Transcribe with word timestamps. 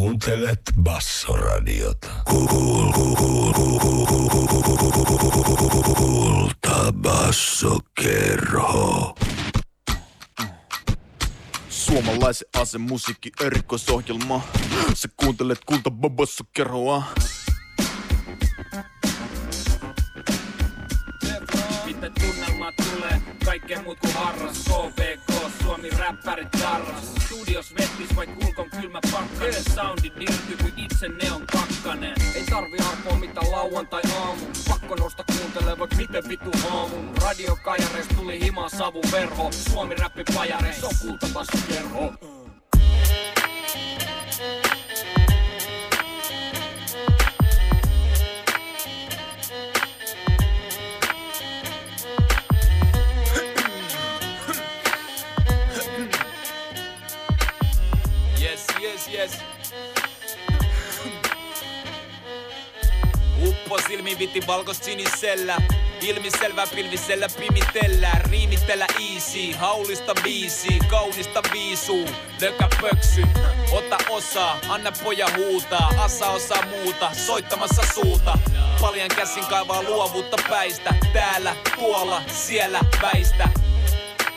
Kuuntelet 0.00 0.60
Bassoradiota. 0.82 2.08
Kulta 5.96 6.92
Bassokerho. 6.92 8.34
Suomalaisen 11.68 12.48
asemusiikki 12.60 13.30
erikoisohjelma. 13.40 14.40
Sä 14.94 15.08
kuuntelet 15.16 15.58
kulta 15.66 15.90
bobossa 15.90 16.44
kerhoa. 16.52 17.02
Miten 21.84 22.12
tunnelmat 22.20 22.74
tulee, 22.76 23.20
kaikkea 23.44 23.82
muut 23.82 23.98
kuin 24.00 24.14
harras 24.14 24.64
KVK, 24.64 25.20
Suomi 25.62 25.90
räppärit 25.90 26.50
tarras 26.50 27.14
Studios 27.24 27.74
vettis 27.78 28.16
vai 28.16 28.26
kulkon 28.26 28.39
kylmä 28.90 29.00
pakkanen. 29.12 29.64
Soundin 29.74 30.12
irti 30.20 30.56
kuin 30.62 30.72
itse 30.76 31.08
neon 31.08 31.46
kakkanen. 31.46 32.14
Ei 32.34 32.44
tarvi 32.50 32.76
arpoa 32.90 33.18
mitä 33.18 33.40
lauantai 33.50 34.02
aamu 34.18 34.46
Pakko 34.68 34.94
nousta 34.94 35.24
kuuntelee 35.24 35.78
vaikka 35.78 35.96
miten 35.96 36.28
vitu 36.28 36.50
aamun 36.70 37.14
Radio 37.22 37.56
Kajarees 37.64 38.08
tuli 38.16 38.40
himaa 38.40 38.68
savu 38.68 39.02
verho. 39.12 39.52
Suomi 39.52 39.94
räppi 39.94 40.24
pajarees 40.34 40.84
on 40.84 40.94
kultabassu 41.02 41.58
kerho 41.68 42.12
yes. 59.20 59.38
Uppo 63.48 63.78
silmi 63.88 64.18
viti 64.18 64.46
valkost 64.46 64.84
sinisellä. 64.84 65.56
Ilmiselvä 66.02 66.66
pilvisellä 66.66 67.26
pimitellään 67.38 68.24
Riimitellä 68.30 68.86
easy, 68.86 69.52
haulista 69.58 70.14
biisi 70.22 70.78
Kaunista 70.90 71.42
viisuu, 71.52 72.08
lökä 72.40 72.68
pöksy 72.80 73.22
Ota 73.72 73.98
osaa, 74.10 74.58
anna 74.68 74.92
poja 75.04 75.26
huutaa 75.36 75.92
Asa 75.98 76.26
osaa 76.30 76.66
muuta, 76.66 77.10
soittamassa 77.26 77.82
suuta. 77.94 78.38
Paljon 78.80 79.08
käsin 79.16 79.46
kaivaa 79.46 79.82
luovuutta 79.82 80.36
päistä. 80.48 80.94
Täällä, 81.12 81.56
tuolla, 81.76 82.22
siellä 82.28 82.80
väistä. 83.02 83.48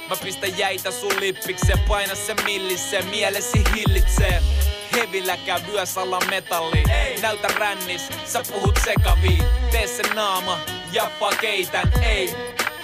Mä 0.09 0.15
pistän 0.23 0.57
jäitä 0.57 0.91
sun 0.91 1.19
lippikseen, 1.19 1.79
paina 1.79 2.15
se 2.15 2.33
millisseen, 2.33 3.05
mielesi 3.05 3.63
hillitsee. 3.75 4.41
Hevillä 4.95 5.37
käy 5.37 5.59
vyös 5.67 5.97
alla 5.97 6.19
metalli. 6.29 6.83
Ei. 6.91 7.21
Näytä 7.21 7.47
rännis, 7.47 8.09
sä 8.25 8.43
puhut 8.53 8.79
sekaviin. 8.85 9.43
Tee 9.71 9.87
se 9.87 10.13
naama, 10.13 10.59
jappaa 10.91 11.31
keitän. 11.41 11.91
Ei, 12.01 12.35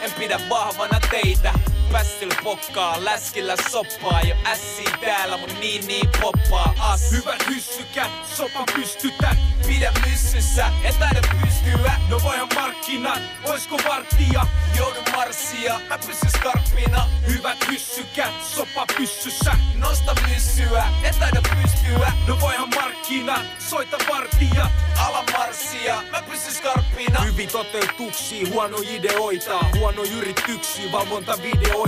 en 0.02 0.12
pidä 0.12 0.40
vahvana 0.50 1.00
teitä. 1.12 1.54
Pässyl 1.92 2.32
pokkaa, 2.44 3.06
läskillä 3.06 3.56
soppaa. 3.72 4.22
Jo 4.22 4.36
ässi 4.46 4.84
täällä 5.02 5.38
mun 5.38 5.50
niin 5.60 5.88
niin 5.88 6.10
poppaa. 6.22 6.74
As 6.80 7.12
Hyvät 7.12 7.48
hyssykät, 7.50 8.12
sopan 8.38 8.66
pystytät 8.76 9.38
Pidä 9.68 9.92
myssyssä, 10.06 10.72
et 10.84 11.00
taida 11.00 11.22
pystyä. 11.42 11.92
No 12.10 12.20
voihan 12.24 12.48
markkinat, 12.56 13.22
oisko 13.46 13.78
varttia? 13.90 14.46
Joudun 14.78 15.04
marssia, 15.16 15.80
mä 15.90 15.98
pysyn 15.98 16.30
skarppina. 16.38 17.10
Hyvät 17.28 17.68
hyssykät, 17.72 18.34
sopa 18.56 18.86
pyssyssä. 18.98 19.52
Nosta 19.76 20.16
myssyä, 20.30 20.84
et 21.04 21.20
taida 21.20 21.42
pystyä. 21.42 22.12
No 22.28 22.38
voihan 22.42 22.70
markkinat, 22.76 23.46
soita 23.70 23.98
vartija 24.10 24.70
Ala 25.08 25.24
marssia, 25.38 26.04
mä 26.12 26.22
pysyn 26.22 26.54
skarppina. 26.54 27.22
Hyvin 27.22 27.50
toteutuksia, 27.50 28.48
huono 28.54 28.78
ideoita. 28.92 29.60
Huono 29.78 30.02
yrityksiä, 30.18 30.92
valvontavideoita 30.92 31.79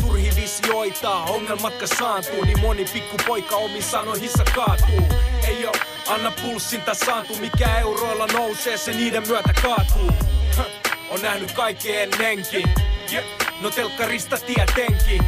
Turhi 0.00 0.30
visioita, 0.36 1.10
ongelmat 1.10 1.74
saantuu 1.98 2.44
Niin 2.44 2.60
moni 2.60 2.84
pikku 2.92 3.16
poika 3.26 3.56
omin 3.56 3.82
sanoihinsa 3.82 4.44
kaatuu. 4.54 5.08
Ei 5.48 5.66
oo, 5.66 5.72
anna 6.08 6.32
pulssin 6.42 6.82
tasaantuu 6.82 7.36
Mikä 7.36 7.78
euroilla 7.78 8.26
nousee, 8.26 8.76
se 8.76 8.92
niiden 8.92 9.28
myötä 9.28 9.52
kaatuu. 9.62 10.10
Höh, 10.56 10.66
On 11.10 11.22
nähnyt 11.22 11.52
kaikkea 11.52 12.00
ennenkin. 12.00 12.74
No 13.60 13.70
telkkarista 13.70 14.36
tietenkin. 14.36 15.22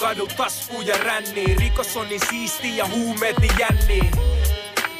Kadu 0.00 0.26
tasku 0.36 0.80
ja 0.80 0.98
ränni 0.98 1.54
Rikos 1.54 1.96
on 1.96 2.08
niin 2.08 2.20
siisti 2.30 2.76
ja 2.76 2.88
huumeet 2.88 3.38
niin 3.38 3.52
jänni 3.58 4.10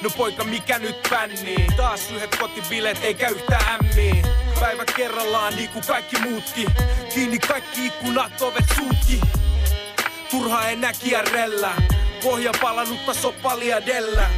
No 0.03 0.10
poika 0.16 0.44
mikä 0.44 0.78
nyt 0.78 0.97
pännii 1.10 1.66
Taas 1.77 2.10
yhdet 2.10 2.37
kotibileet 2.37 3.04
eikä 3.04 3.28
yhtään 3.28 3.81
ämmiä 3.81 4.22
Päivä 4.62 4.84
kerrallaan 4.96 5.56
niin 5.56 5.68
kuin 5.68 5.84
kaikki 5.86 6.16
muutkin. 6.18 6.68
Kiinni 7.14 7.38
kaikki 7.38 7.86
ikkunat, 7.86 8.42
ovet 8.42 8.64
suutki 8.76 9.20
Turha 10.30 10.68
enää 10.68 10.92
kierrellä. 10.92 11.72
Pohja 12.22 12.52
palannutta 12.60 13.14
sopalia 13.14 13.86
dellä 13.86 14.30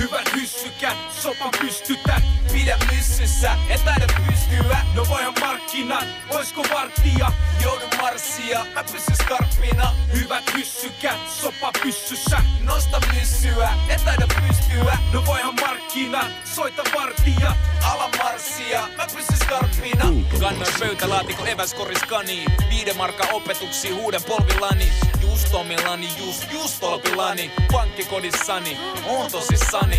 Hyvät 0.00 0.32
hyssykät, 0.34 0.96
sopa 1.22 1.50
pystytät 1.60 2.22
Pidä 2.52 2.78
myssyssä, 2.92 3.50
et 3.68 3.84
taida 3.84 4.06
pystyä. 4.26 4.78
No 4.94 5.06
voihan 5.08 5.34
markkinat, 5.40 6.04
oisko 6.30 6.62
vartija 6.74 7.32
Joudun 7.62 7.88
marssia, 8.02 8.66
mä 8.74 8.84
pysyn 8.84 9.16
skarppina. 9.24 9.94
Hyvät 10.12 10.54
hyssykät, 10.54 11.30
sopa 11.40 11.72
pyssyssä. 11.82 12.38
Nosta 12.60 13.00
myssyä, 13.14 13.68
et 13.88 14.04
taida 14.04 14.26
pystyä. 14.26 14.98
No 15.12 15.26
voihan 15.26 15.54
markkinat, 15.60 16.26
soita 16.54 16.82
vartija 16.98 17.56
Ala 17.92 18.10
marssia, 18.22 18.88
mä 18.96 19.06
pysyn 19.16 19.36
skarppina. 19.44 20.04
Kannoin 20.40 20.74
pöytälaatikko 20.78 21.46
eväskoris 21.46 22.02
kani 22.08 22.44
Viiden 22.70 22.96
markka 22.96 23.28
opetuksi 23.32 23.90
huuden 23.90 24.22
polvillani. 24.22 24.92
Just 25.22 25.54
omillani, 25.54 26.08
just, 26.18 26.52
just 26.52 26.80
tolpillani 26.80 27.50
Pankkikodissani, 27.72 28.78
on 29.08 29.30
tosissani 29.30 29.89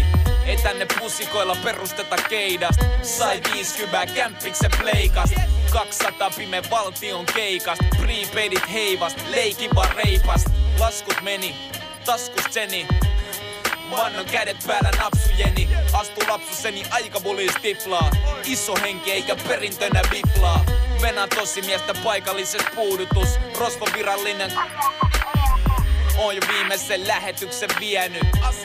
ei 0.46 0.58
tänne 0.58 0.88
pusikoilla 1.00 1.56
perusteta 1.64 2.16
keidast 2.30 2.80
Sai 3.02 3.42
50 3.54 4.14
kämppiksen 4.14 4.72
pleikast 4.82 5.34
200 5.74 6.30
pime 6.38 6.62
valtion 6.72 7.26
keikast 7.26 7.82
Prepaidit 7.98 8.72
heivast, 8.72 9.20
leikin 9.30 9.76
vaan 9.76 9.96
reipast. 9.96 10.48
Laskut 10.80 11.22
meni, 11.22 11.56
taskus 12.06 12.46
seni 12.50 12.88
Vannon 13.92 14.26
kädet 14.26 14.58
päällä 14.68 14.92
napsujeni. 14.92 15.70
Astu 15.94 16.22
lapsuseni 16.28 16.84
aika 16.92 17.20
bulis 17.20 17.54
tiflaa 17.62 18.12
Iso 18.46 18.76
henki 18.76 19.12
eikä 19.12 19.36
perintönä 19.48 20.02
biflaa 20.10 20.66
Venän 21.02 21.30
tosi 21.30 21.62
miestä 21.62 21.94
paikallises 22.04 22.62
puudutus. 22.76 23.30
Rosvon 23.60 23.90
virallinen 23.94 24.52
Oon 26.22 26.36
jo 26.36 26.42
viimeisen 26.54 27.08
lähetyksen 27.08 27.70
vienyt. 27.80 28.24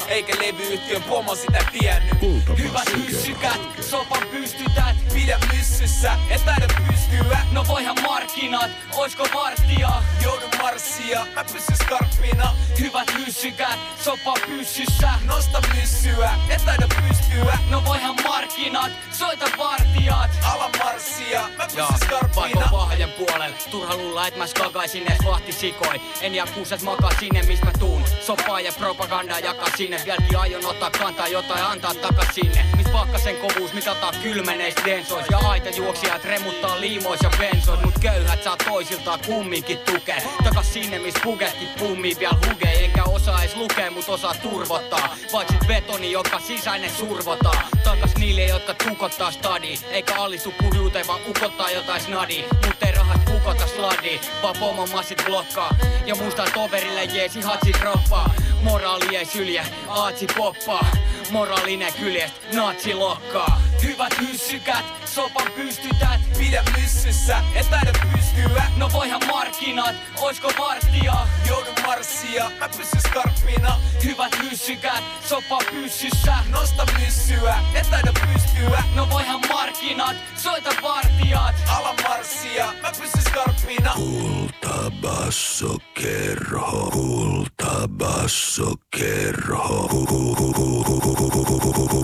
Eikä 0.09 0.33
levyyhtiön 0.41 1.03
pomo 1.03 1.35
sitä 1.35 1.59
tiennyt. 1.73 2.15
Hyvät 2.59 2.97
hyssykät, 2.97 3.61
sopan 3.91 4.29
pystytät 4.31 4.97
Pidä 5.15 5.39
myssyssä, 5.53 6.13
et 6.31 6.45
taida 6.45 6.67
pystyä. 6.87 7.39
No 7.53 7.65
voihan 7.69 7.97
markkinat, 8.03 8.71
oisko 8.97 9.29
vartija 9.35 10.03
Joudun 10.23 10.51
marssia, 10.63 11.27
mä 11.35 11.45
pysyn 11.45 11.77
skarppina. 11.77 12.55
Hyvät 12.81 13.15
hyssykät, 13.19 13.79
sopa 14.05 14.35
pyssyssä. 14.47 15.09
Nosta 15.25 15.63
myssyä, 15.75 16.31
et 16.49 16.65
taida 16.65 16.87
pystyä. 16.89 17.59
No 17.71 17.85
voihan 17.85 18.17
markkinat, 18.29 18.93
soita 19.13 19.47
vartijat. 19.59 20.31
Ala 20.53 20.71
marssia, 20.85 21.49
mä 21.59 21.67
pysyn 21.67 21.99
skarppina. 22.05 22.69
vahjan 22.73 23.11
puolelle 23.11 23.57
Turha 23.71 23.97
luulla, 23.97 24.27
et 24.27 24.37
mä 24.37 24.47
skakaisin 24.47 25.13
ees 25.13 25.25
vahti 25.25 25.53
sikoi. 25.53 26.01
En 26.21 26.35
jää 26.35 26.47
kuuset 26.55 26.83
makaa 26.83 27.11
sinne, 27.21 27.43
mistä 27.43 27.67
mä 27.67 27.73
tuun. 27.79 28.05
Soppaa 28.21 28.61
ja 28.61 28.73
propagandaa 28.73 29.39
jakaa 29.39 29.69
sinne. 29.77 30.01
Vieläkin 30.05 30.39
aion 30.39 30.67
ottaa 30.67 30.91
kantaa 30.91 31.29
jotain 31.29 31.65
antaa 31.65 31.95
takas 31.95 32.29
sinne. 32.35 32.65
Mis 32.77 32.87
pakkasen 32.87 33.37
kovuus 33.37 33.73
mitataan 33.87 34.15
kylmeneistä 34.23 34.83
densois 34.85 35.27
Ja 35.31 35.39
aita 35.39 35.69
juoksijat 35.69 36.25
remuttaa 36.25 36.81
liimois 36.81 37.21
ja 37.23 37.31
bensois 37.39 37.81
Mut 37.85 37.99
köyhät 38.01 38.43
saa 38.43 38.57
toisiltaan 38.57 39.21
kumminkin 39.27 39.79
tukea. 39.79 40.23
Takas 40.45 40.73
sinne, 40.73 40.99
mis 40.99 41.15
puketkin 41.23 41.69
pummii 41.79 42.17
vielä 42.19 42.37
hugei 42.47 42.85
Enkä 42.85 43.05
osaa 43.05 43.43
edes 43.43 43.57
lukea, 43.57 43.91
mut 43.91 44.09
osaa 44.09 44.35
turvottaa 44.35 45.17
Vaik 45.33 45.49
sit 45.49 45.67
betoni, 45.67 46.13
joka 46.13 46.41
sisäinen 46.41 46.91
survotaan 46.91 47.67
Takas 47.85 48.17
niille, 48.19 48.45
jotka 48.45 48.75
tukottaa 48.75 49.31
stadi 49.31 49.79
Eikä 49.91 50.15
alistu 50.15 50.53
kurjuuteen, 50.63 51.07
vaan 51.07 51.21
ukottaa 51.29 51.71
jotain 51.71 52.01
snadi. 52.01 52.45
Mut 52.67 52.83
ei 52.83 52.93
rahat 52.93 53.25
kukota 53.25 53.67
sladi 53.67 54.21
Vaan 54.43 54.57
pomon 54.61 54.91
massit 54.91 55.23
blokkaa. 55.27 55.75
Ja 56.07 56.15
musta 56.15 56.45
toverille 56.55 57.05
jeesi 57.05 57.41
hatsi 57.41 57.73
droppaa. 57.81 58.35
Moraali 58.63 59.17
ei 59.17 59.25
sylje, 59.25 59.67
aatsi 59.89 60.27
poppaa. 60.37 60.87
Moraalinen 61.31 61.93
kyljest, 61.93 62.35
natsi 62.53 62.95
lokkaa 62.95 63.61
Hyvät 63.87 64.21
hyssykät, 64.21 64.85
sopan 65.05 65.53
pystytät 65.53 66.21
Pidä 66.39 66.63
myssyssä, 66.77 67.37
et 67.55 67.71
taida 67.71 67.93
pystyä 68.13 68.63
No 68.77 68.91
voihan 68.93 69.23
markkinat, 69.27 69.95
oisko 70.21 70.53
varttia? 70.59 71.15
Joudun 71.49 71.75
marssia, 71.87 72.51
mä 72.59 72.69
pysyn 72.69 73.01
skarppina 73.01 73.81
Hyvät 74.05 74.39
hyssykät, 74.43 75.05
sopan 75.29 75.63
pyssyssä 75.71 76.35
Nosta 76.51 76.87
myssyä, 76.99 77.55
et 77.75 77.91
taida 77.91 78.13
pystyä 78.13 78.83
No 78.95 79.11
voihan 79.11 79.41
markkinat, 79.49 80.17
soita 80.37 80.71
vartijat 80.83 81.55
Ala 81.77 81.95
marssia, 82.09 82.73
mä 82.83 82.91
pysyn 83.01 83.23
skarppina 83.31 83.93
Kulta 83.95 84.91
basso 85.01 85.79
kerho, 85.95 86.91
kulta 86.93 87.89
basso 87.89 88.75
kerho, 88.91 89.89
kulta 89.89 90.27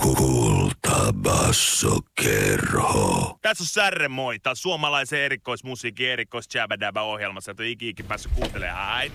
basso 0.05 0.42
kerho. 2.15 3.37
Tässä 3.41 3.63
on 3.63 3.67
Särre 3.67 4.07
moi. 4.07 4.39
Tää 4.39 4.51
on 4.51 4.55
suomalaisen 4.55 5.19
erikoismusiikin 5.19 6.09
erikois 6.09 6.49
ohjelmassa. 7.01 7.51
Et 7.51 7.59
ole 7.59 7.69
iki 7.69 8.03
päässyt 8.03 8.31
kuuntelemaan. 8.31 8.85
Hai. 8.85 9.11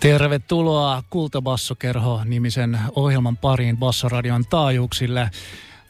Tervetuloa 0.00 1.02
Kultabassokerho 1.10 2.24
nimisen 2.24 2.78
ohjelman 2.96 3.36
pariin 3.36 3.76
Bassoradion 3.76 4.44
taajuuksille. 4.50 5.30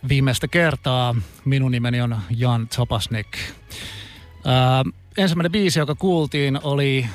Viimeistä 0.09 0.49
kertaa 0.49 1.15
minun 1.45 1.73
nimeni 1.73 2.01
on 2.01 2.21
Jan 2.37 2.69
Topasnik. 2.77 3.39
Ää, 4.45 4.85
ensimmäinen 5.19 5.53
biisi, 5.53 5.79
joka 5.79 5.95
kuultiin, 5.95 6.61
oli 6.63 7.07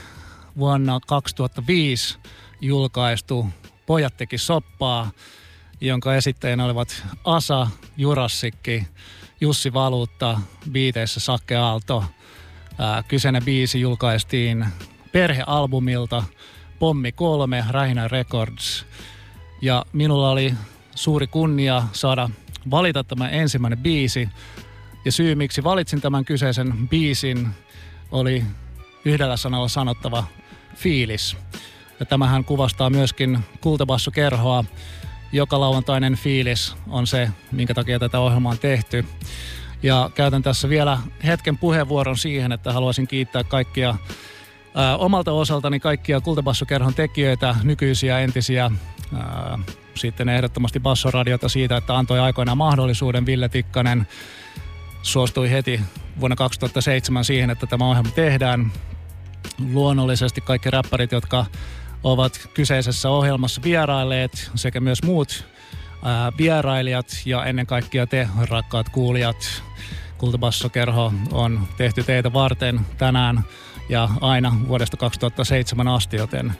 vuonna 0.57 0.99
2005 1.07 2.17
julkaistu 2.61 3.47
Pojat 3.85 4.17
teki 4.17 4.37
soppaa, 4.37 5.11
jonka 5.87 6.15
esittäjänä 6.15 6.65
olivat 6.65 7.03
Asa, 7.23 7.67
Jurassikki, 7.97 8.87
Jussi 9.41 9.73
Valuutta, 9.73 10.39
biiteissä 10.71 11.19
Sakke 11.19 11.55
Aalto. 11.55 12.03
Ää, 12.77 13.03
kyseinen 13.03 13.43
biisi 13.45 13.81
julkaistiin 13.81 14.65
perhealbumilta 15.11 16.23
Pommi 16.79 17.11
3, 17.11 17.63
Rähinä 17.69 18.07
Records. 18.07 18.85
Ja 19.61 19.85
minulla 19.93 20.29
oli 20.29 20.53
suuri 20.95 21.27
kunnia 21.27 21.83
saada 21.93 22.29
valita 22.71 23.03
tämä 23.03 23.29
ensimmäinen 23.29 23.79
biisi. 23.79 24.29
Ja 25.05 25.11
syy, 25.11 25.35
miksi 25.35 25.63
valitsin 25.63 26.01
tämän 26.01 26.25
kyseisen 26.25 26.87
biisin, 26.89 27.47
oli 28.11 28.43
yhdellä 29.05 29.37
sanalla 29.37 29.67
sanottava 29.67 30.23
fiilis. 30.75 31.37
Ja 31.99 32.05
tämähän 32.05 32.45
kuvastaa 32.45 32.89
myöskin 32.89 33.39
kultabassokerhoa. 33.61 34.63
Joka 35.33 35.59
lauantainen 35.59 36.15
fiilis 36.15 36.75
on 36.87 37.07
se, 37.07 37.29
minkä 37.51 37.73
takia 37.73 37.99
tätä 37.99 38.19
ohjelmaa 38.19 38.51
on 38.51 38.59
tehty. 38.59 39.05
Ja 39.83 40.09
käytän 40.15 40.43
tässä 40.43 40.69
vielä 40.69 40.97
hetken 41.25 41.57
puheenvuoron 41.57 42.17
siihen, 42.17 42.51
että 42.51 42.73
haluaisin 42.73 43.07
kiittää 43.07 43.43
kaikkia 43.43 43.95
ää, 44.75 44.97
omalta 44.97 45.31
osaltani 45.31 45.79
kaikkia 45.79 46.21
Kultabassokerhon 46.21 46.93
tekijöitä, 46.93 47.55
nykyisiä, 47.63 48.19
entisiä, 48.19 48.71
ää, 49.15 49.59
sitten 49.95 50.29
ehdottomasti 50.29 50.79
Bassoradiota 50.79 51.49
siitä, 51.49 51.77
että 51.77 51.97
antoi 51.97 52.19
aikoinaan 52.19 52.57
mahdollisuuden. 52.57 53.25
Ville 53.25 53.49
Tikkanen 53.49 54.07
suostui 55.01 55.51
heti 55.51 55.81
vuonna 56.19 56.35
2007 56.35 57.25
siihen, 57.25 57.49
että 57.49 57.67
tämä 57.67 57.89
ohjelma 57.89 58.11
tehdään. 58.11 58.71
Luonnollisesti 59.73 60.41
kaikki 60.41 60.71
räppärit, 60.71 61.11
jotka 61.11 61.45
ovat 62.03 62.49
kyseisessä 62.53 63.09
ohjelmassa 63.09 63.61
vierailleet 63.63 64.51
sekä 64.55 64.79
myös 64.79 65.03
muut 65.03 65.45
ää, 66.03 66.31
vierailijat 66.37 67.07
ja 67.25 67.45
ennen 67.45 67.67
kaikkea 67.67 68.07
te, 68.07 68.27
rakkaat 68.49 68.89
kuulijat. 68.89 69.63
Kultabassokerho 70.17 71.13
on 71.31 71.67
tehty 71.77 72.03
teitä 72.03 72.33
varten 72.33 72.79
tänään 72.97 73.43
ja 73.89 74.09
aina 74.21 74.55
vuodesta 74.67 74.97
2007 74.97 75.87
asti, 75.87 76.17
joten 76.17 76.53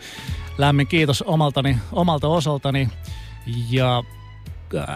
lämmin 0.57 0.87
kiitos 0.87 1.21
omaltani, 1.21 1.77
omalta 1.91 2.27
osaltani 2.27 2.89
ja 3.69 4.03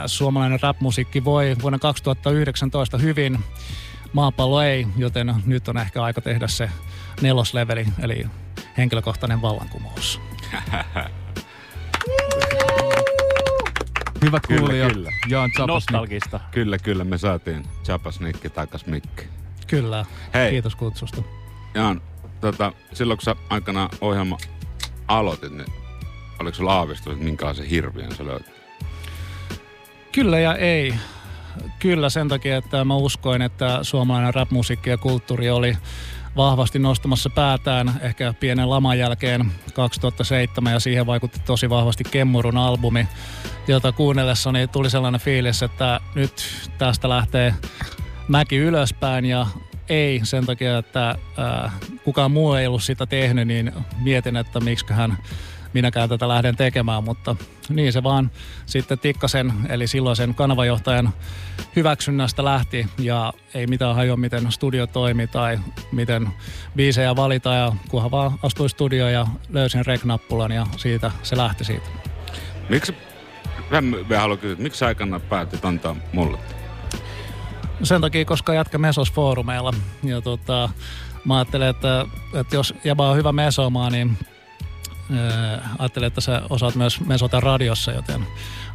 suomalainen 0.06 0.60
rap-musiikki 0.62 1.26
voi 1.26 1.56
vuonna 1.62 1.80
2019 1.80 2.98
hyvin, 2.98 3.40
maapallo 4.14 4.62
ei, 4.62 4.88
joten 4.98 5.36
nyt 5.46 5.68
on 5.68 5.78
ehkä 5.78 6.04
aika 6.04 6.22
tehdä 6.22 6.48
se 6.48 6.70
nelosleveli, 7.22 7.88
eli 8.02 8.26
henkilökohtainen 8.78 9.42
vallankumous. 9.42 10.27
Hyvä 14.26 14.40
kuulija. 14.48 14.90
kyllä. 14.90 15.12
Jaan. 15.28 15.50
Nostalgista. 15.68 16.40
Kyllä, 16.52 16.78
kyllä, 16.78 17.04
me 17.04 17.18
saatiin 17.18 17.64
Chapasnikki 17.84 18.50
takas 18.50 18.86
Mikki. 18.86 19.24
Kyllä, 19.68 20.06
Hei. 20.34 20.52
kiitos 20.52 20.76
kutsusta. 20.76 21.22
Jaan, 21.74 22.02
tota, 22.42 22.72
silloin 22.94 23.18
kun 23.18 23.26
sä 23.26 23.36
aikana 23.50 23.90
ohjelma 24.02 24.38
aloitit, 25.08 25.52
niin 25.52 25.74
oliko 26.40 26.56
sulla 26.56 26.74
aavistus, 26.74 27.14
että 27.14 27.26
minkälaisen 27.26 27.66
hirviön 27.66 28.16
sä 28.16 28.26
löyt? 28.26 28.46
Kyllä 30.12 30.40
ja 30.40 30.56
ei. 30.56 30.94
Kyllä 31.80 32.10
sen 32.10 32.28
takia, 32.28 32.58
että 32.58 32.86
mä 32.86 32.96
uskoin, 32.96 33.42
että 33.42 33.80
suomalainen 33.82 34.34
rap-musiikki 34.34 34.90
ja 34.90 34.98
kulttuuri 34.98 35.50
oli 35.50 35.78
vahvasti 36.38 36.80
nostamassa 36.80 37.30
päätään 37.30 38.00
ehkä 38.02 38.34
pienen 38.40 38.70
laman 38.70 39.00
jälkeen 39.00 39.52
2007 39.74 40.74
ja 40.74 40.80
siihen 40.80 41.06
vaikutti 41.06 41.40
tosi 41.46 41.70
vahvasti 41.70 42.04
Kemmurun 42.04 42.58
albumi, 42.58 43.08
jota 43.68 43.92
kuunnellessani 43.92 44.68
tuli 44.68 44.90
sellainen 44.90 45.22
fiilis, 45.22 45.64
että 45.64 46.00
nyt 46.16 46.34
tästä 46.78 47.10
lähtee 47.10 47.54
mäki 48.28 48.58
ylöspäin 48.58 49.26
ja 49.26 49.48
ei 49.90 50.22
sen 50.24 50.46
takia, 50.46 50.78
että 50.78 51.16
ää, 51.38 51.72
kukaan 52.04 52.32
muu 52.32 52.54
ei 52.54 52.68
ollut 52.68 52.84
sitä 52.84 53.06
tehnyt, 53.06 53.48
niin 53.48 53.74
mietin, 54.00 54.38
että 54.38 54.60
miksiköhän 54.60 55.18
minäkään 55.78 56.10
tätä 56.10 56.28
lähden 56.28 56.56
tekemään, 56.56 57.04
mutta 57.04 57.36
niin 57.70 57.94
se 57.94 58.04
vaan 58.04 58.32
sitten 58.66 59.00
Tikkasen, 59.00 59.54
eli 59.70 59.88
silloisen 59.88 60.36
kanavajohtajan 60.36 61.14
hyväksynnästä 61.76 62.46
lähti 62.46 62.88
ja 63.00 63.34
ei 63.54 63.68
mitään 63.68 63.96
hajoa, 63.96 64.18
miten 64.18 64.52
studio 64.52 64.88
toimi 64.88 65.28
tai 65.28 65.60
miten 65.92 66.28
biisejä 66.76 67.16
valita 67.16 67.54
ja 67.54 67.74
kunhan 67.90 68.12
vaan 68.12 68.40
astuin 68.44 68.70
studioon 68.70 69.14
ja 69.14 69.28
löysin 69.50 69.86
rek-nappulan 69.86 70.52
ja 70.52 70.68
siitä 70.78 71.12
se 71.24 71.38
lähti 71.38 71.64
siitä. 71.64 71.88
Miksi, 72.70 72.96
mä 74.10 74.20
haluan 74.20 74.40
kysyä, 74.40 74.64
miksi 74.64 74.86
aikana 74.86 75.20
päätit 75.20 75.66
antaa 75.66 75.96
mulle? 76.14 76.38
Sen 77.84 78.02
takia, 78.02 78.26
koska 78.26 78.54
jatka 78.54 78.78
mesos 78.78 79.12
foorumeilla 79.12 79.74
ja 80.04 80.22
tota, 80.22 80.70
mä 81.26 81.38
ajattelen, 81.38 81.70
että, 81.70 82.06
että 82.34 82.56
jos 82.56 82.74
jäbä 82.84 83.10
on 83.10 83.18
hyvä 83.18 83.32
mesomaan, 83.32 83.92
niin 83.92 84.18
ää, 85.12 85.70
ajattelen, 85.80 86.08
että 86.08 86.22
sä 86.22 86.42
osaat 86.50 86.76
myös 86.76 87.02
mesota 87.02 87.40
radiossa, 87.40 87.92
joten 87.92 88.28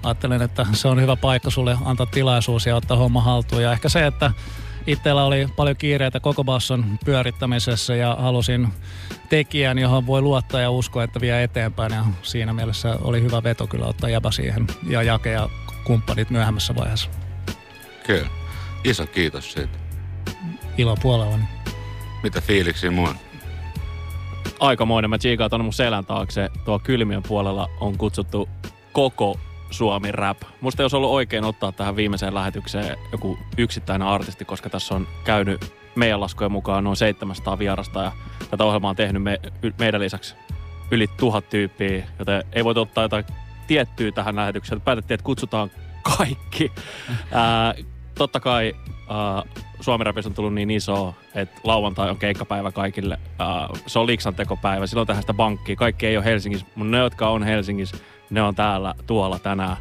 ajattelen, 0.03 0.43
että 0.43 0.67
se 0.73 0.89
on 0.89 1.01
hyvä 1.01 1.17
paikka 1.17 1.51
sulle 1.51 1.79
antaa 1.85 2.07
tilaisuus 2.07 2.67
ja 2.67 2.77
ottaa 2.77 2.97
homma 2.97 3.21
haltuun. 3.21 3.63
Ja 3.63 3.73
ehkä 3.73 3.89
se, 3.89 4.07
että 4.07 4.31
itsellä 4.87 5.25
oli 5.25 5.49
paljon 5.57 5.77
kiireitä 5.77 6.21
koko 6.21 6.45
basson 6.45 6.99
pyörittämisessä 7.05 7.95
ja 7.95 8.17
halusin 8.21 8.69
tekijän, 9.29 9.79
johon 9.79 10.07
voi 10.07 10.23
luottaa 10.23 10.61
ja 10.61 10.71
uskoa, 10.71 11.05
että 11.05 11.21
vie 11.21 11.43
eteenpäin. 11.43 11.93
Ja 11.93 12.05
siinä 12.23 12.53
mielessä 12.53 12.99
oli 13.03 13.23
hyvä 13.23 13.43
veto 13.43 13.67
kyllä 13.67 13.87
ottaa 13.87 14.11
jäbä 14.11 14.31
siihen 14.31 14.67
ja 14.89 15.03
Jake 15.03 15.33
ja 15.33 15.49
kumppanit 15.85 16.31
myöhemmässä 16.31 16.75
vaiheessa. 16.75 17.11
Kyllä. 18.07 18.29
Iso 18.85 19.07
kiitos 19.07 19.53
siitä. 19.53 19.79
Ilo 20.79 20.97
puolellani. 21.03 21.45
Mitä 22.23 22.41
fiiliksiä 22.41 22.91
muun? 22.91 23.17
Aikamoinen. 24.61 25.11
Mä 25.11 25.19
tsiikaan 25.19 25.51
tonne 25.51 25.63
mun 25.63 25.73
selän 25.73 26.07
taakse. 26.07 26.51
Tuo 26.65 26.79
kylmien 26.79 27.23
puolella 27.23 27.69
on 27.81 27.99
kutsuttu 27.99 28.49
koko 28.93 29.39
Suomi 29.71 30.13
rap. 30.13 30.39
Musta 30.61 30.83
jos 30.83 30.95
ollut 30.95 31.11
oikein 31.11 31.45
ottaa 31.45 31.73
tähän 31.73 31.97
viimeiseen 31.97 32.35
lähetykseen 32.35 32.97
joku 33.13 33.39
yksittäinen 33.59 34.09
artisti, 34.09 34.45
koska 34.45 34.71
tässä 34.71 34.95
on 34.95 35.09
käynyt 35.25 35.75
meidän 35.95 36.21
laskujen 36.21 36.53
mukaan 36.53 36.85
noin 36.85 36.97
700 36.97 37.59
vierasta 37.59 38.03
ja 38.03 38.13
tätä 38.51 38.65
ohjelmaa 38.65 38.91
on 38.91 38.97
tehnyt 38.97 39.23
me, 39.23 39.41
meidän 39.79 40.01
lisäksi 40.01 40.35
yli 40.91 41.09
tuhat 41.17 41.49
tyyppiä, 41.49 42.07
joten 42.19 42.43
ei 42.53 42.65
voi 42.65 42.75
ottaa 42.77 43.05
jotain 43.05 43.25
tiettyä 43.67 44.13
tähän 44.13 44.37
lähetykseen. 44.37 44.81
Päätettiin, 44.81 45.15
että 45.15 45.25
kutsutaan 45.25 45.71
kaikki. 46.19 46.73
Ää, 47.33 47.75
totta 48.15 48.41
kai 48.41 48.75
ää, 49.09 49.43
Suomi 49.83 50.05
Rapis 50.05 50.27
on 50.27 50.35
tullut 50.35 50.55
niin 50.55 50.71
iso, 50.71 51.15
että 51.35 51.61
lauantai 51.65 52.11
on 52.11 52.17
keikkapäivä 52.19 52.73
kaikille. 52.73 53.19
Ää, 53.39 53.69
se 53.87 53.99
on 53.99 54.07
liksan 54.07 54.35
tekopäivä, 54.35 54.87
silloin 54.87 55.07
tehdään 55.07 55.23
sitä 55.23 55.35
bankkia. 55.35 55.77
Kaikki 55.77 56.07
ei 56.07 56.17
ole 56.17 56.25
Helsingissä, 56.25 56.67
mutta 56.75 56.91
ne, 56.91 56.99
jotka 56.99 57.29
on 57.29 57.43
Helsingissä, 57.43 57.97
ne 58.31 58.43
on 58.43 58.55
täällä 58.55 58.95
tuolla 59.07 59.39
tänään. 59.39 59.77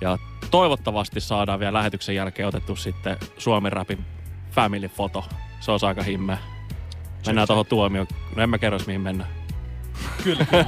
Ja 0.00 0.18
toivottavasti 0.50 1.20
saadaan 1.20 1.60
vielä 1.60 1.72
lähetyksen 1.72 2.14
jälkeen 2.14 2.48
otettu 2.48 2.76
sitten 2.76 3.16
Suomi 3.38 3.70
Rapin 3.70 4.04
family 4.50 4.88
foto. 4.88 5.24
Se 5.60 5.72
on 5.72 5.78
aika 5.86 6.02
himmeä. 6.02 6.38
Mennään 7.26 7.46
tuohon 7.46 7.66
tuomioon. 7.66 8.06
No 8.36 8.42
en 8.42 8.50
mä 8.50 8.58
kerro, 8.58 8.78
mihin 8.86 9.00
mennään. 9.00 9.30
Kyllä. 10.24 10.46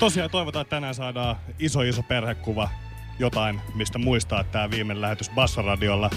Tosiaan 0.00 0.30
toivotaan, 0.30 0.60
että 0.62 0.76
tänään 0.76 0.94
saadaan 0.94 1.36
iso 1.58 1.82
iso 1.82 2.02
perhekuva 2.02 2.68
jotain, 3.18 3.60
mistä 3.74 3.98
muistaa 3.98 4.44
tämä 4.44 4.70
viimeinen 4.70 5.02
lähetys 5.02 5.30
Bassoradiolla. 5.30 6.10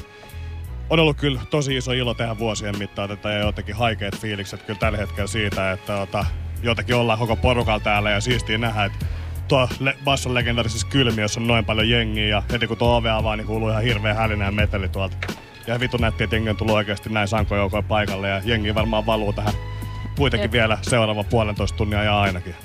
On 0.90 1.00
ollut 1.00 1.18
kyllä 1.18 1.42
tosi 1.50 1.78
iso 1.78 1.92
ilo 1.92 2.14
tehdä 2.14 2.38
vuosien 2.38 2.78
mittaan 2.78 3.10
tätä 3.10 3.32
ja 3.32 3.40
jotenkin 3.40 3.76
haikeat 3.76 4.18
fiilikset 4.18 4.64
kyllä 4.64 4.80
tällä 4.80 4.98
hetkellä 4.98 5.28
siitä, 5.28 5.72
että 5.72 6.02
ota, 6.02 6.26
jotenkin 6.64 6.96
ollaan 6.96 7.20
koko 7.20 7.36
porukalla 7.36 7.80
täällä 7.80 8.12
ja 8.12 8.22
siistiä 8.22 8.58
nähdä, 8.58 8.86
että 8.86 9.06
tuo 9.48 9.70
le- 9.80 9.98
basson 10.04 10.34
legendaarisessa 10.34 10.88
kylmiössä 10.88 11.40
on 11.40 11.48
noin 11.48 11.66
paljon 11.66 11.90
jengiä 11.90 12.28
ja 12.28 12.44
heti 12.52 12.68
kun 12.68 12.78
tuo 12.78 12.96
ove 12.96 13.10
avaa, 13.10 13.36
niin 13.36 13.48
kuuluu 13.48 13.70
ihan 13.70 13.84
hirveä 13.84 14.14
hälinä 14.14 14.46
ja 14.46 14.52
meteli 14.52 14.90
tuolta. 14.90 15.18
Ja 15.68 15.80
vitu 15.80 15.98
nätti, 15.98 16.24
että 16.24 16.36
jengi 16.36 16.50
on 16.50 16.58
tullut 16.58 16.76
oikeasti 16.76 17.10
näin 17.10 17.28
sankojoukoja 17.28 17.84
paikalle 17.84 18.30
ja 18.30 18.42
jengi 18.46 18.76
varmaan 18.76 19.06
valuu 19.06 19.34
tähän 19.34 19.54
kuitenkin 20.18 20.46
Jep. 20.46 20.52
vielä 20.52 20.78
seuraava 20.82 21.24
puolentoista 21.24 21.78
tunnia 21.78 22.04
ja 22.04 22.22
ainakin. 22.22 22.56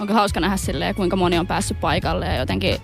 Onko 0.00 0.14
hauska 0.14 0.40
nähdä 0.40 0.56
silleen, 0.56 0.94
kuinka 0.94 1.16
moni 1.16 1.38
on 1.38 1.46
päässyt 1.46 1.80
paikalle 1.80 2.26
ja 2.26 2.36
jotenkin 2.36 2.76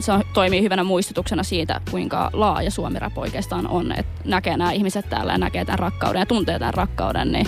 se 0.00 0.12
on, 0.12 0.24
toimii 0.34 0.62
hyvänä 0.62 0.84
muistutuksena 0.84 1.42
siitä, 1.42 1.80
kuinka 1.90 2.30
laaja 2.32 2.70
Suomi 2.70 2.98
Rap 2.98 3.18
oikeastaan 3.18 3.66
on. 3.66 3.92
Että 3.92 4.22
näkee 4.24 4.56
nämä 4.56 4.72
ihmiset 4.72 5.08
täällä 5.08 5.32
ja 5.32 5.38
näkee 5.38 5.64
tämän 5.64 5.78
rakkauden 5.78 6.20
ja 6.20 6.26
tuntee 6.26 6.58
tämän 6.58 6.74
rakkauden, 6.74 7.32
niin 7.32 7.46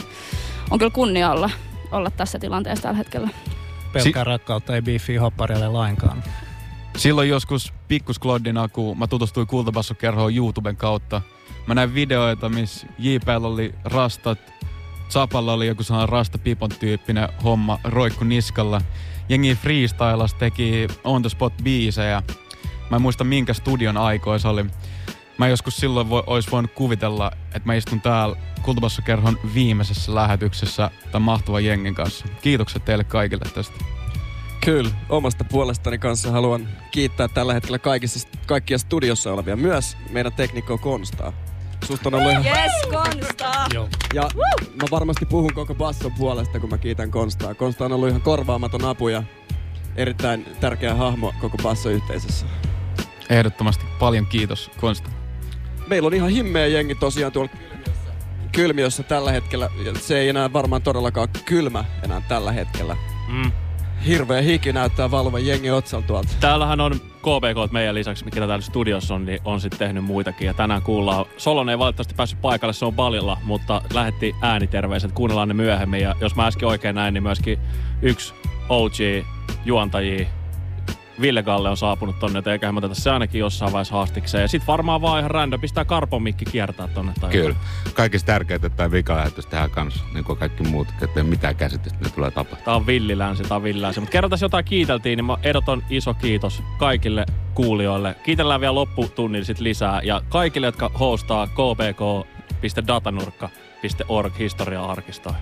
on 0.71 0.79
kyllä 0.79 0.91
kunnia 0.91 1.31
olla, 1.31 1.51
olla 1.93 2.11
tässä 2.11 2.39
tilanteessa 2.39 2.83
tällä 2.83 2.97
hetkellä. 2.97 3.29
Pelkkää 3.93 4.25
rakkautta 4.25 4.75
ei 4.75 4.83
biifiä 4.83 5.21
hopparille 5.21 5.69
lainkaan. 5.69 6.23
Silloin 6.97 7.29
joskus 7.29 7.73
pikkuskloddina, 7.89 8.69
kun 8.69 8.99
mä 8.99 9.07
tutustuin 9.07 9.47
Kultabassokerhoon 9.47 10.35
YouTuben 10.35 10.77
kautta, 10.77 11.23
mä 11.67 11.75
näin 11.75 11.95
videoita, 11.95 12.49
missä 12.49 12.87
JPL 12.99 13.45
oli 13.45 13.75
rastat, 13.85 14.39
Zapalla 15.11 15.53
oli 15.53 15.67
joku 15.67 15.83
sellainen 15.83 16.09
rastapipon 16.09 16.71
tyyppinen 16.81 17.29
homma, 17.45 17.79
roikku 17.85 18.25
niskalla. 18.25 18.81
Jengi 19.29 19.55
freestylas 19.55 20.35
teki 20.35 20.89
on 21.05 21.23
the 21.23 21.29
spot 21.29 21.53
biisejä. 21.63 22.23
Mä 22.91 22.97
en 22.97 23.03
muista 23.03 23.25
minkä 23.25 23.55
studion 23.55 23.97
aikoja 23.97 24.39
se 24.39 24.49
oli. 24.49 24.65
Mä 25.39 25.49
joskus 25.49 25.77
silloin 25.77 26.11
vo, 26.11 26.25
ois 26.27 26.53
voinut 26.53 26.71
kuvitella, 26.71 27.31
että 27.47 27.63
mä 27.65 27.75
istun 27.75 28.01
täällä 28.01 28.37
Kultabassokerhon 28.63 29.39
viimeisessä 29.55 30.15
lähetyksessä 30.15 30.91
tämän 31.13 31.23
mahtavan 31.23 31.65
jengin 31.65 31.95
kanssa. 31.95 32.27
Kiitokset 32.43 32.85
teille 32.85 33.05
kaikille 33.05 33.45
tästä. 33.55 33.85
Kyllä, 34.65 34.91
omasta 35.09 35.45
puolestani 35.45 35.99
kanssa 35.99 36.31
haluan 36.31 36.69
kiittää 36.91 37.29
tällä 37.29 37.55
hetkellä 37.55 37.79
kaikissa, 37.79 38.29
kaikkia 38.47 38.79
studiossa 38.79 39.33
olevia, 39.33 39.57
myös 39.57 39.97
meidän 40.11 40.33
teknikko 40.33 40.79
Konstaa. 40.79 41.33
Susta 41.85 42.09
on 42.09 42.15
ollut 42.15 42.31
ihan... 42.31 42.45
Yes, 42.45 42.73
Konsta! 42.91 43.53
Joo. 43.75 43.89
Ja 44.15 44.23
mä 44.83 44.89
varmasti 44.91 45.27
puhun 45.27 45.55
koko 45.55 45.75
basson 45.75 46.13
puolesta, 46.19 46.61
kun 46.61 46.71
mä 46.71 46.79
kiitän 46.79 47.11
Konstaa. 47.11 47.55
Konsta 47.55 47.85
on 47.85 47.93
ollut 47.93 48.09
ihan 48.09 48.21
korvaamaton 48.21 48.85
apu 48.85 49.09
ja 49.09 49.23
erittäin 49.97 50.47
tärkeä 50.61 50.95
hahmo 50.95 51.35
koko 51.41 51.57
bassoyhteisössä. 51.63 52.47
Ehdottomasti 53.31 53.85
paljon 53.99 54.27
kiitos 54.27 54.71
Konsta. 54.81 55.11
Meillä 55.87 56.07
on 56.07 56.15
ihan 56.15 56.31
himmeä 56.31 56.67
jengi 56.67 56.95
tosiaan 56.95 57.33
tuolla 57.33 57.51
kylmiössä, 57.51 58.13
kylmiössä 58.53 59.03
tällä 59.03 59.33
hetkellä. 59.33 59.69
Ja 59.85 59.95
se 59.95 60.19
ei 60.19 60.29
enää 60.29 60.53
varmaan 60.53 60.83
todellakaan 60.83 61.29
kylmä 61.45 61.85
enää 62.03 62.23
tällä 62.29 62.53
hetkellä. 62.53 62.97
Mm. 63.29 63.53
Hirveä 64.07 64.43
hiki 64.43 64.73
näyttää 64.73 65.11
valuvan 65.11 65.47
jengi 65.47 65.71
otsalla 65.71 66.07
tuolta. 66.07 66.29
Täällähän 66.41 66.81
on 66.81 67.01
KBK 67.27 67.73
meidän 67.73 67.95
lisäksi, 67.95 68.25
mikä 68.25 68.47
täällä 68.47 68.61
studiossa 68.61 69.15
on, 69.15 69.25
niin 69.25 69.41
on 69.45 69.61
sitten 69.61 69.79
tehnyt 69.79 70.05
muitakin. 70.05 70.47
Ja 70.47 70.55
tänään 70.55 70.83
kuullaan, 70.83 71.27
Solon 71.37 71.69
ei 71.69 71.79
valitettavasti 71.79 72.15
päässyt 72.15 72.41
paikalle, 72.41 72.73
se 72.73 72.85
on 72.85 72.95
Balilla, 72.95 73.39
mutta 73.45 73.83
lähetti 73.95 74.35
ääniterveiset, 74.43 75.13
kuunnellaan 75.13 75.49
ne 75.49 75.55
myöhemmin. 75.55 76.01
Ja 76.01 76.15
jos 76.21 76.37
mä 76.37 76.47
äsken 76.47 76.69
oikein 76.69 76.95
näin, 76.95 77.15
niin 77.15 77.23
myöskin 77.23 77.59
yksi 78.03 78.35
OG 78.69 78.93
juontaji 79.65 80.29
Ville 81.21 81.43
Galle 81.43 81.69
on 81.69 81.77
saapunut 81.77 82.19
tonne, 82.19 82.39
joten 82.39 82.53
eiköhän 82.53 82.75
me 82.75 82.81
tätä 82.81 82.95
se 82.95 83.11
ainakin 83.11 83.39
jossain 83.39 83.73
vaiheessa 83.73 83.95
haastikseen. 83.95 84.43
Ja 84.43 84.49
sit 84.49 84.67
varmaan 84.67 85.03
vaan 85.03 85.19
ihan 85.19 85.31
random 85.31 85.61
pistää 85.61 85.85
karpon 85.85 86.23
mikki 86.23 86.45
kiertää 86.45 86.89
tonne. 86.89 87.13
Tai 87.21 87.31
Kyllä. 87.31 87.57
Kaikista 87.95 88.27
tärkeintä, 88.27 88.67
että 88.67 88.77
tämä 88.77 88.91
vikalähetys 88.91 89.47
tehdään 89.47 89.71
kanssa, 89.71 90.05
niin 90.15 90.25
kuin 90.25 90.39
kaikki 90.39 90.63
muut, 90.63 90.89
että 91.03 91.21
ei 91.21 91.23
mitään 91.23 91.57
käsitystä, 91.57 91.99
mitä 91.99 92.11
tulee 92.15 92.31
tapahtumaan. 92.31 92.65
Tää 92.65 92.77
on 92.77 92.87
villilänsi, 92.87 93.43
tää 93.43 93.57
on 93.57 93.63
villilänsi. 93.63 94.01
Mutta 94.01 94.13
kerran 94.13 94.31
tässä 94.31 94.45
jotain 94.45 94.65
kiiteltiin, 94.65 95.17
niin 95.17 95.25
mä 95.25 95.37
ehdoton 95.43 95.83
iso 95.91 96.15
kiitos 96.15 96.63
kaikille 96.79 97.27
kuulijoille. 97.55 98.17
Kiitellään 98.23 98.61
vielä 98.61 98.75
lopputunnilla 98.75 99.45
sit 99.45 99.61
lisää. 99.61 100.01
Ja 100.03 100.23
kaikille, 100.29 100.67
jotka 100.67 100.91
hostaa 101.01 101.47
kbk.datanurkka.org 101.47 104.39
historia-arkistoa. 104.39 105.35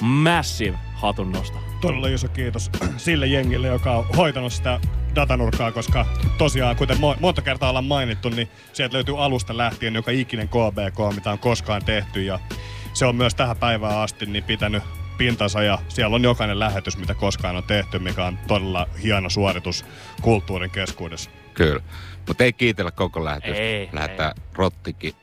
Massive 0.00 0.78
hatunnosto. 0.94 1.58
Todella 1.80 2.08
iso 2.08 2.28
kiitos 2.28 2.70
sille 2.96 3.26
jengille, 3.26 3.66
joka 3.66 3.92
on 3.92 4.06
hoitanut 4.16 4.52
sitä 4.52 4.80
datanurkkaa, 5.14 5.72
koska 5.72 6.06
tosiaan, 6.38 6.76
kuten 6.76 6.96
mo- 6.96 7.20
monta 7.20 7.42
kertaa 7.42 7.68
ollaan 7.68 7.84
mainittu, 7.84 8.28
niin 8.28 8.48
sieltä 8.72 8.94
löytyy 8.94 9.24
alusta 9.24 9.56
lähtien 9.56 9.94
joka 9.94 10.10
ikinen 10.10 10.48
KBK, 10.48 11.14
mitä 11.14 11.30
on 11.30 11.38
koskaan 11.38 11.84
tehty. 11.84 12.22
Ja 12.22 12.38
se 12.92 13.06
on 13.06 13.16
myös 13.16 13.34
tähän 13.34 13.56
päivään 13.56 13.98
asti 13.98 14.26
niin 14.26 14.44
pitänyt 14.44 14.82
pintansa 15.18 15.62
ja 15.62 15.78
siellä 15.88 16.16
on 16.16 16.22
jokainen 16.22 16.58
lähetys, 16.58 16.96
mitä 16.96 17.14
koskaan 17.14 17.56
on 17.56 17.64
tehty, 17.64 17.98
mikä 17.98 18.24
on 18.24 18.38
todella 18.46 18.86
hieno 19.02 19.30
suoritus 19.30 19.84
kulttuurin 20.22 20.70
keskuudessa. 20.70 21.30
Kyllä. 21.54 21.82
Mutta 22.28 22.44
ei 22.44 22.52
kiitellä 22.52 22.90
koko 22.90 23.24
lähetystä. 23.24 23.62
Ei, 23.62 23.88
Lähetään 23.92 24.32
rottikin, 24.54 25.08
eiku, 25.14 25.21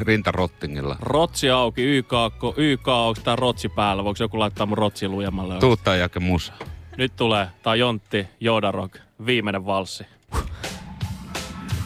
rintarottingilla. 0.00 0.96
Rotsi 1.00 1.50
auki, 1.50 1.82
YK, 1.82 2.12
YK 2.56 2.88
onko 2.88 3.20
tää 3.24 3.36
rotsi 3.36 3.68
päällä? 3.68 4.04
Voiko 4.04 4.16
joku 4.20 4.38
laittaa 4.38 4.66
mun 4.66 4.78
rotsi 4.78 5.08
lujemmalle? 5.08 5.58
Tuuttaa 5.58 5.96
jake 5.96 6.20
musa. 6.20 6.52
Nyt 6.96 7.16
tulee, 7.16 7.48
tää 7.62 7.70
on 7.70 7.78
Jontti, 7.78 8.28
Jodarok, 8.40 8.96
viimeinen 9.26 9.66
valssi. 9.66 10.06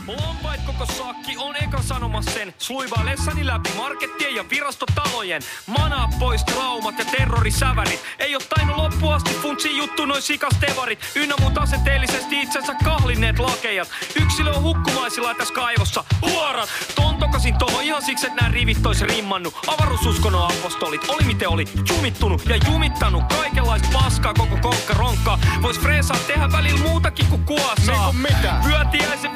Lompait 0.09 0.61
koko 0.67 0.87
sakki 0.87 1.37
on 1.39 1.57
eka 1.57 1.83
sanomas 1.83 2.25
sen. 2.25 2.55
Sluivaillessani 2.59 3.47
läpi 3.47 3.71
markettien 3.77 4.35
ja 4.35 4.45
virastotalojen. 4.51 5.43
Manaa 5.67 6.09
pois 6.19 6.45
traumat 6.45 6.99
ja 6.99 7.05
terrorisävärit. 7.05 8.01
Ei 8.19 8.35
oo 8.35 8.41
tainnut 8.49 8.77
loppuasti 8.77 9.35
funtsi 9.43 9.77
juttu 9.77 10.07
noin 10.07 10.23
sikastevarit. 10.23 10.99
Ynnä 11.15 11.35
muut 11.41 11.59
asenteellisesti 11.59 12.43
itsensä 12.43 12.75
kahlinneet 12.85 13.39
lakejat. 13.39 13.89
Yksilö 14.23 14.51
on 14.53 14.63
hukkumaisilla 14.63 15.35
tässä 15.35 15.55
kaivossa. 15.55 16.05
Huorat! 16.23 16.69
Tontokasin 16.95 17.59
tohon 17.59 17.83
ihan 17.83 18.03
siksi, 18.03 18.27
että 18.27 18.43
nää 18.43 18.51
rivit 18.51 18.83
tois 18.83 19.01
rimmannu. 19.01 19.53
Avaruususkonnon 19.67 20.45
apostolit 20.45 21.09
oli 21.09 21.25
miten 21.25 21.49
oli 21.49 21.65
jumittunut 21.89 22.47
ja 22.47 22.57
jumittanut 22.57 23.25
kaikenlaista 23.33 23.89
paskaa 23.93 24.35
koko 24.35 24.59
konkka 24.63 24.95
ronkkaa. 24.95 25.39
Vois 25.63 25.81
freesaa 25.81 26.19
tehdä 26.27 26.53
välillä 26.53 26.81
muutakin 26.81 27.27
kuin 27.27 27.45
kuosaa. 27.45 28.13
Niinku 28.13 28.13
mitä? 28.13 28.61
Vyötiäisen 28.65 29.31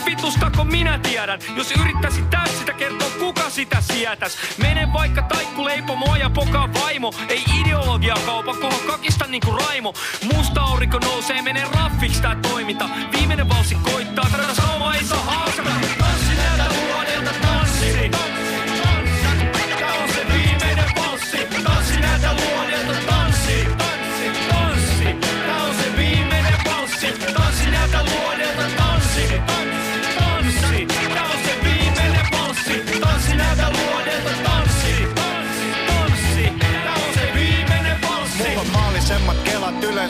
vitustako 0.63 0.65
minä 0.65 0.99
tiedän. 0.99 1.39
Jos 1.57 1.73
yrittäisit 1.81 2.31
täys 2.31 2.59
sitä 2.59 2.73
kertoa, 2.73 3.11
kuka 3.19 3.51
sitä 3.51 3.81
sietäs. 3.81 4.37
Mene 4.59 4.89
vaikka 4.93 5.23
taikku 5.23 5.65
leipomo 5.65 6.17
ja 6.17 6.31
pokaa 6.31 6.69
vaimo. 6.75 7.13
Ei 7.29 7.45
ideologia 7.61 8.15
kaupan 8.27 8.57
koho 8.61 8.79
kakista 8.87 9.27
niinku 9.27 9.51
Raimo. 9.51 9.95
Musta 10.35 10.61
aurinko 10.61 10.99
nousee, 10.99 11.43
menee 11.43 11.67
raffiks 11.75 12.21
tää 12.21 12.37
toiminta. 12.43 12.89
Viimeinen 13.13 13.49
valsi 13.49 13.75
koittaa, 13.75 14.27
tätä 14.33 14.55
saumaa 14.55 14.95
ei 14.95 15.05
saa 15.05 15.25
haasata. 15.25 16.22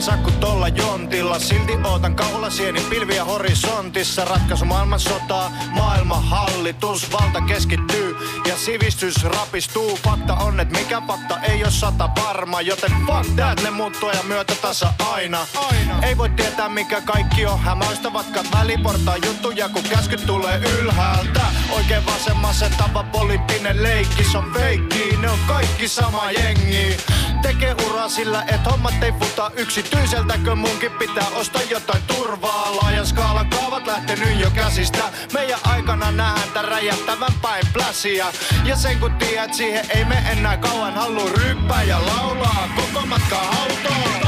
Yleensä 0.03 0.23
kuin 0.23 0.39
tolla 0.39 0.67
jontilla. 0.67 1.39
Silti 1.39 1.73
ootan 1.83 2.15
kaulasieni 2.15 2.81
pilviä 2.89 3.23
horisontissa. 3.23 4.25
Ratkaisu 4.25 4.65
maailmansotaa, 4.65 5.51
maailman 5.71 6.23
hallitus. 6.23 7.11
Valta 7.11 7.41
keskittyy 7.41 8.17
ja 8.47 8.57
sivistys 8.57 9.23
rapistuu. 9.23 9.99
Fakta 10.03 10.33
on, 10.33 10.59
että 10.59 10.79
mikä 10.79 11.01
fakta 11.07 11.39
ei 11.41 11.63
oo 11.63 11.69
sata 11.69 12.09
varma. 12.15 12.61
Joten 12.61 12.91
fuck 12.91 13.35
that, 13.35 13.63
ne 13.63 13.69
muuttuu 13.69 14.09
ja 14.09 14.23
myötätasa 14.23 14.93
aina. 15.13 15.47
aina. 15.69 16.07
Ei 16.07 16.17
voi 16.17 16.29
tietää 16.29 16.69
mikä 16.69 17.01
kaikki 17.01 17.45
on 17.45 17.59
hämäistä, 17.59 18.13
vaikka 18.13 18.43
väliportaan 18.57 19.19
juttuja, 19.25 19.69
kun 19.69 19.83
käskyt 19.83 20.25
tulee 20.25 20.61
ylhäältä. 20.79 21.41
Oikein 21.71 22.05
vasen 22.05 22.37
masentava 22.37 23.03
poliittinen 23.03 23.83
leikki, 23.83 24.23
se 24.23 24.37
on 24.37 24.51
feikki. 24.53 25.17
Ne 25.21 25.29
on 25.29 25.39
kaikki 25.47 25.87
sama 25.87 26.31
jengi. 26.31 26.97
Tekee 27.41 27.75
uraa 27.89 28.09
sillä, 28.09 28.43
et 28.47 28.71
hommat 28.71 29.03
ei 29.03 29.11
futa 29.11 29.51
yksityiseltäkö 29.93 30.55
munkin 30.55 30.91
pitää 30.91 31.27
ostaa 31.35 31.61
jotain 31.61 32.03
turvaa. 32.03 32.75
Laajan 32.75 33.05
skaalan 33.07 33.49
kaavat 33.49 33.87
lähtenyt 33.87 34.39
jo 34.39 34.51
käsistä. 34.51 35.03
Meidän 35.33 35.59
aikana 35.63 36.11
nähdään 36.11 36.49
tän 36.53 36.65
räjähtävän 36.65 37.33
päin 37.41 37.63
pläsiä. 37.73 38.25
Ja 38.65 38.75
sen 38.75 38.99
kun 38.99 39.13
tiedät, 39.13 39.53
siihen 39.53 39.85
ei 39.89 40.05
me 40.05 40.15
enää 40.15 40.57
kauan 40.57 40.93
halua 40.93 41.29
ryppää 41.29 41.83
ja 41.83 42.05
laulaa. 42.05 42.69
Koko 42.75 43.05
matka 43.05 43.37
autoon. 43.37 44.22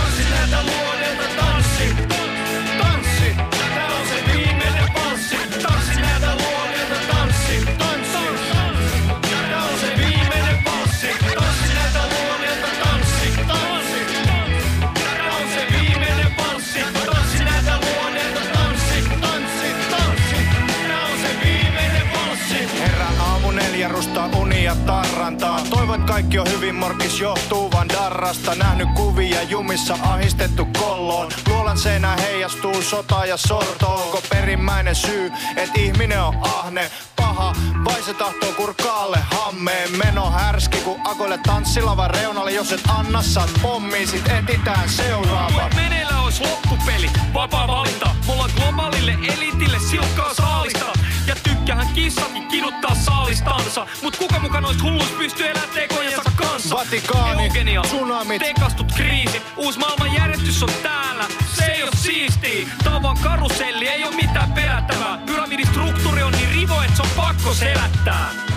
Unia 24.35 24.75
tarrantaa. 24.75 25.59
Toivon 25.69 26.03
kaikki 26.03 26.39
on 26.39 26.47
hyvin, 26.51 26.75
morkis 26.75 27.19
johtuu 27.19 27.71
vaan 27.71 27.89
darrasta. 27.89 28.55
Nähnyt 28.55 28.89
kuvia 28.95 29.43
jumissa 29.43 29.97
ahistettu 30.01 30.67
kolloon. 30.79 31.31
Luolan 31.47 31.77
seinä 31.77 32.15
heijastuu 32.15 32.81
sota 32.81 33.25
ja 33.25 33.37
sorto. 33.37 33.87
Onko 33.87 34.21
perimmäinen 34.29 34.95
syy, 34.95 35.31
että 35.55 35.79
ihminen 35.79 36.21
on 36.21 36.35
ahne? 36.41 36.91
Paha, 37.15 37.55
vai 37.85 38.03
se 38.03 38.13
tahtoo 38.13 38.51
kurkaalle 38.51 39.17
hammeen 39.31 39.89
meno 40.05 40.31
härski, 40.31 40.77
kun 40.77 40.99
akoille 41.03 41.39
tanssilavan 41.47 42.09
reunalle. 42.09 42.51
Jos 42.51 42.71
et 42.71 42.81
anna, 42.87 43.21
saat 43.21 43.49
pommi, 43.61 44.07
sit 44.07 44.27
etitään 44.27 44.89
seuraava. 44.89 45.69
Meneillä 45.75 46.21
olisi 46.21 46.43
loppupeli, 46.43 47.09
vapaa 47.33 47.67
valinta. 47.67 48.09
Mulla 48.27 48.49
globaalille 48.55 49.11
elitille 49.11 49.79
silkkaa 49.79 50.33
saalista. 50.33 50.85
Ja 51.27 51.35
tykkähän 51.43 51.87
kissakin 51.93 52.47
kiduttaa 52.47 52.95
saalistansa. 52.95 53.87
Mut 54.03 54.17
kuka 54.17 54.39
muka 54.39 54.61
noist 54.61 54.81
hullus 54.81 55.11
pystyy 55.17 55.47
elää 55.47 55.67
tekojensa 55.73 56.21
kanssa? 56.35 56.75
Vatikaani, 56.75 57.43
Eugenia, 57.43 57.81
tsunamit. 57.81 58.41
tekastut 58.41 58.91
kriisit. 58.91 59.43
Uusi 59.57 59.79
maailman 59.79 60.13
järjestys 60.13 60.63
on 60.63 60.69
täällä. 60.83 61.25
Se 61.57 61.65
ei 61.65 61.83
oo 61.83 61.89
siistiä. 61.95 62.67
Tää 62.83 62.95
on 62.95 63.03
vaan 63.03 63.17
karuselli, 63.23 63.87
ei 63.87 64.03
oo 64.03 64.11
mitään 64.11 64.51
pelättävää. 64.51 65.17
Pyramidistruktuuri 65.25 66.23
on 66.23 66.31
niin 66.31 66.49
rivo, 66.49 66.81
et 66.81 66.95
se 66.95 67.01
on 67.01 67.09
pakko 67.15 67.53
selättää. 67.53 68.54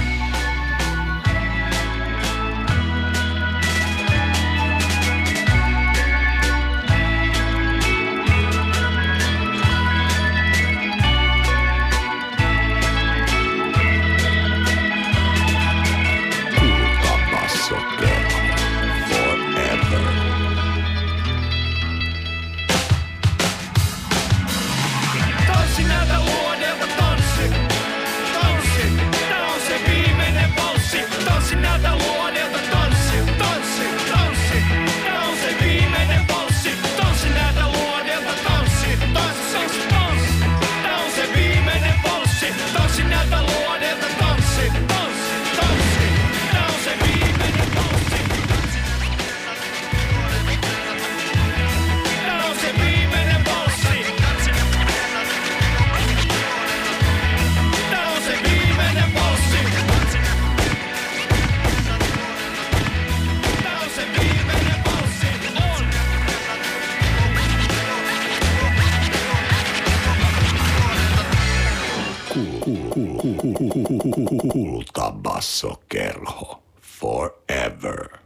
Kultabassokerho. 74.52 76.62
Forever. 76.80 78.18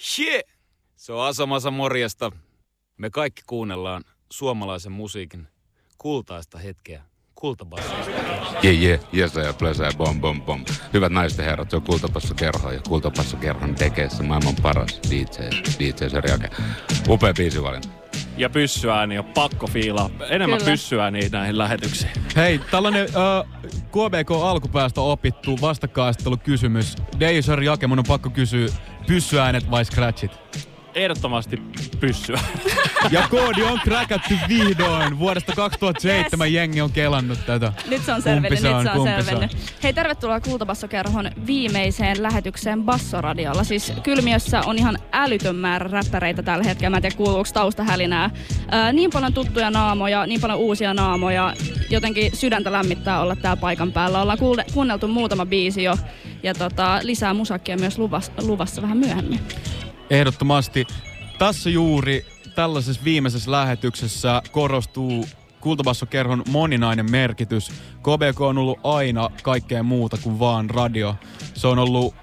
Shit! 0.00 0.42
Se 0.96 1.12
on 1.12 1.26
Asamasa 1.26 1.70
morjesta. 1.70 2.32
Me 2.98 3.10
kaikki 3.10 3.42
kuunnellaan 3.46 4.04
suomalaisen 4.30 4.92
musiikin 4.92 5.48
kultaista 5.98 6.58
hetkeä. 6.58 7.02
Kultabassoa. 7.34 7.98
Jee, 8.62 8.72
jee, 8.72 9.00
jesa 9.12 9.40
ja 9.40 9.52
plösä 9.52 9.84
ja 9.84 9.92
bom, 9.96 10.20
bom, 10.20 10.42
bom. 10.42 10.64
Hyvät 10.92 11.12
naiset 11.12 11.38
ja 11.38 11.44
herrat, 11.44 11.70
se 11.70 11.76
on 11.76 11.82
Kultapassa 11.82 12.34
Kerho 12.34 12.70
ja 12.70 12.80
Kultapassa 12.88 13.36
Kerhon 13.36 13.74
tekeissä 13.74 14.22
maailman 14.22 14.54
paras 14.62 15.00
DJ, 15.10 15.24
DJ 15.78 16.08
Seriake. 16.08 16.50
Upea 17.08 17.34
biisivalinta. 17.34 18.03
Ja 18.36 18.50
pyssyääni 18.50 19.18
on 19.18 19.24
pakko 19.24 19.66
fiilaa. 19.66 20.10
Enemmän 20.28 20.58
Kyllä. 20.58 20.70
pyssyääniä 20.70 21.28
näihin 21.32 21.58
lähetyksiin. 21.58 22.10
Hei, 22.36 22.60
tällainen 22.70 23.04
uh, 23.06 23.48
KBK 23.72 24.30
alkupäästä 24.30 25.00
opittu 25.00 25.58
vastakkaistelukysymys. 25.60 26.96
Deisar 27.20 27.62
Jake, 27.62 27.86
mun 27.86 27.98
on 27.98 28.04
pakko 28.08 28.30
kysyä, 28.30 28.68
pyssyäänet 29.06 29.70
vai 29.70 29.84
scratchit? 29.84 30.32
Ehdottomasti 30.94 31.62
pyssyä. 32.00 32.40
Ja 33.10 33.28
koodi 33.30 33.62
on 33.62 33.80
kräkätty 33.84 34.34
vihdoin. 34.48 35.18
Vuodesta 35.18 35.52
2007 35.56 36.46
yes. 36.46 36.54
jengi 36.54 36.80
on 36.80 36.92
kelannut 36.92 37.38
tätä. 37.46 37.72
Nyt 37.88 38.04
se 38.04 38.12
on 38.12 38.22
selvinnyt, 38.22 38.60
Kumpi 38.60 38.74
nyt 38.74 38.82
se 38.82 38.90
on 38.90 39.24
selvinnyt. 39.24 39.56
Hei, 39.82 39.92
tervetuloa 39.92 40.40
Kultabassokerhon 40.40 41.30
viimeiseen 41.46 42.22
lähetykseen 42.22 42.82
Bassoradiolla. 42.82 43.64
Siis 43.64 43.92
Kylmiössä 44.02 44.60
on 44.60 44.78
ihan 44.78 44.98
älytön 45.12 45.56
määrä 45.56 45.88
räppäreitä 45.90 46.42
tällä 46.42 46.64
hetkellä. 46.64 46.90
Mä 46.90 46.96
en 46.96 47.02
tiedä, 47.02 47.16
kuuluuko 47.16 47.48
taustahälinää. 47.54 48.30
Ää, 48.70 48.92
niin 48.92 49.10
paljon 49.10 49.32
tuttuja 49.32 49.70
naamoja, 49.70 50.26
niin 50.26 50.40
paljon 50.40 50.58
uusia 50.58 50.94
naamoja. 50.94 51.54
Jotenkin 51.90 52.36
sydäntä 52.36 52.72
lämmittää 52.72 53.20
olla 53.20 53.36
täällä 53.36 53.60
paikan 53.60 53.92
päällä. 53.92 54.22
Ollaan 54.22 54.38
kuunneltu 54.74 55.08
muutama 55.08 55.46
biisi 55.46 55.82
jo. 55.82 55.98
Ja 56.42 56.54
tota, 56.54 57.00
lisää 57.02 57.34
musakkia 57.34 57.76
myös 57.76 57.98
luvassa, 57.98 58.32
luvassa 58.42 58.82
vähän 58.82 58.98
myöhemmin. 58.98 59.40
Ehdottomasti. 60.10 60.86
Tässä 61.38 61.70
juuri 61.70 62.26
tällaisessa 62.54 63.04
viimeisessä 63.04 63.50
lähetyksessä 63.50 64.42
korostuu 64.50 65.26
Kultabassokerhon 65.60 66.42
moninainen 66.48 67.10
merkitys. 67.10 67.68
KBK 67.98 68.40
on 68.40 68.58
ollut 68.58 68.80
aina 68.82 69.30
kaikkea 69.42 69.82
muuta 69.82 70.16
kuin 70.22 70.38
vaan 70.38 70.70
radio. 70.70 71.16
Se 71.54 71.66
on 71.66 71.78
ollut 71.78 72.14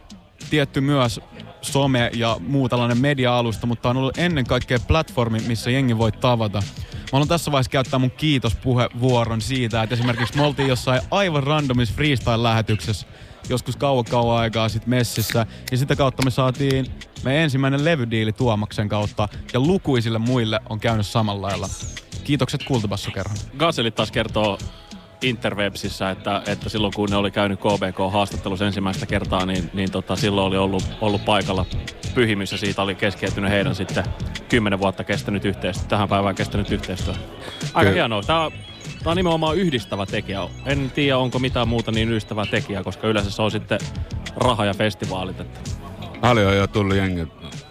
tietty 0.49 0.81
myös 0.81 1.19
some 1.61 2.11
ja 2.13 2.37
muu 2.39 2.69
tällainen 2.69 2.97
media-alusta, 2.97 3.67
mutta 3.67 3.89
on 3.89 3.97
ollut 3.97 4.17
ennen 4.17 4.45
kaikkea 4.45 4.77
platformi, 4.87 5.39
missä 5.47 5.71
jengi 5.71 5.97
voi 5.97 6.11
tavata. 6.11 6.63
Mä 6.93 7.09
haluan 7.11 7.27
tässä 7.27 7.51
vaiheessa 7.51 7.71
käyttää 7.71 7.99
mun 7.99 8.11
kiitospuhevuoron 8.11 9.41
siitä, 9.41 9.83
että 9.83 9.95
esimerkiksi 9.95 10.35
me 10.35 10.41
oltiin 10.41 10.67
jossain 10.67 11.01
aivan 11.11 11.43
randomissa 11.43 11.95
freestyle-lähetyksessä 11.95 13.07
joskus 13.49 13.75
kauan 13.75 14.05
kauan 14.05 14.39
aikaa 14.39 14.69
sitten 14.69 14.89
messissä. 14.89 15.45
Ja 15.71 15.77
sitä 15.77 15.95
kautta 15.95 16.23
me 16.23 16.31
saatiin 16.31 16.85
meidän 17.23 17.43
ensimmäinen 17.43 17.85
levydiili 17.85 18.33
Tuomaksen 18.33 18.89
kautta. 18.89 19.27
Ja 19.53 19.59
lukuisille 19.59 20.17
muille 20.17 20.59
on 20.69 20.79
käynyt 20.79 21.07
samalla 21.07 21.47
lailla. 21.47 21.69
Kiitokset 22.23 22.63
Kultabassokerhon. 22.63 23.37
Gazelit 23.57 23.95
taas 23.95 24.11
kertoo 24.11 24.57
Interwebsissä, 25.21 26.09
että, 26.09 26.41
että 26.47 26.69
silloin 26.69 26.93
kun 26.95 27.09
ne 27.09 27.15
oli 27.15 27.31
käynyt 27.31 27.59
KBK-haastattelussa 27.59 28.65
ensimmäistä 28.65 29.05
kertaa, 29.05 29.45
niin, 29.45 29.69
niin 29.73 29.91
tota, 29.91 30.15
silloin 30.15 30.47
oli 30.47 30.57
ollut, 30.57 30.83
ollut 31.01 31.25
paikalla 31.25 31.65
pyhimys 32.13 32.51
ja 32.51 32.57
siitä 32.57 32.81
oli 32.81 32.95
keskeytynyt 32.95 33.51
heidän 33.51 33.75
sitten 33.75 34.03
kymmenen 34.49 34.79
vuotta 34.79 35.03
kestänyt 35.03 35.45
yhteistyö, 35.45 35.87
tähän 35.87 36.09
päivään 36.09 36.35
kestänyt 36.35 36.71
yhteistyö. 36.71 37.13
Aika 37.13 37.79
Kyllä. 37.79 37.93
hienoa. 37.93 38.23
Tämä, 38.23 38.51
tämä 38.99 39.11
on 39.11 39.17
nimenomaan 39.17 39.57
yhdistävä 39.57 40.05
tekijä. 40.05 40.39
En 40.65 40.91
tiedä, 40.95 41.17
onko 41.17 41.39
mitään 41.39 41.67
muuta 41.67 41.91
niin 41.91 42.09
yhdistävää 42.09 42.45
tekijää, 42.45 42.83
koska 42.83 43.07
yleensä 43.07 43.31
se 43.31 43.41
on 43.41 43.51
sitten 43.51 43.79
raha 44.35 44.65
ja 44.65 44.73
festivaalit. 44.73 45.39
Että. 45.39 45.59
Paljon 46.21 46.47
on 46.47 46.57
jo 46.57 46.67
tullut 46.67 46.95
jengi. 46.95 47.27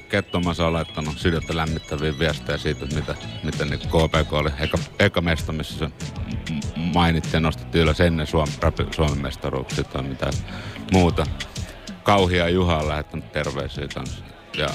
Kettomassa 0.08 0.66
on 0.66 0.72
laittanut 0.72 1.18
sydäntä 1.18 1.56
lämmittäviä 1.56 2.18
viestejä 2.18 2.58
siitä, 2.58 2.84
että 2.84 2.96
mitä, 2.96 3.14
miten 3.42 3.68
niin 3.70 3.80
KPK 3.80 4.32
oli 4.32 4.50
eka, 4.60 4.78
eka 4.98 5.20
mesta, 5.20 5.52
missä 5.52 5.78
se 5.78 5.86
m- 5.86 6.80
mainittiin 6.94 7.32
ja 7.32 7.40
nostettiin 7.40 7.82
ylös 7.82 8.00
ennen 8.00 8.26
Suom, 8.26 8.48
rapi, 8.60 8.86
Suomen 8.90 9.22
mestaruuksia 9.22 9.84
tai 9.84 10.02
mitä 10.02 10.30
muuta. 10.92 11.26
Kauhia 12.02 12.48
Juha 12.48 12.76
on 12.76 12.88
lähettänyt 12.88 13.32
terveisiä 13.32 13.88
kanssa. 13.94 14.24
Ja, 14.56 14.68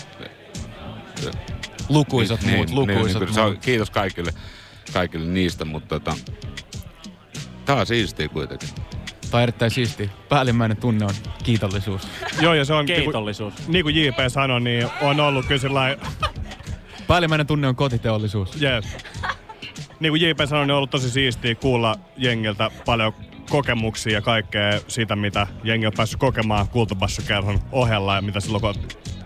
ja, 1.24 1.32
Lukuisat 1.90 2.44
muut, 2.44 2.70
lukuisat 2.70 3.20
kyllä 3.20 3.34
se 3.34 3.42
on, 3.42 3.52
muut. 3.52 3.62
kiitos 3.66 3.90
kaikille, 3.90 4.34
kaikille 4.94 5.26
niistä, 5.26 5.66
mutta 5.66 6.00
tota, 6.00 6.18
tää 7.66 7.76
on 7.76 7.86
siistiä 7.86 8.30
kuitenkin. 8.30 8.70
Tai 9.32 9.44
erittäin 9.44 9.72
siisti. 9.72 10.10
Päällimmäinen 10.30 10.78
tunne 10.78 11.06
on 11.06 11.14
kiitollisuus. 11.44 12.08
Joo, 12.42 12.54
ja 12.54 12.66
se 12.66 12.74
on... 12.74 12.86
Keitollisuus. 12.86 13.54
Niin 13.68 13.84
kuin, 13.84 13.96
niin 13.96 14.14
kuin 14.14 14.26
JP 14.26 14.32
sanoi, 14.32 14.62
niin 14.62 14.88
on 15.02 15.20
ollut 15.20 15.46
kyllä 15.46 15.62
sellainen... 15.62 16.00
Päällimmäinen 17.08 17.48
tunne 17.48 17.68
on 17.68 17.76
kotiteollisuus. 17.76 18.62
Yes. 18.62 18.86
Niin 20.00 20.12
kuin 20.12 20.22
JP 20.22 20.40
sanoi, 20.46 20.66
niin 20.66 20.72
on 20.72 20.78
ollut 20.78 20.90
tosi 20.90 21.10
siistiä 21.10 21.56
kuulla 21.56 21.96
jengiltä 22.18 22.72
paljon 22.86 23.14
kokemuksia 23.50 24.14
ja 24.14 24.22
kaikkea 24.22 24.80
siitä, 24.88 25.16
mitä 25.16 25.48
jengi 25.64 25.88
on 25.88 25.94
päässyt 25.98 26.20
kokemaan 26.20 26.68
Kultabassokerhon 26.68 27.60
ohella 27.72 28.16
ja 28.16 28.22
mitä 28.22 28.40
silloin, 28.40 28.62
kun 28.62 28.70
on, 28.70 28.76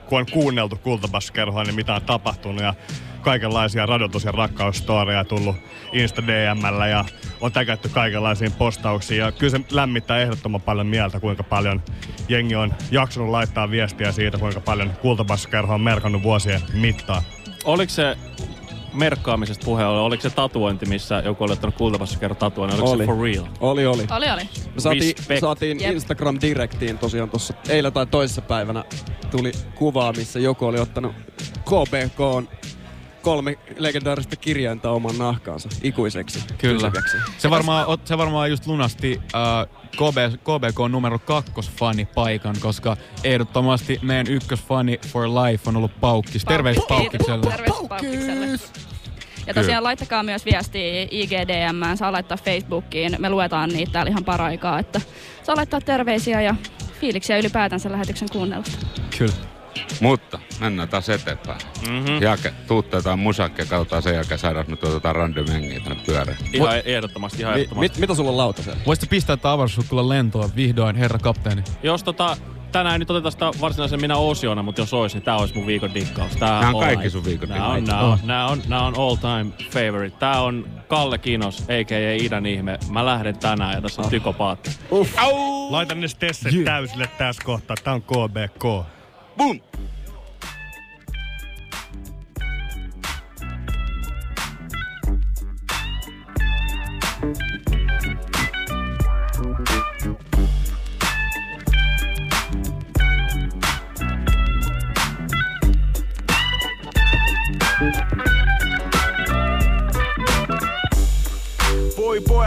kun 0.10 0.19
on 0.19 0.26
kuunneltu 0.32 0.76
Kultabassokerhoa, 0.76 1.63
niin 1.63 1.76
mitä 1.76 1.95
on 1.95 2.02
tapahtunut. 2.02 2.62
Ja 2.62 2.74
kaikenlaisia 3.22 3.86
radotus- 3.86 4.24
ja 4.24 4.32
rakkaustoreja 4.32 5.24
tullut 5.24 5.56
Insta 5.93 6.28
DMllä 6.28 6.88
ja 6.88 7.06
on 7.41 7.52
täkätty 7.52 7.89
kaikenlaisiin 7.89 8.52
postauksiin. 8.52 9.19
Ja 9.19 9.32
kyllä 9.32 9.52
se 9.52 9.62
lämmittää 9.72 10.19
ehdottoman 10.19 10.62
paljon 10.62 10.88
mieltä, 10.88 11.19
kuinka 11.19 11.43
paljon 11.43 11.84
jengi 12.30 12.56
on 12.56 12.74
jaksanut 12.91 13.30
laittaa 13.30 13.72
viestiä 13.72 14.12
siitä, 14.12 14.38
kuinka 14.38 14.60
paljon 14.60 14.93
kultabassokerho 15.02 15.74
on 15.74 15.82
merkannut 15.82 16.24
vuosien 16.24 16.62
mittaan. 16.74 17.22
Oliko 17.63 17.89
se 17.89 18.17
merkkaamisesta 18.93 19.65
puhe 19.65 19.86
oli, 19.86 19.99
oliko 19.99 20.21
se 20.21 20.30
tatuointi, 20.30 20.86
missä 20.86 21.21
joku 21.25 21.43
oli 21.43 21.54
ottanut 21.54 21.75
kultavassa 21.75 22.19
kerran 22.19 22.38
tatuoinnin, 22.38 22.75
oliko 22.82 22.91
Oli. 22.91 23.04
se 23.04 23.08
for 23.08 23.21
real? 23.23 23.45
Oli, 23.60 23.86
oli. 23.86 24.04
Oli, 24.12 24.30
oli. 24.32 24.41
Me 24.75 24.82
saatiin, 24.82 25.15
Respect. 25.17 25.41
saatiin 25.41 25.80
Jep. 25.82 25.93
Instagram 25.93 26.38
Directiin 26.41 26.97
tosiaan 26.97 27.30
tuossa 27.30 27.54
eilen 27.69 27.93
tai 27.93 28.06
toisessa 28.06 28.41
päivänä 28.41 28.84
tuli 29.32 29.52
kuvaa, 29.75 30.13
missä 30.13 30.39
joku 30.39 30.65
oli 30.65 30.80
ottanut 30.80 31.12
KBK 31.65 32.49
kolme 33.29 33.57
legendaarista 33.77 34.35
kirjainta 34.35 34.91
oman 34.91 35.17
nahkaansa 35.17 35.69
ikuiseksi. 35.83 36.39
Kyllä. 36.57 36.73
pysyväksi. 36.73 37.17
Se 37.37 37.49
varmaan, 37.49 37.85
se 38.05 38.17
varmaan 38.17 38.49
just 38.49 38.67
lunasti 38.67 39.21
äh, 39.35 39.67
KB, 39.91 40.17
KBK 40.37 40.91
numero 40.91 41.19
kakkosfani 41.19 42.05
paikan, 42.05 42.55
koska 42.61 42.97
ehdottomasti 43.23 43.99
meidän 44.01 44.27
ykkösfani 44.27 44.99
for 45.07 45.27
life 45.27 45.69
on 45.69 45.75
ollut 45.75 45.99
Paukkis. 45.99 46.45
Terveistä 46.45 46.83
Paukkikselle. 46.87 48.59
Ja 49.47 49.53
tosiaan 49.53 49.83
laittakaa 49.83 50.23
myös 50.23 50.45
viestiä 50.45 51.07
IGDM, 51.11 51.95
saa 51.95 52.11
laittaa 52.11 52.37
Facebookiin. 52.37 53.15
Me 53.19 53.29
luetaan 53.29 53.69
niitä 53.69 53.91
täällä 53.91 54.09
ihan 54.09 54.25
paraikaa, 54.25 54.79
että 54.79 55.01
saa 55.43 55.55
laittaa 55.55 55.81
terveisiä 55.81 56.41
ja 56.41 56.55
fiiliksiä 57.01 57.37
ylipäätänsä 57.37 57.91
lähetyksen 57.91 58.29
kuunnellusta. 58.31 58.85
Kyllä. 59.17 59.59
Mutta 60.01 60.39
mennään 60.60 60.89
taas 60.89 61.10
eteenpäin. 61.10 61.60
Mm-hmm. 61.88 62.21
Jake, 62.21 62.53
tuutte 62.67 62.97
jotain 62.97 63.19
musakkia, 63.19 63.65
katsotaan 63.65 64.01
sen 64.01 64.15
jälkeen 64.15 64.39
saadaan 64.39 64.65
nyt 64.67 64.84
otetaan 64.84 65.15
random 65.15 65.45
jengiä 65.47 65.79
tänne 65.79 66.03
pyörään. 66.05 66.38
Ihan 66.53 66.73
ehdottomasti, 66.86 67.41
ihan 67.41 67.53
Mi- 67.53 67.60
ehdottomasti. 67.62 67.79
mit, 67.93 67.97
mitä 67.97 68.15
sulla 68.15 68.29
on 68.32 68.38
lautasella? 68.38 68.79
Voisitte 68.86 69.08
pistää 69.10 69.38
tämä 69.38 69.53
avaruussukkula 69.53 70.10
lentoon 70.10 70.49
vihdoin, 70.55 70.95
herra 70.95 71.19
kapteeni. 71.19 71.63
Jos 71.84 72.03
tota, 72.03 72.38
tänään 72.71 72.93
ei 72.93 72.99
nyt 72.99 73.12
oteta 73.12 73.32
sitä 73.32 73.51
varsinaisen 73.62 74.01
minä 74.01 74.15
osiona, 74.17 74.63
mutta 74.63 74.82
jos 74.82 74.93
olisi, 74.93 75.15
niin 75.17 75.23
tää 75.25 75.38
olisi 75.38 75.55
mun 75.55 75.67
viikon 75.67 75.93
dikkaus. 75.93 76.36
Tää 76.36 76.60
Nää 76.62 76.69
on 76.69 76.79
kaikki 76.79 76.97
night. 77.03 77.12
sun 77.12 77.25
viikon 77.25 77.49
nää 77.49 77.67
on, 77.67 77.84
nää 77.84 77.99
on, 78.03 78.12
Oh. 78.13 78.19
nää 78.23 78.47
on, 78.47 78.62
nää 78.67 78.84
on 78.86 78.93
all 78.97 79.15
time 79.15 79.51
favorite. 79.71 80.17
Tää 80.19 80.41
on 80.41 80.65
Kalle 80.88 81.17
Kinos, 81.17 81.62
a.k.a. 81.62 82.15
Idän 82.23 82.45
ihme. 82.45 82.77
Mä 82.89 83.05
lähden 83.05 83.39
tänään 83.39 83.73
ja 83.73 83.82
tässä 83.82 84.01
on 84.01 84.10
Tyko 84.10 84.34
Paatti. 84.34 84.69
Laitan 85.69 86.01
ne 86.01 86.08
stesset 86.08 86.53
yeah. 86.53 86.65
täysille 86.65 87.10
tässä 87.17 87.41
kohtaa. 87.45 87.75
Tää 87.84 87.93
on 87.93 88.01
KBK. 88.01 88.63
Boom! 89.39 89.62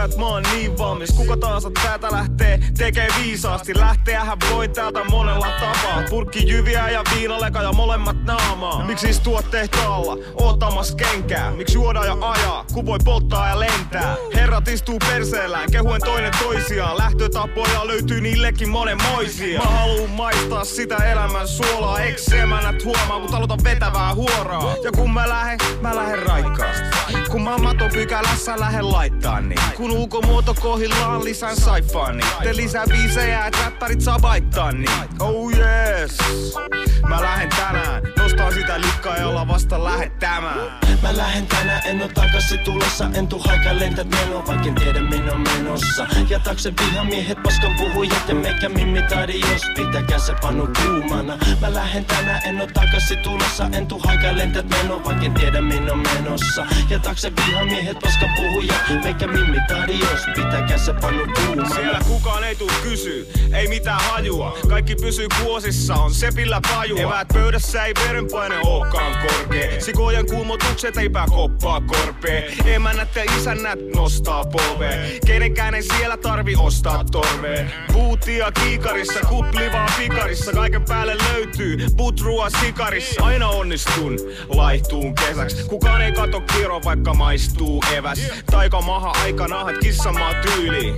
Pojat, 0.03 0.17
mä 0.17 0.25
oon 0.25 0.43
niin 0.43 0.77
valmis. 0.77 1.11
Kuka 1.11 1.37
tahansa 1.37 1.71
täältä 1.83 2.11
lähtee, 2.11 2.59
tekee 2.77 3.07
viisaasti. 3.23 3.79
Lähteähän 3.79 4.37
voi 4.51 4.67
täältä 4.67 5.03
monella 5.03 5.47
tapaa. 5.59 6.03
Purkki 6.09 6.47
jyviä 6.47 6.89
ja 6.89 7.01
viinaleka 7.15 7.61
ja 7.61 7.73
molemmat 7.73 8.23
naamaa. 8.23 8.85
Miksi 8.85 9.09
istua 9.09 9.41
tehtaalla, 9.41 10.17
oottamas 10.33 10.95
kenkää? 10.95 11.51
Miksi 11.51 11.73
juoda 11.73 12.05
ja 12.05 12.17
ajaa, 12.21 12.65
kun 12.73 12.85
voi 12.85 12.99
polttaa 13.05 13.47
ja 13.49 13.59
lentää? 13.59 14.15
Herrat 14.35 14.67
istuu 14.67 14.99
perseellään, 14.99 15.71
kehuen 15.71 16.01
toinen 16.05 16.31
toisiaan. 16.43 16.97
Lähtötapoja 16.97 17.87
löytyy 17.87 18.21
niillekin 18.21 18.69
monenmoisia. 18.69 19.59
Mä 19.59 19.65
haluun 19.65 20.09
maistaa 20.09 20.65
sitä 20.65 20.95
elämän 20.95 21.47
suolaa. 21.47 21.99
Eks 21.99 22.33
emänät 22.33 22.83
huomaa, 22.83 23.19
kun 23.19 23.31
talutan 23.31 23.59
vetävää 23.63 24.13
huoraa. 24.13 24.75
Ja 24.83 24.91
kun 24.91 25.13
mä 25.13 25.29
lähen, 25.29 25.59
mä 25.81 25.95
lähen 25.95 26.23
raikkaasti. 26.23 26.83
Kun 27.31 27.41
mä 27.41 27.57
maton 27.57 27.89
pykälässä 27.93 28.59
lähen 28.59 28.91
laittaa 28.91 29.41
niin. 29.41 29.59
Kun 29.77 29.92
ulkomuoto 29.93 30.53
kohillaan 30.61 31.23
lisään 31.23 31.55
saifaan 31.55 32.17
niin. 32.17 32.27
Te 32.43 32.55
lisää 32.55 32.85
biisejä, 32.87 33.45
et 33.45 33.57
räppärit 33.65 34.01
saa 34.01 34.21
vaittaa 34.21 34.71
niin. 34.71 34.89
Oh 35.19 35.51
yes. 35.51 36.17
Mä 37.09 37.21
lähen 37.21 37.49
tänään, 37.49 38.03
nostan 38.17 38.53
sitä 38.53 38.81
likkaa 38.81 39.17
jolla 39.17 39.47
vasta 39.47 39.83
lähettämään. 39.83 40.79
Mä 41.01 41.17
lähden 41.17 41.47
tänään, 41.47 41.81
en 41.85 42.01
oo 42.01 42.07
takaisin 42.07 42.59
tulossa 42.59 43.09
En 43.13 43.27
tuu 43.27 43.39
haika 43.39 43.79
lentät 43.79 44.07
meno, 44.09 44.43
vaikka 44.47 44.67
en 44.67 44.75
tiedä 44.75 45.01
minne 45.01 45.31
on 45.31 45.41
menossa. 45.41 46.07
Ja 46.29 46.39
takse 46.39 46.73
vihamiehet, 46.81 47.43
paskan 47.43 47.75
puhujat 47.77 48.23
ja 48.27 48.35
meikä 48.35 48.69
mimmi 48.69 49.01
taidi 49.09 49.39
jos? 49.39 49.61
Pitäkää 49.75 50.19
se 50.19 50.33
panu 50.41 50.67
kuumana. 50.83 51.37
Mä 51.61 51.73
lähden 51.73 52.05
tänään, 52.05 52.41
en 52.45 52.61
oo 52.61 52.67
takaisin 52.73 53.19
tulossa 53.19 53.69
En 53.71 53.87
tuu 53.87 54.01
haika 54.05 54.37
lentät 54.37 54.69
meno, 54.69 55.03
vaikka 55.05 55.25
en 55.25 55.33
tiedä 55.33 55.61
minne 55.61 55.91
on 55.91 55.99
menossa. 55.99 56.65
Ja 56.89 56.99
takse 56.99 57.31
vihamiehet, 57.35 57.99
paskan 57.99 58.29
puhujat 58.35 59.03
Meikä 59.03 59.27
mimmi 59.27 59.57
taidi 59.67 59.99
jos? 59.99 60.21
Pitäkää 60.35 60.77
se 60.77 60.93
panu 60.93 61.27
kuumana. 61.35 61.75
Siellä 61.75 61.99
kukaan 62.07 62.43
ei 62.43 62.55
tuu 62.55 62.71
kysyy, 62.83 63.31
ei 63.53 63.67
mitään 63.67 64.01
hajua. 64.01 64.57
Kaikki 64.69 64.95
pysyy 64.95 65.27
kuosissa, 65.43 65.95
on 65.95 66.13
sepillä 66.13 66.61
pajua. 66.95 67.09
Eväät 67.09 67.27
pöydässä 67.33 67.85
ei 67.85 67.93
verenpaine 68.07 68.55
ookaan 68.63 69.17
korkee. 69.27 69.79
Sikojen 69.79 70.25
kuumotukset 70.25 70.97
ei 70.97 71.09
pää 71.09 71.25
koppaa 71.29 71.81
korpee. 71.81 72.53
Emännät 72.65 73.15
ja 73.15 73.23
isännät 73.37 73.79
nostaa 73.95 74.43
polvee. 74.45 75.19
Kenenkään 75.25 75.75
ei 75.75 75.83
siellä 75.83 76.17
tarvi 76.17 76.55
ostaa 76.57 77.03
torvee. 77.11 77.71
Puutia 77.93 78.51
kiikarissa, 78.51 79.19
kuplivaa 79.19 79.87
pikarissa. 79.97 80.51
Kaiken 80.51 80.85
päälle 80.85 81.15
löytyy 81.33 81.77
putrua 81.97 82.49
sikarissa. 82.49 83.23
Aina 83.23 83.47
onnistun, 83.49 84.19
laihtuun 84.49 85.15
kesäks. 85.15 85.53
Kukaan 85.53 86.01
ei 86.01 86.11
kato 86.11 86.41
kiro, 86.41 86.81
vaikka 86.85 87.13
maistuu 87.13 87.83
eväs. 87.93 88.19
Taika 88.51 88.81
maha 88.81 89.13
aika 89.23 89.47
nahat 89.47 89.77
kissamaa 89.77 90.33
tyyliin. 90.33 90.95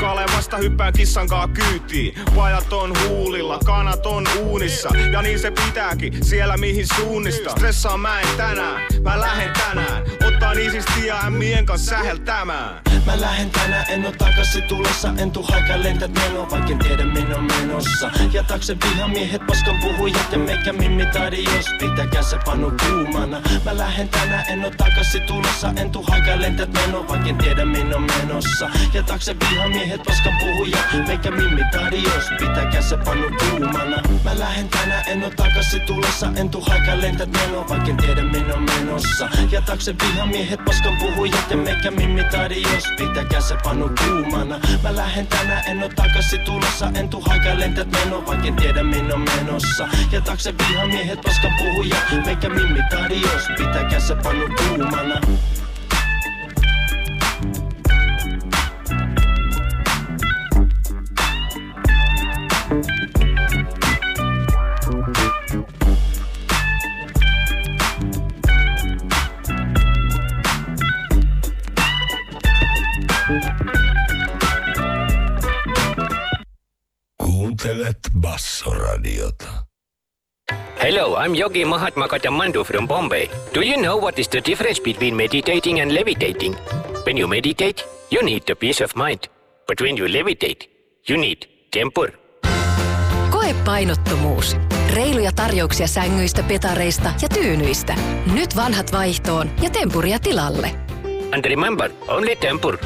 Kalevasta 0.00 0.56
hyppään 0.56 0.92
kissankaa 0.92 1.48
kyytiin. 1.48 2.14
Pajat 2.36 2.72
on 2.72 2.92
huulilla, 3.08 3.58
kanat 3.58 4.06
on 4.06 4.26
uunissa. 4.38 4.88
Ja 5.12 5.22
niin 5.22 5.31
se 5.38 5.50
pitääkin, 5.50 6.24
siellä 6.24 6.56
mihin 6.56 6.86
suunnista. 6.96 7.50
Stressaa 7.50 7.96
mä 7.96 8.20
en 8.20 8.36
tänään, 8.36 8.82
mä 9.02 9.20
lähen 9.20 9.50
tänään. 9.68 10.21
Ottaa 10.42 10.54
niisisti 10.54 11.06
ja 11.06 11.20
ämmien 11.26 11.66
kanssa 11.66 11.90
säheltämään. 11.90 12.80
Mä 13.06 13.20
lähden 13.20 13.50
tänään, 13.50 13.84
en 13.88 14.06
oo 14.06 14.12
takaisin 14.12 14.62
tulossa 14.62 15.14
En 15.18 15.30
tuu 15.30 15.42
haika 15.42 15.82
lentät 15.82 16.10
meno, 16.14 16.50
vaikka 16.50 16.70
en 16.70 16.78
tiedä 16.78 17.04
minne 17.04 17.34
on 17.34 17.44
menossa. 17.44 18.10
Ja 18.32 18.42
takse 18.42 18.76
vihamiehet, 18.84 19.46
paskan 19.46 19.76
puhujat 19.80 20.32
ja 20.32 20.38
meikä 20.38 20.72
mimmi 20.72 21.06
taidi 21.06 21.44
jos 21.44 21.66
Pitäkää 21.78 22.22
se 22.22 22.38
panu 22.44 22.72
kuumana. 22.86 23.40
Mä 23.64 23.78
lähden 23.78 24.08
tänään, 24.08 24.44
en 24.48 24.64
oo 24.64 24.70
takaisin 24.76 25.22
tulossa 25.22 25.72
En 25.76 25.90
tuu 25.90 26.04
haika 26.08 26.40
lentät 26.40 26.72
meno, 26.72 27.08
vaikka 27.08 27.28
en 27.28 27.38
tiedä 27.38 27.64
minne 27.64 27.96
on 27.96 28.06
menossa. 28.18 28.70
Ja 28.94 29.02
takse 29.02 29.36
vihamiehet, 29.40 30.02
paskan 30.02 30.34
puhujat 30.40 31.06
Meikä 31.06 31.30
mimmi 31.30 31.62
taidi 31.72 32.02
jos 32.02 32.24
Pitäkää 32.38 32.82
se 32.82 32.96
panu 32.96 33.30
kuumana. 33.38 34.02
Mä 34.24 34.38
lähden 34.38 34.68
tänään, 34.68 35.02
en 35.06 35.24
oo 35.24 35.30
takaisin 35.30 35.80
tulossa 35.80 36.32
En 36.36 36.50
tuu 36.50 36.64
haika 36.66 37.00
lentät 37.00 37.28
meno, 37.32 37.68
vaikka 37.68 37.90
en 37.90 37.96
tiedä 37.96 38.22
minne 38.22 38.54
on 38.54 38.62
menossa. 38.62 39.28
Ja 39.50 39.62
takse 39.62 39.94
vihamiehet, 40.02 40.31
paskan 40.64 40.96
puhujat 40.98 41.50
ja 41.50 41.56
meikä 41.56 41.90
mimmi 41.90 42.24
taidi 42.24 42.62
jos 42.62 42.84
Pitäkää 42.98 43.40
se 43.40 43.56
panu 43.64 43.90
kuumana. 44.04 44.60
Mä 44.82 44.96
lähden 44.96 45.26
tänään, 45.26 45.62
en 45.66 45.82
oo 45.82 45.88
takaisin 45.88 46.40
tulossa. 46.40 46.90
En 46.94 47.08
tuu 47.08 47.22
haika 47.26 47.58
lentät 47.58 47.88
meno, 47.90 48.26
vaikka 48.26 48.46
en 48.46 48.56
tiedä 48.56 48.82
minne 48.82 49.14
on 49.14 49.24
menossa. 49.36 49.88
Ja 50.12 50.20
takse 50.20 50.54
vihamiehet, 50.58 51.20
paskan 51.20 51.52
puhujat 51.58 52.24
Meikä 52.24 52.48
mimmi 52.48 52.80
taidi 52.90 53.20
jos 53.20 53.42
Pitäkää 53.56 54.00
se 54.00 54.14
panu 54.14 54.46
kuumana 54.56 55.20
Kuuntelet 77.52 77.98
Bassoradiota. 78.20 79.48
Hello, 80.82 81.16
I'm 81.16 81.34
Yogi 81.34 81.64
Mahatma 81.64 82.08
Katamandu 82.08 82.64
from 82.64 82.88
Bombay. 82.88 83.28
Do 83.54 83.60
you 83.60 83.76
know 83.76 84.00
what 84.00 84.18
is 84.18 84.28
the 84.28 84.40
difference 84.40 84.80
between 84.80 85.16
meditating 85.16 85.80
and 85.80 85.92
levitating? 85.92 86.56
When 87.04 87.18
you 87.18 87.28
meditate, 87.28 87.84
you 88.10 88.22
need 88.22 88.42
the 88.46 88.54
peace 88.54 88.84
of 88.84 88.96
mind. 88.96 89.28
But 89.66 89.80
when 89.80 89.98
you 89.98 90.08
levitate, 90.08 90.66
you 91.08 91.18
need 91.18 91.46
tempur. 91.70 92.10
Koe 93.30 93.54
painottomuus. 93.64 94.56
Reiluja 94.94 95.32
tarjouksia 95.32 95.86
sängyistä, 95.86 96.42
petareista 96.42 97.12
ja 97.22 97.28
tyynyistä. 97.28 97.94
Nyt 98.34 98.56
vanhat 98.56 98.92
vaihtoon 98.92 99.50
ja 99.62 99.70
tempuria 99.70 100.18
tilalle. 100.18 100.70
And 101.34 101.44
remember, 101.44 101.90
only 102.08 102.36
Tempur. 102.36 102.78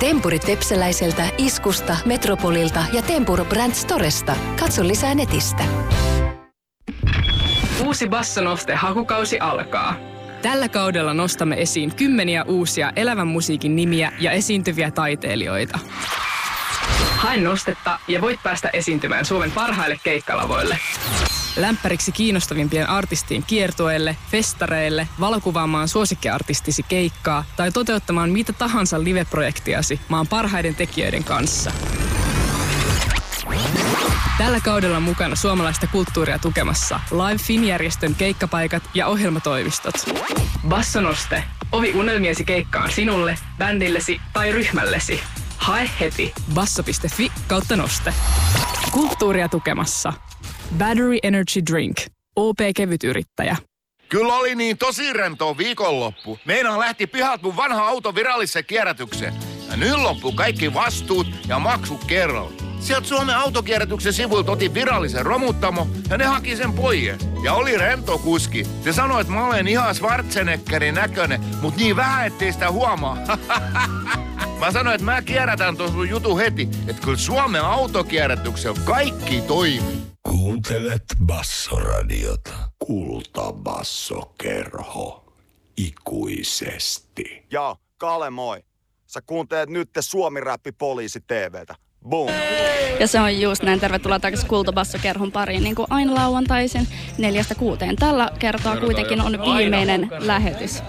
Tempurit 0.00 0.42
Tepseläiseltä, 0.42 1.28
Iskusta, 1.38 1.96
Metropolilta 2.04 2.84
ja 2.92 3.02
Tempur 3.02 3.44
Brand 3.44 3.74
Storesta. 3.74 4.36
Katso 4.60 4.88
lisää 4.88 5.14
netistä. 5.14 5.64
Uusi 7.84 8.08
Bassonoste 8.08 8.74
hakukausi 8.74 9.40
alkaa. 9.40 9.96
Tällä 10.42 10.68
kaudella 10.68 11.14
nostamme 11.14 11.62
esiin 11.62 11.94
kymmeniä 11.94 12.44
uusia 12.44 12.92
elävän 12.96 13.26
musiikin 13.26 13.76
nimiä 13.76 14.12
ja 14.20 14.30
esiintyviä 14.30 14.90
taiteilijoita. 14.90 15.78
Hae 17.16 17.36
nostetta 17.40 17.98
ja 18.08 18.20
voit 18.20 18.40
päästä 18.42 18.70
esiintymään 18.72 19.24
Suomen 19.24 19.52
parhaille 19.52 19.98
keikkalavoille. 20.04 20.78
Lämpäriksi 21.56 22.12
kiinnostavimpien 22.12 22.88
artistien 22.88 23.42
kiertueelle, 23.46 24.16
festareille, 24.30 25.08
valokuvaamaan 25.20 25.88
suosikkiartistisi 25.88 26.82
keikkaa 26.82 27.44
tai 27.56 27.72
toteuttamaan 27.72 28.30
mitä 28.30 28.52
tahansa 28.52 29.04
live-projektiasi 29.04 30.00
maan 30.08 30.26
parhaiden 30.26 30.74
tekijöiden 30.74 31.24
kanssa. 31.24 31.72
Tällä 34.38 34.60
kaudella 34.60 35.00
mukana 35.00 35.36
suomalaista 35.36 35.86
kulttuuria 35.86 36.38
tukemassa 36.38 37.00
Live 37.10 37.38
Fin-järjestön 37.38 38.14
keikkapaikat 38.14 38.82
ja 38.94 39.06
ohjelmatoimistot. 39.06 39.94
Bassonoste. 40.68 41.44
Ovi 41.72 41.92
unelmiesi 41.94 42.44
keikkaan 42.44 42.90
sinulle, 42.90 43.38
bändillesi 43.58 44.20
tai 44.32 44.52
ryhmällesi. 44.52 45.20
Hae 45.56 45.90
heti 46.00 46.32
basso.fi 46.54 47.32
kautta 47.46 47.76
noste. 47.76 48.14
Kulttuuria 48.90 49.48
tukemassa. 49.48 50.12
Battery 50.74 51.18
Energy 51.22 51.62
Drink. 51.70 51.96
OP-kevytyrittäjä. 52.36 53.56
Kyllä 54.08 54.34
oli 54.34 54.54
niin 54.54 54.78
tosi 54.78 55.12
rento 55.12 55.58
viikonloppu. 55.58 56.38
Meinaan 56.44 56.80
lähti 56.80 57.06
pihat 57.06 57.42
mun 57.42 57.56
vanha 57.56 57.88
auto 57.88 58.14
viralliseen 58.14 58.64
kierrätykseen. 58.64 59.34
Ja 59.70 59.76
nyt 59.76 59.96
loppu 59.96 60.32
kaikki 60.32 60.74
vastuut 60.74 61.26
ja 61.48 61.58
maksut 61.58 62.04
kerralla. 62.04 62.52
Sieltä 62.80 63.06
Suomen 63.08 63.36
autokierrätyksen 63.36 64.12
sivuilta 64.12 64.52
otin 64.52 64.74
virallisen 64.74 65.26
romuttamo 65.26 65.86
ja 66.10 66.18
ne 66.18 66.24
haki 66.24 66.56
sen 66.56 66.72
pois. 66.72 67.12
Ja 67.44 67.52
oli 67.52 67.78
rento 67.78 68.18
kuski. 68.18 68.66
Se 68.84 68.92
sanoi, 68.92 69.20
että 69.20 69.32
mä 69.32 69.46
olen 69.46 69.68
ihan 69.68 69.94
Schwarzeneggerin 69.94 70.94
näköinen, 70.94 71.40
mutta 71.60 71.80
niin 71.80 71.96
vähän, 71.96 72.26
ettei 72.26 72.52
sitä 72.52 72.70
huomaa. 72.70 73.18
mä 74.60 74.72
sanoin, 74.72 74.94
että 74.94 75.04
mä 75.04 75.22
kierrätän 75.22 75.76
tuon 75.76 75.92
sun 75.92 76.08
jutu 76.08 76.36
heti, 76.36 76.68
että 76.88 77.02
kyllä 77.02 77.18
Suomen 77.18 77.64
autokierrätyksen 77.64 78.74
kaikki 78.84 79.40
toimii. 79.40 80.15
Kuuntelet 80.30 81.04
Bassoradiota. 81.26 82.54
Kultabassokerho. 82.78 85.24
Ikuisesti. 85.76 87.46
Joo, 87.50 87.76
Kale 87.98 88.30
moi. 88.30 88.62
Sä 89.06 89.20
kuuntelet 89.26 89.68
nyt 89.68 89.90
Suomi-räppi 90.00 90.72
poliisi 90.72 91.20
TVtä. 91.20 91.74
Boom. 92.08 92.30
Ja 93.00 93.06
se 93.06 93.20
on 93.20 93.40
just 93.40 93.62
näin. 93.62 93.80
Tervetuloa 93.80 94.20
takaisin 94.20 94.48
Kultabassokerhon 94.48 95.32
pariin, 95.32 95.62
niin 95.62 95.74
kuin 95.74 95.86
aina 95.90 96.14
lauantaisin 96.14 96.88
neljästä 97.18 97.54
kuuteen. 97.54 97.96
Tällä 97.96 98.30
kertaa 98.38 98.76
kuitenkin 98.76 99.20
on 99.20 99.32
viimeinen 99.32 100.10
lähetys. 100.18 100.82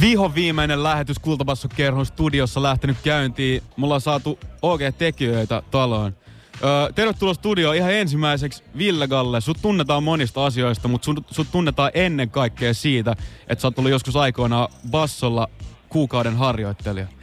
Viho 0.00 0.34
viimeinen 0.34 0.82
lähetys 0.82 1.18
Kultabassokerhon 1.18 2.06
studiossa 2.06 2.62
lähtenyt 2.62 2.96
käyntiin. 3.04 3.62
Mulla 3.76 3.94
on 3.94 4.00
saatu 4.00 4.38
OG-tekijöitä 4.62 5.62
taloon. 5.70 6.16
Öö, 6.64 6.92
tervetuloa 6.94 7.34
studioon 7.34 7.76
ihan 7.76 7.92
ensimmäiseksi 7.92 8.64
Ville 8.78 9.08
Galle. 9.08 9.40
Sut 9.40 9.58
tunnetaan 9.62 10.02
monista 10.02 10.46
asioista, 10.46 10.88
mutta 10.88 11.04
sut, 11.04 11.24
sut 11.30 11.46
tunnetaan 11.52 11.90
ennen 11.94 12.30
kaikkea 12.30 12.74
siitä, 12.74 13.16
että 13.48 13.62
sä 13.62 13.68
oot 13.68 13.78
ollut 13.78 13.90
joskus 13.90 14.16
aikoinaan 14.16 14.68
bassolla 14.90 15.48
kuukauden 15.88 16.36
harjoittelija. 16.36 17.06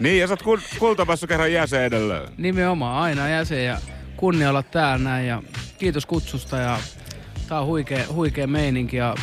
Niin, 0.00 0.20
ja 0.20 0.26
sä 0.26 0.32
oot 0.32 0.42
kul- 0.42 0.78
kultabassokerhon 0.78 1.52
jäsen 1.52 1.82
edelleen. 1.82 2.28
Nimenomaan, 2.36 3.02
aina 3.02 3.28
jäsen 3.28 3.64
ja 3.64 3.78
kunnia 4.16 4.50
olla 4.50 4.62
täällä 4.62 5.04
näin 5.04 5.26
ja 5.26 5.42
kiitos 5.78 6.06
kutsusta 6.06 6.56
ja 6.56 6.78
tää 7.48 7.60
on 7.60 7.66
huikea, 7.66 8.04
huikea 8.12 8.46
meininki 8.46 8.96
ja 8.96 9.14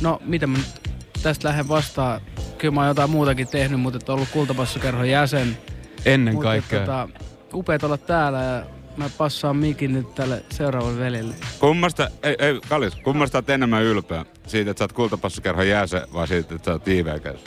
no 0.00 0.20
mitä 0.24 0.46
mä 0.46 0.58
nyt 0.58 0.90
tästä 1.22 1.48
lähden 1.48 1.68
vastaan. 1.68 2.20
Kyllä 2.58 2.74
mä 2.74 2.80
oon 2.80 2.88
jotain 2.88 3.10
muutakin 3.10 3.48
tehnyt, 3.48 3.80
mutta 3.80 3.98
et 4.02 4.08
ollut 4.08 4.28
kultabassokerhon 4.28 5.08
jäsen. 5.08 5.58
Ennen 6.04 6.34
Mutta, 6.34 6.48
kaikkea. 6.48 6.80
Tota, 6.80 7.08
upeat 7.54 7.84
olla 7.84 7.96
täällä 7.96 8.42
ja 8.42 8.66
mä 8.96 9.10
passaan 9.18 9.56
mikin 9.56 9.92
nyt 9.92 10.14
tälle 10.14 10.44
seuraavalle 10.50 10.98
velille. 10.98 11.34
Kummasta, 11.58 12.10
ei, 12.22 12.36
ei 12.38 12.60
Kalis, 12.68 12.94
kummasta 12.94 13.38
oot 13.38 13.50
enemmän 13.50 13.82
ylpeä? 13.82 14.24
Siitä, 14.46 14.70
että 14.70 14.78
sä 14.78 14.84
oot 14.84 14.92
kultapassokerhon 14.92 15.68
jäsen 15.68 16.02
vai 16.14 16.28
siitä, 16.28 16.54
että 16.54 16.64
sä 16.64 16.72
oot 16.72 16.88
IVkäs? 16.88 17.40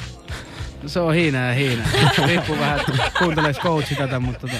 Se 0.86 1.00
on 1.00 1.14
hiina 1.14 1.38
ja 1.48 1.54
hiina. 1.54 1.84
Riippuu 2.28 2.60
vähän, 2.60 2.80
että 2.80 3.12
kuunteleeko 3.20 3.60
coachi 3.62 3.96
tätä, 3.96 4.20
mutta 4.20 4.40
tota, 4.40 4.58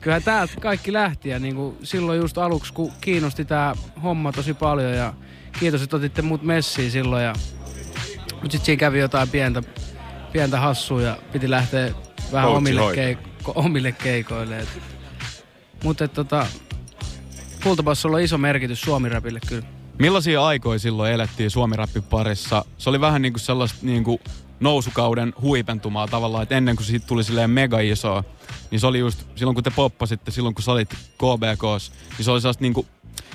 kyllähän 0.00 0.22
täältä 0.22 0.60
kaikki 0.60 0.92
lähti 0.92 1.28
ja 1.28 1.38
niinku 1.38 1.76
silloin 1.82 2.18
just 2.18 2.38
aluksi, 2.38 2.72
kun 2.72 2.92
kiinnosti 3.00 3.44
tää 3.44 3.74
homma 4.02 4.32
tosi 4.32 4.54
paljon 4.54 4.92
ja 4.92 5.14
kiitos, 5.60 5.82
että 5.82 5.96
otitte 5.96 6.22
mut 6.22 6.42
messiin 6.42 6.90
silloin 6.90 7.24
ja 7.24 7.34
mut 8.42 8.52
sit 8.52 8.64
siinä 8.64 8.80
kävi 8.80 8.98
jotain 8.98 9.28
pientä, 9.28 9.62
pientä 10.32 10.60
hassua 10.60 11.02
ja 11.02 11.18
piti 11.32 11.50
lähteä 11.50 11.90
vähän 12.32 12.48
Coachi 12.48 12.58
omille, 12.58 12.80
hoitaa. 12.80 13.35
Keik- 13.46 13.52
omille 13.64 13.92
keikoille. 13.92 14.58
Et. 14.58 14.68
Mutta 15.84 16.08
tota, 16.08 16.46
Kultabassolla 17.62 18.16
on 18.16 18.22
iso 18.22 18.38
merkitys 18.38 18.80
Suomi-rapille 18.80 19.40
kyllä. 19.46 19.66
Millaisia 19.98 20.46
aikoja 20.46 20.78
silloin 20.78 21.12
elettiin 21.12 21.50
Suomi-rappin 21.50 22.02
parissa? 22.02 22.64
Se 22.78 22.90
oli 22.90 23.00
vähän 23.00 23.22
niinku 23.22 23.38
sellaista 23.38 23.78
niinku 23.82 24.20
nousukauden 24.60 25.32
huipentumaa 25.40 26.08
tavallaan, 26.08 26.42
että 26.42 26.56
ennen 26.56 26.76
kuin 26.76 26.86
siitä 26.86 27.06
tuli 27.06 27.24
silleen 27.24 27.50
mega 27.50 27.80
isoa, 27.80 28.24
niin 28.70 28.80
se 28.80 28.86
oli 28.86 28.98
just 28.98 29.24
silloin 29.34 29.54
kun 29.54 29.64
te 29.64 29.70
poppasitte, 29.76 30.30
silloin 30.30 30.54
kun 30.54 30.62
sä 30.62 30.72
olit 30.72 30.90
KBKs, 30.94 31.92
niin 32.18 32.24
se 32.24 32.30
oli 32.30 32.40
sellaista 32.40 32.62
niinku, 32.62 32.86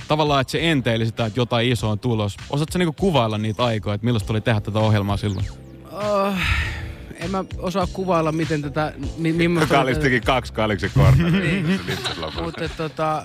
tavallaan, 0.07 0.41
että 0.41 0.51
se 0.51 0.71
enteili 0.71 1.05
sitä, 1.05 1.25
että 1.25 1.39
jotain 1.39 1.71
isoa 1.71 1.91
on 1.91 1.99
tulos. 1.99 2.37
Osaatko 2.49 2.73
sä 2.73 2.79
niinku 2.79 2.95
kuvailla 2.99 3.37
niitä 3.37 3.63
aikoja, 3.65 3.93
että 3.93 4.05
millaista 4.05 4.33
oli 4.33 4.41
tehdä 4.41 4.61
tätä 4.61 4.79
ohjelmaa 4.79 5.17
silloin? 5.17 5.45
Oh, 5.91 6.33
en 7.21 7.31
mä 7.31 7.45
osaa 7.57 7.87
kuvailla, 7.93 8.31
miten 8.31 8.61
tätä... 8.61 8.93
Mi, 9.17 9.33
millaista- 9.33 9.75
Kalis 9.75 9.97
teki 9.97 10.21
kaksi 10.21 10.53
kaliksen 10.53 10.91
kornaa. 10.95 11.29
Niin. 11.29 11.79
Mutta 12.43 12.69
tota, 12.77 13.23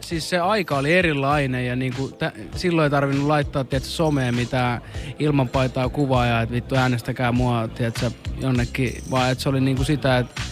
siis 0.00 0.30
se 0.30 0.38
aika 0.38 0.76
oli 0.76 0.92
erilainen 0.92 1.66
ja 1.66 1.76
niinku, 1.76 2.08
tä, 2.08 2.32
silloin 2.56 2.84
ei 2.84 2.90
tarvinnut 2.90 3.26
laittaa 3.26 3.64
tietysti, 3.64 3.94
someen 3.94 4.34
mitään 4.34 4.82
ilmanpaitaa 5.18 5.88
kuvaajaa, 5.88 6.42
että 6.42 6.54
vittu 6.54 6.74
äänestäkää 6.74 7.32
mua 7.32 7.68
tietysti, 7.68 8.16
jonnekin, 8.40 9.02
vaan 9.10 9.30
että 9.30 9.42
se 9.42 9.48
oli 9.48 9.60
niinku 9.60 9.84
sitä, 9.84 10.18
että 10.18 10.42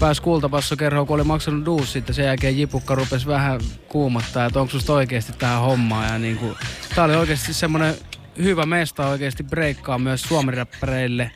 pääsi 0.00 0.22
kultapassokerhoon, 0.22 1.06
kun 1.06 1.14
oli 1.14 1.24
maksanut 1.24 1.64
duus 1.66 1.92
sitten 1.92 2.14
sen 2.14 2.24
jälkeen 2.26 2.58
jipukka 2.58 2.94
rupesi 2.94 3.26
vähän 3.26 3.60
kuumottaa, 3.88 4.46
että 4.46 4.60
onko 4.60 4.70
susta 4.70 4.92
oikeasti 4.92 5.32
tähän 5.38 5.60
hommaan 5.60 6.12
ja 6.12 6.18
niinku, 6.18 6.56
tää 6.94 7.04
oli 7.04 7.16
oikeasti 7.16 7.54
semmonen 7.54 7.94
hyvä 8.42 8.66
mesta 8.66 9.06
oikeasti 9.06 9.44
breikkaa 9.44 9.98
myös 9.98 10.22
suomiräppäreille. 10.22 11.30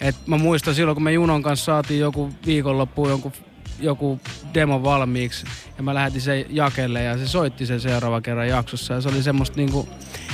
Et 0.00 0.16
mä 0.26 0.38
muistan 0.38 0.74
silloin, 0.74 0.96
kun 0.96 1.02
me 1.02 1.12
Junon 1.12 1.42
kanssa 1.42 1.64
saatiin 1.64 2.00
joku 2.00 2.30
viikonloppu 2.46 3.08
joku, 3.08 3.32
joku 3.80 4.20
demo 4.54 4.82
valmiiksi 4.82 5.46
ja 5.76 5.82
mä 5.82 5.94
lähetin 5.94 6.20
sen 6.20 6.46
jakelle 6.50 7.02
ja 7.02 7.18
se 7.18 7.28
soitti 7.28 7.66
sen 7.66 7.80
seuraava 7.80 8.20
kerran 8.20 8.48
jaksossa 8.48 8.94
ja 8.94 9.00
se 9.00 9.08
oli 9.08 9.22
semmoista 9.22 9.56
niinku, 9.56 9.88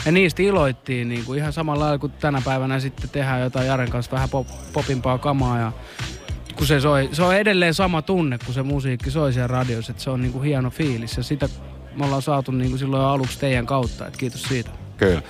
ja 0.06 0.12
niistä 0.12 0.42
iloittiin 0.42 1.08
niinku 1.08 1.34
ihan 1.34 1.52
samalla 1.52 1.84
lailla 1.84 1.98
kuin 1.98 2.12
tänä 2.12 2.42
päivänä 2.44 2.80
sitten 2.80 3.10
tehdään 3.10 3.40
jotain 3.42 3.66
Jaren 3.66 3.90
kanssa 3.90 4.12
vähän 4.12 4.30
pop, 4.30 4.46
popimpaa 4.72 5.18
kamaa 5.18 5.58
ja 5.58 5.72
kun 6.56 6.66
se 6.66 6.80
soi, 6.80 7.08
se 7.12 7.22
on 7.22 7.36
edelleen 7.36 7.74
sama 7.74 8.02
tunne, 8.02 8.38
kun 8.44 8.54
se 8.54 8.62
musiikki 8.62 9.10
soi 9.10 9.32
siellä 9.32 9.46
radiossa, 9.46 9.92
että 9.92 10.02
se 10.02 10.10
on 10.10 10.22
niinku 10.22 10.40
hieno 10.40 10.70
fiilis 10.70 11.16
ja 11.16 11.22
sitä 11.22 11.48
me 11.96 12.04
ollaan 12.04 12.22
saatu 12.22 12.52
niinku 12.52 12.78
silloin 12.78 13.02
aluksi 13.02 13.38
teidän 13.38 13.66
kautta, 13.66 14.06
että 14.06 14.18
kiitos 14.18 14.42
siitä. 14.42 14.70
Kyllä. 15.00 15.22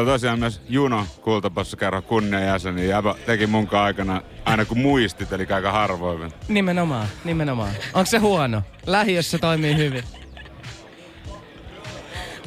On 0.00 0.06
tosiaan 0.06 0.38
myös 0.38 0.60
Juno 0.68 1.06
kultapassokerhon 1.20 2.02
kunniajäsen, 2.02 2.76
niin 2.76 2.88
jäbä 2.88 3.14
teki 3.26 3.46
mun 3.46 3.66
kanssa 3.66 3.84
aikana 3.84 4.22
aina 4.44 4.64
kun 4.64 4.78
muistit, 4.78 5.32
eli 5.32 5.46
aika 5.50 5.72
harvoin. 5.72 6.32
Nimenomaan, 6.48 7.06
nimenomaan. 7.24 7.70
Onko 7.94 8.06
se 8.06 8.18
huono? 8.18 8.62
Lähiössä 8.86 9.38
toimii 9.38 9.76
hyvin. 9.76 10.04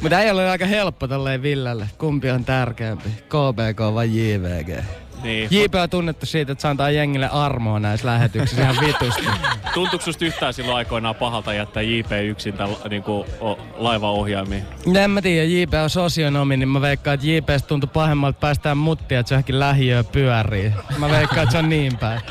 Mutta 0.02 0.20
ei 0.20 0.32
ole 0.32 0.50
aika 0.50 0.66
helppo 0.66 1.08
tolleen 1.08 1.42
Villelle. 1.42 1.90
Kumpi 1.98 2.30
on 2.32 2.46
tärkeämpi? 2.46 3.10
KBK 3.10 3.80
vai 3.94 4.10
JVG? 4.10 4.84
Niin. 5.26 5.48
JP 5.52 5.76
on 5.76 5.90
tunnettu 5.90 6.26
siitä, 6.26 6.52
että 6.52 6.62
se 6.62 6.68
antaa 6.68 6.90
jengille 6.90 7.30
armoa 7.30 7.80
näissä 7.80 8.08
lähetyksissä 8.08 8.64
ihan 8.64 8.76
vitusti. 8.82 9.26
Tuntuuko 9.74 10.06
susta 10.06 10.26
yhtään 10.26 10.54
silloin 10.54 10.78
aikoinaan 10.78 11.16
pahalta 11.16 11.54
jättää 11.54 11.84
JP 11.84 12.12
yksin 12.26 12.54
tämän 12.54 12.76
niin 12.90 13.04
o, 13.42 13.60
laivaohjaimiin? 13.78 14.64
No 14.86 15.00
en 15.00 15.12
mä 15.12 15.22
tiedä, 15.22 15.44
JP 15.44 15.74
on 15.84 15.90
sosionomi, 15.90 16.58
niin 16.58 16.70
mä 16.70 16.82
veikkaan, 16.82 17.16
että 17.16 17.28
JPstä 17.28 17.68
tuntui 17.68 17.90
pahemmalta 17.94 18.40
päästään 18.40 18.78
muttia, 18.78 19.20
että 19.20 19.30
se 19.30 19.36
johonkin 19.36 19.60
lähiöön 19.60 20.06
pyörii. 20.06 20.74
Mä 20.98 21.10
veikkaan, 21.10 21.44
että 21.44 21.52
se 21.52 21.58
on 21.58 21.70
niin 21.70 21.98
päin. 21.98 22.22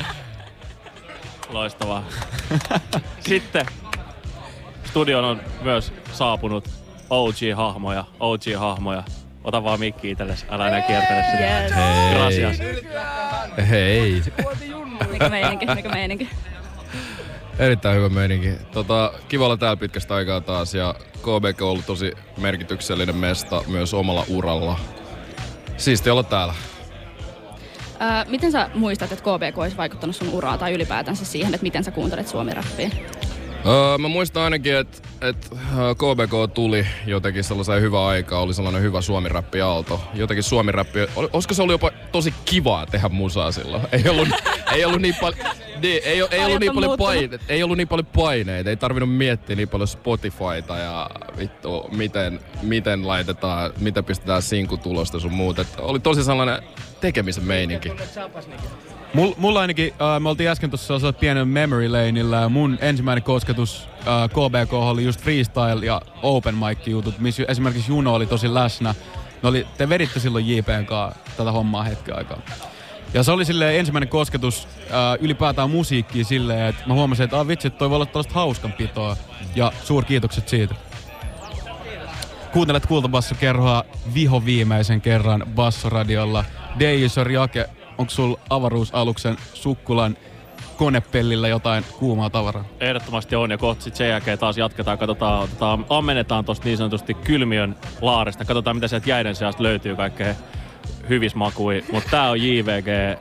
Loistavaa. 1.49 2.03
Sitten 3.19 3.65
studion 4.83 5.25
on 5.25 5.41
myös 5.61 5.93
saapunut 6.13 6.69
OG-hahmoja, 7.09 8.05
OG-hahmoja. 8.19 9.03
Ota 9.45 9.63
vaan 9.63 9.79
mikki 9.79 10.11
itsellesi, 10.11 10.45
älä 10.49 10.67
enää 10.67 10.81
kiertele 10.81 11.23
sitä. 11.31 11.61
Yes. 11.61 11.75
Hei. 11.75 12.13
Gracias. 12.15 12.59
Hei. 13.69 14.23
Mikä 15.11 15.29
meininki, 15.29 15.65
mikä 15.75 15.89
meininki. 15.89 16.29
Erittäin 17.59 17.97
hyvä 17.97 18.09
meininki. 18.09 18.49
Tota, 18.71 19.13
kiva 19.27 19.45
olla 19.45 19.57
täällä 19.57 19.77
pitkästä 19.77 20.15
aikaa 20.15 20.41
taas 20.41 20.73
ja 20.73 20.95
KBK 21.21 21.61
on 21.61 21.69
ollut 21.69 21.85
tosi 21.85 22.13
merkityksellinen 22.37 23.15
mesta 23.15 23.63
myös 23.67 23.93
omalla 23.93 24.25
uralla. 24.29 24.79
Siisti 25.77 26.09
olla 26.09 26.23
täällä. 26.23 26.53
Öö, 28.01 28.07
miten 28.27 28.51
sä 28.51 28.69
muistat, 28.73 29.11
että 29.11 29.23
KBK 29.23 29.57
olisi 29.57 29.77
vaikuttanut 29.77 30.15
sun 30.15 30.29
uraa 30.29 30.57
tai 30.57 30.73
ylipäätänsä 30.73 31.25
siihen, 31.25 31.53
että 31.53 31.63
miten 31.63 31.83
sä 31.83 31.91
kuuntelet 31.91 32.27
suomi-räppiä? 32.27 32.89
Öö, 33.67 33.97
mä 33.97 34.07
muistan 34.07 34.43
ainakin, 34.43 34.75
että 34.75 34.97
et, 35.21 35.49
KBK 35.97 36.53
tuli 36.53 36.87
jotenkin 37.05 37.43
sellaiseen 37.43 37.81
hyvä 37.81 38.07
aikaa, 38.07 38.41
oli 38.41 38.53
sellainen 38.53 38.81
hyvä 38.81 39.01
suomi-räppi 39.01 39.61
aalto. 39.61 40.01
Jotenkin 40.13 40.43
suomi-räppi, 40.43 40.99
ol- 41.15 41.27
olisiko 41.33 41.53
se 41.53 41.61
ollut 41.61 41.73
jopa 41.73 41.91
tosi 42.11 42.33
kivaa 42.45 42.85
tehdä 42.85 43.09
musaa 43.09 43.51
silloin? 43.51 43.83
Ei 43.91 44.09
ollut, 44.09 44.27
ei 44.73 44.85
ollut 44.85 45.01
niin 45.01 45.15
paljon... 45.21 45.39
Niin, 45.81 46.01
ei, 46.05 46.21
ei, 46.31 46.45
ollut 46.45 46.59
niin 46.59 46.69
on 46.69 46.75
paljon 46.75 46.97
paineita, 46.97 47.45
ei 47.49 47.63
ollut 47.63 47.77
niin 47.77 47.87
paljon 47.87 48.05
paineita, 48.05 48.69
ei 48.69 48.77
tarvinnut 48.77 49.15
miettiä 49.15 49.55
niin 49.55 49.69
paljon 49.69 49.87
Spotifyta 49.87 50.77
ja 50.77 51.09
vittu, 51.37 51.89
miten, 51.91 52.39
miten 52.61 53.07
laitetaan, 53.07 53.73
miten 53.79 54.05
pistetään 54.05 54.41
sinkutulosta 54.41 55.19
sun 55.19 55.33
muut. 55.33 55.59
Et 55.59 55.67
oli 55.77 55.99
tosi 55.99 56.23
sellainen 56.23 56.61
tekemisen 57.01 57.43
meininki. 57.43 57.91
Mul, 59.15 59.33
mulla 59.37 59.61
ainakin, 59.61 59.93
äh, 60.01 60.21
me 60.21 60.29
oltiin 60.29 60.49
äsken 60.49 60.69
tuossa 60.69 61.13
pienen 61.13 61.47
memory 61.47 61.89
laneilla 61.89 62.35
ja 62.35 62.49
mun 62.49 62.77
ensimmäinen 62.81 63.23
kosketus 63.23 63.89
äh, 63.99 64.29
KBK 64.29 64.73
oli 64.73 65.03
just 65.03 65.21
freestyle 65.21 65.85
ja 65.85 66.01
open 66.23 66.55
mic 66.55 66.87
jutut, 66.87 67.19
missä 67.19 67.43
esimerkiksi 67.47 67.91
Juno 67.91 68.13
oli 68.13 68.25
tosi 68.25 68.53
läsnä. 68.53 68.95
Ne 69.43 69.49
oli, 69.49 69.67
te 69.77 69.89
veditte 69.89 70.19
silloin 70.19 70.47
JPn 70.47 70.85
kanssa 70.85 71.19
tätä 71.37 71.51
hommaa 71.51 71.83
hetken 71.83 72.17
aikaa. 72.17 72.41
Ja 73.13 73.23
se 73.23 73.31
oli 73.31 73.45
silleen 73.45 73.79
ensimmäinen 73.79 74.09
kosketus 74.09 74.67
äh, 74.81 74.89
ylipäätään 75.19 75.69
musiikkiin 75.69 76.25
silleen, 76.25 76.65
että 76.65 76.83
mä 76.87 76.93
huomasin, 76.93 77.23
että 77.23 77.39
ah, 77.39 77.47
vitsi, 77.47 77.69
toi 77.69 77.89
voi 77.89 77.95
olla 77.95 78.05
tällaista 78.05 78.33
hauskanpitoa. 78.33 79.17
Ja 79.55 79.71
suurkiitokset 79.83 80.49
siitä. 80.49 80.75
Kuuntelet 82.53 82.85
Kultabassokerhoa 82.85 83.83
viho 84.13 84.45
viimeisen 84.45 85.01
kerran 85.01 85.43
Bassoradiolla. 85.55 86.45
Deisor 86.79 87.31
Jake, 87.31 87.69
onko 87.97 88.09
sul 88.09 88.35
avaruusaluksen 88.49 89.37
sukkulan 89.53 90.17
konepellillä 90.77 91.47
jotain 91.47 91.83
kuumaa 91.99 92.29
tavaraa? 92.29 92.65
Ehdottomasti 92.79 93.35
on 93.35 93.51
ja 93.51 93.57
kohta 93.57 93.83
sit 93.83 93.95
sen 93.95 94.09
jälkeen 94.09 94.39
taas 94.39 94.57
jatketaan, 94.57 94.97
katsotaan, 94.97 95.43
otetaan, 95.43 95.85
ammennetaan 95.89 96.45
tosta 96.45 96.65
niin 96.65 96.77
sanotusti 96.77 97.13
kylmiön 97.13 97.75
laarista. 98.01 98.45
Katsotaan 98.45 98.75
mitä 98.75 98.87
sieltä 98.87 99.09
jäiden 99.09 99.35
seasta 99.35 99.63
löytyy 99.63 99.95
kaikkea 99.95 100.35
hyvismakui. 101.09 101.83
Mutta 101.91 102.09
tää 102.09 102.29
on 102.29 102.41
JVG, 102.41 103.19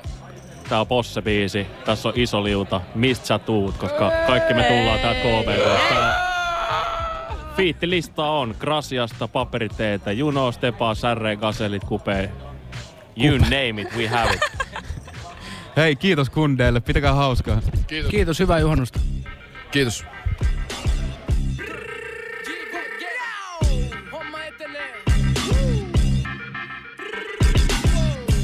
tää 0.69 0.81
on 0.81 0.87
Posse-biisi, 0.87 1.67
tässä 1.85 2.09
on 2.09 2.15
iso 2.17 2.45
liuta, 2.45 2.81
mistä 2.95 3.27
sä 3.27 3.39
tuut, 3.39 3.77
koska 3.77 4.13
kaikki 4.27 4.55
me 4.55 4.63
tullaan 4.63 5.01
täältä 5.01 5.21
KBK. 5.21 5.95
Fiittilista 7.57 8.25
on 8.25 8.55
Grasiasta, 8.59 9.29
Paperiteetä, 9.29 10.13
Juno, 10.13 10.53
Stepa, 10.53 10.95
Särre, 10.95 11.37
Gaselit, 11.37 11.85
Kupe. 11.85 12.31
You 13.17 13.39
name 13.39 13.79
it, 13.79 13.97
we 13.97 14.07
have 14.07 14.35
it. 14.35 14.41
Hei, 15.77 15.97
kiitos 15.97 16.31
kundeille. 16.31 16.81
Pitäkää 16.81 17.13
hauskaa. 17.13 17.61
Kiitos. 17.87 18.11
Kiitos, 18.11 18.39
hyvää 18.39 18.59
juhannusta. 18.59 19.01
Kiitos. 19.71 20.05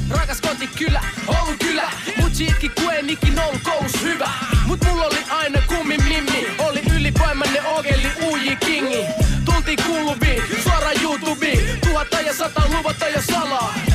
Rakas 0.09 0.41
Oulun 1.27 1.57
kylä 1.59 1.89
Mut 2.17 2.31
itki 2.39 2.69
kun 2.69 2.93
en 2.93 3.09
ikin 3.09 3.39
ollut 3.39 3.61
koulus 3.63 4.03
hyvä 4.03 4.29
Mut 4.67 4.79
mulla 4.89 5.05
oli 5.05 5.17
aina 5.29 5.61
kummi 5.67 5.97
mimmi 5.97 6.47
Oli 6.59 6.81
ylivoimainen 6.95 7.65
ogeli 7.65 8.07
uji 8.31 8.55
kingi 8.55 9.05
Tultiin 9.45 9.79
kuuluviin, 9.87 10.43
suoraan 10.63 11.01
YouTubeen 11.01 11.79
Tuhatta 11.81 12.21
ja 12.21 12.33
sata 12.33 12.61
luvata 12.69 13.07
ja 13.07 13.21
salaa 13.21 13.90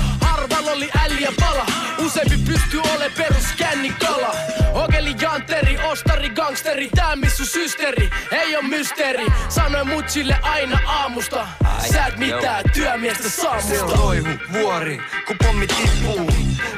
Harvalla 0.57 0.77
oli 0.77 0.91
äliä 1.05 1.33
pala 1.41 1.67
Useampi 1.99 2.37
pystyy 2.47 2.81
ole 2.81 3.11
perus 3.17 3.47
kännikala 3.57 4.37
Ogeli 4.73 5.15
janteri, 5.21 5.79
ostari, 5.79 6.31
gangsteri 6.31 6.89
Tää 6.95 7.17
missu 7.17 7.47
systeri, 7.47 8.11
ei 8.33 8.57
oo 8.57 8.63
mysteeri 8.63 9.27
Sanoin 9.49 9.89
mutsille 9.89 10.39
aina 10.43 10.81
aamusta 10.87 11.49
Sä 11.93 12.07
et 12.07 12.17
mitään 12.17 12.65
työmiestä 12.73 13.29
Se 13.29 13.83
on 13.83 13.99
toihu, 13.99 14.29
vuori, 14.53 15.01
kun 15.27 15.37
pommi 15.45 15.67
tippuu. 15.67 16.31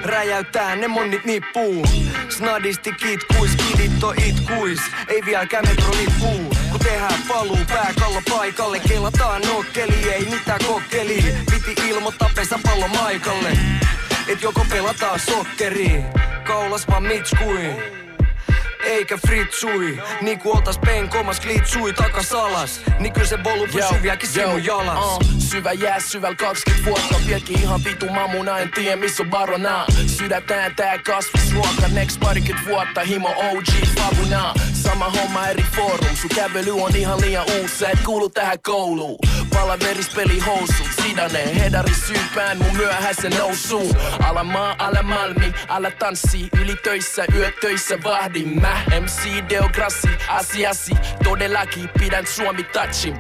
Räjäytää 0.05 0.77
ne 0.77 0.89
monnit 0.89 1.25
nippuu. 1.25 1.87
Snadisti 2.29 2.93
kitkuis, 2.93 3.51
kidit 3.57 4.05
on 4.05 4.15
itkuis. 4.23 4.81
Ei 5.09 5.23
vieläkään 5.25 5.69
metrolippuu. 5.69 6.58
Kun 6.71 6.81
tehdään 6.81 7.23
paluu 7.29 7.59
pääkallo 7.69 8.23
paikalle, 8.31 8.81
kelataan 8.89 9.43
nokkeli, 9.43 10.11
ei 10.13 10.25
mitään 10.25 10.61
kokkeli. 10.67 11.25
Piti 11.51 11.89
ilmoittaa 11.89 12.31
pesäpallo 12.35 12.89
maikalle. 12.89 13.53
Et 14.29 14.43
joko 14.43 14.67
pelataan 14.71 15.21
sokkeri, 15.21 16.05
kaulas 16.47 16.89
vaan 16.89 17.03
mitskui. 17.03 17.98
Eikä 18.89 19.19
fritsui, 19.27 20.03
niinku 20.21 20.53
oltais 20.53 20.79
penkomas 20.79 21.41
glitsui 21.41 21.93
takas 21.93 22.33
alas. 22.33 22.81
Niin 22.99 23.13
kyllä 23.13 23.27
se 23.27 23.39
bolu 23.39 23.67
pysyy 23.67 24.03
vieläkin 24.03 24.29
sinun 24.29 24.65
jalas. 24.65 24.99
Uh, 24.99 25.21
syvä 25.39 25.73
jää 25.73 26.01
syvällä 26.01 26.37
20 26.37 26.91
vuotta. 26.91 27.15
Vieläkin 27.27 27.61
ihan 27.61 27.85
vitu 27.85 28.07
mamuna, 28.09 28.59
en 28.59 28.71
tiedä 28.71 28.97
missä 28.97 29.23
on 29.23 29.31
barona 29.31 29.87
Sydätään 30.07 30.77
tää 30.77 30.99
kasvisruoka 30.99 31.89
Next 31.93 32.21
parikymmentä 32.21 32.71
vuotta. 32.71 33.01
Himo 33.01 33.29
OG 33.29 33.67
Fabuna 33.99 34.55
Sama 34.73 35.11
homma 35.11 35.49
eri 35.49 35.65
forum. 35.77 36.17
Sun 36.17 36.31
kävely 36.35 36.83
on 36.83 36.97
ihan 36.97 37.21
liian 37.21 37.45
uusi. 37.61 37.77
Sä 37.77 37.91
et 37.91 37.99
kuulu 38.05 38.29
tähän 38.29 38.59
kouluun. 38.63 39.19
Palaverispeli 39.55 40.39
housu. 40.39 40.85
Sidane, 41.03 41.61
hedari 41.61 41.95
syypään 41.95 42.59
mun 42.59 42.77
myöhäisen 42.77 43.33
nousuun 43.39 43.97
Ala 44.23 44.45
maa, 44.45 44.75
ala 44.79 45.03
malmi, 45.03 45.53
ala 45.69 45.91
tanssi. 45.91 46.49
Yli 46.61 46.77
töissä, 46.77 47.25
yötöissä 47.35 47.99
vahdin. 48.05 48.61
Mä 48.61 48.78
MC 49.01 49.49
Deograssi, 49.49 50.09
asiasi 50.29 50.93
Todellakin 51.25 51.89
pidän 51.99 52.27
Suomi 52.27 52.65
touchin 52.65 53.17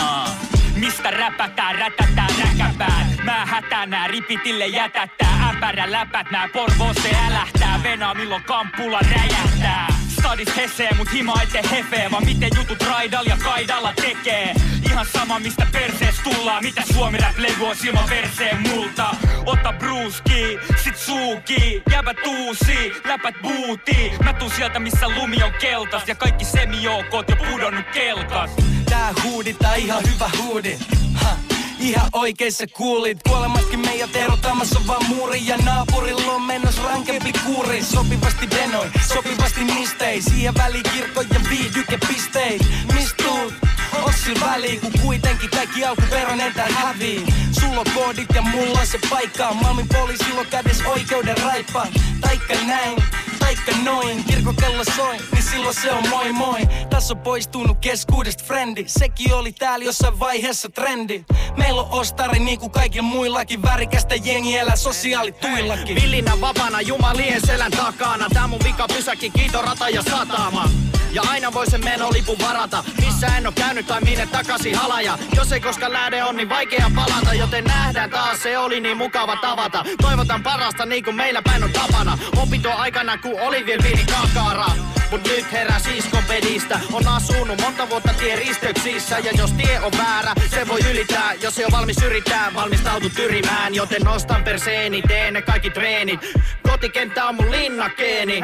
Ah, 0.00 0.36
Mistä 0.76 1.10
räpätään, 1.10 1.74
rätätään 1.74 2.30
räkäpään 2.38 3.06
Mä 3.24 3.46
hätänää, 3.46 4.08
ripitille 4.08 4.66
jätättää. 4.66 5.48
Ämpärä 5.48 5.92
läpät, 5.92 6.30
nää 6.30 6.48
Porvoosse 6.52 7.10
älähtää. 7.26 7.80
Venaa 7.82 8.14
milloin 8.14 8.42
kamppulla 8.44 8.98
räjähtää 9.00 9.86
Stadis 10.22 10.56
hesee, 10.56 10.90
mut 10.96 11.12
hima 11.12 11.42
ette 11.42 11.62
hefee 11.70 12.10
Vaan 12.10 12.24
miten 12.24 12.50
jutut 12.56 12.82
raidalla 12.82 13.30
ja 13.30 13.36
kaidalla 13.44 13.92
tekee 13.92 14.54
Ihan 14.90 15.06
sama 15.12 15.38
mistä 15.38 15.66
persees 15.72 16.14
tullaan 16.24 16.64
Mitä 16.64 16.82
suomi 16.92 17.18
rap 17.18 17.38
levy 17.38 17.66
on 17.66 17.76
silman 17.76 18.10
verseen 18.10 18.60
multa 18.68 19.06
Ota 19.46 19.72
bruski, 19.72 20.58
sit 20.84 20.96
suuki 20.96 21.82
Jäbä 21.90 22.14
tuusi, 22.14 22.92
läpät 23.04 23.34
buuti 23.42 24.12
Mä 24.24 24.32
tuun 24.32 24.50
sieltä 24.50 24.78
missä 24.78 25.08
lumi 25.08 25.42
on 25.42 25.52
keltas 25.60 26.08
Ja 26.08 26.14
kaikki 26.14 26.44
semijoukot 26.44 27.28
jo 27.28 27.36
pudonnut 27.36 27.86
kelkas 27.94 28.50
Tää 28.88 29.12
huudi, 29.22 29.54
tää 29.54 29.74
ihan 29.74 30.02
hyvä 30.14 30.30
huudi. 30.38 30.78
Ha. 31.14 31.51
Ihan 31.82 32.08
oikeissa 32.12 32.66
kuulit, 32.66 33.18
kuolemaskin 33.28 33.80
meidät 33.80 34.16
erottamassa 34.16 34.80
vaan 34.86 35.06
muuri 35.08 35.46
Ja 35.46 35.56
naapurilla 35.56 36.32
on 36.32 36.42
mennos 36.42 36.82
rankempi 36.82 37.32
kuuri. 37.46 37.82
Sopivasti 37.82 38.50
denoi, 38.50 38.86
sopivasti 39.08 39.64
mistei. 39.64 40.22
Siihen 40.22 40.54
väliin 40.54 40.84
kirkko 40.94 41.20
ja 41.20 41.40
viihdykepistei 41.50 42.58
Mist 42.94 43.16
tuut? 43.16 43.54
Onks 44.02 44.24
sillä 44.24 44.46
väliä, 44.46 44.80
kun 44.80 44.92
kuitenkin 45.02 45.50
kaikki 45.50 45.84
alkuperäinen 45.84 46.54
tää 46.54 46.68
hävii 46.74 47.26
Sulla 47.60 47.80
on 47.80 47.86
koodit 47.94 48.28
ja 48.34 48.42
mulla 48.42 48.80
on 48.80 48.86
se 48.86 48.98
paikka. 49.10 49.54
Maailmin 49.54 49.88
poliisilla 49.88 50.44
kädes 50.44 50.80
oikeuden 50.86 51.38
raippaa 51.38 51.86
Taikka 52.20 52.54
näin, 52.66 52.96
taikka 53.42 53.72
noin. 53.84 54.24
Kirkokello 54.24 54.84
soi, 54.96 55.16
niin 55.32 55.42
silloin 55.42 55.74
se 55.74 55.92
on 55.92 56.08
moi 56.08 56.32
moi. 56.32 56.60
Tässä 56.90 57.14
on 57.14 57.20
poistunut 57.20 57.78
keskuudesta 57.80 58.44
frendi. 58.44 58.84
Sekin 58.86 59.34
oli 59.34 59.52
täällä 59.52 59.84
jossain 59.84 60.18
vaiheessa 60.18 60.68
trendi. 60.68 61.24
Meillä 61.56 61.82
on 61.82 61.90
ostari 61.90 62.38
niinku 62.38 62.68
kaikilla 62.68 63.08
muillakin. 63.08 63.62
Värikästä 63.62 64.14
jengi 64.14 64.56
elää 64.58 64.76
sosiaalituillakin. 64.76 66.02
Villinä 66.02 66.40
vapaana 66.40 66.80
jumalien 66.80 67.46
selän 67.46 67.72
takana. 67.72 68.28
Tää 68.34 68.46
mun 68.46 68.60
vika 68.64 68.86
pysäkki, 68.88 69.30
kiito 69.30 69.62
rata 69.62 69.88
ja 69.88 70.02
satama. 70.02 70.68
Ja 71.12 71.22
aina 71.30 71.52
voi 71.52 71.70
sen 71.70 71.84
menolipun 71.84 72.36
varata. 72.38 72.84
Missä 73.04 73.26
en 73.26 73.46
oo 73.46 73.52
käynyt 73.52 73.86
tai 73.86 74.00
minne 74.00 74.26
takaisin 74.26 74.74
halaja. 74.74 75.18
Jos 75.36 75.52
ei 75.52 75.60
koska 75.60 75.92
lähde 75.92 76.24
on 76.24 76.36
niin 76.36 76.48
vaikea 76.48 76.90
palata. 76.94 77.34
Joten 77.34 77.64
nähdään 77.64 78.10
taas 78.10 78.42
se 78.42 78.58
oli 78.58 78.80
niin 78.80 78.96
mukava 78.96 79.36
tavata. 79.36 79.84
Toivotan 80.02 80.42
parasta 80.42 80.86
niin 80.86 81.04
kuin 81.04 81.16
meillä 81.16 81.42
päin 81.42 81.64
on 81.64 81.72
tapana. 81.72 82.18
Opinto 82.36 82.72
aikana 82.72 83.18
kun 83.18 83.40
oli 83.42 83.66
vielä 83.66 83.82
pieni 83.82 84.04
kakara 84.04 84.66
Mut 85.10 85.24
nyt 85.24 85.52
herää 85.52 85.78
siskopedistä 85.78 86.80
On 86.92 87.08
asunut 87.08 87.60
monta 87.60 87.88
vuotta 87.88 88.14
tien 88.14 88.38
risteyksissä 88.38 89.18
Ja 89.18 89.32
jos 89.38 89.52
tie 89.52 89.80
on 89.80 89.92
väärä, 89.98 90.32
se 90.50 90.68
voi 90.68 90.80
ylittää 90.90 91.34
Jos 91.34 91.58
ei 91.58 91.64
oo 91.64 91.70
valmis 91.72 92.02
yrittää, 92.02 92.54
valmistautu 92.54 93.10
tyrimään. 93.10 93.74
Joten 93.74 94.02
nostan 94.02 94.44
perseeni, 94.44 95.02
teen 95.02 95.34
ne 95.34 95.42
kaikki 95.42 95.70
treenit. 95.70 96.20
Kotikenttä 96.62 97.24
on 97.24 97.34
mun 97.34 97.50
linnakeeni. 97.50 98.40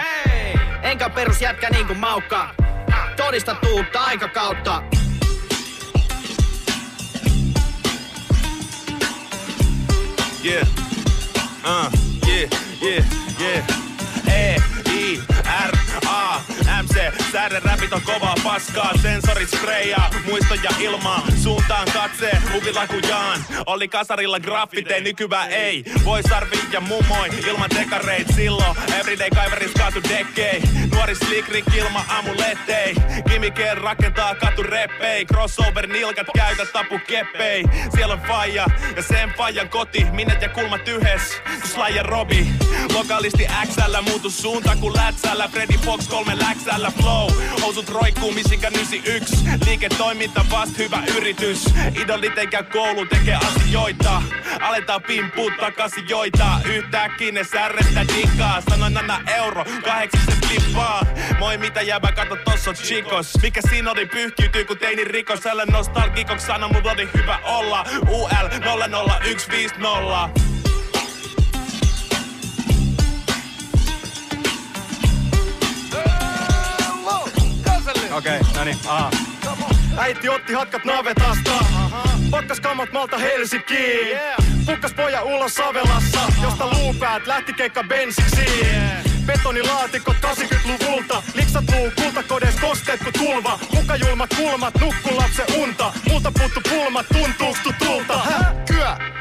Enkä 0.83 1.11
perus 1.11 1.41
jätkä 1.41 1.71
niin 1.71 1.87
kuin 1.87 1.99
maukka. 1.99 2.55
Todista 3.17 3.55
tuutta 3.55 4.01
aikakautta. 4.01 4.83
Yeah. 10.45 10.69
Uh, 11.65 11.93
yeah, 12.29 12.51
yeah, 12.83 13.05
yeah. 13.41 13.65
E, 14.27 14.78
I, 15.01 15.21
R, 15.45 15.78
A, 16.79 16.83
M, 16.83 16.87
C. 16.87 17.31
Säädön 17.33 17.62
räpit 17.62 17.93
on 17.93 18.03
kovaa 18.03 18.35
paskaa. 18.45 18.93
Sensorit 19.03 19.51
sprayaa, 19.51 20.11
muistoja 20.26 20.70
ilmaa. 20.81 21.26
Suuntaan 21.43 21.89
katsee, 21.93 22.43
huvilla 22.53 22.87
kujaan. 22.87 23.45
Oli 23.66 23.89
kasarilla 23.89 24.41
graffite, 24.41 25.01
nykyään 25.01 25.51
ei. 25.51 25.85
Voi 26.05 26.22
sarvi 26.22 26.59
ja 26.72 26.81
mummoi, 26.81 27.29
ilman 27.47 27.70
dekareit 27.70 28.29
silloin. 28.37 28.76
Everyday 29.01 29.31
kaiveris 29.31 29.70
kaatu 29.79 30.01
dekkei. 30.09 30.62
Nuori 30.95 31.14
slick 31.14 31.49
rick 31.49 31.74
ilma 31.74 32.05
amulettei. 32.09 32.95
Kimikeen 33.31 33.79
rakentaa 33.79 34.35
katu 34.35 34.62
reppei. 34.62 35.26
Crossover 35.26 35.87
nilkat 35.87 36.26
käytä 36.35 36.66
tapu 36.72 36.99
keppei. 37.07 37.64
Siellä 37.95 38.14
on 38.14 38.20
faija 38.20 38.66
ja 38.97 39.03
sen 39.03 39.33
faijan 39.37 39.68
koti. 39.68 40.07
Minnet 40.12 40.43
ja 40.43 40.49
kulmat 40.49 40.89
yhes, 40.89 41.43
Sly 41.64 41.95
ja 41.97 42.03
Robi. 42.03 42.49
Lokalisti 42.95 43.47
XL 43.66 44.03
muutu 44.09 44.31
suunta 44.31 44.76
kun 44.76 44.97
lätsällä. 44.97 45.49
Freddy 45.49 45.79
Fox 45.85 46.09
kolme 46.09 46.39
läksällä 46.69 46.91
flow. 47.03 47.31
Housut 47.62 47.89
roikkuu 47.89 48.33
Michigan 48.33 48.73
91. 48.75 49.37
Liiketoiminta 49.66 50.45
vast 50.51 50.79
hyvä 50.79 51.03
yritys. 51.16 51.64
Idolit 52.03 52.39
eikä 52.39 52.62
koulu 52.62 53.07
tekee 53.07 53.35
asioita. 53.35 54.23
Aletaan 54.61 55.03
pimpuu 55.03 55.51
takaisin 55.61 56.09
joita. 56.09 56.61
Yhtäkkiä 56.64 57.33
ne 57.33 57.45
särrettä 57.45 58.05
digaa. 58.16 58.62
Sanon 58.71 58.97
anna 58.97 59.21
euro, 59.37 59.64
kahdeksi 59.85 60.19
se 60.27 60.33
flippaa. 60.47 61.07
Moi 61.39 61.59
mitä 61.59 61.83
jäbä, 61.83 62.12
kato 62.12 62.37
tossa 62.45 62.73
chikos. 62.73 63.39
Mikä 63.43 63.61
siinä 63.71 63.91
oli 63.91 64.07
pyyhkiytyy 64.07 64.64
kun 64.64 64.79
teini 64.79 65.05
rikos. 65.05 65.47
Älä 65.47 65.66
nostalgikoks 65.66 66.47
sano 66.47 66.69
mun 66.69 66.91
oli 66.93 67.09
hyvä 67.14 67.39
olla. 67.45 67.85
UL 68.09 68.49
00150. 69.21 70.58
Okei, 78.19 78.41
okay, 78.41 78.53
no 78.57 78.64
niin, 78.64 78.79
aha. 78.87 79.11
Äiti 79.97 80.29
otti 80.29 80.53
hatkat 80.53 80.85
navetasta. 80.85 81.51
Pakkas 82.31 82.61
kammat 82.61 82.93
malta 82.93 83.19
Helsinkiin. 83.19 84.19
Pukkas 84.66 84.95
poja 84.95 85.23
ulos 85.23 85.55
Savelassa, 85.55 86.21
josta 86.43 86.66
luupäät 86.66 87.27
lähti 87.27 87.53
keikka 87.53 87.85
bensiksi. 87.85 88.66
Betonilaatikot 89.27 90.16
80-luvulta, 90.16 91.23
liksat 91.35 91.64
luu 91.75 91.91
kultakodes 92.03 92.55
kosteet 92.61 93.05
ku 93.05 93.11
tulva. 93.19 93.59
Mukajulmat 93.75 94.31
kulmat, 94.37 94.75
nukku 94.81 95.16
lapsen 95.16 95.47
unta. 95.59 95.93
Multa 96.09 96.33
puuttu 96.39 96.61
pulmat, 96.69 97.07
tuntuuks 97.09 97.61
tutulta? 97.61 98.19
Häh? 98.19 99.18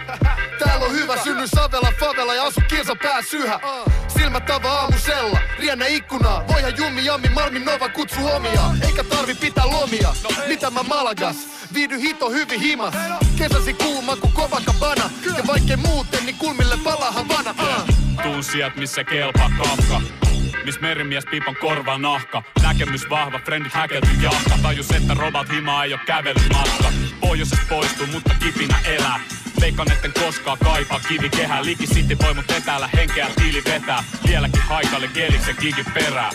Täällä 0.60 0.86
on 0.86 0.92
hyvä 0.92 1.18
synny 1.24 1.48
Savela 1.48 1.92
favela 2.00 2.36
ja 2.36 2.44
asu 2.44 2.62
kilsa 2.70 2.96
pää 2.96 3.22
syhä. 3.22 3.60
Silmät 4.08 4.46
tava 4.46 4.72
aamusella, 4.72 5.40
riennä 5.60 5.86
ikkunaa. 5.86 6.48
Voihan 6.48 6.78
jummi 6.78 7.06
jammi 7.06 7.30
Malmin 7.30 7.66
Nova 7.66 7.90
kutsu 7.90 8.22
homia. 8.22 8.62
Eikä 8.82 9.04
tarvi 9.04 9.36
pitää 9.36 9.66
lomia. 9.66 10.14
Mitä 10.48 10.72
mä 10.72 10.84
Malagas? 10.84 11.36
Viihdy 11.74 12.00
hito 12.00 12.30
hyvin 12.30 12.60
himas. 12.62 12.94
Kesäsi 13.38 13.74
kuuma 13.74 14.16
kuin 14.16 14.34
Copacabana. 14.34 15.10
Ja 15.38 15.44
vaikkei 15.48 15.78
muuten, 15.78 16.26
niin 16.26 16.36
kulmille 16.36 16.78
palahan 16.84 17.28
vana. 17.28 17.52
Uh. 17.52 17.96
Tuun 18.24 18.44
sieltä, 18.44 18.80
missä 18.80 19.04
kelpaa 19.04 19.52
kafka. 19.58 20.02
Miss 20.66 20.80
merimies 20.80 21.26
piipan 21.32 21.56
korva 21.56 21.98
nahka. 21.98 22.44
Näkemys 22.62 23.10
vahva, 23.10 23.40
frendit 23.46 23.74
häkelty 23.74 24.08
jahka. 24.22 24.58
Tajus, 24.62 24.92
että 24.92 25.14
robot 25.14 25.50
himaa 25.50 25.84
ei 25.84 25.94
oo 25.94 26.00
kävelymatka. 26.06 26.92
Pohjoisesta 27.20 27.66
poistuu, 27.70 28.08
mutta 28.08 28.34
kipinä 28.44 28.80
elää. 28.86 29.20
Veikkaan, 29.62 29.92
etten 29.92 30.14
koskaan 30.14 30.58
kaipaa 30.58 31.00
kivi 31.00 31.30
kehää. 31.30 31.66
Liki 31.66 31.88
City 31.88 32.18
voi 32.24 32.34
mut 32.34 32.52
etäällä 32.52 32.88
henkeä 32.88 33.28
tiili 33.36 33.64
vetää. 33.66 34.04
Vieläkin 34.28 34.62
haikalle 34.62 35.08
geliksen 35.08 35.56
gigin 35.60 35.86
perää. 35.94 36.30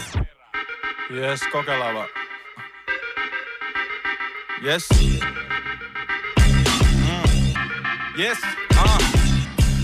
Yes, 1.11 1.41
kokeillaan 1.53 1.95
vaan. 1.95 2.09
Yes. 4.65 4.89
Yes, 8.19 8.39
ah. 8.77 8.99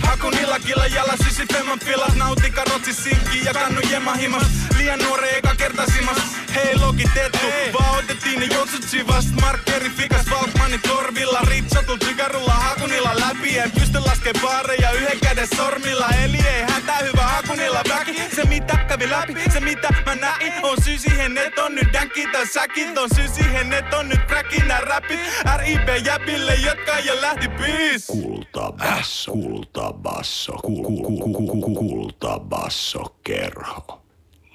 Hakunilla 0.03 0.59
killa 0.59 0.87
jalla 0.87 1.13
sysi 1.25 1.47
femman 1.53 1.79
filat 1.79 2.15
Nautin 2.15 2.53
karotsi 2.53 2.93
sinkki 2.93 3.45
ja 3.45 3.53
kannu 3.53 3.81
jema 3.91 4.15
himas 4.15 4.47
Liian 4.79 4.99
nuore 4.99 5.31
eka 5.31 5.55
kerta 5.55 5.87
simas 5.87 6.38
Hei 6.55 6.79
logitettu, 6.79 7.47
vaan 7.73 7.99
otettiin 7.99 8.41
ne 8.41 8.47
jotsut 8.55 8.83
sivast 8.83 9.29
Markkeri 9.41 9.91
fikas 9.91 10.31
Valkmanin 10.31 10.81
torvilla 10.89 11.41
Ritsatul 11.49 11.97
tykärulla 11.97 12.53
hakunilla 12.53 13.13
läpi. 13.15 13.59
En 13.59 13.71
pysty 13.71 13.99
laskee 13.99 14.33
baareja 14.43 14.91
yhden 14.91 15.21
käden 15.21 15.49
sormilla. 15.57 16.09
Eli 16.25 16.39
ei 16.47 16.63
hätä 16.63 16.95
hyvä 16.97 17.23
hakunilla 17.23 17.81
väki. 17.89 18.15
Se 18.37 18.45
mitä 18.45 18.77
kävi 18.89 19.11
läpi, 19.11 19.51
se 19.53 19.61
mitä 19.61 19.89
mä 20.07 20.15
näin 20.15 20.53
On 20.63 20.83
syy 20.85 20.99
siihen, 20.99 21.39
et 21.39 21.59
on 21.59 21.75
nyt 21.75 21.93
dänki 21.93 22.27
tai 22.33 22.47
säkit 22.47 22.99
On 22.99 23.09
syy 23.15 23.29
siihen, 23.29 23.73
et 23.73 23.95
on 23.95 24.09
nyt 24.09 24.21
crackin 24.27 24.69
nää 24.69 24.81
räpit. 24.81 25.21
RIP 25.57 26.07
jäbille, 26.07 26.55
jotka 26.55 26.99
jo 26.99 27.21
lähti 27.21 27.49
biis. 27.49 28.07
Kultabasso, 28.07 29.33
kultabasso, 29.33 30.53
kul, 30.53 30.83
kul, 30.85 31.03
kul, 31.03 31.19
kul, 31.19 31.47
kul, 31.47 31.61
kul, 31.61 31.75
kultabasso 31.75 33.17
kerho. 33.25 34.03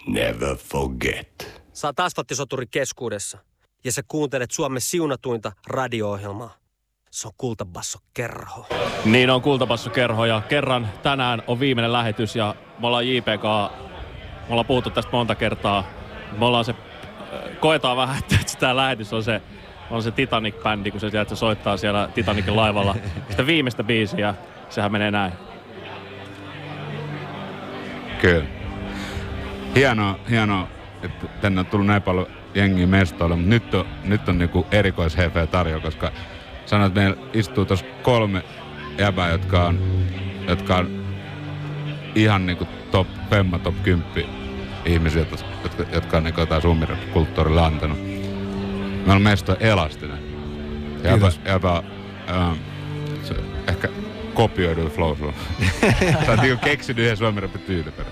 Never 0.08 0.56
forget. 0.56 1.53
Oot 1.86 2.00
asfalttisoturi 2.00 2.66
keskuudessa 2.72 3.38
ja 3.84 3.92
sä 3.92 4.02
kuuntelet 4.08 4.52
Suomen 4.52 4.82
siunatuinta 4.82 5.52
radio-ohjelmaa. 5.68 6.58
Se 7.12 7.28
on 7.28 7.34
Kultabasso 7.38 8.00
kerho. 8.14 8.66
Niin 9.06 9.30
on 9.30 9.42
Kultapasso 9.42 9.90
kerho 9.90 10.26
ja 10.26 10.42
kerran 10.50 10.90
tänään 11.04 11.44
on 11.48 11.60
viimeinen 11.60 11.94
lähetys 11.94 12.36
ja 12.36 12.56
me 12.80 12.88
ollaan 12.88 13.08
JPK, 13.08 13.44
me 14.48 14.50
ollaan 14.50 14.66
puhuttu 14.66 14.90
tästä 14.90 15.12
monta 15.12 15.36
kertaa. 15.36 15.84
Me 16.38 16.46
ollaan 16.46 16.66
se, 16.66 16.72
äh, 16.72 17.60
koetaan 17.60 17.98
vähän, 17.98 18.18
että 18.42 18.58
tämä 18.60 18.76
lähetys 18.76 19.14
on 19.14 19.24
se, 19.24 19.42
on 19.92 20.04
se 20.04 20.12
Titanic-bändi, 20.12 20.92
kun 20.92 21.00
se 21.00 21.10
sieltä 21.10 21.36
soittaa 21.36 21.78
siellä 21.78 22.10
Titanicin 22.14 22.56
laivalla 22.56 22.96
sitä 23.30 23.46
viimeistä 23.46 23.84
biisiä. 23.84 24.36
Sehän 24.70 24.92
menee 24.92 25.12
näin. 25.12 25.34
Kyllä. 28.22 28.46
Hienoa, 29.76 30.20
hienoa, 30.30 30.68
että 31.04 31.28
tänne 31.42 31.60
on 31.60 31.66
tullut 31.66 31.88
näin 31.88 32.02
paljon 32.02 32.28
jengiä 32.56 32.88
mestoille, 32.88 33.36
mutta 33.36 33.50
nyt 33.50 33.74
on, 33.74 33.86
nyt 34.04 34.30
on 34.30 34.38
niinku 34.38 34.66
erikoishefe 34.72 35.48
tarjolla, 35.48 35.84
koska 35.84 36.12
sanoit, 36.66 36.88
että 36.88 37.00
meillä 37.00 37.18
istuu 37.34 37.66
tuossa 37.66 37.86
kolme 38.02 38.44
jäbää, 38.98 39.32
jotka 39.32 39.66
on, 39.66 39.80
jotka 40.48 40.76
on 40.76 41.06
ihan 42.16 42.46
niinku 42.46 42.68
top, 42.92 43.08
femma 43.30 43.60
top 43.60 43.76
10 43.84 44.26
ihmisiä, 44.86 45.22
jotka, 45.22 45.38
jotka, 45.64 45.84
jotka 45.94 46.18
on 46.18 46.24
niinku 46.24 46.40
jotain 46.40 46.62
kulttuurille 47.14 47.62
antanut. 47.62 47.98
Meillä 48.98 49.14
on 49.14 49.22
mesto 49.22 49.58
elastinen. 49.60 50.20
Jäbä, 51.04 51.32
jäbä 51.46 51.84
ähm, 52.30 52.54
se, 53.24 53.36
ehkä 53.68 53.90
kopioiduin 54.34 54.92
flow 54.92 55.18
sulla. 55.18 55.34
Sä 56.26 56.32
oot 56.32 56.42
niinku 56.42 56.66
keksinyt 56.66 57.04
yhden 57.04 57.18
suomen 57.18 57.44
rapin 57.44 57.62
tyyliperä. 57.62 58.10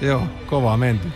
Joo, 0.00 0.22
kovaa 0.46 0.76
menty. 0.76 1.08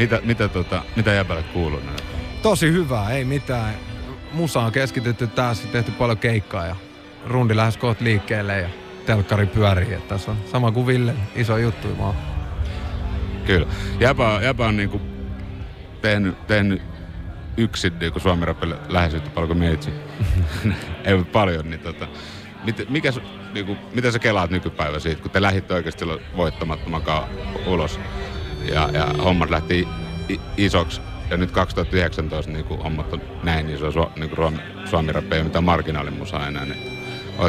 Mitä, 0.00 0.20
mitä, 0.24 0.48
tota, 0.48 0.82
mitä 0.96 1.12
jäbälle 1.12 1.42
kuuluu 1.42 1.80
näin? 1.80 1.98
Tosi 2.42 2.72
hyvää, 2.72 3.10
ei 3.10 3.24
mitään. 3.24 3.74
Musa 4.32 4.60
on 4.60 4.72
keskitytty 4.72 5.26
tässä, 5.26 5.68
tehty 5.68 5.90
paljon 5.90 6.18
keikkaa 6.18 6.66
ja 6.66 6.76
rundi 7.26 7.56
lähes 7.56 7.76
kohta 7.76 8.04
liikkeelle 8.04 8.58
ja 8.58 8.68
telkkari 9.06 9.46
pyörii. 9.46 9.92
Että 9.92 10.08
tässä 10.08 10.30
on 10.30 10.36
sama 10.52 10.72
kuin 10.72 10.86
Ville, 10.86 11.14
iso 11.34 11.56
juttu 11.56 11.98
vaan. 11.98 12.14
Kyllä. 13.46 13.66
Jäbä, 14.00 14.40
jäbä 14.42 14.66
on 14.66 14.76
niinku 14.76 15.00
tehnyt, 16.02 16.46
tehnyt 16.46 16.82
yksin 17.56 17.98
niinku 17.98 18.20
Suomen 18.20 18.48
rapille 18.48 18.76
lähes 18.88 19.14
yhtä 19.14 19.30
paljon 19.30 19.48
kuin 19.48 19.58
meitsi. 19.58 19.90
Ei 21.04 21.24
paljon, 21.24 21.70
niin 21.70 21.80
tota, 21.80 22.08
mit, 22.64 22.86
mikä, 22.88 23.12
niinku, 23.52 23.76
mitä 23.94 24.10
sä 24.10 24.18
kelaat 24.18 24.50
nykypäivä 24.50 24.98
siitä, 24.98 25.22
kun 25.22 25.30
te 25.30 25.42
lähditte 25.42 25.74
oikeasti 25.74 26.04
voittamattomakaan 26.36 27.24
ulos 27.66 28.00
ja, 28.72 28.90
ja 28.92 29.06
hommat 29.24 29.50
lähti 29.50 29.88
isoksi 30.56 31.00
ja 31.30 31.36
nyt 31.36 31.50
2019 31.50 32.52
niin 32.52 32.66
hommat 32.68 33.12
on 33.12 33.22
näin 33.42 33.70
iso 33.70 33.92
su, 33.92 34.10
niin 34.16 34.30
kuin 34.30 34.60
ei 35.30 35.38
ole 35.38 35.42
mitään 35.42 35.64
marginaalimusaa 35.64 36.48
enää, 36.48 36.64
niin 36.64 37.00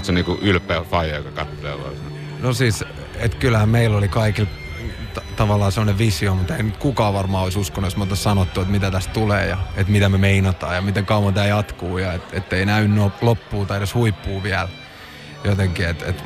sä 0.03 0.12
niin 0.12 0.26
ylpeä 0.41 0.82
faija, 0.82 1.16
joka 1.16 1.32
katselee? 1.32 1.76
No 2.39 2.53
siis, 2.53 2.84
että 3.16 3.38
kyllähän 3.38 3.70
meillä 3.70 3.97
oli 3.97 4.07
kaikilla 4.07 4.49
t- 5.14 5.36
tavallaan 5.36 5.72
sellainen 5.72 5.97
visio, 5.97 6.36
mutta 6.36 6.55
ei 6.55 6.64
nyt 6.64 6.78
kukaan 6.78 7.14
varmaan 7.14 7.43
olisi 7.43 7.59
uskonut, 7.59 7.86
jos 7.88 7.97
me 7.97 8.03
oltaisiin 8.03 8.24
sanottu, 8.24 8.62
että 8.62 8.72
mitä 8.72 8.91
tästä 8.91 9.14
tulee 9.14 9.47
ja 9.47 9.57
että 9.76 9.91
mitä 9.91 10.09
me 10.09 10.18
meinataan 10.18 10.76
ja 10.76 10.82
miten 10.82 11.05
kauan 11.05 11.34
tämä 11.34 11.45
jatkuu 11.45 11.97
ja 11.97 12.14
että 12.14 12.38
et 12.38 12.53
ei 12.53 12.66
näy 12.66 12.88
no, 12.88 13.12
tai 13.68 13.78
edes 13.78 13.95
huippuu 13.95 14.43
vielä 14.43 14.70
jotenkin. 15.43 15.86
Että 15.86 16.05
et 16.05 16.24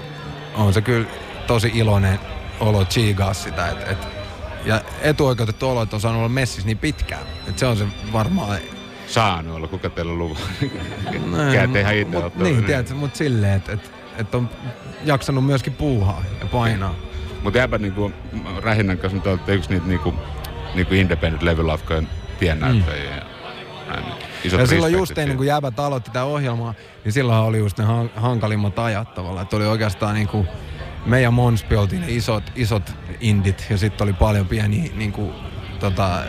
on 0.55 0.73
se 0.73 0.81
kyllä 0.81 1.07
tosi 1.47 1.71
iloinen 1.73 2.19
olo 2.59 2.85
chiigaa 2.85 3.33
sitä, 3.33 3.67
että 3.67 3.91
et, 3.91 4.14
ja 4.65 4.81
etuoikeutettu 5.01 5.69
olo, 5.69 5.81
että 5.81 5.95
on 5.95 6.01
saanut 6.01 6.19
olla 6.19 6.29
messissä 6.29 6.65
niin 6.67 6.77
pitkään. 6.77 7.23
Että 7.47 7.59
se 7.59 7.65
on 7.65 7.77
se 7.77 7.85
varmaan 8.13 8.59
Saanut 9.07 9.55
olla, 9.55 9.67
kuka 9.67 9.89
teillä 9.89 10.11
on 10.11 10.19
luva? 10.19 10.39
Näin, 11.31 11.53
Käytte 11.53 11.81
ihan 11.81 11.95
itse 11.95 12.19
mut. 12.19 12.35
Niin, 12.35 12.63
tiedätkö, 12.63 12.93
mutta 12.93 13.17
silleen, 13.17 13.53
että 13.53 13.71
et, 13.71 13.91
et 14.17 14.35
on 14.35 14.49
jaksanut 15.03 15.45
myöskin 15.45 15.73
puuhaa 15.73 16.23
ja 16.39 16.45
painaa. 16.45 16.95
Mutta 17.43 17.57
jääpä 17.57 17.77
niinku, 17.77 18.11
Rähinnän 18.57 18.97
kanssa 18.97 19.17
nyt 19.17 19.27
olette 19.27 19.53
yksi 19.53 19.69
niitä 19.69 19.87
niinku, 19.87 20.13
niinku 20.75 20.93
independent 20.93 21.43
levylafkojen 21.43 22.09
tiennäyttäjiä. 22.39 23.11
Mm. 23.11 23.17
Ja, 23.93 24.01
niin 24.01 24.13
isot 24.43 24.59
ja 24.59 24.67
silloin 24.67 24.93
just 24.93 25.17
ennen 25.17 25.37
kuin 25.37 25.47
Jäbät 25.47 25.79
aloitti 25.79 26.09
tätä 26.09 26.23
ohjelmaa, 26.23 26.73
niin 27.03 27.13
silloin 27.13 27.39
oli 27.39 27.57
just 27.57 27.77
ne 27.77 27.85
han- 27.85 28.11
hankalimmat 28.15 28.79
ajat 28.79 29.13
tavallaan. 29.13 29.43
Että 29.43 29.55
oli 29.55 29.65
oikeastaan 29.65 30.15
niin 30.15 30.27
kuin 30.27 30.47
meidän 31.05 31.33
Monspi 31.33 31.75
oltiin 31.75 32.01
ne 32.01 32.07
isot, 32.09 32.51
isot 32.55 32.95
indit 33.19 33.65
ja 33.69 33.77
sitten 33.77 34.05
oli 34.05 34.13
paljon 34.13 34.47
pieniä 34.47 34.91
niin 34.95 35.11
kuin, 35.11 35.33
tota, 35.79 36.19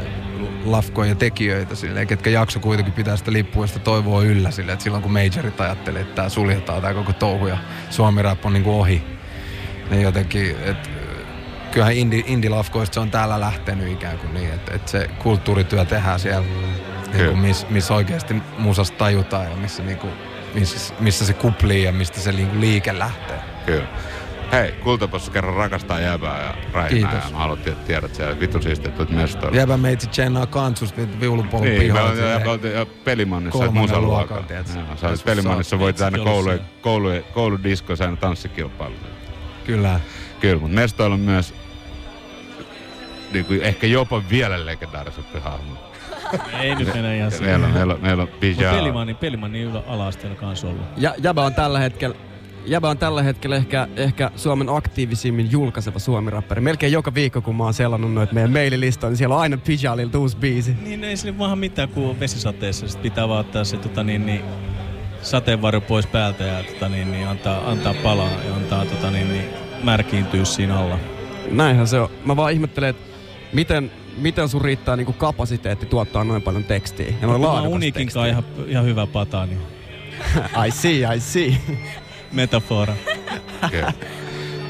lafkoja 0.64 1.14
tekijöitä 1.14 1.74
silleen, 1.74 2.06
ketkä 2.06 2.30
jakso 2.30 2.60
kuitenkin 2.60 2.94
pitää 2.94 3.16
sitä 3.16 3.32
lippua 3.32 3.64
ja 3.64 3.66
sitä 3.66 3.78
toivoa 3.78 4.22
yllä 4.22 4.50
silleen, 4.50 4.72
että 4.74 4.84
silloin 4.84 5.02
kun 5.02 5.12
majorit 5.12 5.60
ajattelee, 5.60 6.02
että 6.02 6.14
tämä 6.14 6.28
suljetaan 6.28 6.82
tämä 6.82 6.94
koko 6.94 7.12
touhu 7.12 7.46
ja 7.46 7.58
suomi 7.90 8.22
rap 8.22 8.46
on 8.46 8.52
niin 8.52 8.64
kuin 8.64 8.76
ohi. 8.76 9.02
Ne 9.90 10.00
jotenkin, 10.00 10.56
että 10.64 10.88
kyllähän 11.70 11.94
indie, 11.94 12.22
indie-lafkoista 12.26 12.94
se 12.94 13.00
on 13.00 13.10
täällä 13.10 13.40
lähtenyt 13.40 13.92
ikään 13.92 14.18
kuin 14.18 14.34
niin, 14.34 14.50
että, 14.50 14.74
että 14.74 14.90
se 14.90 15.10
kulttuurityö 15.18 15.84
tehdään 15.84 16.20
siellä, 16.20 16.46
niin 17.12 17.28
kuin 17.28 17.38
missä 17.38 17.66
miss 17.70 17.90
oikeasti 17.90 18.42
musasta 18.58 18.98
tajutaan 18.98 19.50
ja 19.50 19.56
missä, 19.56 19.82
niin 19.82 19.98
kuin, 19.98 20.12
missä, 20.54 20.94
missä 21.00 21.26
se 21.26 21.32
kuplii 21.32 21.82
ja 21.82 21.92
mistä 21.92 22.20
se 22.20 22.32
niin 22.32 22.48
kuin 22.48 22.60
liike 22.60 22.98
lähtee. 22.98 23.38
Kyllä. 23.66 23.86
Hei, 24.52 24.72
Kultapossu 24.72 25.30
kerran 25.30 25.54
rakastaa 25.54 26.00
jäävää 26.00 26.54
ja 26.74 26.88
Kiitos. 26.88 27.12
ja 27.24 27.30
mä 27.32 27.38
haluan 27.38 27.58
tiedä, 27.58 27.78
tiedät 27.86 28.14
siellä. 28.14 28.40
Vittu 28.40 28.62
siistiä, 28.62 28.88
että 28.88 29.04
tulet 29.04 29.20
mestoille. 29.22 29.58
Jäbä 29.58 29.76
meitsi 29.76 30.06
tsennaa 30.06 30.46
kantsusta 30.46 31.00
viulupolun 31.20 31.64
Niin, 31.66 31.92
me 31.92 32.00
oltiin- 32.00 32.16
silleen. 32.16 32.40
ja- 32.44 32.50
oltiin- 32.50 32.74
ja 32.74 32.86
Pelimannissa 33.04 34.00
luokan, 34.00 34.44
tiedätkö? 34.44 34.72
Joo, 34.72 34.84
Sä 34.86 34.90
olit 34.90 35.02
Joskus 35.02 35.22
Pelimannissa, 35.24 35.78
voit 35.78 36.00
aina 36.00 36.16
Itsekin 36.16 36.32
koulu, 36.32 36.48
ollut 36.48 36.62
koulu, 36.80 37.08
kouludiskoissa 37.34 38.04
aina 38.04 38.16
tanssikilpailuja. 38.16 39.00
Kyllä. 39.66 40.00
Kyllä, 40.40 40.60
mutta 40.60 40.74
mestoilla 40.74 41.14
on 41.14 41.20
myös 41.20 41.54
niin 43.32 43.44
kuin 43.44 43.62
ehkä 43.62 43.86
jopa 43.86 44.22
vielä 44.30 44.66
legendaarisempi 44.66 45.38
hahmo. 45.38 45.74
Ei 46.62 46.74
nyt 46.74 46.94
mennä 46.94 47.14
ihan 47.14 47.30
siihen. 47.30 47.46
Meillä 47.60 47.66
on, 47.66 47.72
meillä 47.72 47.92
on, 47.94 48.00
meillä 48.02 48.22
on. 48.22 48.28
Pelimanni, 48.76 49.14
Pelimanni 49.14 49.62
ylä 49.62 49.82
ala-asteella 49.86 50.36
kanssa 50.38 50.66
ollut. 50.66 50.82
Ja, 50.96 51.14
Jäbä 51.22 51.42
on 51.44 51.54
tällä 51.54 51.78
hetkellä 51.78 52.16
Jäbä 52.66 52.90
on 52.90 52.98
tällä 52.98 53.22
hetkellä 53.22 53.56
ehkä, 53.56 53.88
ehkä 53.96 54.30
Suomen 54.36 54.68
aktiivisimmin 54.68 55.50
julkaiseva 55.50 55.98
suomirapperi. 55.98 56.60
Melkein 56.60 56.92
joka 56.92 57.14
viikko, 57.14 57.40
kun 57.40 57.56
mä 57.56 57.64
oon 57.64 57.74
selannut 57.74 58.14
noita 58.14 58.34
meidän 58.34 58.52
maililistoja, 58.52 59.10
niin 59.10 59.16
siellä 59.16 59.34
on 59.34 59.40
aina 59.40 59.56
Pijalilta 59.56 60.18
uusi 60.18 60.36
biisi. 60.36 60.76
Niin 60.82 61.04
ei 61.04 61.16
sille 61.16 61.38
vaan 61.38 61.58
mitään 61.58 61.88
kuin 61.88 62.20
vesisateessa. 62.20 62.88
Sitten 62.88 63.02
pitää 63.10 63.28
vaan 63.28 63.40
ottaa 63.40 63.64
se 63.64 63.76
tota, 63.76 64.04
niin, 64.04 64.26
niin, 64.26 64.40
sateenvarjo 65.22 65.80
pois 65.80 66.06
päältä 66.06 66.44
ja 66.44 66.62
tota, 66.62 66.88
niin, 66.88 67.12
niin, 67.12 67.28
antaa, 67.28 67.70
antaa 67.70 67.94
palaa 67.94 68.30
ja 68.48 68.54
antaa 68.54 68.84
tota, 68.84 69.10
niin, 69.10 69.28
niin, 69.28 69.44
märkiintyä 69.82 70.44
siinä 70.44 70.78
alla. 70.78 70.98
Näinhän 71.50 71.86
se 71.86 72.00
on. 72.00 72.08
Mä 72.24 72.36
vaan 72.36 72.52
ihmettelen, 72.52 72.90
että 72.90 73.02
miten, 73.52 73.90
miten 74.16 74.48
sun 74.48 74.62
riittää 74.62 74.96
niinku 74.96 75.12
kapasiteetti 75.12 75.86
tuottaa 75.86 76.24
noin 76.24 76.42
paljon 76.42 76.64
tekstiä. 76.64 77.06
Ja 77.06 77.12
noin 77.26 77.30
oon 77.30 77.42
laadukasta 77.42 77.74
Unikin 77.74 78.08
ihan, 78.28 78.44
ihan 78.66 78.84
hyvä 78.84 79.06
pata, 79.06 79.46
niin 79.46 79.60
I 80.66 80.70
see, 80.70 81.16
I 81.16 81.20
see. 81.20 81.56
metafora. 82.32 82.94
Kyllä. 83.70 83.92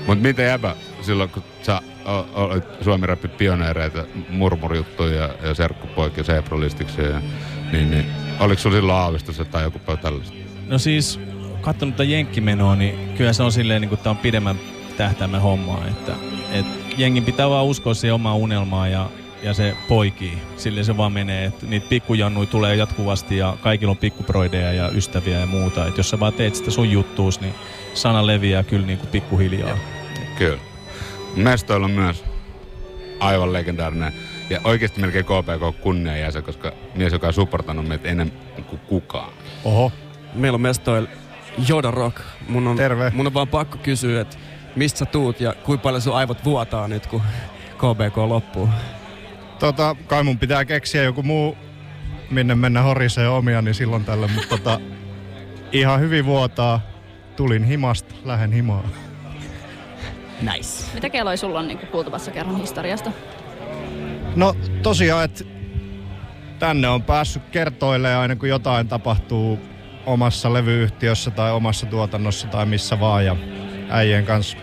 Mutta 0.06 0.22
miten 0.22 0.46
jäbä 0.46 0.74
silloin, 1.02 1.30
kun 1.30 1.42
sä 1.62 1.80
olit 2.34 2.64
Suomi 2.80 3.06
Rappi 3.06 3.28
pioneereita, 3.28 4.04
murmurjuttuja 4.28 5.14
ja, 5.14 5.34
ja 5.42 5.54
serkkupoikia, 5.54 6.24
ja, 7.02 7.20
niin, 7.72 7.90
niin 7.90 8.06
oliko 8.40 8.60
sulla 8.62 8.76
silloin 8.76 8.98
aavistus 8.98 9.42
tai 9.50 9.62
joku 9.62 9.78
tällaista? 10.02 10.36
No 10.66 10.78
siis, 10.78 11.20
katsonut 11.60 11.94
tätä 11.94 12.04
jenkkimenoa, 12.04 12.76
niin 12.76 13.14
kyllä 13.16 13.32
se 13.32 13.42
on 13.42 13.52
silleen, 13.52 13.80
niin 13.80 13.88
kuin 13.88 13.98
tää 13.98 14.10
on 14.10 14.16
pidemmän 14.16 14.56
tähtäimen 14.96 15.40
hommaa, 15.40 15.86
että, 15.88 16.12
et 16.52 16.66
jengin 16.96 17.24
pitää 17.24 17.50
vaan 17.50 17.64
uskoa 17.64 17.94
siihen 17.94 18.14
omaan 18.14 18.36
unelmaan 18.36 18.92
ja, 18.92 19.10
ja 19.46 19.54
se 19.54 19.76
poikii. 19.88 20.38
Sille 20.56 20.84
se 20.84 20.96
vaan 20.96 21.12
menee, 21.12 21.44
että 21.44 21.66
niitä 21.66 21.88
pikkujannui 21.88 22.46
tulee 22.46 22.76
jatkuvasti 22.76 23.36
ja 23.36 23.56
kaikilla 23.60 23.90
on 23.90 23.96
pikkuproideja 23.96 24.72
ja 24.72 24.88
ystäviä 24.88 25.38
ja 25.38 25.46
muuta. 25.46 25.86
Et 25.86 25.98
jos 25.98 26.10
sä 26.10 26.20
vaan 26.20 26.32
teet 26.32 26.54
sitä 26.54 26.70
sun 26.70 26.90
juttuus, 26.90 27.40
niin 27.40 27.54
sana 27.94 28.26
leviää 28.26 28.62
kyllä 28.62 28.86
niin 28.86 28.98
kuin 28.98 29.08
pikkuhiljaa. 29.08 29.78
Kyllä. 30.38 30.58
Mestoilla 31.36 31.84
on 31.84 31.90
myös 31.90 32.24
aivan 33.20 33.52
legendaarinen 33.52 34.12
ja 34.50 34.60
oikeasti 34.64 35.00
melkein 35.00 35.24
KPK 35.24 35.80
kunnianjäsen, 35.80 36.42
koska 36.42 36.72
mies, 36.94 37.12
joka 37.12 37.26
on 37.26 37.32
supportanut 37.32 37.88
meitä 37.88 38.08
enemmän 38.08 38.38
kuin 38.66 38.80
kukaan. 38.86 39.32
Oho. 39.64 39.92
Meillä 40.34 40.56
on 40.56 40.60
mestoilla 40.60 41.08
Joda 41.68 41.90
Rock. 41.90 42.16
Mun 42.48 42.66
on, 42.66 42.76
Terve. 42.76 43.12
Mun 43.14 43.26
on 43.26 43.34
vaan 43.34 43.48
pakko 43.48 43.78
kysyä, 43.82 44.20
että 44.20 44.36
mistä 44.76 44.98
sä 44.98 45.06
tuut 45.06 45.40
ja 45.40 45.54
kuinka 45.64 45.82
paljon 45.82 46.02
sun 46.02 46.16
aivot 46.16 46.44
vuotaa 46.44 46.88
nyt, 46.88 47.06
kun 47.06 47.22
KBK 47.76 48.16
loppuu. 48.16 48.68
Tota, 49.58 49.96
kai 50.06 50.22
mun 50.22 50.38
pitää 50.38 50.64
keksiä 50.64 51.02
joku 51.02 51.22
muu, 51.22 51.56
minne 52.30 52.54
mennä 52.54 52.82
horisee 52.82 53.28
omia, 53.28 53.62
niin 53.62 53.74
silloin 53.74 54.04
tällä, 54.04 54.28
mutta 54.28 54.48
tota, 54.48 54.80
ihan 55.72 56.00
hyvin 56.00 56.24
vuotaa. 56.24 56.80
Tulin 57.36 57.64
himasta, 57.64 58.14
lähden 58.24 58.52
himaan. 58.52 58.84
Nice. 60.42 60.84
Mitä 60.94 61.10
kelloja 61.10 61.36
sulla 61.36 61.58
on 61.58 61.68
niin 61.68 61.78
kuultavassa 61.78 62.30
kerran 62.30 62.56
historiasta? 62.56 63.12
No 64.36 64.54
tosiaan, 64.82 65.24
että 65.24 65.44
tänne 66.58 66.88
on 66.88 67.02
päässyt 67.02 67.42
kertoilemaan 67.50 68.20
aina 68.20 68.36
kun 68.36 68.48
jotain 68.48 68.88
tapahtuu 68.88 69.60
omassa 70.06 70.52
levyyhtiössä 70.52 71.30
tai 71.30 71.52
omassa 71.52 71.86
tuotannossa 71.86 72.48
tai 72.48 72.66
missä 72.66 73.00
vaan. 73.00 73.24
Ja 73.24 73.36
äijien 73.90 74.26
kanssa, 74.26 74.58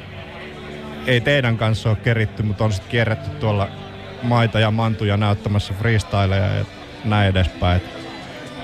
ei 1.08 1.22
teidän 1.22 1.58
kanssa 1.58 1.90
ole 1.90 1.98
keritty, 1.98 2.44
mutta 2.44 2.64
on 2.64 2.74
sitten 2.74 2.92
kierretty 2.92 3.30
tuolla 3.30 3.68
maita 4.24 4.60
ja 4.60 4.72
mantuja 4.72 5.18
näyttämässä 5.18 5.74
freestyleja 5.74 6.56
ja 6.56 6.66
näin 7.06 7.30
edespäin. 7.30 7.78
Et 7.78 7.90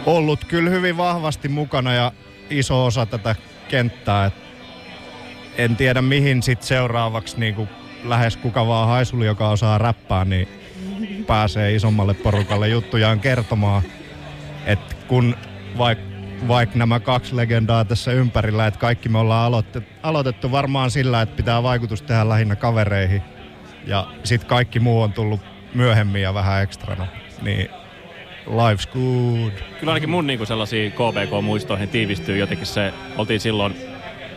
ollut 0.06 0.46
kyllä 0.46 0.70
hyvin 0.70 0.98
vahvasti 0.98 1.48
mukana 1.48 1.94
ja 1.94 2.12
iso 2.50 2.86
osa 2.86 3.06
tätä 3.06 3.36
kenttää. 3.68 4.26
Et 4.26 4.34
en 5.58 5.76
tiedä 5.76 6.02
mihin 6.02 6.44
sitten 6.44 6.68
seuraavaksi 6.68 7.40
niin 7.40 7.70
lähes 8.04 8.38
kuka 8.38 8.68
vaan 8.68 8.88
haisuli, 8.88 9.26
joka 9.26 9.50
osaa 9.50 9.78
räppää, 9.78 10.26
niin 10.26 10.48
pääsee 11.28 11.76
isommalle 11.76 12.14
porukalle 12.14 12.70
juttujaan 12.70 13.20
kertomaan. 13.20 13.84
Että 14.66 14.96
kun 15.08 15.36
vaikka 15.78 16.10
vaik 16.48 16.76
nämä 16.76 17.00
kaksi 17.00 17.36
legendaa 17.36 17.86
tässä 17.86 18.12
ympärillä, 18.12 18.68
että 18.68 18.80
kaikki 18.80 19.10
me 19.10 19.18
ollaan 19.18 19.46
aloitettu, 19.46 19.90
aloitettu 20.04 20.52
varmaan 20.52 20.92
sillä, 20.92 21.22
että 21.22 21.36
pitää 21.36 21.64
vaikutus 21.64 22.02
tehdä 22.02 22.30
lähinnä 22.30 22.56
kavereihin. 22.56 23.22
Ja 23.86 24.08
sitten 24.24 24.50
kaikki 24.50 24.80
muu 24.80 25.02
on 25.02 25.14
tullut 25.14 25.40
myöhemmin 25.74 26.22
ja 26.22 26.34
vähän 26.34 26.64
ekstrana. 26.64 27.08
Niin 27.42 27.70
life's 28.48 28.88
good. 28.94 29.52
Kyllä 29.80 29.92
ainakin 29.94 30.10
mun 30.10 30.28
niinku 30.28 30.46
sellaisiin 30.46 30.92
KBK-muistoihin 30.92 31.90
tiivistyy 31.90 32.38
jotenkin 32.38 32.68
se, 32.68 32.94
oltiin 33.18 33.40
silloin, 33.40 33.76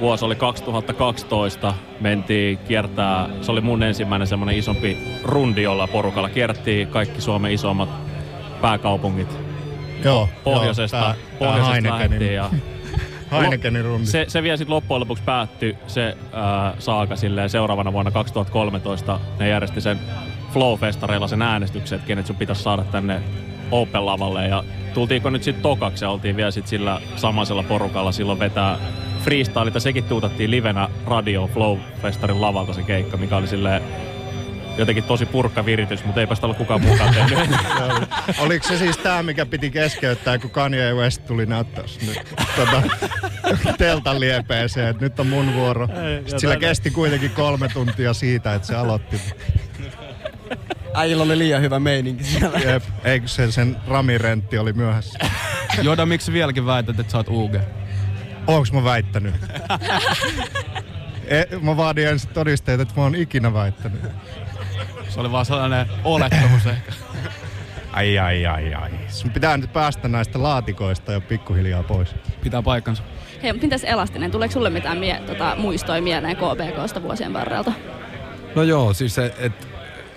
vuosi 0.00 0.24
oli 0.24 0.34
2012, 0.36 1.74
mentiin 2.00 2.58
kiertää, 2.58 3.28
se 3.40 3.52
oli 3.52 3.60
mun 3.60 3.82
ensimmäinen 3.82 4.26
semmoinen 4.28 4.56
isompi 4.58 4.98
rundi, 5.24 5.62
jolla 5.62 5.86
porukalla 5.86 6.28
kierrettiin 6.28 6.88
kaikki 6.88 7.20
Suomen 7.20 7.52
isommat 7.52 7.88
pääkaupungit. 8.60 9.38
Joo, 10.04 10.28
Pohjoisesta, 10.44 10.96
joo, 10.96 11.04
tää- 11.06 11.14
tää 11.14 11.38
pohjoisesta 11.38 11.72
Heinekenin- 11.74 11.90
lähdettiin 11.92 12.34
ja 12.34 12.50
Heinekenin 13.40 13.84
rundi. 13.84 14.06
se, 14.06 14.24
se 14.28 14.42
vielä 14.42 14.56
sitten 14.56 14.74
loppujen 14.74 15.00
lopuksi 15.00 15.24
päättyi 15.24 15.76
se 15.86 16.16
ää, 16.32 16.74
saaka 16.78 17.16
silleen 17.16 17.50
seuraavana 17.50 17.92
vuonna 17.92 18.10
2013. 18.10 19.20
Ne 19.38 19.48
järjesti 19.48 19.80
sen 19.80 19.98
Flow-festareilla 20.52 21.28
sen 21.28 21.42
äänestyksen, 21.42 21.96
että 21.96 22.06
kenet 22.06 22.26
sun 22.26 22.36
pitäisi 22.36 22.62
saada 22.62 22.84
tänne 22.84 23.22
Open-lavalle. 23.70 24.48
Ja 24.48 24.64
tultiinko 24.94 25.30
nyt 25.30 25.42
sitten 25.42 25.62
tokaksi 25.62 26.04
ja 26.04 26.10
oltiin 26.10 26.36
vielä 26.36 26.50
sit 26.50 26.66
sillä 26.66 27.00
samaisella 27.16 27.62
porukalla 27.62 28.12
silloin 28.12 28.38
vetää 28.38 28.78
freestylita. 29.24 29.80
Sekin 29.80 30.04
tuutattiin 30.04 30.50
livenä 30.50 30.88
Radio 31.06 31.50
Flow-festarin 31.54 32.40
lavalta 32.40 32.72
se 32.72 32.82
keikka, 32.82 33.16
mikä 33.16 33.36
oli 33.36 33.46
silleen 33.46 33.82
jotenkin 34.78 35.04
tosi 35.04 35.26
purkka 35.26 35.64
viritys, 35.64 36.04
mutta 36.04 36.20
eipä 36.20 36.34
sitä 36.34 36.46
ollut 36.46 36.58
kukaan 36.58 36.80
mukaan 36.80 37.14
tehnyt. 37.14 37.38
Oliko 38.44 38.68
se 38.68 38.78
siis 38.78 38.96
tämä, 38.96 39.22
mikä 39.22 39.46
piti 39.46 39.70
keskeyttää, 39.70 40.38
kun 40.38 40.50
Kanye 40.50 40.94
West 40.94 41.26
tuli 41.26 41.46
näyttää 41.46 41.84
nyt 42.06 42.34
tota, 42.56 42.82
teltan 43.78 44.20
liepeeseen, 44.20 44.88
että 44.88 45.04
nyt 45.04 45.20
on 45.20 45.26
mun 45.26 45.54
vuoro. 45.54 45.86
Sitten 46.18 46.40
sillä 46.40 46.56
kesti 46.56 46.90
kuitenkin 46.90 47.30
kolme 47.30 47.68
tuntia 47.68 48.12
siitä, 48.12 48.54
että 48.54 48.68
se 48.68 48.76
aloitti. 48.76 49.20
Äijillä 50.94 51.22
oli 51.22 51.38
liian 51.38 51.62
hyvä 51.62 51.80
meininki 51.80 52.24
siellä. 52.24 52.58
Jep, 52.58 52.82
eikö 53.04 53.28
se 53.28 53.52
sen 53.52 53.76
ramirentti 53.86 54.58
oli 54.58 54.72
myöhässä? 54.72 55.18
Joda, 55.82 56.06
miksi 56.06 56.32
vieläkin 56.32 56.66
väität, 56.66 57.00
että 57.00 57.12
sä 57.12 57.18
oot 57.18 57.28
UG? 57.28 57.54
Onks 58.46 58.72
mä 58.72 58.84
väittänyt? 58.84 59.34
E, 61.26 61.44
mä 61.62 61.76
vaadin 61.76 62.08
ensin 62.08 62.30
todisteet, 62.30 62.80
että 62.80 62.94
mä 62.96 63.02
oon 63.02 63.14
ikinä 63.14 63.54
väittänyt. 63.54 64.00
Se 65.12 65.20
oli 65.20 65.32
vaan 65.32 65.46
sellainen 65.46 65.86
olettamus 66.04 66.66
ehkä. 66.66 66.92
Ai 67.92 68.18
ai 68.18 68.46
ai 68.46 68.74
ai. 68.74 68.90
Sun 69.08 69.30
pitää 69.30 69.56
nyt 69.56 69.72
päästä 69.72 70.08
näistä 70.08 70.42
laatikoista 70.42 71.12
jo 71.12 71.20
pikkuhiljaa 71.20 71.82
pois. 71.82 72.14
Pitää 72.42 72.62
paikkansa. 72.62 73.02
Hei, 73.42 73.52
mutta 73.52 73.66
mitäs 73.66 73.84
Elastinen, 73.84 74.30
tuleeko 74.30 74.52
sulle 74.52 74.70
mitään 74.70 74.98
mie- 74.98 75.20
tota, 75.26 75.54
muistoja 75.56 76.02
mieleen 76.02 76.36
KBKsta 76.36 77.02
vuosien 77.02 77.32
varrelta? 77.32 77.72
No 78.54 78.62
joo, 78.62 78.94
siis 78.94 79.14
se, 79.14 79.34
et, 79.38 79.68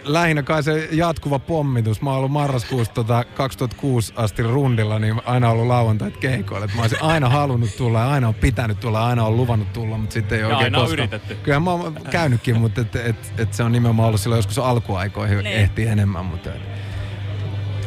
lähinnä 0.05 0.43
kai 0.43 0.63
se 0.63 0.89
jatkuva 0.91 1.39
pommitus. 1.39 2.01
Mä 2.01 2.09
oon 2.09 2.17
ollut 2.17 2.31
marraskuusta 2.31 2.93
tota 2.93 3.23
2006 3.23 4.13
asti 4.15 4.43
rundilla, 4.43 4.99
niin 4.99 5.21
aina 5.25 5.49
ollut 5.49 5.67
lauantait 5.67 6.17
keikoilla. 6.17 6.67
Mä 6.75 6.81
olisin 6.81 7.01
aina 7.03 7.29
halunnut 7.29 7.77
tulla 7.77 7.99
ja 7.99 8.09
aina 8.09 8.27
on 8.27 8.33
pitänyt 8.35 8.79
tulla, 8.79 9.07
aina 9.07 9.25
on 9.25 9.37
luvannut 9.37 9.73
tulla, 9.73 9.97
mutta 9.97 10.13
sitten 10.13 10.35
ei 10.37 10.41
Ja 10.41 10.47
oikein 10.47 10.63
aina 10.65 10.77
on 10.77 10.83
koskaan. 10.83 10.99
yritetty. 10.99 11.35
Kyllä 11.35 11.59
mä 11.59 11.71
oon 11.71 11.97
käynytkin, 12.09 12.57
mutta 12.59 12.81
et, 12.81 12.95
et, 12.95 13.33
et 13.37 13.53
se 13.53 13.63
on 13.63 13.71
nimenomaan 13.71 14.07
ollut 14.07 14.21
silloin 14.21 14.37
joskus 14.37 14.59
alkuaikoihin 14.59 15.37
Niin. 15.37 15.47
ehti 15.57 15.87
enemmän. 15.87 16.25
Mutta 16.25 16.49
et. 16.53 16.61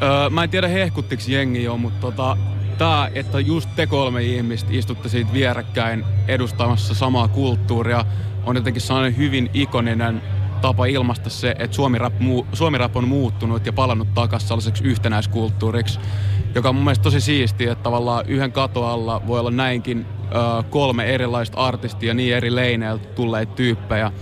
Öö, 0.03 0.31
mä 0.31 0.45
en 0.45 0.51
tiedä 0.51 0.69
hehkuttiko 0.69 1.23
jengi 1.27 1.62
jo, 1.64 1.77
mutta 1.77 2.01
tota, 2.01 2.37
tää, 2.79 3.11
että 3.14 3.41
just 3.41 3.71
te 3.77 3.87
kolme 3.87 4.23
ihmistä 4.23 4.69
istutte 4.73 5.09
siitä 5.09 5.33
vierekkäin 5.33 6.05
edustamassa 6.29 6.95
samaa 6.95 7.29
kulttuuria, 7.29 8.05
on 8.45 8.57
jotenkin 8.57 8.83
sellainen 8.83 9.16
hyvin 9.16 9.51
ikoninen 9.55 10.23
tapa 10.59 10.87
ilmaista 10.87 11.31
se, 11.31 11.55
että 11.59 11.77
Suomi 11.77 11.99
rap, 11.99 12.21
muu, 12.21 12.47
Suomi 12.53 12.79
rap 12.79 12.97
on 12.97 13.09
muuttunut 13.09 13.67
ja 13.67 13.73
palannut 13.73 14.15
takaisin 14.15 14.49
sellaiseksi 14.49 14.85
yhtenäiskulttuuriksi, 14.85 16.01
joka 16.55 16.69
on 16.69 16.75
mun 16.75 16.85
mielestä 16.85 17.03
tosi 17.03 17.21
siistiä, 17.21 17.73
että 17.73 17.83
tavallaan 17.83 18.25
yhden 18.29 18.53
katoalla 18.53 19.23
voi 19.27 19.41
olla 19.41 19.51
näinkin 19.51 20.07
ö, 20.59 20.63
kolme 20.63 21.05
erilaista 21.05 21.59
artistia, 21.59 22.15
niin 22.15 22.37
eri 22.37 22.55
leineiltä 22.55 23.09
tulleita 23.09 23.55
tyyppejä. 23.55 24.13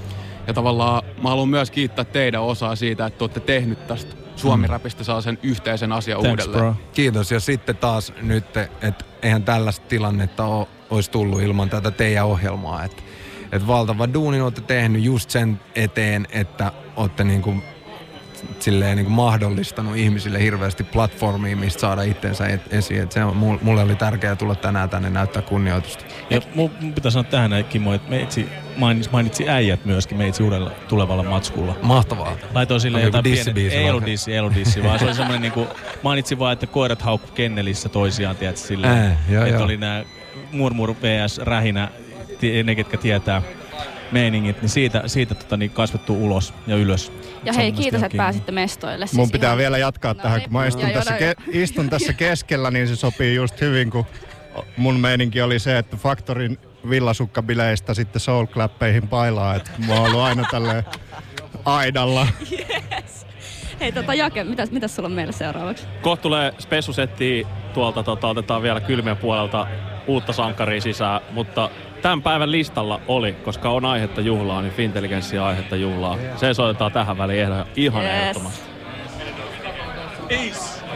Ja 0.47 0.55
tavallaan 0.55 1.03
mä 1.22 1.28
haluan 1.28 1.49
myös 1.49 1.70
kiittää 1.70 2.05
teidän 2.05 2.43
osaa 2.43 2.76
siitä, 2.76 3.07
että 3.07 3.18
te 3.18 3.24
olette 3.24 3.41
tehnyt 3.41 3.87
tästä 3.87 4.16
Suomi-rapista 4.37 5.05
saa 5.05 5.20
sen 5.20 5.39
yhteisen 5.43 5.93
asian 5.93 6.18
uudelleen. 6.18 6.74
Kiitos. 6.93 7.30
Ja 7.30 7.41
sitten 7.41 7.76
taas 7.76 8.12
nyt, 8.22 8.57
että 8.57 9.05
eihän 9.22 9.43
tällaista 9.43 9.87
tilannetta 9.89 10.45
ole, 10.45 10.66
olisi 10.91 11.11
tullut 11.11 11.43
ilman 11.43 11.70
tätä 11.70 11.91
teidän 11.91 12.26
ohjelmaa. 12.26 12.84
Että 12.84 13.03
et 13.53 13.66
valtava 13.66 14.09
duuni 14.14 14.40
olette 14.40 14.61
tehnyt 14.61 15.03
just 15.03 15.30
sen 15.30 15.61
eteen, 15.74 16.26
että 16.30 16.72
olette 16.97 17.24
niinku, 17.24 17.55
silleen 18.59 18.97
niinku 18.97 19.12
mahdollistanut 19.12 19.97
ihmisille 19.97 20.42
hirveästi 20.42 20.84
platformia, 20.84 21.57
mistä 21.57 21.80
saada 21.80 22.03
itsensä 22.03 22.47
et, 22.47 22.72
esiin. 22.72 23.03
Et 23.03 23.12
se 23.12 23.24
on, 23.24 23.36
mul- 23.36 23.59
mulle 23.62 23.82
oli 23.82 23.97
tärkeää 23.97 24.36
tulla 24.36 24.55
tänään 24.55 24.90
tänne 24.90 25.11
näyttää 25.11 25.42
kunnioitusta. 25.42 26.05
Ja 26.30 26.40
mun 26.55 26.70
pitää 26.94 27.11
sanoa 27.11 27.30
tähän 27.30 27.64
Kimmo, 27.64 27.94
että 27.94 28.11
meitsi 28.11 28.49
mainitsi, 28.76 29.11
mainitsi 29.11 29.49
äijät 29.49 29.84
myöskin 29.84 30.18
meitsi 30.18 30.42
uudella 30.42 30.70
tulevalla 30.88 31.22
matskulla. 31.22 31.76
Mahtavaa. 31.82 32.36
Laitoin 32.55 32.80
sille 32.80 33.01
jotain 33.01 33.24
dissibiisi 33.24 33.76
ei 33.76 33.90
ollut 33.90 34.07
dissi, 34.07 34.32
ei 34.32 34.40
ollut 34.40 34.55
dissi, 34.55 34.82
vaan 34.82 34.99
se 34.99 35.05
oli 35.05 35.14
semmoinen 35.22 35.42
niinku, 35.42 35.66
mainitsin 36.03 36.38
vaan, 36.38 36.53
että 36.53 36.66
koirat 36.66 37.03
haukku 37.03 37.28
kennelissä 37.34 37.88
toisiaan, 37.88 38.36
tiedätkö, 38.36 38.66
silleen, 38.66 38.92
Ää, 38.92 39.16
joo, 39.28 39.44
että 39.44 39.57
joo. 39.57 39.64
oli 39.64 39.76
nämä 39.76 40.05
murmur 40.53 40.94
vs 40.94 41.38
rähinä, 41.38 41.88
ne 42.64 42.74
ketkä 42.74 42.97
tietää 42.97 43.43
meiningit, 44.12 44.62
niin 44.62 44.68
siitä, 44.68 45.03
siitä 45.07 45.34
tota, 45.34 45.57
niin 45.57 45.70
kasvettu 45.70 46.24
ulos 46.24 46.55
ja 46.66 46.76
ylös. 46.76 47.12
Ja 47.45 47.53
hei, 47.53 47.72
kiitos, 47.72 48.03
että 48.03 48.16
pääsitte 48.16 48.53
mestoille. 48.53 49.07
Siis 49.07 49.16
Mun 49.18 49.30
pitää 49.30 49.49
ihan- 49.49 49.59
vielä 49.59 49.78
jatkaa 49.78 50.14
No 50.14 50.22
tähän, 50.22 50.39
niin. 50.39 50.45
kun 50.51 50.53
mä 50.61 50.66
istun 50.66 50.91
tässä, 50.91 51.18
ke- 51.18 51.43
istun 51.53 51.91
tässä 51.91 52.12
keskellä, 52.12 52.70
niin 52.70 52.89
se 52.89 52.97
sopii 52.97 53.34
just 53.34 53.61
hyvin, 53.61 53.91
kun 53.91 54.07
mun 54.76 55.01
meininki 55.01 55.43
oli 55.43 55.59
se, 55.59 55.78
että 55.78 55.97
Faktorin 55.97 56.59
villasukkabileistä 56.91 57.95
sitten 57.95 58.20
soul 58.20 58.47
clappeihin 58.47 59.09
pailaa, 59.09 59.55
että 59.55 59.70
mä 59.87 59.95
oon 59.95 60.05
ollut 60.07 60.20
aina 60.20 60.45
tälleen 60.51 60.84
aidalla. 61.64 62.26
Yes. 62.53 63.26
Hei, 63.80 63.93
tota 63.93 64.14
Jake, 64.14 64.45
mitäs, 64.45 64.70
mitäs 64.70 64.97
sulla 64.97 65.07
on 65.07 65.12
meille 65.12 65.32
seuraavaksi? 65.32 65.87
Kohta 66.03 66.22
tulee 66.22 66.53
spessusetti 66.59 67.47
tuolta, 67.74 68.03
tota, 68.03 68.28
otetaan 68.28 68.62
vielä 68.62 68.80
kylmien 68.80 69.16
puolelta 69.16 69.66
uutta 70.07 70.32
sankaria 70.32 70.80
sisään, 70.80 71.20
mutta 71.30 71.70
tämän 72.03 72.22
päivän 72.22 72.53
listalla 72.53 73.01
oli, 73.09 73.32
koska 73.32 73.70
on 73.70 73.84
aihetta 73.84 74.20
juhlaa, 74.20 74.62
niin 74.62 74.72
Fintelligenssia 74.72 75.47
aihetta 75.47 75.76
juhlaa. 75.76 76.18
Se 76.36 76.55
soitetaan 76.55 76.92
tähän 76.92 77.18
väliin 77.18 77.49
ihan, 77.76 78.03
Yes. 78.05 78.12
ehdottomasti. 78.14 78.62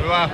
Hyvä. 0.02 0.28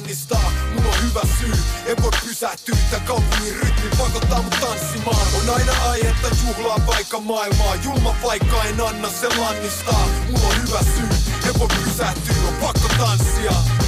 Lannistaa 0.00 0.52
Mulla 0.74 0.88
on 0.88 1.02
hyvä 1.02 1.20
syy, 1.38 1.52
en 1.86 1.96
voi 2.02 2.10
pysähtyä 2.24 2.76
Tän 2.90 3.00
kaupungin 3.00 3.54
rytmi 3.54 3.90
pakottaa 3.98 4.42
mut 4.42 4.56
tanssimaan. 4.60 5.26
On 5.34 5.54
aina 5.54 5.72
aihetta 5.90 6.28
juhlaa 6.46 6.78
paikka 6.86 7.20
maailmaa. 7.20 7.74
Julma 7.74 8.14
paikka 8.22 8.64
en 8.64 8.80
anna 8.80 9.08
se 9.08 9.28
lannistaa. 9.38 10.06
Mulla 10.26 10.48
on 10.48 10.54
hyvä 10.62 10.80
syy, 10.94 11.08
en 11.48 11.58
voi 11.58 11.68
pysähtyä 11.84 12.34
On 12.48 12.54
pakko 12.54 12.88
tanssia 12.98 13.79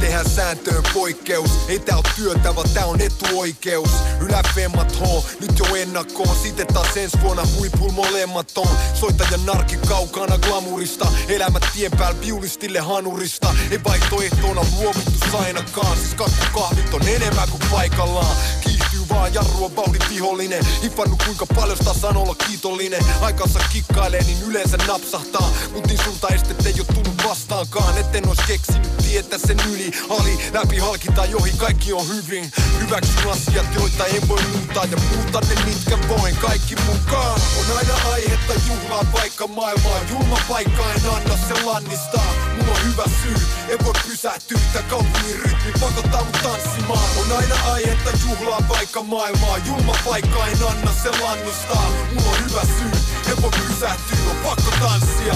tehdään 0.00 0.30
sääntöön 0.30 0.82
poikkeus. 0.94 1.50
Ei 1.68 1.78
tää 1.78 1.96
oo 1.96 2.02
työtä, 2.16 2.56
vaan 2.56 2.70
tää 2.70 2.86
on 2.86 3.00
etuoikeus. 3.00 3.90
Yläfemmat 4.20 4.96
H, 5.00 5.24
nyt 5.40 5.58
jo 5.58 5.74
ennakkoon. 5.74 6.36
Sitten 6.42 6.66
taas 6.66 6.96
ensi 6.96 7.18
vuonna 7.22 7.42
huipulla 7.56 7.92
molemmat 7.92 8.58
on. 8.58 8.68
Soittajan 8.94 9.46
narki 9.46 9.76
kaukana 9.88 10.38
glamurista 10.38 11.06
Elämät 11.28 11.66
tien 11.74 11.90
päällä 11.98 12.20
viulistille 12.20 12.80
hanurista. 12.80 13.54
Ei 13.70 13.84
vaihtoehtona 13.84 14.64
luovuttu 14.78 15.36
ainakaan 15.38 15.96
Siis 15.96 16.14
kakkukahvit 16.14 16.94
on 16.94 17.08
enemmän 17.08 17.48
kuin 17.50 17.62
paikallaan. 17.70 18.36
Kiihtyy 18.60 19.00
vaan 19.10 19.34
jarrua 19.34 19.76
vauhdin 19.76 20.02
vihollinen. 20.10 20.66
Hiffannut 20.82 21.22
kuinka 21.22 21.46
paljon 21.46 21.76
sitä 21.76 21.94
saan 21.94 22.16
olla 22.16 22.34
kiitollinen. 22.34 23.02
Aikansa 23.20 23.58
kikkailee 23.72 24.22
niin 24.22 24.42
yleensä 24.42 24.76
napsahtaa. 24.76 25.50
Mut 25.72 25.86
niin 25.86 26.04
sulta 26.04 26.28
estet 26.28 26.66
ei 26.66 26.74
oo 26.78 26.94
tullut 26.94 27.22
vastaankaan. 27.28 27.98
Etten 27.98 28.28
ois 28.28 28.38
keksinyt 28.46 28.96
tietä 28.96 29.38
sen 29.38 29.56
yli 29.72 29.85
Ali, 30.08 30.38
läpi 30.52 30.78
halki 30.78 31.08
tai 31.08 31.34
ohi, 31.34 31.52
kaikki 31.56 31.92
on 31.92 32.08
hyvin. 32.08 32.52
Hyväksyn 32.80 33.30
asiat, 33.30 33.66
joita 33.74 34.06
en 34.06 34.28
voi 34.28 34.42
muuttaa. 34.42 34.84
Ja 34.84 34.96
muuta 34.96 35.40
ne 35.40 35.64
mitkä 35.64 35.98
voin, 36.08 36.36
kaikki 36.36 36.76
mukaan. 36.86 37.40
On 37.60 37.76
aina 37.76 37.94
aihetta 38.12 38.54
juhlaa 38.68 39.04
paikka 39.12 39.46
maailmaa 39.46 40.00
Julma 40.10 40.38
paikka. 40.48 40.92
En 40.92 41.10
anna 41.14 41.36
se 41.48 41.62
lannistaa 41.62 42.34
Mulla 42.56 42.72
on 42.72 42.84
hyvä 42.84 43.04
syy, 43.22 43.46
en 43.68 43.84
voi 43.84 43.92
pysähtyä 44.08 44.58
Tän 44.72 44.84
kaupungin 44.84 45.38
rytmi 45.44 45.72
pakottaa 45.80 46.24
mut 46.24 46.38
tanssimaan. 46.42 47.08
On 47.20 47.36
aina 47.36 47.54
aihetta 47.72 48.10
juhlaa 48.28 48.62
paikka 48.68 49.02
maailmaa 49.02 49.58
Julma 49.58 49.92
paikka. 50.04 50.46
En 50.46 50.58
anna 50.70 50.92
se 51.02 51.10
lannistaa 51.22 51.90
Mulla 52.14 52.30
on 52.30 52.44
hyvä 52.44 52.62
syy, 52.78 52.92
en 53.30 53.42
voi 53.42 53.50
pysähtyä 53.50 54.30
On 54.30 54.36
pakko 54.36 54.70
tanssia 54.80 55.34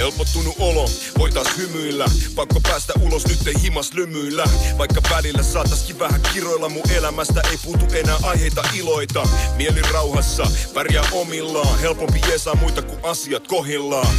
Helpottunut 0.00 0.54
olo, 0.58 0.88
voitais 1.18 1.56
hymyillä. 1.56 2.04
Pakko 2.34 2.60
päästä 2.60 2.92
ulos, 3.00 3.26
nyt 3.26 3.46
ei 3.46 3.62
himas 3.62 3.92
lymyillä. 3.92 4.44
Vaikka 4.78 5.00
välillä 5.10 5.42
saataskin 5.42 5.98
vähän 5.98 6.20
kiroilla 6.34 6.68
Mun 6.68 6.90
elämästä 6.90 7.40
ei 7.50 7.58
puutu 7.64 7.84
enää 7.94 8.16
aiheita 8.22 8.62
iloita. 8.78 9.28
Mieli 9.56 9.82
rauhassa, 9.82 10.46
pärjää 10.74 11.04
omillaan. 11.12 11.78
Helpompi 11.78 12.20
jeesaa 12.28 12.54
muita 12.54 12.82
kuin 12.82 13.04
asiat 13.04 13.48
kohillaan. 13.48 14.14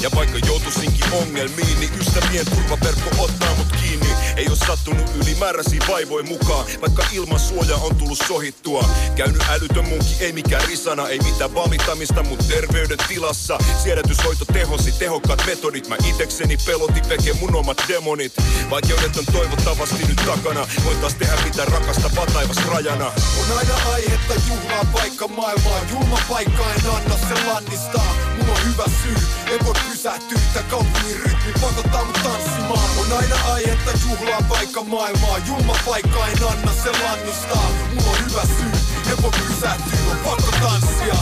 Ja 0.00 0.10
vaikka 0.14 0.38
joutuisinkin 0.46 1.12
ongelmiin, 1.12 1.80
niin 1.80 1.90
ystävien 2.00 2.46
turvaverkko 2.46 3.24
ottaa 3.24 3.54
mut 3.54 3.68
kiinni. 3.82 4.09
Ei 4.36 4.46
oo 4.48 4.56
sattunut 4.66 5.10
ylimääräisiä 5.22 5.80
vaivoja 5.88 6.24
mukaan, 6.24 6.66
vaikka 6.80 7.04
ilman 7.12 7.40
suoja 7.40 7.76
on 7.76 7.96
tullut 7.96 8.18
sohittua. 8.28 8.84
Käynyt 9.16 9.42
älytön 9.50 9.88
munki, 9.88 10.16
ei 10.20 10.32
mikään 10.32 10.68
risana, 10.68 11.08
ei 11.08 11.18
mitään 11.18 11.54
valittamista, 11.54 12.22
mut 12.22 12.48
terveyden 12.48 12.98
tilassa. 13.08 13.58
Siedätyshoito 13.82 14.44
tehosi, 14.44 14.92
tehokkaat 14.92 15.46
metodit, 15.46 15.88
mä 15.88 15.96
itekseni 16.08 16.56
pelotin 16.66 17.08
veke 17.08 17.32
mun 17.32 17.56
omat 17.56 17.84
demonit. 17.88 18.32
Vaikeudet 18.70 19.16
on 19.16 19.24
toivottavasti 19.32 20.04
nyt 20.08 20.20
takana, 20.26 20.66
voin 20.84 20.98
taas 20.98 21.14
tehdä 21.14 21.36
mitä 21.44 21.64
rakastava 21.64 22.26
taivas 22.26 22.66
rajana. 22.66 23.06
On 23.40 23.58
aina 23.58 23.74
aihetta 23.92 24.34
juhlaa 24.48 24.84
paikka 24.92 25.28
maailmaa 25.28 25.80
Julma 25.90 26.18
paikka 26.28 26.64
en 26.74 26.90
anna 26.96 27.16
se 27.28 27.46
lannistaa 27.46 28.14
Mulla 28.36 28.52
on 28.52 28.64
hyvä 28.64 28.84
syy, 29.02 29.16
en 29.54 29.66
voi 29.66 29.74
pysähtyä 29.90 30.38
Tää 30.54 30.62
kaupungin 30.62 31.16
rytmi 31.16 31.52
pakottaa 31.60 32.04
mut 32.04 32.20
tanssimaan 32.22 32.90
On 33.00 33.18
aina 33.18 33.36
aihetta 33.52 33.90
juhlaa 34.04 34.19
paikka 34.48 34.84
maailmaa 34.84 35.38
Julma 35.46 35.74
paikka 35.86 36.26
en 36.26 36.48
anna 36.48 36.72
se 36.72 36.90
lannistaa. 37.02 37.70
Mulla 37.94 38.10
on 38.10 38.24
hyvä 38.24 38.42
syy, 38.42 38.72
en 39.12 39.22
voi 39.22 39.30
pysähtyä 39.30 39.98
On 40.10 40.16
pakko 40.16 40.52
tanssia 40.62 41.14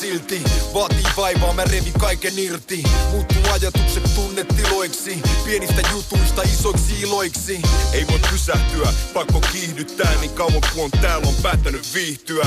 silti. 0.00 0.42
Vaatii 0.74 1.02
vaivaa, 1.16 1.52
mä 1.52 1.64
revin 1.64 1.92
kaiken 1.92 2.38
irti. 2.38 2.82
Muuttuu 3.10 3.42
ajatukset 3.52 4.14
tunnetiloiksi. 4.14 5.22
Pienistä 5.44 5.82
jutuista 5.92 6.42
isoiksi 6.42 7.00
iloiksi 7.00 7.60
Ei 7.92 8.06
voi 8.10 8.18
pysähtyä, 8.30 8.92
pakko 9.14 9.40
kiihdyttää. 9.52 10.20
Niin 10.20 10.30
kauan 10.30 10.60
kuin 10.72 10.84
on 10.84 10.90
täällä 10.90 11.28
on 11.28 11.34
päättänyt 11.42 11.94
viihtyä 11.94 12.46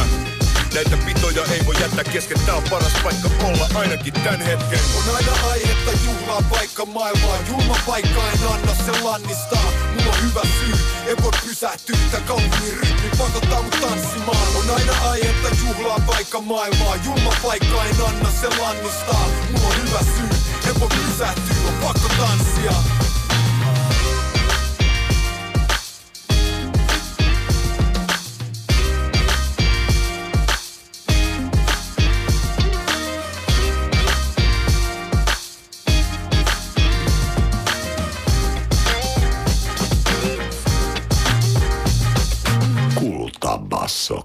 Näitä 0.73 0.97
pitoja 1.05 1.45
ei 1.53 1.65
voi 1.65 1.75
jättää 1.81 2.03
kesken, 2.03 2.37
tää 2.45 2.55
on 2.55 2.63
paras 2.69 2.93
paikka 3.03 3.29
olla 3.43 3.67
ainakin 3.73 4.13
tän 4.13 4.41
hetken. 4.41 4.79
On 4.97 5.15
aina 5.15 5.31
aihetta 5.51 5.91
juhlaa 6.05 6.41
paikka 6.49 6.85
maailmaa 6.85 7.37
Julma 7.49 7.77
paikka. 7.87 8.21
En 8.33 8.47
anna 8.53 8.75
se 8.85 9.01
lannistaa. 9.01 9.71
Mulla 9.93 10.11
on 10.13 10.21
hyvä 10.21 10.41
syy, 10.59 10.75
en 11.07 11.23
voi 11.23 11.31
pysähtyä 11.45 11.97
Tää 12.11 12.19
kaupungin 12.19 12.73
rytmi 12.73 13.09
pakottaa 13.17 13.61
mut 13.61 13.77
tanssimaan. 13.81 14.47
On 14.55 14.75
aina 14.75 14.93
aihetta 15.09 15.49
juhlaa 15.65 15.99
paikka 16.07 16.41
maailmaa 16.41 16.95
Julma 16.95 17.33
paikka. 17.43 17.85
En 17.85 18.05
anna 18.07 18.29
se 18.41 18.47
lannistaa. 18.59 19.27
Mulla 19.51 19.67
on 19.67 19.75
hyvä 19.75 19.99
syy, 19.99 20.29
en 20.69 20.79
voi 20.79 20.89
pysähtyä. 20.89 21.55
On 21.67 21.73
pakko 21.73 22.09
tanssia 22.17 22.73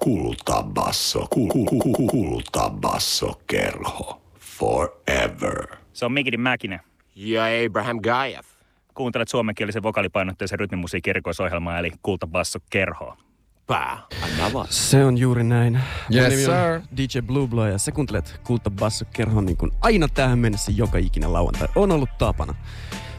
Kultabasso, 0.00 1.18
kultabasso, 1.18 1.26
kul, 1.30 1.64
kul, 1.66 1.80
kul, 1.80 1.92
kul, 1.92 2.06
kultabasso 2.08 3.40
kerho. 3.46 4.20
Forever. 4.58 5.76
Se 5.92 6.06
on 6.06 6.12
Mikidin 6.12 6.40
Mäkinen. 6.40 6.80
Ja 7.14 7.42
Abraham 7.66 8.00
Gaiev. 8.02 8.44
Kuuntelet 8.94 9.28
suomenkielisen 9.28 9.82
vokalipainotteisen 9.82 10.58
rytmimusiikin 10.58 11.10
erikoisohjelmaa 11.10 11.78
eli 11.78 11.92
Kulta 12.02 12.26
Basso 12.26 12.58
Kerhoa. 12.70 13.16
Pää, 13.66 13.98
anna 14.22 14.66
Se 14.70 15.04
on 15.04 15.18
juuri 15.18 15.44
näin. 15.44 15.72
Mun 15.72 16.18
Yes, 16.18 16.28
nimi 16.28 16.42
sir. 16.42 16.80
DJ 16.96 17.18
Blue 17.26 17.48
Blow 17.48 17.68
ja 17.68 17.78
sä 17.78 17.92
kuuntelet 17.92 18.40
Kulta 18.44 18.70
Basso 18.70 19.04
Kerhon 19.12 19.46
niin 19.46 19.56
kuin 19.56 19.72
aina 19.80 20.08
tähän 20.08 20.38
mennessä 20.38 20.72
joka 20.76 20.98
ikinen 20.98 21.32
lauantai. 21.32 21.68
On 21.74 21.92
ollut 21.92 22.18
tapana. 22.18 22.54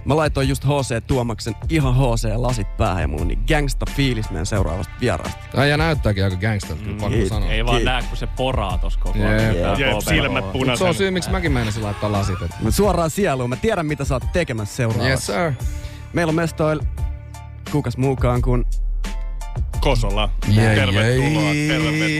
Mä 0.07 0.15
laitoin 0.15 0.49
just 0.49 0.63
HC 0.65 1.03
Tuomaksen 1.07 1.55
ihan 1.69 1.95
HC 1.95 2.27
lasit 2.35 2.77
päähän 2.77 3.01
ja 3.01 3.07
mun 3.07 3.27
niin 3.27 3.39
gangsta 3.47 3.85
fiilis 3.95 4.29
meidän 4.29 4.45
seuraavasta 4.45 4.93
vieraasta. 5.01 5.39
Ai 5.61 5.77
näyttääkin 5.77 6.23
aika 6.23 6.35
gangstalta, 6.35 6.83
kyllä 6.83 6.97
pakko 6.99 7.15
Kiit- 7.17 7.29
sanoa. 7.29 7.49
Ei 7.51 7.65
vaan 7.65 7.81
Kiit- 7.81 7.85
näe, 7.85 8.03
kun 8.03 8.17
se 8.17 8.27
poraa 8.27 8.77
tossa 8.77 8.99
koko 8.99 9.19
ajan. 9.19 9.55
Tää 9.55 9.75
Jep, 9.77 9.97
KP. 9.97 10.09
silmät 10.09 10.45
Mut 10.53 10.67
Se 10.77 10.83
on 10.83 10.95
syy, 10.95 11.11
miksi 11.11 11.29
mäkin 11.29 11.51
meinasin 11.51 11.83
laittaa 11.83 12.11
lasit. 12.11 12.41
Et. 12.41 12.51
Mut 12.61 12.75
suoraan 12.75 13.09
sieluun. 13.09 13.49
Mä 13.49 13.55
tiedän, 13.55 13.85
mitä 13.85 14.05
sä 14.05 14.15
oot 14.15 14.23
tekemässä 14.33 14.75
seuraavaksi. 14.75 15.09
Yes, 15.09 15.25
sir. 15.25 15.65
Meillä 16.13 16.29
on 16.31 16.35
mestoil 16.35 16.79
kukas 17.71 17.97
muukaan 17.97 18.41
kuin 18.41 18.65
Kosola. 19.79 20.29
Jei, 20.47 20.75
Tervetuloa, 20.75 21.03
jei. 21.53 21.67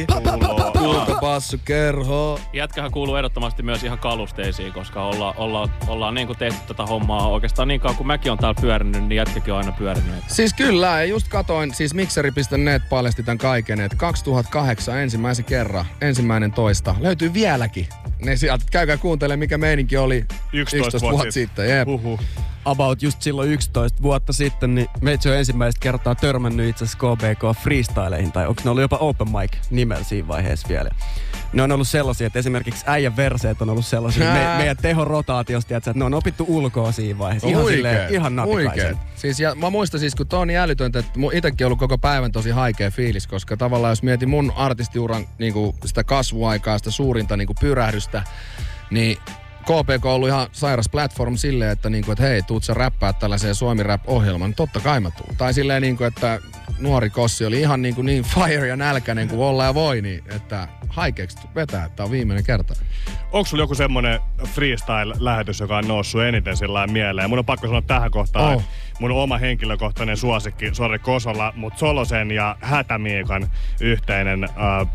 tervetuloa. 0.08 0.67
Kultabassu 0.80 1.58
kerho. 1.66 2.40
Jätkähän 2.54 2.92
kuuluu 2.92 3.16
ehdottomasti 3.16 3.64
myös 3.64 3.84
ihan 3.84 4.00
kalusteisiin, 4.00 4.74
koska 4.74 5.04
olla, 5.04 5.34
olla, 5.38 5.70
ollaan 5.88 6.14
niin 6.14 6.28
kuin 6.28 6.40
tehty 6.40 6.60
tätä 6.68 6.86
hommaa 6.86 7.28
oikeastaan 7.28 7.68
niin 7.68 7.82
kauan 7.82 7.98
kuin 7.98 8.08
mäkin 8.08 8.32
on 8.32 8.38
täällä 8.38 8.62
pyörinyt, 8.62 9.04
niin 9.04 9.16
jätkäkin 9.16 9.54
on 9.54 9.60
aina 9.60 9.72
pyörinyt. 9.72 10.24
Siis 10.28 10.54
kyllä, 10.54 10.88
ja 10.88 11.06
just 11.06 11.28
katoin, 11.28 11.74
siis 11.74 11.94
mikseri.net 11.94 12.90
paljasti 12.90 13.24
tämän 13.24 13.38
kaiken, 13.38 13.82
että 13.82 13.98
2008 13.98 14.98
ensimmäisen 14.98 15.46
kerran, 15.46 15.86
ensimmäinen 16.02 16.52
toista, 16.52 16.96
löytyy 17.00 17.34
vieläkin. 17.34 17.88
Ne 18.26 18.36
sieltä, 18.36 18.66
käykää 18.72 18.98
kuuntelemaan, 18.98 19.40
mikä 19.40 19.58
meininki 19.58 19.98
oli 19.98 20.26
11 20.54 21.00
vuotta 21.02 21.32
sitten. 21.32 21.70
Jep. 21.70 21.88
Huhhuh. 21.88 22.20
about 22.66 23.04
just 23.04 23.22
silloin 23.22 23.50
11 23.50 24.02
vuotta 24.04 24.34
sitten, 24.34 24.76
niin 24.76 24.88
meitä 25.02 25.30
on 25.30 25.36
ensimmäistä 25.36 25.80
kertaa 25.80 26.16
törmännyt 26.16 26.70
itse 26.70 26.86
asiassa 26.86 26.98
KBK 26.98 27.64
freestyleihin, 27.64 28.32
tai 28.32 28.48
onko 28.48 28.62
ne 28.66 28.70
ollut 28.70 28.82
jopa 28.82 28.98
open 28.98 29.28
mic 29.28 29.52
nimellä 29.70 30.04
siinä 30.04 30.28
vaiheessa 30.28 30.67
vielä. 30.70 30.90
Ne 31.54 31.64
on 31.64 31.72
ollut 31.72 31.88
sellaisia, 31.88 32.28
että 32.28 32.40
esimerkiksi 32.40 32.84
äijän 32.88 33.16
verseet 33.16 33.62
on 33.62 33.70
ollut 33.70 33.86
sellaisia, 33.86 34.34
me, 34.34 34.58
meidän 34.58 34.78
tehorotaatiosta, 34.78 35.78
että 35.78 35.94
ne 35.96 36.06
on 36.06 36.14
opittu 36.14 36.46
ulkoa 36.48 36.92
siinä 36.92 37.20
vaiheessa. 37.20 37.48
Ihan, 37.48 37.66
silleen, 37.66 38.14
ihan 38.14 38.36
natikaisen. 38.36 38.66
huikeet. 38.68 38.98
Siis, 39.16 39.40
ja 39.40 39.56
mä 39.56 39.70
muistan 39.70 40.00
siis, 40.00 40.16
kun 40.16 40.28
toi 40.28 40.40
on 40.40 40.48
niin 40.48 40.60
älytöntä, 40.60 41.00
että 41.00 41.20
mun 41.20 41.34
itekin 41.34 41.68
ollut 41.68 41.80
koko 41.80 41.98
päivän 41.98 42.32
tosi 42.32 42.50
haikea 42.50 42.92
fiilis, 42.92 43.28
koska 43.28 43.58
tavallaan 43.58 43.92
jos 43.92 44.04
mietin 44.04 44.30
mun 44.30 44.54
artistiuran 44.56 45.28
niin 45.40 45.54
kuin 45.54 45.76
sitä 45.86 46.04
kasvuaikaa, 46.04 46.78
sitä 46.78 46.92
suurinta 46.92 47.38
niin 47.38 47.48
kuin 47.48 47.58
pyrähdystä, 47.62 48.24
niin 48.92 49.18
KPK 49.68 50.06
on 50.06 50.12
ollut 50.12 50.30
ihan 50.30 50.48
sairas 50.52 50.90
platform 50.90 51.36
silleen, 51.36 51.72
että, 51.72 51.90
niinku, 51.90 52.12
että 52.12 52.24
hei, 52.24 52.42
tuut 52.44 52.64
sä 52.64 52.74
räppää 52.74 53.14
tällaiseen 53.14 53.56
Suomi 53.56 53.84
Rap-ohjelmaan, 53.84 54.54
totta 54.54 54.80
kai 54.80 55.00
mä 55.00 55.12
tuun. 55.12 55.36
Tai 55.38 55.54
silleen, 55.54 55.82
niinku, 55.82 56.04
että 56.04 56.40
nuori 56.80 57.10
Kossi 57.10 57.46
oli 57.46 57.60
ihan 57.60 57.82
niinku 57.82 58.02
niin 58.02 58.24
fire 58.34 58.68
ja 58.68 58.76
nälkäinen 58.76 59.28
kuin 59.28 59.42
olla 59.42 59.64
ja 59.64 59.74
voi, 59.74 60.02
niin 60.02 60.24
että 60.36 60.68
haikeeksi 60.90 61.38
vetää, 61.56 61.86
että 61.86 62.04
on 62.04 62.12
viimeinen 62.12 62.46
kerta. 62.46 62.74
Onko 63.32 63.46
sulla 63.46 63.64
joku 63.64 63.76
semmonen 63.76 64.20
freestyle-lähetys, 64.56 65.60
joka 65.60 65.78
on 65.78 65.88
noussut 65.88 66.22
eniten 66.22 66.58
sillä 66.58 66.88
mieleen? 66.88 67.30
Mun 67.30 67.40
on 67.40 67.46
pakko 67.46 67.68
sanoa 67.68 67.82
tähän 67.82 68.12
kohtaan, 68.12 68.54
Oh. 68.54 68.62
että 68.62 68.66
mun 69.00 69.12
oma 69.12 69.38
henkilökohtainen 69.38 70.18
suosikki, 70.18 70.76
sori 70.76 71.00
Kosola, 71.00 71.54
mutta 71.56 71.80
Solosen 71.80 72.32
ja 72.32 72.56
Hätämiikan 72.62 73.50
yhteinen 73.82 74.44
äh, 74.44 74.50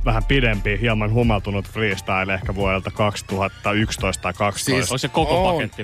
vähän 0.05 0.25
pidempi, 0.25 0.79
hieman 0.81 1.13
humaltunut 1.13 1.69
freestyle 1.69 2.35
ehkä 2.35 2.55
vuodelta 2.55 2.91
2011 2.91 4.23
tai 4.23 4.33
2012. 4.33 4.99
Siis 4.99 5.15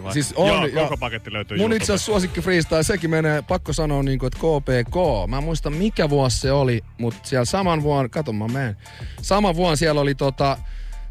on, 0.06 0.12
Siis 0.12 0.32
on, 0.36 0.48
Joo, 0.48 0.66
ja 0.66 0.82
koko 0.82 0.96
paketti 0.96 1.32
löytyy 1.32 1.58
Mun 1.58 1.72
itse 1.72 1.84
asiassa 1.84 2.06
suosikki 2.06 2.40
freestyle, 2.40 2.82
sekin 2.82 3.10
menee, 3.10 3.42
pakko 3.42 3.72
sanoa, 3.72 4.02
niin 4.02 4.18
kuin, 4.18 4.26
että 4.26 4.38
KPK. 4.38 4.96
Mä 5.28 5.38
en 5.38 5.44
muista 5.44 5.70
mikä 5.70 6.10
vuosi 6.10 6.38
se 6.38 6.52
oli, 6.52 6.84
mutta 6.98 7.18
siellä 7.22 7.44
saman 7.44 7.82
vuonna, 7.82 8.08
kato 8.08 8.32
mä 8.32 8.48
menen. 8.48 8.76
Saman 9.22 9.56
vuonna 9.56 9.76
siellä 9.76 10.00
oli 10.00 10.14
tota, 10.14 10.58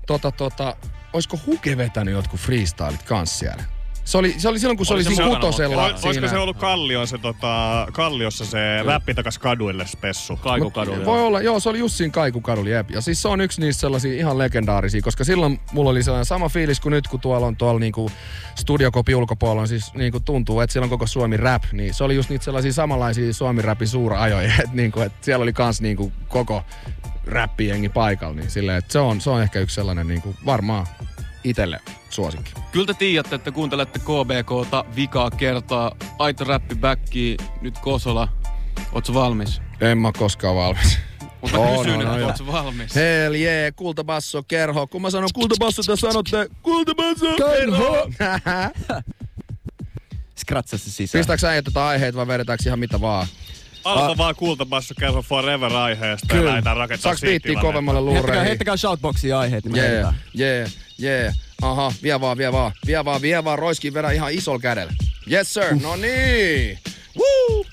tota, 0.08 0.32
tota, 0.32 0.76
olisiko 1.14 1.40
Huke 1.46 1.78
vetänyt 1.78 2.14
jotkut 2.14 2.40
freestylit 2.40 3.04
kans 3.04 3.40
siellä? 3.40 3.77
Se 4.08 4.18
oli, 4.18 4.36
se 4.38 4.50
oli 4.50 4.60
silloin, 4.60 4.78
kun 4.78 4.86
se 4.86 4.94
oli, 4.94 5.04
siinä 5.04 5.28
kutosella. 5.28 5.86
Ol- 5.86 5.94
Olisiko 6.04 6.28
se 6.28 6.38
ollut 6.38 6.58
Kallion 6.58 7.08
se, 7.08 7.18
tota, 7.18 7.88
Kalliossa 7.92 8.46
se 8.46 8.60
läppi 8.84 9.14
takas 9.14 9.40
kaduille 9.40 9.88
spessu? 9.88 10.38
Kaikukadulle. 10.38 11.06
Voi 11.06 11.22
olla, 11.22 11.42
joo, 11.42 11.60
se 11.60 11.70
oli 11.70 11.80
just 11.80 11.96
siinä 11.96 12.12
Kaikukadulla, 12.12 12.70
jep. 12.70 12.92
Ja 12.92 13.02
siis 13.02 13.22
se 13.22 13.28
on 13.28 13.42
yksi 13.42 13.62
niistä 13.62 13.82
sellaisia 13.82 14.14
ihan 14.14 14.38
legendaarisia, 14.38 15.02
koska 15.02 15.24
silloin 15.24 15.60
mulla 15.72 15.90
oli 15.90 16.04
sellainen 16.04 16.26
sama 16.26 16.50
fiilis 16.50 16.80
kuin 16.80 16.92
nyt, 16.92 17.08
kun 17.08 17.20
tuolla 17.20 17.48
on 17.48 17.56
tuolla 17.58 17.80
niinku 17.80 18.12
studiokopi 18.56 19.16
ulkopuolella, 19.16 19.62
on 19.62 19.68
siis 19.68 19.94
niinku 19.94 20.20
tuntuu, 20.20 20.60
että 20.60 20.74
siellä 20.74 20.84
on 20.86 20.90
koko 20.90 21.08
Suomi 21.08 21.38
rap, 21.38 21.64
niin 21.72 21.94
se 21.94 22.04
oli 22.04 22.16
just 22.16 22.30
niitä 22.30 22.46
sellaisia 22.46 22.74
samanlaisia 22.74 23.34
Suomi 23.34 23.62
rapin 23.62 23.88
suurajoja, 23.88 24.54
että 24.64 24.70
niinku, 24.76 25.00
et 25.00 25.14
siellä 25.22 25.44
oli 25.44 25.54
kans 25.54 25.82
niinku 25.82 26.12
koko 26.28 26.64
räppijengi 27.26 27.90
paikalla, 27.90 28.36
niin 28.36 28.50
silleen, 28.50 28.78
että 28.78 28.94
se 28.94 29.00
on, 29.00 29.22
se 29.22 29.30
on 29.30 29.42
ehkä 29.42 29.60
yksi 29.60 29.76
sellainen 29.76 30.08
niinku 30.08 30.36
varmaan 30.46 30.88
itelle 31.44 31.80
suosikki. 32.10 32.52
Kyllä 32.72 32.86
te 32.86 32.94
tiedätte, 32.94 33.36
että 33.36 33.52
kuuntelette 33.52 34.00
KBKta 34.00 34.86
vikaa 34.96 35.32
kertaa. 35.32 35.92
Aito 36.20 36.44
räppi 36.44 36.76
backi, 36.76 37.38
nyt 37.62 37.80
Kosola. 37.80 38.28
Ootko 38.94 39.14
valmis? 39.14 39.62
En 39.82 39.98
mä 39.98 40.12
koskaan 40.18 40.56
valmis. 40.56 41.00
Mutta 41.42 41.58
On, 41.60 41.86
kysyn, 41.86 42.08
on, 42.08 42.24
ootko 42.24 42.44
joo. 42.44 42.54
valmis? 42.54 42.96
Hell 42.96 43.34
yeah, 43.36 43.74
kultabasso, 43.76 44.44
kerho. 44.44 44.88
Kun 44.88 45.02
mä 45.02 45.10
sanon 45.10 45.30
kultabasso, 45.34 45.84
te 45.84 45.96
sanotte 45.96 46.48
kultabasso, 46.62 47.26
Kerho. 47.36 48.08
kerho. 48.18 49.02
Skratsa 50.38 50.78
se 50.78 50.92
sisään. 50.92 51.20
Pistääks 51.20 51.44
äijät 51.44 51.66
tätä 51.66 51.86
aiheet 51.88 52.16
vai 52.16 52.28
vedetäänkö 52.28 52.64
ihan 52.68 52.80
mitä 52.80 53.02
vaan? 53.02 53.28
Alfa 53.84 54.18
vaan 54.18 54.36
kultabasso 54.36 54.94
kerro 55.00 55.22
forever 55.22 55.74
aiheesta 55.74 56.28
ja 56.30 56.38
Kyllä. 56.40 56.50
lähdetään 56.50 56.78
rakentamaan 56.78 57.18
Saaks 57.18 57.22
tilannetta. 57.22 57.62
kovemmalle 57.62 58.00
Heittäkää, 58.00 58.22
luureihin? 58.22 58.48
heittäkää 58.48 58.78
shoutboxiin 58.78 59.36
aiheet, 59.36 59.64
niin 59.66 59.72
me 59.72 59.80
Yeah, 59.82 60.72
heitetään. 61.02 61.24
yeah. 61.24 61.36
Aha, 61.62 61.94
vie 62.04 62.22
vaan, 62.22 62.38
vie 62.38 62.52
vaan, 62.52 62.72
vie 62.86 63.06
vaan, 63.06 63.22
vie 63.22 63.44
vaan, 63.44 63.60
roiskiin 63.60 63.94
vedä 63.94 64.12
ihan 64.12 64.34
isolla 64.34 64.60
kädellä. 64.60 64.94
Yes 65.32 65.54
sir, 65.54 65.76
no 65.82 65.96
niin. 65.96 66.80
Woo! 67.18 67.66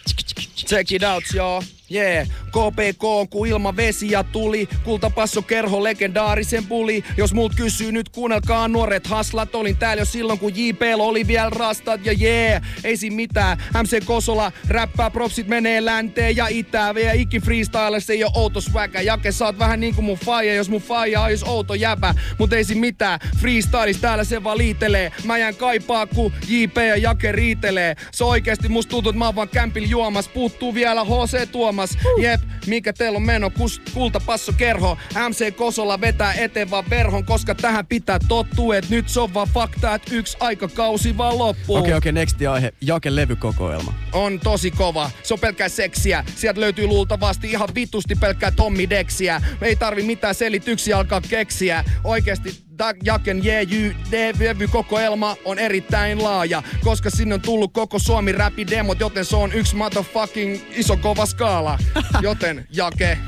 Check 0.66 0.92
it 0.92 1.02
out, 1.02 1.24
joo. 1.34 1.62
Yeah, 1.94 2.28
KPK 2.28 3.04
on 3.04 3.28
kuin 3.28 3.50
ilma 3.50 3.76
vesi 3.76 4.10
ja 4.10 4.24
tuli. 4.24 4.68
Kultapasso 4.84 5.42
kerho 5.42 5.82
legendaarisen 5.82 6.66
puli. 6.66 7.04
Jos 7.16 7.34
muut 7.34 7.54
kysyy 7.54 7.92
nyt 7.92 8.08
kuunnelkaa 8.08 8.68
nuoret 8.68 9.06
haslat. 9.06 9.54
Olin 9.54 9.76
täällä 9.76 10.00
jo 10.00 10.04
silloin 10.04 10.38
kun 10.38 10.52
JP 10.56 10.82
oli 10.98 11.26
vielä 11.26 11.50
rastat 11.50 12.06
ja 12.06 12.14
yeah, 12.20 12.62
ei 12.84 12.96
siinä 12.96 13.16
mitään. 13.16 13.58
MC 13.82 14.04
Kosola 14.04 14.52
räppää, 14.68 15.10
propsit 15.10 15.46
menee 15.46 15.84
länteen 15.84 16.36
ja 16.36 16.46
itään. 16.46 16.96
Ja 16.96 17.12
ikin 17.12 17.42
freestyle 17.42 18.00
se 18.00 18.12
ei 18.12 18.24
oo 18.24 18.30
outo 18.34 18.60
swagga. 18.60 19.00
Jake 19.00 19.32
sä 19.32 19.44
oot 19.44 19.58
vähän 19.58 19.80
niinku 19.80 20.02
mun 20.02 20.18
faija, 20.18 20.54
jos 20.54 20.68
mun 20.68 20.82
faija 20.82 21.30
jos 21.30 21.42
outo 21.42 21.74
jäbä. 21.74 22.14
Mut 22.38 22.52
ei 22.52 22.64
siinä 22.64 22.80
mitään, 22.80 23.20
freestylis 23.40 23.96
täällä 23.96 24.24
se 24.24 24.44
vaan 24.44 24.58
liitelee. 24.58 25.12
Mä 25.24 25.38
jään 25.38 25.56
kaipaa 25.56 26.06
ku 26.06 26.32
JP 26.48 26.76
ja 26.76 26.96
Jake 26.96 27.32
riitelee. 27.32 27.96
Se 28.12 28.24
oikeesti 28.24 28.68
musta 28.68 28.90
tuntuu, 28.90 29.10
että 29.10 29.18
mä 29.18 29.26
oon 29.26 29.36
vaan 29.36 29.48
kämpil 29.48 29.84
juomas. 29.88 30.28
Puuttuu 30.28 30.74
vielä 30.74 31.04
HC 31.04 31.50
Tuomas. 31.52 31.83
Jep, 32.18 32.40
mikä 32.66 32.92
teillä 32.92 33.16
on 33.16 33.22
meno, 33.22 33.50
kus, 33.50 33.82
kultapasso 33.94 34.52
kerho. 34.52 34.98
MC 35.28 35.56
Kosola 35.56 36.00
vetää 36.00 36.34
eteen 36.34 36.70
vaan 36.70 36.84
verhon, 36.90 37.24
koska 37.24 37.54
tähän 37.54 37.86
pitää 37.86 38.18
tottua, 38.28 38.76
että 38.76 38.94
nyt 38.94 39.08
se 39.08 39.20
on 39.20 39.34
vaan 39.34 39.48
fakta, 39.54 39.94
että 39.94 40.14
yksi 40.14 40.36
aikakausi 40.40 41.16
vaan 41.16 41.38
loppuu. 41.38 41.76
Okei, 41.76 41.94
okei, 41.94 42.12
next 42.12 42.36
aihe. 42.50 42.72
Jake 42.80 43.16
levykokoelma. 43.16 43.94
On 44.12 44.40
tosi 44.40 44.70
kova. 44.70 45.10
Se 45.22 45.34
on 45.34 45.40
pelkkää 45.40 45.68
seksiä. 45.68 46.24
Sieltä 46.36 46.60
löytyy 46.60 46.86
luultavasti 46.86 47.50
ihan 47.50 47.68
vitusti 47.74 48.14
pelkkää 48.14 48.50
Tommi 48.50 48.90
Dexiä. 48.90 49.42
Ei 49.62 49.76
tarvi 49.76 50.02
mitään 50.02 50.34
selityksiä 50.34 50.98
alkaa 50.98 51.20
keksiä. 51.20 51.84
Oikeesti 52.04 52.50
Da- 52.50 52.73
Jaken 53.04 53.44
Jeju 53.44 53.92
levykokoelma 54.38 55.36
on 55.44 55.58
erittäin 55.58 56.22
laaja, 56.22 56.62
koska 56.84 57.10
sinne 57.10 57.34
on 57.34 57.40
tullut 57.40 57.72
koko 57.72 57.98
Suomi 57.98 58.32
räpi 58.32 58.66
demot, 58.66 59.00
joten 59.00 59.24
se 59.24 59.36
on 59.36 59.52
yksi 59.52 59.76
motherfucking 59.76 60.60
iso 60.70 60.96
kova 60.96 61.26
skaala. 61.26 61.78
Joten 62.22 62.66
Jake, 62.70 63.18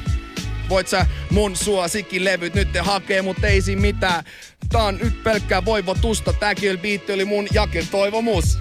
voit 0.68 0.88
sä 0.88 1.06
mun 1.30 1.56
suosikkilevyt 1.56 2.54
nyt 2.54 2.72
te 2.72 2.80
hakee, 2.80 3.22
mut 3.22 3.44
ei 3.44 3.62
siinä 3.62 3.80
mitään. 3.80 4.24
Tää 4.68 4.82
on 4.82 4.98
nyt 4.98 5.22
pelkkää 5.22 5.64
voivotusta. 5.64 6.32
Tääkin 6.32 6.78
biitti 6.78 7.12
oli 7.12 7.24
mun 7.24 7.46
Jaken 7.52 7.88
toivomus. 7.88 8.58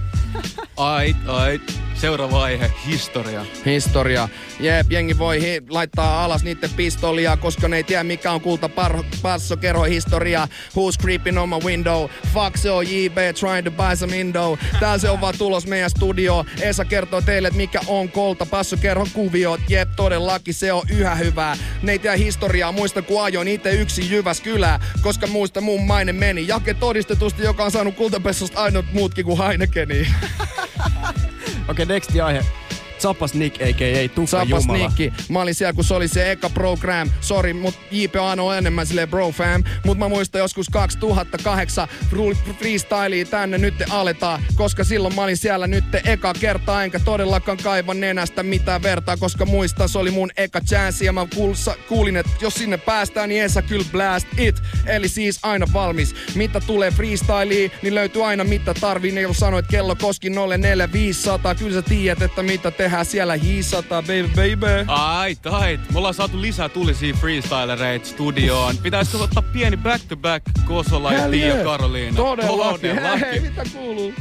Ait, 0.78 1.18
ait. 1.28 1.80
Seuraava 1.96 2.44
aihe, 2.44 2.72
historia. 2.88 3.46
Historia. 3.66 4.30
Jep, 4.60 4.92
jengi 4.92 5.18
voi 5.18 5.42
hi- 5.42 5.62
laittaa 5.70 6.24
alas 6.26 6.44
niiden 6.44 6.70
pistolia, 6.76 7.38
koska 7.38 7.68
ne 7.68 7.78
ei 7.78 7.84
tiedä 7.84 8.04
mikä 8.04 8.32
on 8.32 8.42
kulta 8.42 8.68
par- 8.68 9.04
passo 9.22 9.58
kerro 9.58 9.84
historia. 9.84 10.48
Who's 10.70 11.02
creeping 11.02 11.40
on 11.40 11.50
my 11.50 11.56
window? 11.66 12.10
Fuck 12.34 12.58
se 12.58 12.72
on 12.72 12.88
JB 12.88 13.18
trying 13.40 13.64
to 13.66 13.72
buy 13.72 13.96
some 13.96 14.20
indo. 14.20 14.58
Tää 14.80 14.98
se 14.98 15.10
on 15.10 15.22
vaan 15.22 15.34
tulos 15.38 15.68
meidän 15.68 15.90
studio. 15.90 16.46
Esa 16.62 16.86
kertoo 16.86 17.22
teille, 17.22 17.48
että 17.48 17.58
mikä 17.58 17.80
on 17.88 18.10
kolta 18.10 18.46
passo 18.46 18.78
kerho 18.78 19.08
kuviot. 19.14 19.62
Jep, 19.70 19.90
todellakin 19.96 20.54
se 20.54 20.74
on 20.74 20.84
yhä 20.90 21.16
hyvää. 21.16 21.58
Ne 21.82 21.92
ei 21.92 22.00
tiedä 22.00 22.16
historiaa, 22.16 22.72
muista 22.72 23.02
kun 23.02 23.24
ajoin 23.24 23.48
itse 23.48 23.72
yksi 23.72 24.12
Jyväskylää. 24.12 24.80
Koska 25.02 25.28
muista 25.28 25.62
mun 25.62 25.86
maine 25.88 26.14
meni. 26.14 26.48
Jake 26.48 26.74
todistetusti, 26.74 27.44
joka 27.44 27.64
on 27.64 27.72
saanut 27.72 27.96
kultapessosta 27.96 28.62
ainut 28.64 28.86
muutkin 28.94 29.26
kuin 29.26 29.38
Heinekeni. 29.38 30.08
Okei, 31.68 31.86
next 31.86 32.12
aihe. 32.24 32.65
Zapas 33.06 33.34
Nick, 33.34 33.62
a.k.a. 33.62 34.10
Tukka 34.10 34.32
Sapas 34.32 34.64
Jumala. 34.64 34.88
Nikki. 34.88 35.14
Mä 35.30 35.42
olin 35.42 35.56
siellä, 35.56 35.74
kun 35.74 35.84
se 35.84 35.94
oli 35.94 36.08
se 36.08 36.32
eka 36.32 36.50
program. 36.50 37.10
Sori, 37.22 37.54
mut 37.54 37.76
JP 37.92 38.16
on 38.16 38.30
ainoa 38.30 38.58
enemmän 38.58 38.88
silleen 38.88 39.10
bro 39.10 39.32
fam. 39.32 39.64
Mut 39.86 39.98
mä 39.98 40.10
muistan 40.10 40.40
joskus 40.40 40.70
2008 40.70 41.88
rule- 42.12 42.54
freestylea 42.60 43.26
tänne 43.26 43.58
nyt 43.58 43.74
aletaan. 43.90 44.42
Koska 44.56 44.84
silloin 44.84 45.16
mä 45.16 45.24
olin 45.24 45.38
siellä 45.38 45.68
nyt 45.68 45.84
eka 46.06 46.34
kertaa. 46.34 46.84
Enkä 46.84 47.00
todellakaan 47.00 47.58
kaiva 47.58 47.94
nenästä 47.94 48.44
mitään 48.44 48.84
vertaa. 48.84 49.18
Koska 49.18 49.46
muistan, 49.46 49.90
se 49.90 50.00
oli 50.00 50.12
mun 50.12 50.32
eka 50.38 50.62
chance. 50.62 51.06
Ja 51.06 51.14
mä 51.14 51.28
kuulsa, 51.36 51.76
kuulin, 51.88 52.18
että 52.18 52.32
jos 52.42 52.54
sinne 52.54 52.78
päästään, 52.78 53.30
niin 53.30 53.44
Esa 53.44 53.62
kyllä 53.62 53.86
blast 53.92 54.28
it. 54.38 54.62
Eli 54.86 55.08
siis 55.08 55.40
aina 55.44 55.66
valmis. 55.74 56.16
Mitä 56.36 56.60
tulee 56.60 56.92
freestyliin, 56.92 57.72
niin 57.82 57.96
löytyy 57.96 58.26
aina 58.26 58.44
mitä 58.44 58.74
tarvii. 58.74 59.12
Ne 59.12 59.22
sanoit 59.32 59.68
kello 59.68 59.96
koski 59.96 60.30
04500. 60.30 61.56
Kyllä 61.56 61.74
sä 61.74 61.82
tiedät, 61.82 62.22
että 62.22 62.44
mitä 62.44 62.72
tehdään 62.72 62.95
siellä 63.04 63.36
hiisata, 63.36 64.02
baby, 64.02 64.28
baby. 64.36 64.86
Ait, 64.88 65.48
ait. 65.48 65.92
Me 65.92 65.98
ollaan 65.98 66.14
saatu 66.14 66.42
lisää 66.42 66.70
tulisia 66.70 67.14
freestylereita 67.14 68.08
studioon. 68.08 68.78
Pitäisikö 68.78 69.18
ottaa 69.18 69.44
pieni 69.44 69.78
back-to-back 69.78 70.46
Kosola 70.66 71.14
ja 71.14 71.28
yeah. 71.28 71.64
Karoliina? 71.64 72.16
Todellakin. 72.16 73.02
Hei, 73.20 73.40
mitä 73.40 73.64
kuuluu? 73.74 74.14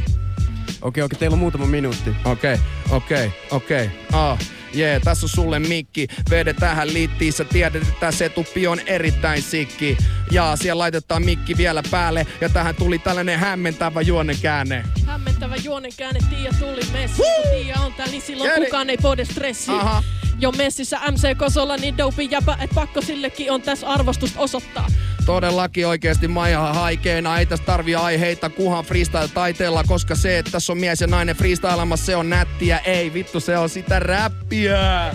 Okei, 0.82 1.02
okei, 1.02 1.18
teillä 1.18 1.34
on 1.34 1.38
muutama 1.38 1.66
minuutti. 1.66 2.10
Okei, 2.24 2.56
okei, 2.90 3.32
okei. 3.50 3.90
Ah. 4.12 4.38
Jee, 4.74 4.90
yeah, 4.90 5.02
tässä 5.02 5.26
on 5.26 5.30
sulle 5.30 5.58
mikki. 5.58 6.08
Vede 6.30 6.52
tähän 6.52 6.92
liittiin, 6.94 7.32
sä 7.32 7.44
tiedät, 7.44 7.82
että 7.88 8.10
se 8.10 8.28
tuppi 8.28 8.66
on 8.66 8.80
erittäin 8.86 9.42
sikki. 9.42 9.96
Ja 10.30 10.56
siellä 10.56 10.78
laitetaan 10.78 11.24
mikki 11.24 11.56
vielä 11.56 11.82
päälle. 11.90 12.26
Ja 12.40 12.48
tähän 12.48 12.74
tuli 12.74 12.98
tällainen 12.98 13.38
hämmentävä 13.38 14.00
juonenkäänne. 14.00 14.84
Hämmentävä 15.06 15.56
juonenkäänne, 15.56 16.20
Tiia 16.30 16.50
tuli 16.58 16.80
messi. 16.92 17.22
Tiia 17.50 17.80
on 17.80 17.94
täällä, 17.94 18.12
niin 18.12 18.22
silloin 18.22 18.48
Jälleen. 18.48 18.66
kukaan 18.66 18.90
ei 18.90 18.96
pode 18.96 19.24
stressi. 19.24 19.70
Aha. 19.70 20.02
Jo 20.40 20.52
messissä 20.52 20.98
MC 21.12 21.38
Kosolla, 21.38 21.76
niin 21.76 21.98
dope 21.98 22.22
jäpä, 22.22 22.56
et 22.60 22.70
pakko 22.74 23.00
sillekin 23.00 23.52
on 23.52 23.62
tässä 23.62 23.88
arvostusta 23.88 24.40
osoittaa. 24.40 24.86
Todellakin 25.26 25.86
oikeesti 25.86 26.26
ihan 26.50 26.74
haikeena, 26.74 27.38
ei 27.38 27.46
tässä 27.46 27.64
tarvi 27.64 27.94
aiheita 27.94 28.50
kuhan 28.50 28.84
freestyle-taiteella, 28.84 29.84
koska 29.84 30.14
se, 30.14 30.38
että 30.38 30.50
tässä 30.50 30.72
on 30.72 30.78
mies 30.78 31.00
ja 31.00 31.06
nainen 31.06 31.36
freestylemassa, 31.36 32.06
se 32.06 32.16
on 32.16 32.30
nättiä, 32.30 32.78
ei 32.78 33.12
vittu, 33.14 33.40
se 33.40 33.58
on 33.58 33.68
sitä 33.68 33.98
räppiä. 33.98 35.12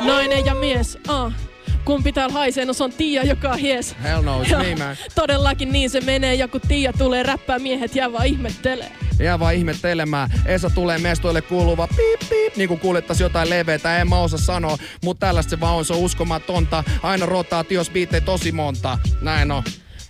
Nainen 0.00 0.46
ja 0.46 0.54
mies, 0.54 0.98
ah. 1.08 1.32
Kumpi 1.84 2.12
täällä 2.12 2.32
haisee, 2.32 2.64
no 2.64 2.72
se 2.72 2.84
on 2.84 2.92
Tiia, 2.92 3.22
joka 3.22 3.50
on 3.50 3.58
hies. 3.58 3.96
Hell 4.02 4.22
no, 4.22 4.42
it's 4.42 4.56
me, 4.58 4.74
man. 4.84 4.96
Todellakin 5.14 5.72
niin 5.72 5.90
se 5.90 6.00
menee, 6.00 6.34
ja 6.34 6.48
kun 6.48 6.60
Tiia 6.60 6.92
tulee 6.92 7.22
räppää, 7.22 7.58
miehet 7.58 7.94
jää 7.94 8.12
vaan 8.12 8.26
ihmettelee. 8.26 8.92
Jää 9.18 9.38
vaan 9.38 9.54
ihmettelemään. 9.54 10.30
Esa 10.46 10.70
tulee 10.70 10.98
mestoille 10.98 11.42
kuuluva 11.42 11.88
piip 11.96 12.20
piip, 12.28 12.56
niin 12.56 12.68
kuin 12.68 12.80
kuulettais 12.80 13.20
jotain 13.20 13.50
leveitä, 13.50 13.98
en 13.98 14.08
mä 14.08 14.18
osaa 14.18 14.38
sanoa. 14.38 14.78
Mut 15.04 15.18
tällaista 15.18 15.50
se 15.50 15.60
vaan 15.60 15.74
on, 15.74 15.84
se 15.84 15.92
on 15.92 15.98
uskomatonta. 15.98 16.84
Aina 17.02 17.26
rotaatios 17.26 17.90
biittejä 17.90 18.20
tosi 18.20 18.52
monta. 18.52 18.98
Näin 19.20 19.50
on. 19.50 19.62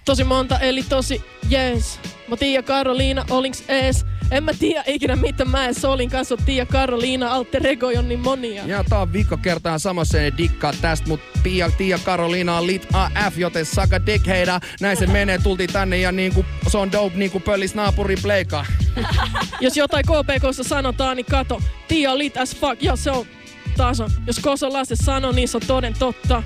Tosi 0.05 0.25
monta, 0.25 0.59
eli 0.59 0.83
tosi 0.83 1.25
jees. 1.49 2.01
Mä 2.29 2.37
Tiia 2.37 2.63
Karoliina, 2.63 3.25
olinks 3.31 3.65
ees? 3.69 4.07
En 4.31 4.45
mä 4.45 4.53
tiedä 4.59 4.83
ikinä 4.87 5.17
mitä 5.17 5.45
mä 5.45 5.67
ees 5.67 5.85
olin 5.85 6.11
kanssa 6.11 6.37
Tiia 6.37 6.67
Karoliina, 6.67 7.33
alter 7.33 7.67
ego 7.67 7.87
on 7.99 8.09
niin 8.09 8.21
monia. 8.21 8.63
Ja 8.67 8.85
tää 8.85 9.01
on 9.01 9.13
viikko 9.13 9.37
kertaan 9.37 9.81
samassa 9.81 10.19
ne 10.19 10.33
dikkaa 10.39 10.73
tästä, 10.81 11.09
mut 11.09 11.21
Pia, 11.43 11.71
Tia 11.71 11.99
Karoliina 11.99 12.59
on 12.59 12.67
lit 12.67 12.89
AF, 12.93 13.39
joten 13.39 13.67
saka 13.67 14.07
dick 14.07 14.27
heitä. 14.27 14.61
Näin 14.81 14.97
se 14.97 15.07
menee, 15.07 15.39
tultiin 15.39 15.73
tänne 15.73 15.99
ja 15.99 16.13
niinku, 16.13 16.45
se 16.69 16.79
on 16.79 16.93
dope 16.93 17.17
niinku 17.17 17.41
pöllis 17.41 17.75
naapuri 17.75 18.17
pleika. 18.23 18.67
Jos 19.61 19.77
jotain 19.77 20.05
KPKssa 20.05 20.65
sanotaan, 20.65 21.17
niin 21.17 21.27
kato, 21.31 21.61
Tiia 21.89 22.19
lit 22.19 22.37
as 22.37 22.57
fuck, 22.57 22.83
ja 22.83 22.97
se 22.97 23.11
on 23.11 23.27
taas 23.77 24.01
on. 24.01 24.11
Jos 24.27 24.39
Kosola 24.39 24.85
se 24.85 24.97
sanoo, 24.97 25.33
niin 25.33 25.49
se 25.49 25.57
on 25.57 25.63
toden 25.67 25.95
totta. 25.99 26.43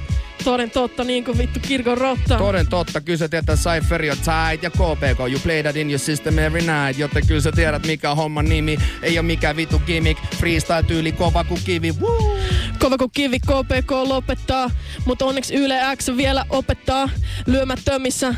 Toden 0.47 0.71
totta, 0.71 1.05
niin 1.05 1.25
kuin 1.25 1.39
vittu 1.39 1.61
kirkon 1.69 1.99
rotta. 1.99 2.39
Toden 2.39 2.67
totta, 2.67 3.01
kyllä 3.01 3.17
sä 3.19 3.29
tiedät, 3.29 3.49
että 3.49 3.71
Cypher 3.71 4.03
on 4.03 4.17
tight 4.17 4.63
ja 4.63 4.71
KPK, 4.71 5.21
you 5.31 5.41
play 5.43 5.63
that 5.63 5.77
in 5.77 5.91
your 5.91 5.99
system 5.99 6.39
every 6.39 6.61
night. 6.61 6.99
Joten 6.99 7.27
kyllä 7.27 7.41
sä 7.41 7.53
tiedät, 7.53 7.87
mikä 7.87 8.11
on 8.11 8.17
homman 8.17 8.45
nimi. 8.45 8.79
Ei 9.03 9.19
oo 9.19 9.23
mikään 9.23 9.57
vitu 9.57 9.79
gimmick, 9.87 10.21
freestyle 10.37 10.83
tyyli 10.83 11.13
kova 11.13 11.45
kuin 11.45 11.61
kivi. 11.65 11.93
Woo! 12.01 12.39
Kova 12.79 12.99
kuin 12.99 13.11
kivi 13.15 13.39
KPK 13.41 13.91
lopettaa, 13.91 14.71
mutta 15.05 15.25
onneksi 15.25 15.55
Yle 15.55 15.75
X 15.97 16.11
vielä 16.17 16.45
opettaa 16.51 17.09
lyömättömissä. 17.47 18.35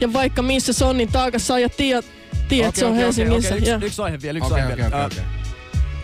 Ja 0.00 0.12
vaikka 0.12 0.42
missä 0.42 0.72
se 0.72 0.84
on, 0.84 0.96
niin 0.96 1.12
taakassa 1.12 1.58
ja 1.58 1.68
tiedät, 1.68 2.04
tiedät 2.48 2.68
Okei, 2.68 2.80
se 2.80 2.84
on 2.86 2.92
okei, 2.92 3.02
Helsingissä. 3.04 3.54
okei, 3.54 3.68
ja- 3.68 3.74
Yksi, 3.74 3.86
yksi 3.86 4.02
aihe 4.02 4.18
vielä, 4.22 4.38
yksi 4.38 4.52
Okei, 4.52 4.62
aihe 4.62 4.72
okei, 4.74 4.84
vielä. 4.90 5.04
okei, 5.06 5.18
Ää, 5.18 5.24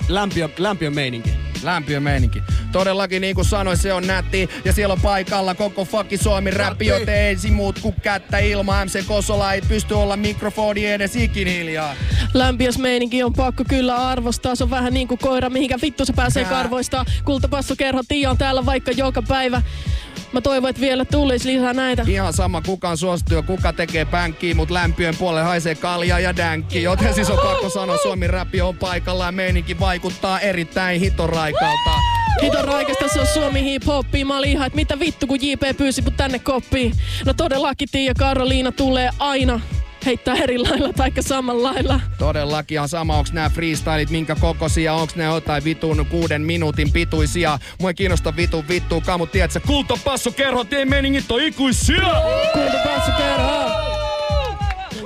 Lämpiö, 0.09 0.49
lämpiö 0.59 0.91
meininki. 0.91 1.31
Lämpiö 1.67 2.01
meininki. 2.01 2.43
Todellakin 2.73 3.21
niin 3.21 3.35
kuin 3.35 3.45
sanoin, 3.45 3.77
se 3.77 3.93
on 3.93 4.07
nätti. 4.07 4.51
Ja 4.65 4.73
siellä 4.73 4.93
on 4.93 5.01
paikalla 5.01 5.55
koko 5.55 5.85
fucking 5.85 6.23
Suomi 6.23 6.51
räppi, 6.51 6.87
joten 6.87 7.27
ensin 7.27 7.53
muut 7.53 7.79
kuin 7.79 7.95
kättä 8.03 8.39
ilma. 8.39 8.85
MC 8.85 9.07
Kosola 9.07 9.53
ei 9.53 9.61
pysty 9.61 9.95
olla 9.95 10.17
mikrofoni 10.17 10.87
edes 10.87 11.17
ikin 11.17 11.49
hiljaa. 11.49 11.95
Lämpiös 12.35 12.79
meininki 12.79 13.23
on 13.23 13.33
pakko 13.33 13.65
kyllä 13.69 13.97
arvostaa. 13.97 14.55
Se 14.55 14.65
on 14.65 14.71
vähän 14.71 14.95
niin 14.95 15.09
kuin 15.09 15.19
koira, 15.19 15.51
mihinkä 15.51 15.79
vittu 15.83 16.05
se 16.05 16.13
pääsee 16.13 16.45
Hää. 16.45 16.53
karvoista. 16.53 17.05
Kultapasso 17.25 17.77
kerho, 17.77 18.03
Tiia 18.09 18.31
on 18.31 18.39
täällä 18.39 18.67
vaikka 18.67 18.91
joka 18.91 19.23
päivä. 19.23 19.63
Mä 20.33 20.41
toivon, 20.41 20.71
että 20.71 20.83
vielä 20.83 21.05
tulisi 21.05 21.49
lisää 21.49 21.73
näitä. 21.73 22.05
Ihan 22.07 22.33
sama 22.33 22.63
kuka 22.63 22.89
on 22.89 22.99
suosittu 22.99 23.35
ja 23.35 23.43
kuka 23.43 23.73
tekee 23.73 24.05
pänkkiä, 24.05 24.55
mut 24.55 24.71
lämpiön 24.71 25.15
puolelle 25.19 25.43
haisee 25.43 25.75
kalja 25.75 26.19
ja 26.19 26.37
dänkki. 26.37 26.83
Joten 26.83 27.15
siis 27.15 27.31
on 27.31 27.39
pakko 27.39 27.69
sanoa, 27.71 27.97
Suomi 28.03 28.27
räppi 28.27 28.61
on 28.61 28.77
paikallaan, 28.77 29.35
meininki 29.35 29.81
vaikuttaa 29.81 30.41
erittäin 30.41 31.01
hitoraikalta. 31.01 31.91
Hiton 32.43 32.65
raikasta 32.65 33.09
se 33.09 33.21
on 33.21 33.27
Suomi 33.27 33.65
hip 33.65 33.87
hoppi. 33.87 34.25
Mä 34.25 34.39
olin 34.39 34.51
ihan, 34.51 34.67
että 34.67 34.77
mitä 34.77 34.99
vittu 34.99 35.27
kun 35.27 35.39
JP 35.43 35.77
pyysi 35.77 36.03
mut 36.03 36.17
tänne 36.17 36.39
koppiin. 36.39 36.93
No 37.25 37.35
todellakin 37.35 37.89
Tiia 37.93 38.15
Karoliina 38.15 38.73
tulee 38.73 39.11
aina 39.19 39.61
heittää 40.07 40.35
eri 40.35 40.59
lailla 40.59 40.93
taikka 40.93 41.23
samalla 41.23 41.63
lailla. 41.63 42.01
Todellakin 42.19 42.81
on 42.81 42.89
sama, 42.89 43.17
onks 43.17 43.33
nää 43.33 43.51
freestylit 43.51 44.11
minkä 44.11 44.35
kokoisia, 44.41 44.95
onks 44.95 45.17
ne 45.17 45.25
jotain 45.25 45.65
vitun 45.65 46.07
kuuden 46.11 46.43
minuutin 46.43 46.93
pituisia. 46.93 47.59
Mua 47.81 47.91
ei 47.91 47.95
kiinnosta 47.95 48.37
vitun 48.37 48.69
vittu, 48.69 49.01
kamut 49.01 49.33
tiedät 49.33 49.53
sä, 49.53 49.61
kultapasso 49.61 50.31
kerho, 50.31 50.65
tee 50.65 50.85
meningit 50.85 51.31
on 51.31 51.43
ikuisia! 51.43 52.03
Kultapasso 52.53 53.13
kerho! 53.19 53.71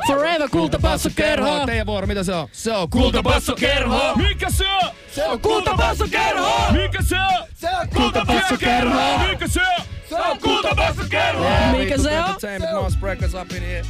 Forever 0.07 0.49
kultapasso 0.51 1.11
kerho! 1.17 1.67
Teidän 1.67 1.87
vuoro, 1.87 2.07
mitä 2.07 2.25
se 2.25 2.35
on? 2.35 2.49
Se 2.53 2.73
on 2.73 2.91
Kultapasso 2.91 3.55
kerho! 3.55 4.17
Mikä 4.17 4.51
se 4.51 4.65
on? 4.83 4.91
Se 5.15 5.27
on 5.27 5.41
kultapasso 5.41 6.07
kerho! 6.11 6.73
Mikä 6.73 7.03
se 7.03 7.17
on? 7.17 7.47
Se 7.55 7.69
on 7.81 7.89
kultapasso 7.89 8.57
kerho! 8.59 9.19
Mikä 9.29 9.49
se 9.49 9.61
on? 9.61 9.85
Se 10.11 10.17
on! 10.17 10.39
Mikä 11.79 11.99
se 11.99 12.21
on? 12.21 12.27
Entertainment 12.27 12.75
Monster 12.75 13.01
Breakers 13.01 13.35
up 13.35 13.53
in 13.53 13.63
here. 13.63 13.83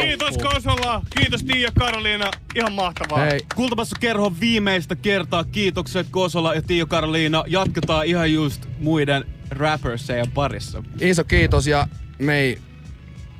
Kiitos 0.00 0.38
Kosola, 0.38 1.02
kiitos 1.18 1.44
Tiia 1.44 1.70
Karoliina, 1.78 2.30
ihan 2.54 2.72
mahtavaa. 2.72 3.18
Hei. 3.18 3.40
Kultapassa 3.54 3.96
kerho 4.00 4.32
viimeistä 4.40 4.96
kertaa. 4.96 5.44
Kiitokset 5.44 6.06
Kosola 6.10 6.54
ja 6.54 6.62
Tiio 6.62 6.86
Karoliina. 6.86 7.44
Jatketaan 7.46 8.06
ihan 8.06 8.32
just 8.32 8.66
muiden 8.78 9.24
rapperssejen 9.50 10.30
parissa. 10.30 10.82
Iso 11.00 11.24
kiitos 11.24 11.66
ja 11.66 11.88
may 12.22 12.56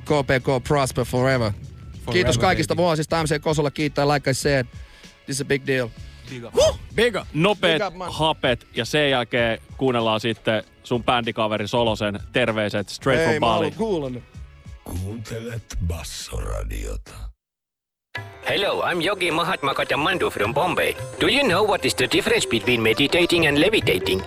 KPK 0.05 0.65
prosper 0.69 1.05
forever. 1.05 1.53
kiitos 2.13 2.39
kaikista 2.39 2.77
vuosista. 2.77 3.23
MC 3.23 3.41
Kosola 3.41 3.71
kiittää, 3.71 4.09
like 4.09 4.31
I 4.31 4.35
said. 4.35 4.67
This 5.25 5.37
is 5.37 5.41
a 5.41 5.45
big 5.45 5.67
deal. 5.67 5.89
Big 6.97 7.17
up. 7.17 7.27
Nopeet 7.35 7.83
Big 7.83 8.03
up, 8.03 8.15
hapet 8.15 8.67
ja 8.75 8.85
sen 8.85 9.11
jälkeen 9.11 9.59
kuunnellaan 9.77 10.21
sitten 10.21 10.65
sun 10.85 11.05
bändikaveri 11.05 11.69
Solosen 11.69 12.21
terveiset 12.33 12.89
straight 12.89 13.31
from 13.31 13.41
Bali. 13.41 13.73
Kuuntelet 14.85 15.77
Bassoradiota. 15.87 17.15
Hello, 18.49 18.83
I'm 18.83 19.01
Yogi 19.01 19.31
Mahatma 19.31 19.75
Katamandu 19.75 20.31
from 20.31 20.55
Bombay. 20.55 20.95
Do 21.21 21.27
you 21.27 21.43
know 21.43 21.67
what 21.67 21.85
is 21.85 21.95
the 21.95 22.09
difference 22.13 22.49
between 22.49 22.83
meditating 22.83 23.47
and 23.47 23.59
levitating? 23.59 24.23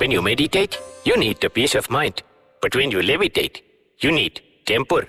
When 0.00 0.12
you 0.12 0.22
meditate, 0.22 0.78
you 1.04 1.16
need 1.16 1.36
the 1.40 1.48
peace 1.48 1.78
of 1.78 1.90
mind. 1.90 2.14
But 2.60 2.74
when 2.74 2.92
you 2.92 3.02
levitate, 3.02 3.64
you 4.02 4.12
need 4.12 4.32
tempur. 4.64 5.06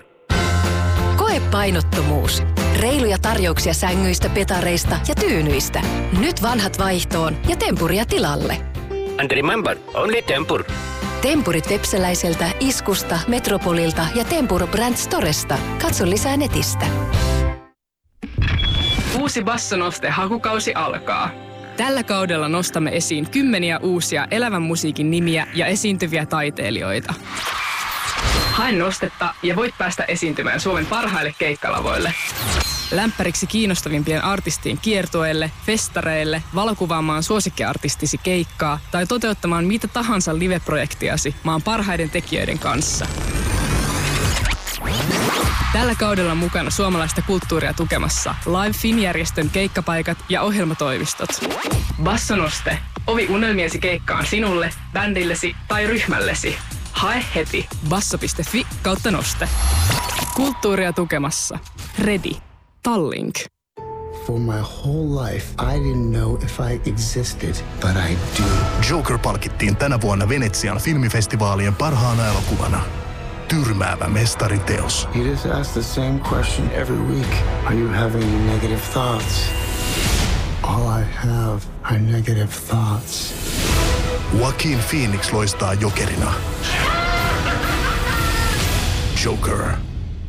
Koe 1.16 1.40
painottomuus. 1.50 2.42
Reiluja 2.84 3.18
tarjouksia 3.18 3.74
sängyistä, 3.74 4.28
petareista 4.28 4.96
ja 5.08 5.14
tyynyistä. 5.14 5.82
Nyt 6.20 6.42
vanhat 6.42 6.78
vaihtoon 6.78 7.36
ja 7.48 7.56
tempuria 7.56 8.06
tilalle. 8.06 8.56
And 9.20 9.30
remember, 9.30 9.76
only 9.94 10.22
tempur. 10.22 10.64
Tempurit 11.22 11.70
Vepseläiseltä, 11.70 12.50
Iskusta, 12.60 13.18
Metropolilta 13.28 14.06
ja 14.14 14.24
Tempur 14.24 14.66
Brand 14.66 14.96
Storesta. 14.96 15.58
Katso 15.82 16.10
lisää 16.10 16.36
netistä. 16.36 16.86
Uusi 19.20 19.42
Bassonoste 19.42 20.10
hakukausi 20.10 20.74
alkaa. 20.74 21.30
Tällä 21.76 22.02
kaudella 22.02 22.48
nostamme 22.48 22.96
esiin 22.96 23.30
kymmeniä 23.30 23.78
uusia 23.78 24.26
elävän 24.30 24.62
musiikin 24.62 25.10
nimiä 25.10 25.46
ja 25.54 25.66
esiintyviä 25.66 26.26
taiteilijoita. 26.26 27.14
Hae 28.54 28.72
nostetta 28.72 29.34
ja 29.42 29.56
voit 29.56 29.74
päästä 29.78 30.04
esiintymään 30.04 30.60
Suomen 30.60 30.86
parhaille 30.86 31.34
keikkalavoille. 31.38 32.14
Lämpäriksi 32.90 33.46
kiinnostavimpien 33.46 34.24
artistien 34.24 34.78
kiertueelle, 34.78 35.50
festareille, 35.66 36.42
valokuvaamaan 36.54 37.22
suosikkiartistisi 37.22 38.18
keikkaa 38.18 38.78
tai 38.90 39.06
toteuttamaan 39.06 39.64
mitä 39.64 39.88
tahansa 39.88 40.38
live-projektiasi 40.38 41.34
maan 41.42 41.62
parhaiden 41.62 42.10
tekijöiden 42.10 42.58
kanssa. 42.58 43.06
Tällä 45.72 45.94
kaudella 45.94 46.34
mukana 46.34 46.70
suomalaista 46.70 47.22
kulttuuria 47.22 47.74
tukemassa 47.74 48.34
Live 48.46 48.72
Fin-järjestön 48.72 49.50
keikkapaikat 49.50 50.18
ja 50.28 50.42
ohjelmatoimistot. 50.42 51.30
Bassonoste. 52.02 52.78
Ovi 53.06 53.26
unelmiesi 53.30 53.78
keikkaan 53.78 54.26
sinulle, 54.26 54.70
bändillesi 54.92 55.56
tai 55.68 55.86
ryhmällesi. 55.86 56.56
Hae 56.94 57.24
heti 57.34 57.68
basso.fi 57.88 58.66
kautta 58.82 59.10
noste. 59.10 59.48
Kulttuuria 60.34 60.92
tukemassa. 60.92 61.58
Ready. 62.04 62.32
Tallink. 62.82 63.34
For 64.26 64.38
my 64.38 64.60
whole 64.60 65.26
life, 65.26 65.46
I 65.58 65.78
didn't 65.78 66.10
know 66.10 66.38
if 66.42 66.60
I 66.60 66.80
existed, 66.90 67.54
but 67.80 67.90
I 67.90 68.16
do. 68.38 68.44
Joker 68.90 69.18
palkittiin 69.18 69.76
tänä 69.76 70.00
vuonna 70.00 70.28
Venetsian 70.28 70.80
filmifestivaalien 70.80 71.74
parhaana 71.74 72.26
elokuvana. 72.28 72.80
Tyrmäävä 73.48 74.08
mestariteos. 74.08 75.08
You 75.14 75.24
just 75.26 75.46
ask 75.46 75.72
the 75.72 75.82
same 75.82 76.20
question 76.32 76.70
every 76.72 76.98
week. 76.98 77.32
Are 77.64 77.74
you 77.74 77.88
having 77.88 78.24
any 78.24 78.52
negative 78.52 78.80
thoughts? 78.92 79.50
All 80.62 81.00
I 81.00 81.04
have 81.14 81.60
are 81.82 81.98
negative 81.98 82.48
thoughts. 82.70 83.34
Joaquin 84.38 84.78
Phoenix 84.78 85.32
loistaa 85.32 85.74
jokerina. 85.74 86.34
Joker. 89.24 89.60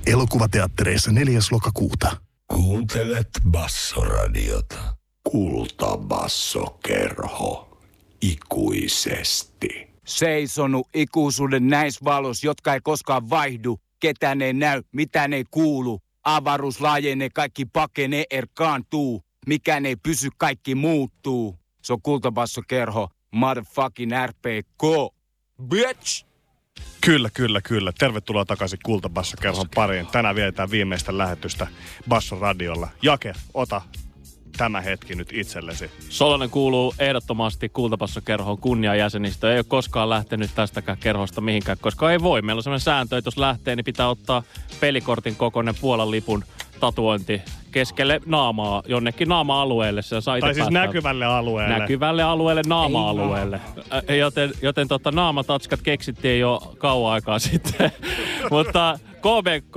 Elokuvateattereissa 0.07 1.11
4. 1.11 1.39
lokakuuta. 1.51 2.17
Kuuntelet 2.47 3.27
Bassoradiota. 3.49 4.95
Kulta 5.31 5.97
Bassokerho. 5.97 7.79
Ikuisesti. 8.21 9.87
Seisonut 10.07 10.87
ikuisuuden 10.93 11.67
näis 11.67 12.03
valos, 12.03 12.43
jotka 12.43 12.73
ei 12.73 12.79
koskaan 12.83 13.29
vaihdu. 13.29 13.79
Ketään 13.99 14.41
ei 14.41 14.53
näy, 14.53 14.81
mitään 14.91 15.33
ei 15.33 15.43
kuulu. 15.51 15.99
Avaruus 16.23 16.81
laajenee, 16.81 17.29
kaikki 17.29 17.65
pakenee, 17.65 18.23
erkaantuu. 18.29 19.21
Mikään 19.47 19.85
ei 19.85 19.95
pysy, 19.95 20.29
kaikki 20.37 20.75
muuttuu. 20.75 21.55
Se 21.81 21.93
on 21.93 22.01
kultabassokerho, 22.01 23.09
motherfucking 23.31 24.11
RPK. 24.25 25.13
Bitch! 25.69 26.25
Kyllä, 27.01 27.29
kyllä, 27.33 27.61
kyllä. 27.61 27.91
Tervetuloa 27.99 28.45
takaisin 28.45 28.79
Kultabassokerhon 28.83 29.69
pariin. 29.75 30.07
Tänään 30.07 30.35
vietetään 30.35 30.71
viimeistä 30.71 31.17
lähetystä 31.17 31.67
Basson 32.09 32.39
radiolla. 32.39 32.87
Jake, 33.01 33.33
ota 33.53 33.81
tämä 34.57 34.81
hetki 34.81 35.15
nyt 35.15 35.29
itsellesi. 35.33 35.91
Solonen 36.09 36.49
kuuluu 36.49 36.95
ehdottomasti 36.99 37.69
kultapassokerhoon 37.69 38.57
kunniajäsenistä. 38.57 39.51
Ei 39.51 39.57
ole 39.57 39.65
koskaan 39.67 40.09
lähtenyt 40.09 40.51
tästäkään 40.55 40.97
kerhosta 40.97 41.41
mihinkään, 41.41 41.77
koska 41.81 42.11
ei 42.11 42.21
voi. 42.21 42.41
Meillä 42.41 42.59
on 42.59 42.63
sellainen 42.63 42.83
sääntö, 42.83 43.17
että 43.17 43.27
jos 43.27 43.37
lähtee, 43.37 43.75
niin 43.75 43.85
pitää 43.85 44.09
ottaa 44.09 44.43
pelikortin 44.79 45.35
kokoinen 45.35 45.75
Puolan 45.81 46.11
lipun 46.11 46.43
tatuointi 46.79 47.41
keskelle 47.71 48.21
naamaa, 48.25 48.83
jonnekin 48.87 49.29
naama-alueelle. 49.29 50.01
Se 50.01 50.21
saa 50.21 50.35
itse 50.35 50.45
Tai 50.47 50.53
siis 50.53 50.63
päättää. 50.65 50.85
näkyvälle 50.85 51.25
alueelle. 51.25 51.79
Näkyvälle 51.79 52.23
alueelle, 52.23 52.61
naama-alueelle. 52.67 53.61
Ä, 54.09 54.15
Joten, 54.15 54.51
joten 54.61 54.87
tota, 54.87 55.11
naamatatskat 55.11 55.81
keksittiin 55.81 56.39
jo 56.39 56.73
kauan 56.77 57.13
aikaa 57.13 57.39
sitten. 57.49 57.91
mutta 58.49 58.99
KBK 59.17 59.75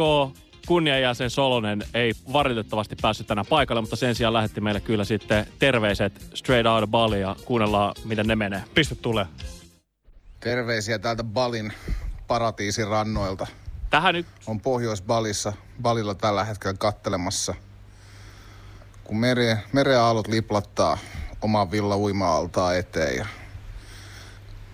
kunnianjäsen 0.67 1.31
Solonen 1.31 1.83
ei 1.95 2.13
valitettavasti 2.33 2.97
päässyt 3.03 3.27
tänään 3.27 3.47
paikalle, 3.49 3.81
mutta 3.81 3.97
sen 3.97 4.15
sijaan 4.15 4.33
lähetti 4.35 4.61
meille 4.61 4.81
kyllä 4.81 5.05
sitten 5.05 5.47
terveiset 5.59 6.27
Straight 6.35 6.67
Out 6.67 6.83
of 6.85 6.91
Bali 6.91 7.21
ja 7.21 7.37
kuunnellaan, 7.45 7.95
miten 8.05 8.27
ne 8.27 8.37
menee. 8.37 8.63
Pistä 8.75 8.95
tulee. 8.95 9.27
Terveisiä 10.41 10.99
täältä 10.99 11.25
Balin 11.25 11.73
paratiisin 12.27 12.89
rannoilta. 12.89 13.47
Tähän 13.91 14.15
nyt... 14.15 14.27
On 14.47 14.61
Pohjois-Balissa, 14.61 15.53
Balilla 15.83 16.15
tällä 16.15 16.45
hetkellä 16.45 16.77
kattelemassa. 16.79 17.55
Kun 19.05 19.17
mere, 19.17 19.63
mereaallot 19.73 20.27
liplattaa 20.27 20.99
oman 21.43 21.71
villa 21.71 21.97
uima 21.97 22.41
eteen 22.79 23.17
ja 23.17 23.27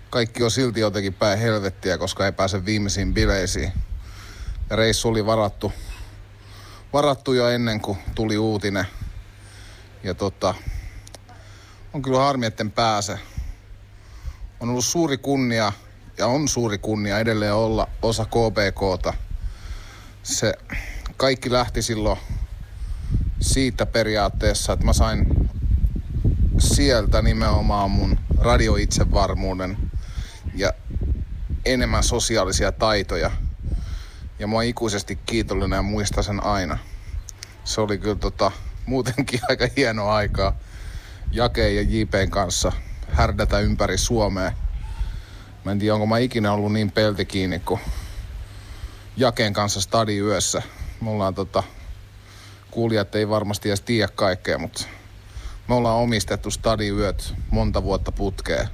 kaikki 0.09 0.43
on 0.43 0.51
silti 0.51 0.79
jotenkin 0.79 1.13
päin 1.13 1.39
helvettiä, 1.39 1.97
koska 1.97 2.25
ei 2.25 2.31
pääse 2.31 2.65
viimeisiin 2.65 3.13
bileisiin. 3.13 3.71
Ja 4.69 4.75
reissu 4.75 5.09
oli 5.09 5.25
varattu, 5.25 5.73
varattu 6.93 7.33
jo 7.33 7.49
ennen 7.49 7.81
kuin 7.81 7.97
tuli 8.15 8.37
uutinen. 8.37 8.85
Ja 10.03 10.13
tota, 10.13 10.55
on 11.93 12.01
kyllä 12.01 12.19
harmi, 12.19 12.45
etten 12.45 12.71
pääse. 12.71 13.19
On 14.59 14.69
ollut 14.69 14.85
suuri 14.85 15.17
kunnia 15.17 15.71
ja 16.17 16.27
on 16.27 16.47
suuri 16.47 16.77
kunnia 16.77 17.19
edelleen 17.19 17.53
olla 17.53 17.87
osa 18.01 18.25
KBKta. 18.25 19.13
Se 20.23 20.53
kaikki 21.17 21.51
lähti 21.51 21.81
silloin 21.81 22.19
siitä 23.39 23.85
periaatteessa, 23.85 24.73
että 24.73 24.85
mä 24.85 24.93
sain 24.93 25.49
sieltä 26.57 27.21
nimenomaan 27.21 27.91
mun 27.91 28.19
radioitsevarmuuden. 28.37 29.77
Ja 30.55 30.73
enemmän 31.65 32.03
sosiaalisia 32.03 32.71
taitoja. 32.71 33.31
Ja 34.39 34.47
mä 34.47 34.55
oon 34.55 34.63
ikuisesti 34.63 35.19
kiitollinen 35.25 35.77
ja 35.77 35.81
muistan 35.81 36.23
sen 36.23 36.43
aina. 36.43 36.77
Se 37.63 37.81
oli 37.81 37.97
kyllä 37.97 38.15
tota, 38.15 38.51
muutenkin 38.85 39.39
aika 39.49 39.67
hieno 39.77 40.09
aikaa 40.09 40.55
Jake 41.31 41.69
ja 41.69 41.81
JPn 41.81 42.29
kanssa 42.29 42.71
härdätä 43.11 43.59
ympäri 43.59 43.97
Suomea. 43.97 44.51
Mä 45.65 45.71
en 45.71 45.79
tiedä, 45.79 45.93
onko 45.93 46.05
mä 46.05 46.17
ikinä 46.17 46.51
ollut 46.51 46.73
niin 46.73 46.91
pelti 46.91 47.25
kiinni 47.25 47.59
kuin 47.59 47.79
Jakeen 49.17 49.53
kanssa 49.53 49.81
stadi 49.81 50.17
yössä. 50.17 50.61
Me 51.01 51.09
ollaan 51.09 51.35
tota, 51.35 51.63
kuulijat 52.71 53.15
ei 53.15 53.29
varmasti 53.29 53.69
edes 53.69 53.81
tiedä 53.81 54.07
kaikkea, 54.15 54.57
mutta 54.57 54.85
me 55.67 55.75
ollaan 55.75 55.97
omistettu 55.97 56.51
stadi 56.51 56.89
yöt 56.89 57.33
monta 57.51 57.83
vuotta 57.83 58.11
putkeen. 58.11 58.67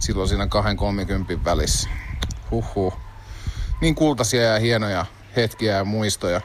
Silloin 0.00 0.28
siinä 0.28 0.44
2-30 0.44 1.44
välissä. 1.44 1.88
Huhhuh. 2.50 2.98
Niin 3.80 3.94
kultaisia 3.94 4.42
ja 4.42 4.58
hienoja 4.58 5.06
hetkiä 5.36 5.76
ja 5.76 5.84
muistoja. 5.84 6.40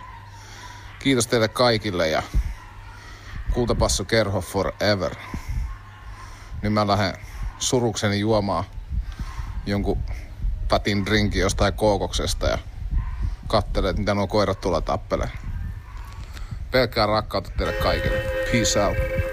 Kiitos 0.99 1.27
teille 1.27 1.47
kaikille 1.47 2.09
ja 2.09 2.23
kultapasso 3.53 4.05
kerho 4.05 4.41
forever. 4.41 5.15
Nyt 6.61 6.73
mä 6.73 6.87
lähden 6.87 7.13
surukseni 7.59 8.19
juomaan 8.19 8.65
jonkun 9.69 9.97
patin 10.69 11.05
drinkin 11.05 11.41
jostain 11.41 11.73
kookoksesta 11.73 12.47
ja 12.47 12.57
katselen, 13.47 13.99
mitä 13.99 14.13
nuo 14.13 14.27
koirat 14.27 14.61
tulla 14.61 14.81
tappelee. 14.81 15.29
Pelkkää 16.71 17.05
rakkautta 17.05 17.51
teille 17.57 17.73
kaikille. 17.73 18.17
Peace 18.51 18.79
out. 18.85 19.28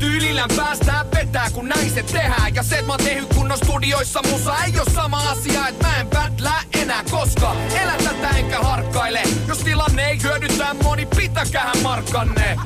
Tyylillään 0.00 0.50
päästään 0.56 1.06
vetää 1.14 1.50
kun 1.50 1.68
näin 1.68 1.90
se 1.90 2.02
tehdään. 2.02 2.54
Ja 2.54 2.62
se 2.62 2.82
mä 2.82 2.92
oon 2.92 3.04
tehnyt 3.04 3.34
kunnon 3.34 3.58
studioissa 3.58 4.20
musa 4.30 4.64
Ei 4.64 4.78
oo 4.78 4.84
sama 4.94 5.30
asia 5.30 5.68
et 5.68 5.82
mä 5.82 5.96
en 5.96 6.06
pätlää 6.06 6.62
enää 6.82 7.04
koska 7.10 7.56
Elä 7.82 7.92
tätä 8.04 8.28
enkä 8.36 8.58
harkkaile. 8.58 9.22
Jos 9.48 9.58
tilanne 9.58 10.06
ei 10.06 10.22
hyödytä 10.22 10.74
moni 10.82 11.06
pitäkähän 11.06 11.82
markkanne. 11.82 12.56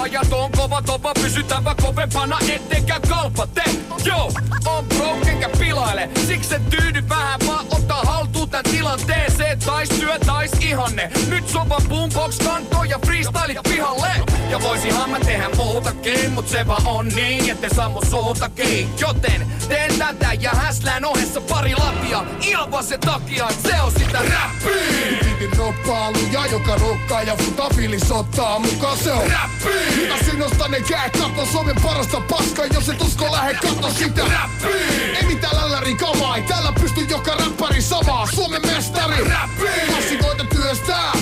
Ajat 0.00 0.32
on 0.32 0.52
kova 0.52 0.82
tova 0.82 1.14
pysytävä 1.14 1.74
kovempana 1.82 2.38
ettekä 2.48 3.00
kalpate 3.08 3.62
Yo, 4.06 4.32
on 4.66 4.84
broke 4.84 5.30
enkä 5.30 5.48
pilaile. 5.58 6.10
Siksi 6.26 6.54
en 6.54 6.64
tyydy 6.64 7.08
vähän 7.08 7.40
vaan 7.46 7.66
ottaa 7.70 8.02
haltuun 8.02 8.50
tän 8.50 8.64
tilanteeseen. 8.64 9.58
Tais 9.58 9.88
työ, 9.88 10.18
tais 10.18 10.52
ihanne. 10.60 11.10
Nyt 11.28 11.48
sopa 11.48 11.80
boombox 11.88 12.38
kanto 12.38 12.84
ja 12.84 12.98
freestyle 13.06 13.60
pihalle 13.68 14.31
Ja 14.52 14.60
voisihan 14.62 15.10
mä 15.10 15.20
tehdä 15.20 15.48
muutakin 15.56 16.32
Mut 16.32 16.48
se 16.48 16.66
vaan 16.66 16.86
on 16.86 17.08
niin, 17.08 17.50
ette 17.50 17.68
saa 17.74 17.88
mun 17.88 18.06
suutakin 18.06 18.88
Joten 19.00 19.46
teen 19.68 19.98
tätä 19.98 20.32
ja 20.40 20.50
häslään 20.50 21.04
ohessa 21.04 21.40
pari 21.40 21.74
latia 21.74 22.24
Ihan 22.40 22.70
vaan 22.70 22.84
sen 22.84 23.00
takia, 23.00 23.48
et 23.48 23.60
se 23.62 23.80
on 23.80 23.92
sitä 23.92 24.18
räppiä 24.18 25.32
Pipin 25.42 25.58
roppailuja, 25.58 26.46
joka 26.46 26.74
rokkaa 26.74 27.22
ja 27.22 27.36
futafilis 27.36 28.12
ottaa 28.12 28.58
mukaan 28.58 28.98
se 28.98 29.12
on 29.12 29.30
räppi. 29.30 29.96
Mitä 29.96 30.24
sinusta 30.24 30.68
ne 30.68 30.80
käy, 30.80 31.10
katso 31.10 31.46
Suomen 31.52 31.76
parasta 31.82 32.20
paskaa, 32.20 32.66
jos 32.66 32.88
et 32.88 33.02
usko 33.02 33.32
lähde 33.32 33.54
katso 33.54 33.90
sitä 33.90 34.22
räppi. 34.22 34.68
Ei 35.16 35.22
mitään 35.26 35.56
lälläri 35.56 35.94
kamaa, 35.94 36.36
ei 36.36 36.42
täällä 36.42 36.72
pysty 36.80 37.00
joka 37.00 37.34
räppäri 37.34 37.82
samaa, 37.82 38.26
Suomen 38.34 38.62
mestari 38.66 39.24
räppi. 39.24 39.86
Klassikoita 39.86 40.44
työstää, 40.44 41.12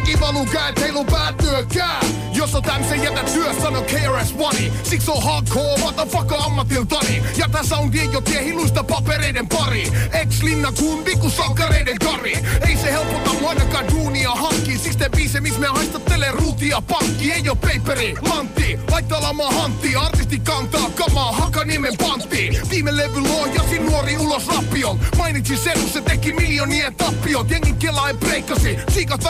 hiki 0.00 0.20
valuu 0.20 0.46
käet, 0.46 0.80
heiluu 0.80 1.04
päät 1.04 1.36
työkää. 1.36 2.00
Jos 2.32 2.54
on 2.54 2.62
tämmösen 2.62 3.02
jätä 3.02 3.24
työ, 3.24 3.54
sano 3.62 3.82
KRS-One 3.82 4.72
Siksi 4.82 5.10
on 5.10 5.22
hardcore, 5.22 5.80
motherfucker 5.80 6.38
ammatiltani. 6.44 7.22
Ja 7.36 7.48
tää 7.48 7.62
soundien 7.62 8.12
jo 8.12 8.20
tie 8.20 8.44
hiluista 8.44 8.84
papereiden 8.84 9.48
pari. 9.48 9.92
Ex-linna 10.12 10.72
kundi 10.72 11.16
ku 11.16 11.30
sankareiden 11.30 11.96
kari? 11.98 12.32
Ei 12.68 12.76
se 12.76 12.92
helpota 12.92 13.32
mua 13.40 13.48
ainakaan 13.48 13.84
duunia 13.90 14.30
hankkii 14.30 14.78
Siksi 14.78 14.98
te 14.98 15.08
biise, 15.08 15.40
missä 15.40 15.60
me 15.60 15.66
haistattelee 15.66 16.30
ruutia 16.30 16.82
pankki. 16.82 17.32
Ei 17.32 17.48
oo 17.48 17.56
paperi, 17.56 18.14
lantti, 18.28 18.78
laittaa 18.90 19.22
lamaa 19.22 19.50
hantti. 19.50 19.96
Artisti 19.96 20.38
kantaa 20.38 20.90
kamaa, 20.90 21.32
haka 21.32 21.64
nimen 21.64 21.96
pantti. 21.98 22.60
Viime 22.70 22.96
levy 22.96 23.20
luojasi 23.20 23.78
nuori 23.78 24.16
ulos 24.16 24.46
rappion 24.46 25.00
Mainitsin 25.18 25.58
sen, 25.58 25.88
se 25.92 26.00
teki 26.00 26.32
miljonien 26.32 26.94
tappiot. 26.94 27.50
Jengin 27.50 27.76
kelaen 27.76 28.18
breikkasi, 28.18 28.78
siikat 28.94 29.24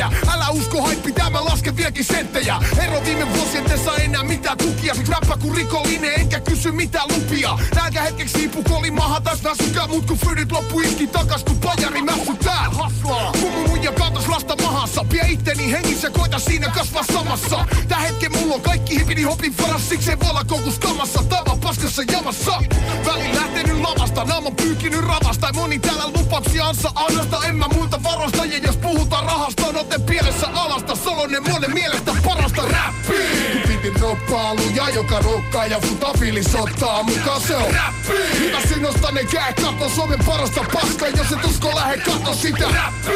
värimerkkejä 0.00 0.32
Älä 0.34 0.48
usko 0.48 0.82
haippi, 0.82 1.12
tää 1.12 1.30
mä 1.30 1.44
lasken 1.44 1.76
vieläkin 1.76 2.04
senttejä. 2.04 2.56
Ero 2.78 3.04
viime 3.04 3.34
vuosien 3.36 3.64
te 3.64 3.76
saa 3.76 3.96
enää 3.96 4.22
mitään 4.22 4.58
tukia. 4.58 4.94
Siksi 4.94 5.12
räppä 5.12 5.36
kun 5.36 5.56
rikollinen 5.56 6.20
enkä 6.20 6.40
kysy 6.40 6.72
mitään 6.72 7.08
lupia. 7.08 7.58
Nälkä 7.74 8.02
hetkeksi 8.02 8.38
hiipu 8.38 8.62
koli 8.62 8.90
maha 8.90 9.20
taas 9.20 9.44
väsykää 9.44 9.86
Mut 9.86 10.06
kun 10.06 10.18
fyydit 10.18 10.52
loppu 10.52 10.80
iski 10.80 11.06
takas 11.06 11.44
kun 11.44 11.58
pajari 11.58 12.02
mässytää. 12.02 12.70
Haslaa. 12.70 13.32
Kun 13.32 13.52
mun 13.52 13.68
muija 13.68 13.92
kaatas 13.92 14.28
lasta 14.28 14.56
mahassa. 14.62 15.04
Pie 15.04 15.26
itteni 15.28 15.72
hengissä 15.72 16.10
koita 16.10 16.38
siinä 16.38 16.68
kasvaa 16.68 17.04
samassa. 17.12 17.66
Tää 17.88 17.98
hetken 17.98 18.32
mulla 18.32 18.54
on 18.54 18.60
kaikki 18.60 18.98
hipini 18.98 19.22
hopin 19.22 19.54
varas 19.62 19.88
Siksi 19.88 20.10
ei 20.10 20.20
voi 20.20 20.30
olla 20.30 20.44
kokus 20.44 20.78
kamassa. 20.78 21.22
Tava 21.22 21.56
paskassa 21.56 22.02
jamassa. 22.12 22.62
Välin 23.06 23.36
lähtenyt 23.36 23.80
lavasta 23.80 24.24
Naama 24.24 24.50
pyykinyt 24.50 25.04
ravasta. 25.04 25.46
Ja 25.46 25.52
moni 25.52 25.78
täällä 25.78 26.04
lupauksia 26.06 26.64
ansa 26.64 26.92
annasta 26.94 27.46
En 27.46 27.56
mä 27.56 27.68
muilta 27.74 28.02
varosta 28.02 28.44
Ja 28.44 28.58
jos 28.58 28.76
puhutaan 28.76 29.24
rahasta 29.24 29.66
on 29.66 29.89
ote 29.90 29.98
pielessä 29.98 30.46
alasta 30.54 30.96
Solonen 30.96 31.50
monen 31.50 31.74
mielestä 31.74 32.12
parasta 32.24 32.62
räppiä 32.62 33.62
Pipin 33.68 34.00
roppailuja, 34.00 34.88
joka 34.88 35.18
rokkaa 35.18 35.66
ja 35.66 35.80
futafilis 35.80 36.54
ottaa 36.54 37.02
mukaan 37.02 37.40
se 37.40 37.56
on 37.56 37.74
räppi. 37.74 38.40
Mitä 38.40 38.68
sinusta 38.68 39.12
ne 39.12 39.24
käy, 39.24 39.52
katso 39.62 39.88
Suomen 39.88 40.18
parasta 40.26 40.64
paskaa, 40.72 41.08
jos 41.08 41.32
et 41.32 41.44
usko 41.44 41.70
lähde 41.74 41.96
katso 41.98 42.34
sitä 42.34 42.64
räppi. 42.64 43.10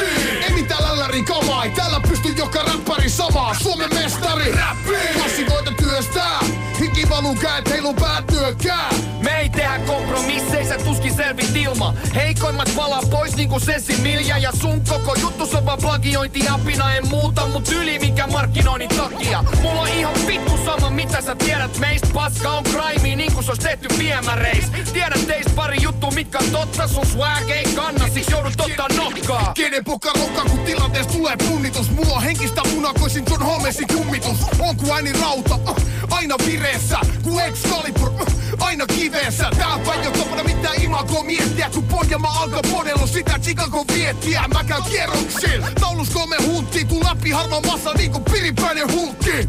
Ei 0.44 0.52
mitään 0.52 0.82
lälläri 0.82 1.22
kamaa, 1.22 1.64
ei 1.64 1.70
täällä 1.70 2.00
pysty 2.08 2.28
joka 2.28 2.62
räppäri 2.62 3.10
samaa, 3.10 3.54
Suomen 3.62 3.94
mestari 3.94 4.52
räppi. 4.52 4.92
Klassikoita 5.14 5.72
työstää, 5.82 6.40
hiki 6.80 7.08
valuu 7.08 7.34
käet, 7.34 7.70
heilu 7.70 7.94
päät 7.94 8.26
työkää. 8.26 8.90
Me 9.22 9.40
ei 9.40 9.48
tehdä 9.48 9.78
kompromisseissa, 9.78 10.78
tuskin 10.78 11.14
selvit 11.14 11.56
ilma 11.56 11.94
Heikoimmat 12.14 12.70
palaa 12.76 13.00
pois 13.10 13.36
niinku 13.36 13.60
Sessi 13.60 13.96
Milja 13.96 14.38
Ja 14.38 14.52
sun 14.52 14.80
koko 14.88 15.14
juttu 15.14 15.48
on 15.56 15.66
vaan 15.66 15.78
plagiointi 15.78 16.40
apina 16.64 16.94
En 16.94 17.08
muuta 17.08 17.46
mut 17.46 17.68
yli 17.68 17.98
mikä 17.98 18.26
markkinoinnin 18.26 18.88
takia. 18.88 19.44
Mulla 19.62 19.80
on 19.80 19.88
ihan 19.88 20.14
vittu 20.26 20.58
sama 20.64 20.90
mitä 20.90 21.20
sä 21.20 21.34
tiedät 21.34 21.78
meistä. 21.78 22.08
Paska 22.14 22.50
on 22.50 22.64
crime 22.64 23.16
niinku 23.16 23.42
se 23.42 23.50
ois 23.50 23.58
tehty 23.58 23.88
viemäreis 23.98 24.64
Tiedät 24.92 25.26
teistä 25.26 25.52
pari 25.56 25.76
juttu 25.82 26.10
mitkä 26.10 26.38
on 26.38 26.50
totta. 26.52 26.88
Sun 26.88 27.06
swag 27.06 27.50
ei 27.50 27.64
kanna, 27.64 28.08
siksi 28.08 28.32
joudut 28.32 28.60
ottaa 28.60 28.88
nokkaa. 28.96 29.52
Kenen 29.54 29.84
poka 29.84 30.12
rokkaa, 30.20 30.44
kun 30.44 30.58
tilanteessa 30.58 31.12
tulee 31.12 31.36
punnitus? 31.48 31.90
Mulla 31.90 32.14
on 32.14 32.22
henkistä 32.22 32.62
munakoisin 32.74 33.24
John 33.30 33.42
Holmesin 33.42 33.86
kummitus. 33.96 34.38
On 34.58 34.76
kuin 34.76 34.92
ääni 34.92 35.12
rauta, 35.12 35.54
uh, 35.54 35.76
aina 36.10 36.34
vireessä 36.46 36.98
Kun 37.22 37.40
Excalibur, 37.40 38.08
uh, 38.08 38.43
aina 38.64 38.86
kiveessä. 38.86 39.50
Tää 39.58 39.78
päin 39.86 40.04
jo 40.04 40.10
tapana 40.10 40.44
mitään 40.44 40.82
imagoa 40.82 41.24
miettiä. 41.24 41.70
Kun 41.70 41.84
Pohjanmaa 41.84 42.42
alkaa 42.42 42.62
podella 42.72 43.06
sitä 43.06 43.38
Chicago 43.38 43.84
viettiä. 43.94 44.44
Mä 44.54 44.64
käyn 44.64 44.82
kierroksil, 44.82 45.62
taulus 45.80 46.10
kolme 46.10 46.36
hunttia 46.46 46.84
Kun 46.86 47.04
läpi 47.04 47.30
harmaa 47.30 47.60
massa 47.60 47.92
niinku 47.94 48.20
piripäinen 48.20 48.92
hulkki. 48.92 49.48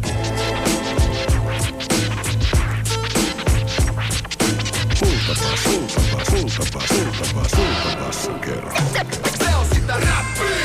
Kultapas, 4.98 5.60
kultapas, 5.64 6.28
kultapas, 6.30 6.88
kultapas, 6.88 7.52
kultapas 7.52 8.30
kerho. 8.44 8.78
Se 9.38 9.54
on 9.56 9.66
sitä 9.74 9.92
räppiä 9.92 10.55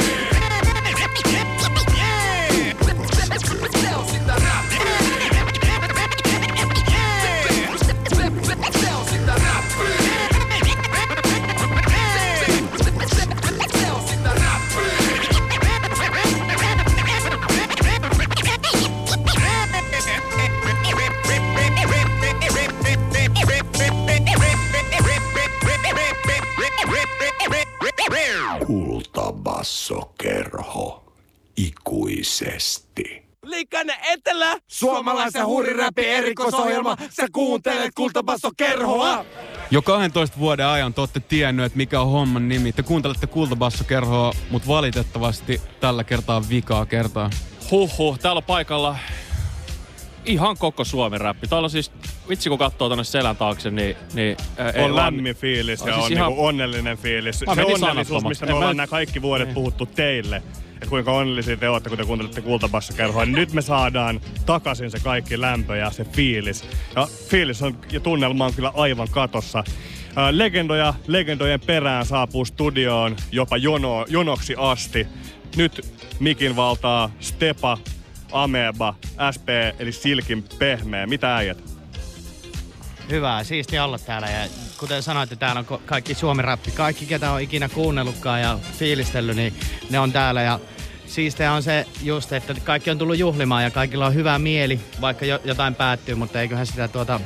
kassokerho 29.61 31.13
ikuisesti. 31.57 33.23
Liikane 33.43 33.99
etelä! 34.03 34.57
Suomalaisen 34.67 35.45
huriräpi 35.45 36.05
erikoisohjelma, 36.05 36.97
sä 37.09 37.27
kuuntelet 37.31 37.91
kultabassokerhoa! 37.95 39.25
Jo 39.71 39.81
12 39.81 40.39
vuoden 40.39 40.65
ajan 40.65 40.93
te 40.93 41.01
olette 41.01 41.19
tiennyt, 41.19 41.65
että 41.65 41.77
mikä 41.77 42.01
on 42.01 42.11
homman 42.11 42.49
nimi. 42.49 42.71
Te 42.71 42.83
kuuntelette 42.83 43.27
kultabassokerhoa, 43.27 44.33
mutta 44.51 44.67
valitettavasti 44.67 45.61
tällä 45.79 46.03
kertaa 46.03 46.49
vikaa 46.49 46.85
kertaa. 46.85 47.29
Huhhuh, 47.71 48.19
täällä 48.19 48.39
on 48.39 48.43
paikalla 48.43 48.95
ihan 50.25 50.57
koko 50.57 50.83
Suomen 50.83 51.21
räppi. 51.21 51.47
Täällä 51.47 51.65
on 51.65 51.69
siis, 51.69 51.91
vitsi 52.29 52.49
kun 52.49 52.57
katsoo 52.57 52.89
tonne 52.89 53.03
selän 53.03 53.35
taakse, 53.35 53.71
niin... 53.71 53.95
niin 54.13 54.37
ää, 54.57 54.73
On 54.83 54.95
lämmin 54.95 55.35
fiilis 55.35 55.79
ja 55.79 55.93
siis 55.93 56.05
on 56.05 56.11
ihan- 56.13 56.27
niinku 56.29 56.45
onnellinen 56.45 56.97
fiilis. 56.97 57.43
Mä 57.45 57.55
Se 57.55 57.63
onnellisuus, 57.63 58.23
mistä 58.23 58.45
En 58.45 58.49
me 58.49 58.51
mä 58.53 58.57
ollaan 58.57 58.69
nyt- 58.71 58.77
nämä 58.77 58.87
kaikki 58.87 59.21
vuodet 59.21 59.53
puhuttu 59.53 59.85
teille. 59.85 60.43
Että 60.73 60.89
kuinka 60.89 61.11
onnellisia 61.11 61.57
te 61.57 61.69
olette, 61.69 61.89
kun 61.89 61.97
te 61.97 62.05
kuuntelette 62.05 62.41
kultabassokerhoa. 62.41 63.25
Niin 63.25 63.35
nyt 63.35 63.53
me 63.53 63.61
saadaan 63.61 64.21
takaisin 64.45 64.91
se 64.91 64.99
kaikki 64.99 65.41
lämpö 65.41 65.75
ja 65.75 65.91
se 65.91 66.03
fiilis. 66.03 66.63
Ja 66.95 67.07
fiilis 67.27 67.61
on, 67.61 67.77
ja 67.91 67.99
tunnelma 67.99 68.45
on 68.45 68.53
kyllä 68.53 68.71
aivan 68.75 69.07
katossa. 69.11 69.63
Ää, 70.15 70.37
Legendoja 70.37 70.93
legendojen 71.07 71.59
perään 71.59 72.05
saapuu 72.05 72.45
studioon 72.45 73.15
jopa 73.31 73.57
jono, 73.57 74.05
jonoksi 74.09 74.55
asti. 74.57 75.07
Nyt 75.55 75.85
mikin 76.19 76.55
valtaa 76.55 77.11
Stepa, 77.19 77.77
Ameba, 78.31 78.95
SP 79.35 79.47
eli 79.79 79.91
Silkin 79.91 80.45
pehmeä. 80.59 81.07
Mitä 81.07 81.35
äijät? 81.35 81.57
Hyvä, 83.09 83.43
siisti 83.43 83.79
olla 83.79 83.99
täällä 83.99 84.27
ja 84.29 84.47
kuten 84.77 85.03
sanoitte, 85.03 85.35
täällä 85.35 85.59
on 85.69 85.79
kaikki 85.85 86.13
suomi 86.13 86.41
rappi. 86.41 86.71
Kaikki, 86.71 87.05
ketä 87.05 87.31
on 87.31 87.41
ikinä 87.41 87.69
kuunnellutkaan 87.69 88.41
ja 88.41 88.59
fiilistellyt, 88.77 89.35
niin 89.35 89.53
ne 89.89 89.99
on 89.99 90.11
täällä 90.11 90.41
ja 90.41 90.59
siistiä 91.05 91.53
on 91.53 91.63
se 91.63 91.85
just, 92.03 92.33
että 92.33 92.55
kaikki 92.63 92.91
on 92.91 92.97
tullut 92.97 93.17
juhlimaan 93.17 93.63
ja 93.63 93.71
kaikilla 93.71 94.05
on 94.05 94.13
hyvä 94.13 94.39
mieli, 94.39 94.79
vaikka 95.01 95.25
jo, 95.25 95.39
jotain 95.43 95.75
päättyy, 95.75 96.15
mutta 96.15 96.41
eiköhän 96.41 96.67
sitä 96.67 96.87
tuota 96.87 97.19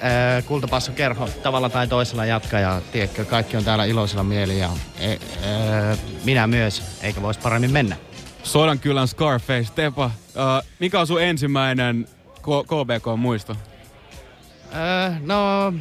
ää, 0.00 0.42
kultapassa 0.42 0.92
kerho 0.92 1.28
tavalla 1.42 1.68
tai 1.68 1.86
toisella 1.86 2.24
jatka 2.24 2.58
ja 2.58 2.82
tiedätkö, 2.92 3.24
kaikki 3.24 3.56
on 3.56 3.64
täällä 3.64 3.84
iloisella 3.84 4.24
mieli 4.24 4.58
ja 4.58 4.70
e, 4.98 5.08
ää, 5.08 5.96
minä 6.24 6.46
myös, 6.46 6.82
eikä 7.02 7.22
voisi 7.22 7.40
paremmin 7.40 7.70
mennä. 7.70 7.96
Sodankylän 8.44 9.08
Scarface, 9.08 9.72
Tepa, 9.74 10.06
uh, 10.06 10.12
mikä 10.78 11.00
on 11.00 11.06
sun 11.06 11.22
ensimmäinen 11.22 12.08
K- 12.42 12.66
KBK-muisto? 12.66 13.56
Öö, 14.74 15.12
no, 15.20 15.72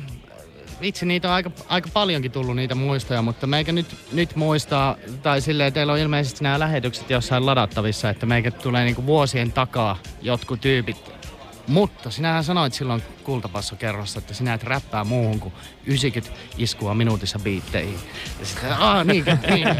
vitsi, 0.81 1.05
niitä 1.05 1.27
on 1.27 1.33
aika, 1.33 1.51
aika 1.67 1.89
paljonkin 1.93 2.31
tullut 2.31 2.55
niitä 2.55 2.75
muistoja, 2.75 3.21
mutta 3.21 3.47
meikä 3.47 3.71
nyt, 3.71 3.95
nyt 4.13 4.35
muistaa, 4.35 4.95
tai 5.23 5.41
silleen 5.41 5.73
teillä 5.73 5.93
on 5.93 5.99
ilmeisesti 5.99 6.43
nämä 6.43 6.59
lähetykset 6.59 7.09
jossain 7.09 7.45
ladattavissa, 7.45 8.09
että 8.09 8.25
meikä 8.25 8.51
tulee 8.51 8.85
niinku 8.85 9.05
vuosien 9.05 9.51
takaa 9.51 9.97
jotkut 10.21 10.61
tyypit. 10.61 10.97
Mutta 11.67 12.11
sinähän 12.11 12.43
sanoit 12.43 12.73
silloin 12.73 13.03
kultapassokerrossa, 13.23 14.19
että 14.19 14.33
sinä 14.33 14.53
et 14.53 14.63
räppää 14.63 15.03
muuhun 15.03 15.39
kuin 15.39 15.53
90 15.85 16.39
iskua 16.57 16.93
minuutissa 16.93 17.39
biitteihin. 17.39 17.99
Ja 18.39 18.45
sitten, 18.45 18.73
aah, 18.73 19.05
niin, 19.05 19.25
niin. 19.49 19.67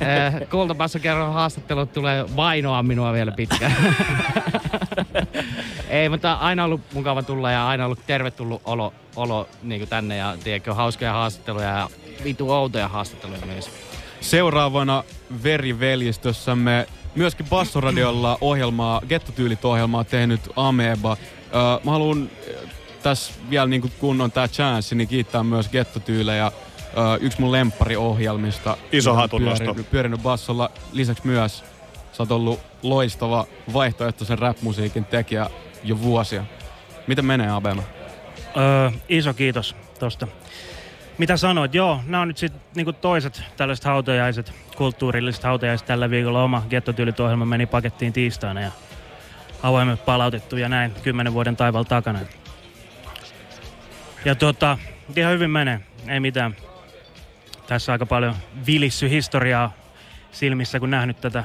Eh, 0.00 0.48
Kultapassokerron 0.50 1.32
haastattelut 1.32 1.92
tulee 1.92 2.36
vainoa 2.36 2.82
minua 2.82 3.12
vielä 3.12 3.32
pitkään. 3.32 3.76
Ei, 5.88 6.08
mutta 6.08 6.32
aina 6.32 6.64
ollut 6.64 6.80
mukava 6.92 7.22
tulla 7.22 7.50
ja 7.50 7.68
aina 7.68 7.84
ollut 7.84 8.06
tervetullut 8.06 8.62
olo, 8.64 8.94
olo 9.16 9.48
niin 9.62 9.88
tänne 9.88 10.16
ja 10.16 10.36
tiedätkö, 10.44 10.74
hauskoja 10.74 11.12
haastatteluja 11.12 11.68
ja 11.68 11.90
vitu 12.24 12.50
outoja 12.50 12.88
haastatteluja 12.88 13.46
myös. 13.46 13.70
Seuraavana 14.20 15.04
veriveljestössämme 15.42 16.86
myöskin 17.14 17.46
Bassoradiolla 17.46 18.38
ohjelmaa, 18.40 19.00
Gettotyylit-ohjelmaa 19.08 20.04
tehnyt 20.04 20.40
Ameba. 20.56 21.16
Öö, 21.54 21.60
mä 21.84 21.90
haluan 21.90 22.30
tässä 23.02 23.32
vielä 23.50 23.66
niin 23.66 23.92
kun 23.98 24.20
on 24.20 24.32
tää 24.32 24.48
chanssi, 24.48 24.94
niin 24.94 25.08
kiittää 25.08 25.42
myös 25.42 25.68
Gettotyylejä. 25.68 26.46
Öö, 26.46 27.18
yksi 27.20 27.40
mun 27.40 27.52
lempariohjelmista. 27.52 28.76
Iso 28.92 29.14
hatunnosto. 29.14 29.64
Pyörinyt, 29.64 29.90
pyörinyt 29.90 30.22
bassolla. 30.22 30.70
Lisäksi 30.92 31.26
myös 31.26 31.64
sä 32.12 32.22
oot 32.22 32.30
ollut 32.32 32.60
loistava 32.82 33.46
vaihtoehtoisen 33.72 34.38
rap-musiikin 34.38 35.04
tekijä 35.04 35.50
jo 35.84 36.00
vuosia. 36.02 36.44
Miten 37.06 37.24
menee 37.24 37.50
Abema? 37.50 37.82
Öö, 38.56 38.90
iso 39.08 39.34
kiitos 39.34 39.76
tosta. 39.98 40.26
Mitä 41.18 41.36
sanoit? 41.36 41.74
Joo, 41.74 42.00
nämä 42.06 42.20
on 42.22 42.28
nyt 42.28 42.38
sitten 42.38 42.60
niinku 42.74 42.92
toiset 42.92 43.42
tällaiset 43.56 43.84
hautajaiset, 43.84 44.52
kulttuurilliset 44.76 45.44
hautajaiset 45.44 45.86
tällä 45.86 46.10
viikolla. 46.10 46.44
Oma 46.44 46.62
gettotyylit-ohjelma 46.70 47.44
meni 47.44 47.66
pakettiin 47.66 48.12
tiistaina 48.12 48.60
ja 48.60 48.70
avaimet 49.62 50.04
palautettu 50.04 50.56
ja 50.56 50.68
näin 50.68 50.92
kymmenen 51.02 51.32
vuoden 51.32 51.56
taival 51.56 51.84
takana. 51.84 52.18
Ja 54.24 54.34
tota, 54.34 54.78
ihan 55.16 55.32
hyvin 55.32 55.50
menee, 55.50 55.80
ei 56.08 56.20
mitään. 56.20 56.56
Tässä 57.66 57.92
aika 57.92 58.06
paljon 58.06 58.34
vilissy 58.66 59.10
historiaa 59.10 59.72
silmissä, 60.32 60.80
kun 60.80 60.90
nähnyt 60.90 61.20
tätä 61.20 61.44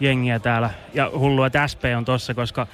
jengiä 0.00 0.38
täällä. 0.38 0.70
Ja 0.94 1.10
hullua, 1.14 1.46
että 1.46 1.68
SP 1.72 1.82
on 1.96 2.04
tossa, 2.04 2.34
koska 2.34 2.66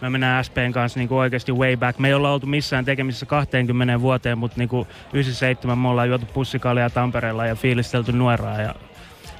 me 0.00 0.10
mennään 0.10 0.44
SPn 0.44 0.72
kanssa 0.72 0.98
niinku 0.98 1.18
oikeasti 1.18 1.52
way 1.52 1.76
back. 1.76 1.98
Me 1.98 2.08
ei 2.08 2.14
olla 2.14 2.32
oltu 2.32 2.46
missään 2.46 2.84
tekemisissä 2.84 3.26
20 3.26 4.00
vuoteen, 4.00 4.38
mutta 4.38 4.58
niinku 4.58 4.86
97 5.12 5.78
me 5.78 5.88
ollaan 5.88 6.08
juotu 6.08 6.26
pussikalia 6.26 6.90
Tampereella 6.90 7.46
ja 7.46 7.54
fiilistelty 7.54 8.12
nuoraa 8.12 8.60
ja 8.60 8.74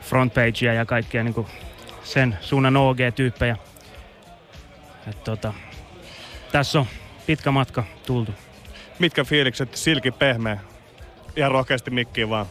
frontpagea 0.03 0.73
ja 0.75 0.87
kaikkia 0.87 1.25
niinku 1.25 1.47
sen 2.03 2.39
suunnan 2.41 2.77
OG-tyyppejä. 2.77 3.57
Et 5.07 5.25
tota, 5.25 5.55
tässä 6.53 6.81
on 6.81 6.87
pitkä 7.27 7.51
matka 7.51 7.85
tultu. 8.07 8.33
Mitkä 8.99 9.25
fiilikset 9.25 9.75
Silkin 9.75 10.13
pehmeä? 10.13 10.59
Ihan 11.37 11.51
rohkeasti 11.51 11.91
mikkiin 11.91 12.31
vaan. 12.31 12.47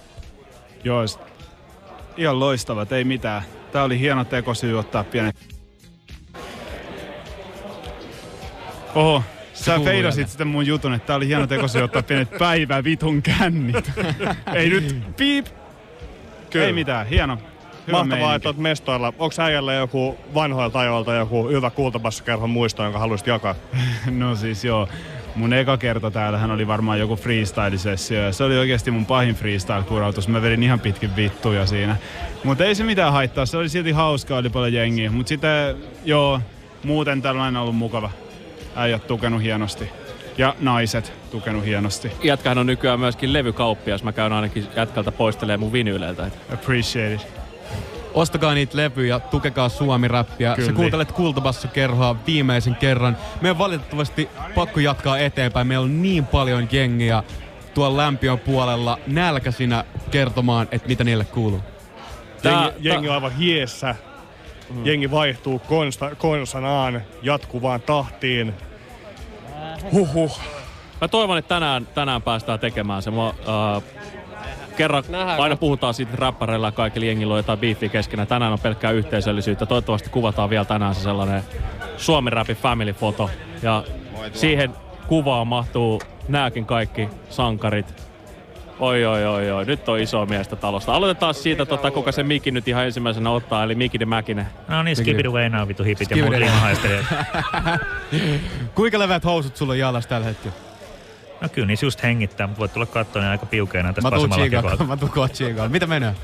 Joo, 0.84 1.02
ihan 2.18 2.40
loistavat, 2.40 2.91
ei 2.91 3.03
mitään. 3.03 3.41
Tää 3.72 3.84
oli 3.84 3.99
hieno 3.99 4.26
tekosyy 4.26 4.80
ottaa 4.80 5.03
pienet... 5.03 5.48
Oho, 8.95 9.23
sä 9.53 9.79
feidasit 9.83 10.29
sitten 10.29 10.47
mun 10.47 10.65
jutun, 10.65 10.93
että 10.93 11.07
tää 11.07 11.15
oli 11.15 11.27
hieno 11.27 11.47
tekosyy 11.47 11.81
ottaa 11.81 12.03
pienet 12.03 12.37
päivä 12.37 12.83
vitun 12.83 13.21
kännit. 13.21 13.91
ei 14.53 14.69
nyt, 14.69 15.15
piip! 15.17 15.45
Kyllä. 16.49 16.65
Ei 16.65 16.73
mitään, 16.73 17.07
hieno. 17.07 17.37
Hyvä 17.87 17.97
Mahtavaa, 17.97 18.17
meininki. 18.17 18.35
että 18.35 18.49
oot 18.49 18.57
mestoilla. 18.57 19.07
Onko 19.19 19.35
äijällä 19.41 19.73
joku 19.73 20.17
vanhoilta 20.33 20.79
ajoilta 20.79 21.13
joku 21.13 21.47
hyvä 21.47 21.69
kultabassokerhon 21.69 22.49
muisto, 22.49 22.83
jonka 22.83 22.99
haluaisit 22.99 23.27
jakaa? 23.27 23.55
No 24.11 24.35
siis 24.35 24.65
joo. 24.65 24.87
Mun 25.35 25.53
eka 25.53 25.77
kerta 25.77 26.11
täällähän 26.11 26.51
oli 26.51 26.67
varmaan 26.67 26.99
joku 26.99 27.15
freestyle-sessio 27.15 28.21
ja 28.21 28.31
se 28.33 28.43
oli 28.43 28.57
oikeasti 28.57 28.91
mun 28.91 29.05
pahin 29.05 29.35
freestyle-kurautus. 29.35 30.27
Mä 30.27 30.41
vedin 30.41 30.63
ihan 30.63 30.79
pitkin 30.79 31.15
vittuja 31.15 31.65
siinä. 31.65 31.95
Mutta 32.43 32.65
ei 32.65 32.75
se 32.75 32.83
mitään 32.83 33.13
haittaa, 33.13 33.45
se 33.45 33.57
oli 33.57 33.69
silti 33.69 33.91
hauskaa, 33.91 34.37
oli 34.39 34.49
paljon 34.49 34.73
jengiä. 34.73 35.11
Mutta 35.11 35.29
sitten 35.29 35.75
joo, 36.05 36.41
muuten 36.83 37.21
tällainen 37.21 37.55
on 37.55 37.61
ollut 37.61 37.75
mukava. 37.75 38.09
Äijät 38.80 39.07
tukenut 39.07 39.41
hienosti. 39.41 39.89
Ja 40.38 40.56
naiset 40.60 41.14
tukenut 41.31 41.65
hienosti. 41.65 42.11
Jätkähän 42.23 42.57
on 42.57 42.65
nykyään 42.65 42.99
myöskin 42.99 43.34
levykauppias. 43.34 44.03
Mä 44.03 44.11
käyn 44.11 44.34
ainakin 44.34 44.68
jätkältä 44.76 45.11
poistelee 45.11 45.57
mun 45.57 45.73
vinyyleiltä. 45.73 46.31
Appreciate 46.53 47.14
it. 47.14 47.27
Ostakaa 48.14 48.53
niitä 48.53 48.77
levyjä, 48.77 49.19
tukekaa 49.19 49.69
Suomi-räppiä. 49.69 50.56
Kyllä. 50.56 50.69
Sä 50.69 50.76
kuuntelet 50.76 51.11
Kultabassa-kerhoa 51.11 52.15
viimeisen 52.27 52.76
kerran. 52.76 53.18
Meidän 53.41 53.56
on 53.56 53.57
valitettavasti 53.57 54.30
pakko 54.56 54.80
jatkaa 54.80 55.18
eteenpäin. 55.18 55.68
Meillä 55.68 55.84
on 55.84 56.01
niin 56.01 56.26
paljon 56.26 56.68
jengiä 56.72 57.23
tuolla 57.73 57.97
lämpiön 57.97 58.39
puolella 58.39 58.99
nälkäisinä 59.07 59.85
kertomaan, 60.11 60.68
että 60.72 60.88
mitä 60.88 61.03
niille 61.03 61.26
kuuluu. 61.26 61.61
Jengi, 62.43 62.73
jengi 62.80 63.10
on 63.10 63.15
aivan 63.15 63.38
hiessä. 63.38 63.95
Jengi 64.84 65.11
vaihtuu 65.11 65.60
konsta, 65.60 66.15
konsanaan 66.15 67.01
jatkuvaan 67.22 67.81
tahtiin. 67.81 68.53
Huhhuh. 69.91 70.39
Mä 71.01 71.07
toivon, 71.07 71.38
että 71.38 71.56
tänään, 71.56 71.88
tänään 71.88 72.22
päästään 72.22 72.60
tekemään 72.60 73.01
se. 73.01 73.11
Mä, 73.11 73.27
uh, 73.27 73.84
kerran 74.77 75.03
Nähdään 75.10 75.39
aina 75.39 75.56
puhutaan 75.56 75.93
siitä 75.93 76.14
että 76.14 76.26
räppäreillä 76.26 76.68
ja 76.68 76.72
kaikilla 76.72 77.06
jengillä 77.06 77.34
on 77.34 77.39
jotain 77.39 77.60
biifiä 77.60 77.89
keskenään. 77.89 78.27
Tänään 78.27 78.53
on 78.53 78.60
pelkkää 78.60 78.91
yhteisöllisyyttä. 78.91 79.65
Toivottavasti 79.65 80.10
kuvataan 80.10 80.49
vielä 80.49 80.65
tänään 80.65 80.95
se 80.95 81.01
sellainen 81.01 81.43
Suomi 81.97 82.30
Rapin 82.30 82.56
family 82.56 82.93
foto. 82.93 83.30
Ja 83.61 83.84
siihen 84.34 84.73
kuvaan 85.07 85.47
mahtuu 85.47 86.01
nääkin 86.27 86.65
kaikki 86.65 87.10
sankarit. 87.30 88.09
Oi, 88.80 89.06
oi, 89.06 89.26
oi, 89.26 89.51
oi. 89.51 89.65
Nyt 89.65 89.89
on 89.89 89.99
iso 89.99 90.26
miestä 90.26 90.56
talosta. 90.56 90.93
Aloitetaan 90.93 91.34
siitä, 91.34 91.65
tota, 91.65 91.91
kuka 91.91 92.11
se 92.11 92.23
Miki 92.23 92.51
nyt 92.51 92.68
ihan 92.68 92.85
ensimmäisenä 92.85 93.30
ottaa, 93.30 93.64
eli 93.64 93.76
Mikinen 93.76 94.10
Mäkinen. 94.10 94.45
No 94.68 94.84
niin, 94.84 94.95
Skibidi 94.95 95.30
Weinaa 95.30 95.68
vitu 95.68 95.84
hipit 95.84 96.11
ja 96.11 96.18
muut 96.18 96.26
Skibidi. 96.26 96.45
liimahaistelijat. 96.45 97.06
Kuinka 98.76 98.99
leveät 98.99 99.23
housut 99.26 99.57
sulla 99.57 99.72
on 99.72 99.80
jalassa 99.80 100.10
tällä 100.10 100.26
hetkellä? 100.27 100.57
No 101.41 101.49
kyllä 101.49 101.68
niissä 101.68 101.85
just 101.85 102.03
hengittää, 102.03 102.47
mutta 102.47 102.60
voit 102.60 102.73
tulla 102.73 102.85
katsoa 102.85 103.22
ne 103.22 103.27
aika 103.27 103.45
piukeina 103.45 103.93
tässä 103.93 104.11
vasemmalla 104.11 104.61
kohdalla. 104.61 104.84
mä 104.85 104.97
tuun 104.97 105.30
tsiikaan. 105.30 105.72
Mitä 105.77 105.88
menee? 105.88 106.15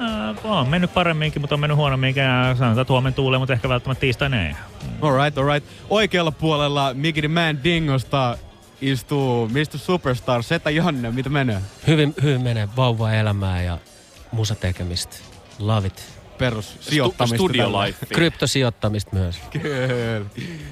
Äh, 0.00 0.36
on 0.44 0.68
mennyt 0.68 0.94
paremminkin, 0.94 1.42
mutta 1.42 1.54
on 1.54 1.60
mennyt 1.60 1.76
huonomminkin. 1.76 2.22
Ja 2.22 2.54
Sanotaan, 2.58 2.80
että 2.80 2.92
huomenna 2.92 3.16
tuulee, 3.16 3.38
mutta 3.38 3.52
ehkä 3.52 3.68
välttämättä 3.68 4.00
tiistaina 4.00 4.46
ei. 4.46 4.54
Alright, 5.02 5.38
alright. 5.38 5.68
Oikealla 5.90 6.32
puolella 6.32 6.94
Mickey 6.94 7.20
the 7.20 7.28
Man 7.28 7.64
Dingosta 7.64 8.38
istuu 8.82 9.48
Mr. 9.48 9.78
Superstar 9.78 10.42
Seta 10.42 10.70
Janne. 10.70 11.10
Mitä 11.10 11.28
menee? 11.30 11.60
Hyvin, 11.86 12.14
hyvin 12.22 12.40
menee 12.40 12.68
vauva 12.76 13.12
elämää 13.12 13.62
ja 13.62 13.78
musatekemistä. 14.32 15.16
Love 15.58 15.86
it. 15.86 16.04
Perus 16.38 16.76
sijoittamista 16.80 17.36
Studio 17.36 17.64
tällä. 17.64 17.86
life. 17.86 18.06
Kryptosijoittamista 18.06 19.10
myös. 19.16 19.36
Kyllä. 19.62 20.26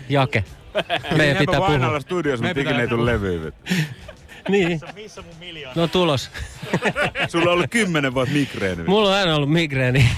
Jake. 0.08 0.44
Meidän 1.16 1.36
pitää 1.36 1.60
puhua. 1.60 1.88
olla 1.88 2.00
studiossa, 2.00 2.42
Meidän 2.42 2.56
mutta 2.64 2.70
ikinä 2.70 2.80
ei 2.82 2.86
pitää 2.86 2.98
tule 2.98 3.18
puhua. 3.18 3.30
levyä. 3.34 3.52
Niin. 4.50 4.80
No 5.74 5.88
tulos. 5.88 6.30
Sulla 7.28 7.44
on 7.44 7.52
ollut 7.52 7.70
kymmenen 7.70 8.14
vuotta 8.14 8.34
migreeni. 8.34 8.82
Mulla 8.84 9.08
on 9.08 9.14
aina 9.14 9.34
ollut 9.36 9.52
migreeni. 9.52 10.10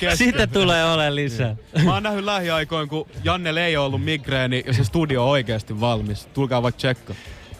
Kesken. 0.00 0.16
sitten 0.16 0.48
tulee 0.50 0.92
ole 0.92 1.14
lisää. 1.14 1.56
Mä 1.84 1.94
oon 1.94 2.02
nähnyt 2.02 2.24
lähiaikoin, 2.24 2.88
kun 2.88 3.08
Jannelle 3.24 3.66
ei 3.66 3.76
ole 3.76 3.86
ollut 3.86 4.04
migreeni 4.04 4.62
ja 4.66 4.72
se 4.72 4.84
studio 4.84 5.24
on 5.24 5.30
oikeasti 5.30 5.80
valmis. 5.80 6.26
Tulkaa 6.26 6.62
vaikka 6.62 6.76
tsekka. 6.76 7.14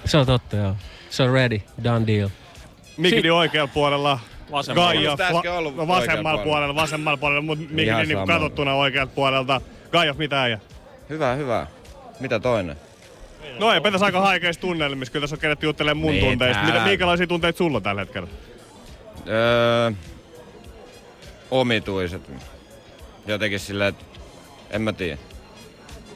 Se 0.04 0.16
on 0.18 0.26
totta, 0.26 0.56
joo. 0.56 0.76
Se 1.10 1.22
on 1.22 1.32
ready. 1.32 1.60
Done 1.84 2.06
deal. 2.06 2.28
Mikki 2.96 3.30
oikealla 3.30 3.70
puolella. 3.74 4.20
Vasemmalla. 4.50 4.92
Sitä 5.16 5.52
ollut 5.52 5.76
va- 5.76 5.88
vasemmalla 5.88 6.42
puolella, 6.42 6.74
vasemmalla 6.74 7.16
puolella, 7.16 7.42
mutta 7.42 7.64
Mikki 7.64 7.82
Ihan 7.82 8.08
niin 8.08 8.26
katsottuna 8.26 8.74
oikealta 8.74 9.12
puolelta. 9.14 9.60
Gaija, 9.92 10.14
mitä 10.14 10.42
äijä? 10.42 10.60
Hyvä, 11.08 11.34
hyvä. 11.34 11.66
Mitä 12.20 12.40
toinen? 12.40 12.76
No 13.58 13.72
ei 13.72 13.80
tässä 13.80 14.06
aika 14.06 14.20
haikeissa 14.20 14.60
tunnelmissa, 14.60 15.12
kyllä 15.12 15.22
tässä 15.22 15.36
on 15.36 15.40
kerätty 15.40 15.66
juttelemaan 15.66 15.96
mun 16.02 16.14
Mitä? 16.14 16.26
tunteista. 16.26 16.62
Mitä, 16.62 16.84
minkälaisia 16.84 17.26
tunteita 17.26 17.56
sulla 17.58 17.80
tällä 17.80 18.00
hetkellä? 18.00 18.28
Öö, 19.28 19.92
omituiset. 21.50 22.22
Jotenkin 23.26 23.60
silleen, 23.60 23.88
että 23.88 24.04
en 24.70 24.82
mä 24.82 24.92
tiedä. 24.92 25.18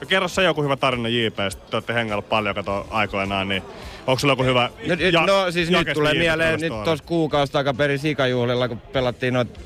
No, 0.01 0.07
kerro 0.07 0.27
sä 0.27 0.41
joku 0.41 0.63
hyvä 0.63 0.77
tarina 0.77 1.09
JPstä. 1.09 1.61
Te 1.69 1.75
olette 1.75 1.93
hengailla 1.93 2.21
paljon 2.21 2.55
kato 2.55 2.87
aikoinaan, 2.89 3.49
niin 3.49 3.63
onko 4.07 4.19
sulla 4.19 4.31
joku 4.31 4.43
hyvä... 4.43 4.69
Nyt, 4.85 4.99
ja- 4.99 5.25
no 5.25 5.51
siis 5.51 5.69
nyt 5.69 5.87
tulee 5.93 6.13
mieleen, 6.13 6.59
nyt 6.59 6.73
tuossa 6.83 7.05
kuukausi 7.05 7.53
takaperin 7.53 7.99
sikajuhlilla, 7.99 8.67
kun 8.67 8.79
pelattiin 8.79 9.33
noit, 9.33 9.59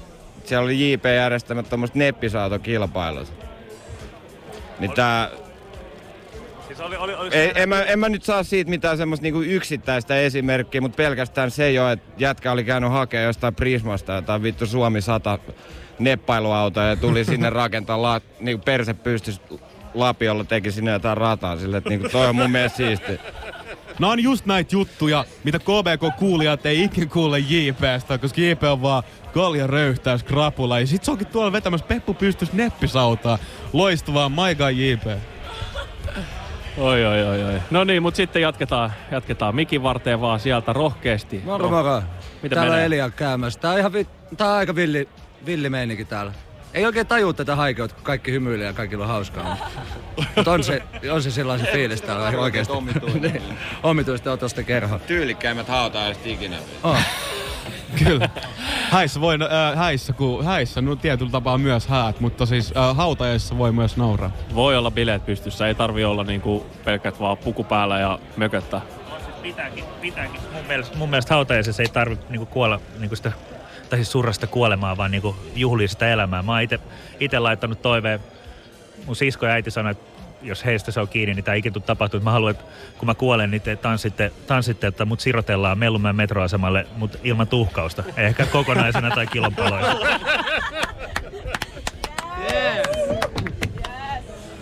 siellä 0.43 0.65
oli 0.65 0.91
JP 0.91 1.05
järjestämät 1.05 1.69
tommoset 1.69 1.95
neppisaatokilpailut. 1.95 3.33
Niin 4.79 4.91
tää, 4.91 5.29
Siis 6.77 6.87
oli, 6.87 6.97
oli, 6.97 7.15
oli 7.15 7.29
ei, 7.31 7.51
en, 7.55 7.69
mä, 7.69 7.81
en 7.81 7.99
mä 7.99 8.09
nyt 8.09 8.23
saa 8.23 8.43
siitä 8.43 8.69
mitään 8.69 8.97
semmoista 8.97 9.23
niinku 9.23 9.41
yksittäistä 9.41 10.19
esimerkkiä, 10.19 10.81
mutta 10.81 10.95
pelkästään 10.95 11.51
se 11.51 11.71
jo, 11.71 11.89
että 11.89 12.11
jätkä 12.17 12.51
oli 12.51 12.63
käynyt 12.63 12.91
hakemaan 12.91 13.25
jostain 13.25 13.55
Prismasta 13.55 14.13
jotain 14.13 14.43
vittu 14.43 14.65
Suomi 14.65 15.01
100 15.01 15.39
neppailuautoa 15.99 16.83
ja 16.83 16.95
tuli 16.95 17.25
sinne 17.31 17.49
rakentaa 17.49 18.01
la, 18.01 18.21
niinku 18.39 18.63
perse 18.65 18.93
pystys 18.93 19.41
lapiolla 19.93 20.43
teki 20.43 20.71
sinne 20.71 20.91
jotain 20.91 21.17
rataa 21.17 21.57
sille, 21.57 21.77
että 21.77 21.89
niinku 21.89 22.09
toi 22.09 22.27
on 22.27 22.35
mun 22.35 22.51
mielestä 22.51 22.77
siisti. 22.77 23.19
Nämä 23.99 24.11
on 24.11 24.23
just 24.23 24.45
näitä 24.45 24.75
juttuja, 24.75 25.25
mitä 25.43 25.59
KBK-kuulijat 25.59 26.65
ei 26.65 26.83
ikinä 26.83 27.05
kuule 27.05 27.39
JPstä, 27.39 28.17
koska 28.17 28.41
JP 28.41 28.63
on 28.63 28.81
vaan 28.81 29.03
kalja 29.33 29.67
röyhtäys 29.67 30.23
krapula. 30.23 30.79
Ja 30.79 30.87
sit 30.87 31.03
se 31.03 31.11
onkin 31.11 31.27
tuolla 31.27 31.51
vetämässä 31.51 31.87
Peppu 31.87 32.13
pystys 32.13 32.53
neppisautaa. 32.53 33.37
Loistavaa, 33.73 34.29
my 34.29 34.55
god 34.55 34.71
JP. 34.71 35.36
Oi, 36.77 37.05
oi, 37.05 37.23
oi, 37.23 37.43
oi. 37.43 37.59
No 37.71 37.83
niin, 37.83 38.01
mutta 38.01 38.17
sitten 38.17 38.41
jatketaan, 38.41 38.93
jatketaan 39.11 39.55
mikin 39.55 39.83
varteen 39.83 40.21
vaan 40.21 40.39
sieltä 40.39 40.73
rohkeasti. 40.73 41.41
Moro 41.45 41.69
moro. 41.69 42.01
Mitä 42.43 42.55
täällä 42.55 42.69
on 42.69 42.75
menee? 42.75 42.85
Elia 42.85 43.09
käymässä. 43.09 43.59
Tää 43.59 43.71
on 43.71 43.79
ihan 43.79 43.93
vi- 43.93 44.07
tää 44.37 44.47
on 44.47 44.53
aika 44.57 44.75
villi, 44.75 45.09
villi 45.45 45.69
meininki 45.69 46.05
täällä. 46.05 46.31
Ei 46.73 46.85
oikein 46.85 47.07
tajua 47.07 47.33
tätä 47.33 47.55
haikeutta, 47.55 47.95
kun 47.95 48.03
kaikki 48.03 48.31
hymyilee 48.31 48.67
ja 48.67 48.73
kaikilla 48.73 49.03
on 49.03 49.09
hauskaa. 49.09 49.57
Mutta 50.35 50.51
on 50.53 50.63
se, 50.63 50.83
on 51.11 51.23
se 51.23 51.31
sellainen 51.31 51.67
fiilis 51.73 52.01
täällä 52.01 52.29
ihan 52.29 52.41
oikeesti. 52.41 52.73
Niin. 53.21 53.41
Omituista 53.83 54.31
on 54.31 54.39
tosta 54.39 54.63
kerho. 54.63 54.99
Tyylikkäimmät 54.99 55.67
hautajaiset 55.67 56.25
ikinä. 56.27 56.57
Oh. 56.83 56.97
Kyllä. 58.05 58.29
Häissä, 58.91 59.21
voi, 59.21 59.37
äh, 59.41 59.77
häissä, 59.77 60.13
kun, 60.13 60.45
häissä 60.45 60.81
no, 60.81 60.95
tietyllä 60.95 61.31
tapaa 61.31 61.57
myös 61.57 61.87
häät, 61.87 62.19
mutta 62.19 62.45
siis 62.45 62.73
äh, 62.77 62.97
hautajaisissa 62.97 63.57
voi 63.57 63.71
myös 63.71 63.97
nauraa. 63.97 64.31
Voi 64.55 64.77
olla 64.77 64.91
bileet 64.91 65.25
pystyssä, 65.25 65.67
ei 65.67 65.75
tarvi 65.75 66.05
olla 66.05 66.23
niinku 66.23 66.65
pelkät 66.85 67.19
vaan 67.19 67.37
puku 67.37 67.63
päällä 67.63 67.99
ja 67.99 68.19
mököttä. 68.37 68.81
Pitääkin, 69.41 69.83
pitääkin. 70.01 70.41
Mun 70.53 70.65
mielestä, 70.67 70.97
mun 70.97 71.09
mielestä 71.09 71.33
hautajaisessa 71.33 71.83
ei 71.83 71.89
tarvitse 71.89 72.25
niinku 72.29 72.45
kuolla 72.45 72.79
niinku 72.99 73.15
sitä, 73.15 73.31
tai 73.89 73.97
siis 73.97 74.11
surra 74.11 74.33
sitä 74.33 74.47
kuolemaa, 74.47 74.97
vaan 74.97 75.11
niinku 75.11 75.35
juhlia 75.55 75.87
sitä 75.87 76.09
elämää. 76.09 76.43
Mä 76.43 76.51
oon 76.51 76.61
ite, 76.61 76.79
ite 77.19 77.39
laittanut 77.39 77.81
toiveen. 77.81 78.19
Mun 79.05 79.15
sisko 79.15 79.45
ja 79.45 79.51
äiti 79.51 79.71
sanoi, 79.71 79.91
että 79.91 80.16
jos 80.41 80.65
heistä 80.65 80.91
se 80.91 80.99
on 80.99 81.07
kiinni, 81.07 81.33
niin 81.33 81.43
tämä 81.43 81.53
ei 81.53 81.59
ikinä 81.59 81.73
tule 81.73 81.83
tapahtumaan. 81.83 82.23
Mä 82.23 82.31
haluan, 82.31 82.51
että 82.51 82.63
kun 82.97 83.05
mä 83.05 83.15
kuolen, 83.15 83.51
niin 83.51 83.61
te 83.61 83.75
tanssitte, 83.75 84.31
tanssitte 84.47 84.87
että 84.87 85.05
mut 85.05 85.19
sirotellaan 85.19 85.77
Mellumäen 85.77 86.15
metroasemalle, 86.15 86.87
mutta 86.97 87.17
ilman 87.23 87.47
tuhkausta. 87.47 88.03
Ehkä 88.17 88.45
kokonaisena 88.45 89.11
tai 89.11 89.27
kilon 89.27 89.55
paloina. 89.55 89.95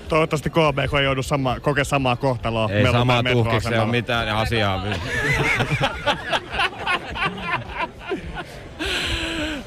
Toivottavasti 0.09 0.49
KBK 0.49 0.93
ei 0.99 1.03
joudu 1.03 1.23
sama, 1.23 1.59
kokea 1.59 1.83
samaa 1.83 2.15
kohtaloa. 2.15 2.69
Ei 2.71 2.91
samaa 2.91 3.23
tuhkiksi 3.23 3.75
ole 3.75 3.85
mitään 3.85 4.29
asiaa. 4.29 4.83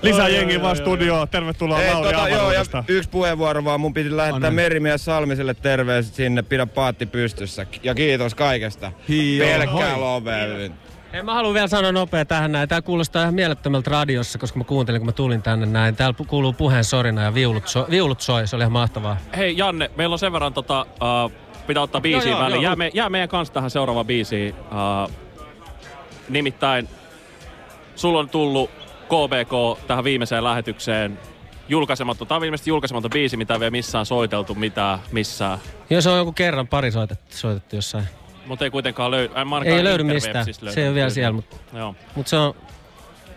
Lisää 0.03 0.29
jengiä 0.29 0.63
vaan 0.63 0.77
studioon. 0.77 1.29
Tervetuloa 1.29 1.83
Ei, 1.83 1.95
Lauri 1.95 2.13
tota, 2.13 2.29
joo, 2.29 2.53
ja 2.53 2.65
yksi 2.89 3.11
puheenvuoro 3.11 3.65
vaan. 3.65 3.81
Mun 3.81 3.95
piti 3.95 4.17
lähettää 4.17 4.51
Merimies 4.51 5.05
Salmiselle 5.05 5.55
terveiset 5.55 6.15
sinne. 6.15 6.43
Pidä 6.43 6.67
paatti 6.67 7.07
pystyssä. 7.07 7.67
Ja 7.83 7.95
kiitos 7.95 8.35
kaikesta. 8.35 8.93
Pelkkää 9.39 10.01
lovea. 10.01 10.71
Hei, 11.13 11.23
mä 11.23 11.35
haluan 11.35 11.55
vielä 11.55 11.69
sanoa 11.69 11.93
nopea 11.93 12.25
tähän 12.25 12.53
näin. 12.53 12.69
Tää 12.69 12.83
kuulostaa 12.83 13.23
ihan 13.23 13.35
mielettömältä 13.35 13.91
radiossa, 13.91 14.39
koska 14.39 14.59
mä 14.59 14.65
kuuntelin, 14.65 15.01
kun 15.01 15.07
mä 15.07 15.13
tulin 15.13 15.43
tänne 15.43 15.67
näin. 15.67 15.97
Täällä 15.97 16.17
kuuluu 16.27 16.53
puheen 16.53 16.85
sorina 16.85 17.23
ja 17.23 17.35
viulut, 17.35 17.69
so, 17.69 17.87
viulut 17.91 18.21
soi. 18.21 18.47
Se 18.47 18.57
oli 18.57 18.63
ihan 18.63 18.73
mahtavaa. 18.73 19.17
Hei 19.37 19.57
Janne, 19.57 19.91
meillä 19.97 20.13
on 20.13 20.19
sen 20.19 20.33
verran 20.33 20.53
tota, 20.55 20.87
uh, 21.25 21.33
pitää 21.67 21.83
ottaa 21.83 22.01
biisiin 22.01 22.31
Joo, 22.31 22.39
joo, 22.39 22.45
väliin. 22.47 22.63
joo. 22.63 22.71
Jää, 22.71 22.77
me, 22.77 22.91
jää 22.95 23.11
meidän 23.11 23.29
kanssa 23.29 23.55
tähän 23.55 23.71
seuraavaan 23.71 24.07
biisiin. 24.07 24.55
Uh, 24.55 25.13
nimittäin 26.29 26.89
sulla 27.97 28.19
on 28.19 28.29
tullut 28.29 28.71
KBK 29.09 29.87
tähän 29.87 30.05
viimeiseen 30.05 30.45
lähetykseen 30.45 31.19
julkaisematta. 31.69 32.27
Tämä 32.27 32.37
on 32.37 32.45
ilmeisesti 32.45 32.71
julkaisematon 32.71 33.11
biisi, 33.11 33.37
mitä 33.37 33.55
ei 33.55 33.61
vielä 33.61 33.71
missään 33.71 34.07
soiteltu, 34.07 34.55
mitään 34.55 34.99
missään. 35.13 35.59
Joo, 35.91 36.01
se 36.01 36.11
on 36.11 36.19
joku 36.19 36.33
kerran 36.33 36.69
pari 36.69 36.91
soitettu, 36.91 37.37
soitettu 37.37 37.77
jossain. 37.77 38.05
Mutta 38.47 38.65
ei 38.65 38.71
kuitenkaan 38.71 39.11
löydy. 39.11 39.33
En 39.37 39.49
mä 39.49 39.61
Ei 39.65 39.85
löydy 39.85 40.03
mistään. 40.03 40.47
löydy. 40.61 40.75
Se 40.75 40.81
ei 40.83 40.87
ole 40.89 40.95
vielä 40.95 41.11
siellä, 41.11 41.33
mutta 41.33 41.57
mut 42.15 42.27
se 42.27 42.37
on, 42.37 42.55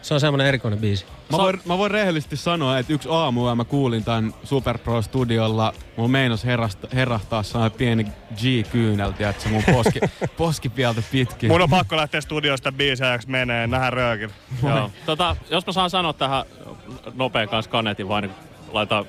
se 0.01 0.13
on 0.13 0.19
semmoinen 0.19 0.47
erikoinen 0.47 0.79
biisi. 0.79 1.05
Mä 1.31 1.37
voin, 1.37 1.61
mä 1.65 1.77
voin 1.77 1.91
rehellisesti 1.91 2.37
sanoa, 2.37 2.79
että 2.79 2.93
yksi 2.93 3.09
aamu 3.11 3.55
mä 3.55 3.63
kuulin 3.63 4.03
tämän 4.03 4.33
Super 4.43 4.77
Pro 4.77 5.01
Studiolla, 5.01 5.73
mulla 5.97 6.09
meinas 6.09 6.45
herrasta, 6.45 6.87
herrahtaa 6.93 7.43
sellainen 7.43 7.77
pieni 7.77 8.03
G-kyyneltä, 8.35 9.29
että 9.29 9.43
se 9.43 9.49
mun 9.49 9.63
poski, 9.73 9.99
poskipieltä 10.37 11.03
pitkin. 11.11 11.51
Mun 11.51 11.61
on 11.61 11.69
pakko 11.69 11.97
lähteä 11.97 12.21
studiosta 12.21 12.71
biisejäksi 12.71 13.29
menee, 13.29 13.67
nähdään 13.67 13.93
röökin. 13.93 14.29
Joo. 14.63 14.91
Tota, 15.05 15.35
jos 15.49 15.65
mä 15.65 15.73
saan 15.73 15.89
sanoa 15.89 16.13
tähän 16.13 16.45
nopea 17.13 17.47
kanssa 17.47 17.71
kanetin 17.71 18.07
vaan, 18.07 18.23
niin 18.23 18.33
laitetaan 18.71 19.05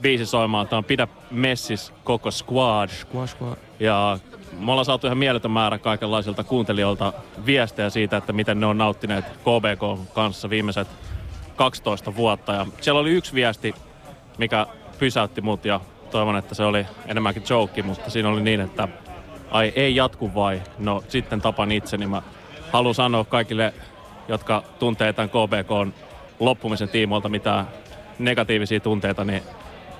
biisi 0.00 0.26
soimaan. 0.26 0.68
Tämä 0.68 0.78
on 0.78 0.84
Pidä 0.84 1.08
messis 1.30 1.92
koko 2.04 2.30
squad. 2.30 2.88
Squad, 2.88 3.26
squad. 3.26 3.56
Ja 3.80 4.18
me 4.58 4.70
ollaan 4.70 4.84
saatu 4.84 5.06
ihan 5.06 5.18
mieletön 5.18 5.50
määrä 5.50 5.78
kaikenlaisilta 5.78 6.44
kuuntelijoilta 6.44 7.12
viestejä 7.46 7.90
siitä, 7.90 8.16
että 8.16 8.32
miten 8.32 8.60
ne 8.60 8.66
on 8.66 8.78
nauttineet 8.78 9.24
KBK 9.24 10.12
kanssa 10.14 10.50
viimeiset 10.50 10.88
12 11.56 12.16
vuotta. 12.16 12.52
Ja 12.52 12.66
siellä 12.80 13.00
oli 13.00 13.10
yksi 13.10 13.34
viesti, 13.34 13.74
mikä 14.38 14.66
pysäytti 14.98 15.40
mut 15.40 15.64
ja 15.64 15.80
toivon, 16.10 16.36
että 16.36 16.54
se 16.54 16.64
oli 16.64 16.86
enemmänkin 17.06 17.42
joke, 17.50 17.82
mutta 17.82 18.10
siinä 18.10 18.28
oli 18.28 18.42
niin, 18.42 18.60
että 18.60 18.88
ai 19.50 19.72
ei 19.76 19.96
jatku 19.96 20.34
vai? 20.34 20.62
No 20.78 21.04
sitten 21.08 21.40
tapan 21.40 21.72
itse, 21.72 21.96
niin 21.96 22.10
mä 22.10 22.22
haluan 22.72 22.94
sanoa 22.94 23.24
kaikille, 23.24 23.74
jotka 24.28 24.62
tuntee 24.78 25.12
tämän 25.12 25.30
KBK 25.30 25.96
loppumisen 26.40 26.88
tiimoilta 26.88 27.28
mitään 27.28 27.68
negatiivisia 28.18 28.80
tunteita, 28.80 29.24
niin 29.24 29.42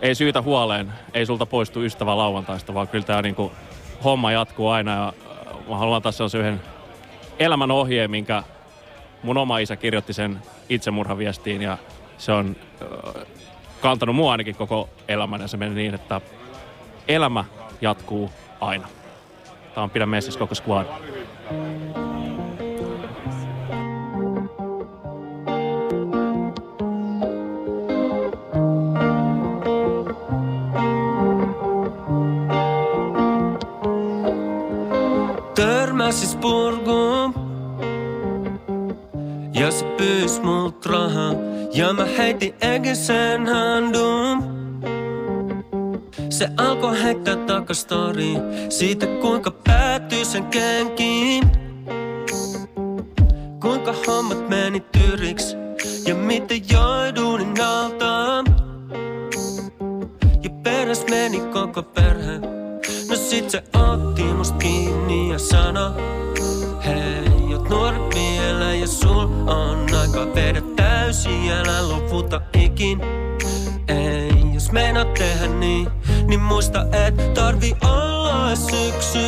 ei 0.03 0.15
syytä 0.15 0.43
huoleen, 0.43 0.93
ei 1.15 1.27
sulta 1.27 1.47
poistu 1.47 1.83
ystävä 1.83 2.17
lauantaista, 2.17 2.75
vaan 2.75 2.89
kyllä 2.89 3.05
tämä 3.05 3.23
niinku 3.23 3.53
homma 4.05 4.33
jatkuu 4.33 4.69
aina 4.69 4.91
ja 4.91 5.13
mä 5.69 5.77
haluan 5.77 5.97
antaa 5.97 6.13
sellaisen 6.13 6.41
yhden 6.41 6.61
elämän 7.39 7.71
ohjeen, 7.71 8.11
minkä 8.11 8.43
mun 9.23 9.39
oma 9.39 9.59
isä 9.59 9.77
kirjoitti 9.77 10.13
sen 10.13 10.43
itsemurhaviestiin 10.69 11.63
ja 11.63 11.79
se 12.19 12.33
on 12.33 12.57
äh, 12.83 13.27
kantanut 13.81 14.17
mua 14.17 14.33
ainakin 14.33 14.57
koko 14.57 14.89
elämän 15.09 15.41
ja 15.41 15.49
se 15.49 15.57
meni 15.57 15.75
niin, 15.75 15.95
että 15.95 16.21
elämä 17.09 17.45
jatkuu 17.81 18.31
aina. 18.61 18.89
Tämä 19.75 19.85
on 19.85 19.91
Pidä 19.91 20.07
messissä 20.07 20.39
koko 20.39 20.55
squad. 20.55 20.87
Ja 39.65 39.71
se 39.71 39.85
pyys 39.97 40.43
mult 40.43 40.87
rahaa 40.87 41.35
ja 41.75 41.93
mä 41.93 42.05
heitin 42.05 42.55
sen 42.97 43.47
handun. 43.47 44.45
Se 46.31 46.49
alkoi 46.57 47.03
heittää 47.03 47.37
takastori 47.37 48.35
siitä 48.69 49.07
kuinka 49.07 49.51
päätyi 49.51 50.25
sen 50.25 50.45
kenkiin. 50.45 51.24
Niin, 76.35 76.43
muista 76.43 76.87
et 77.07 77.35
tarvi 77.35 77.77
olla 77.85 78.49
edes 78.49 78.67
yksi 78.89 79.19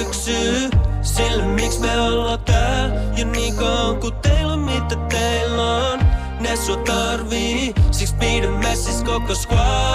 Yksi 0.00 0.70
sille 1.02 1.46
miksi 1.46 1.80
me 1.80 2.00
ollaan 2.00 2.38
täällä 2.38 2.94
ja 3.16 3.24
niin 3.24 3.54
kauan 3.54 3.96
kun 3.96 4.12
teillä 4.12 4.52
on 4.52 4.58
mitä 4.58 4.96
teillä 4.96 5.76
on. 5.76 6.00
Ne 6.40 6.56
sua 6.56 6.76
tarvii 6.76 7.74
Siksi 7.90 8.14
pidä 8.14 8.48
messis 8.48 9.02
koko 9.02 9.34
squad 9.34 9.91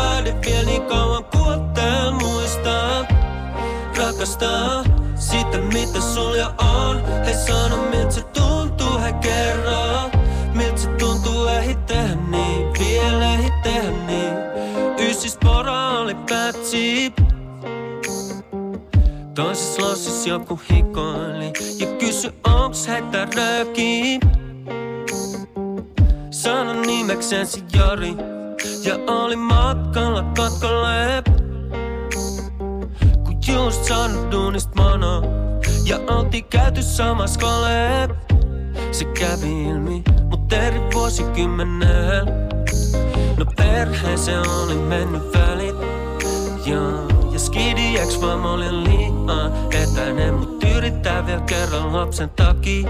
lapsen 52.17 52.29
takia. 52.29 52.89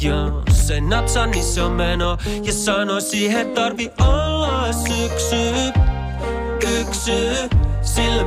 Jos 0.00 0.70
ei 0.70 0.80
natsa, 0.80 1.26
niin 1.26 1.44
se 1.44 1.62
on 1.62 1.72
meno. 1.72 2.18
Ja 2.42 2.52
sanoi 2.52 3.00
siihen 3.00 3.50
tarvi 3.50 3.90
olla 4.00 4.66
edes 4.66 4.84
yksi 5.04 5.36
Yksi 6.80 7.12
Sille 7.82 8.24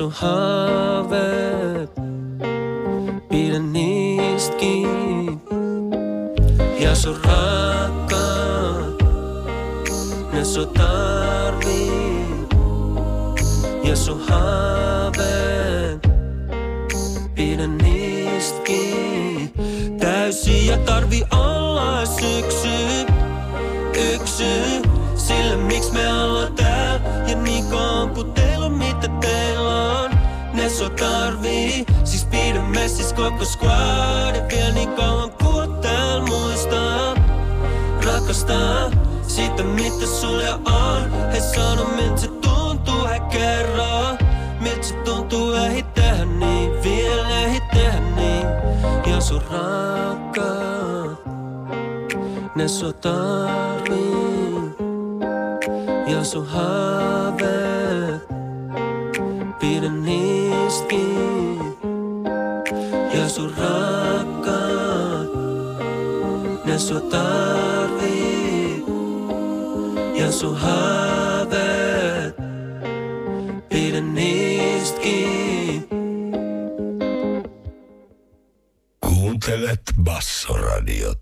Ja 0.00 0.10
sun 0.10 1.39
Ne 52.54 52.68
sua 52.68 52.92
tarvii 52.92 54.74
Ja 56.06 56.24
sun 56.24 56.46
haaveet 56.46 58.28
Pidä 59.60 59.88
niistä 59.88 60.94
Ja 63.14 63.28
sun 63.28 63.54
rakkaat 63.58 65.30
Ne 66.64 66.78
sua 66.78 67.00
tarvii 67.00 68.84
Ja 70.14 70.32
sun 70.32 70.56
haaveet 70.56 72.36
Pidä 73.68 74.00
niistä 74.00 75.00
Kuuntelet 79.00 79.80
Bassoradiota. 80.02 81.19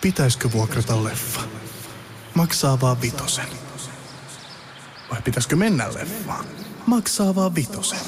Pitäisikö 0.00 0.52
vuokrata 0.52 1.04
leffa? 1.04 1.40
Maksaa 2.34 2.80
vaan 2.80 3.02
vitosen. 3.02 3.46
Vai 5.10 5.22
pitäisikö 5.22 5.56
mennä 5.56 5.88
leffaan? 5.94 6.44
Maksaa 6.86 7.34
vaan 7.34 7.54
vitosen. 7.54 7.98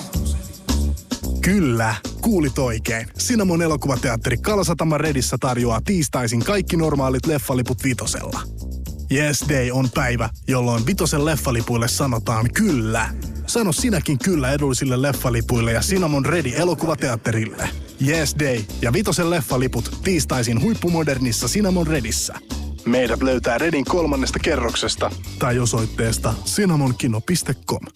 Kyllä, 1.40 1.94
kuulit 2.20 2.58
oikein. 2.58 3.08
Sinamon 3.18 3.62
elokuvateatteri 3.62 4.36
Kalasatama 4.36 4.98
Redissä 4.98 5.36
tarjoaa 5.40 5.80
tiistaisin 5.84 6.44
kaikki 6.44 6.76
normaalit 6.76 7.26
leffaliput 7.26 7.84
vitosella. 7.84 8.42
Yes 9.12 9.44
Day 9.48 9.70
on 9.70 9.90
päivä, 9.90 10.30
jolloin 10.48 10.86
vitosen 10.86 11.24
leffalipuille 11.24 11.88
sanotaan 11.88 12.52
kyllä. 12.52 13.08
Sano 13.46 13.72
sinäkin 13.72 14.18
kyllä 14.18 14.52
edullisille 14.52 15.02
leffalipuille 15.02 15.72
ja 15.72 15.82
Sinamon 15.82 16.26
Redi 16.26 16.52
elokuvateatterille. 16.56 17.68
Yes 18.08 18.36
Day 18.38 18.60
ja 18.82 18.92
vitosen 18.92 19.30
leffaliput 19.30 19.98
tiistaisin 20.04 20.62
huippumodernissa 20.62 21.48
Sinamon 21.48 21.86
Redissä. 21.86 22.34
Meidät 22.86 23.22
löytää 23.22 23.58
Redin 23.58 23.84
kolmannesta 23.84 24.38
kerroksesta 24.38 25.10
tai 25.38 25.58
osoitteesta 25.58 26.34
cinamonkino.com. 26.44 27.86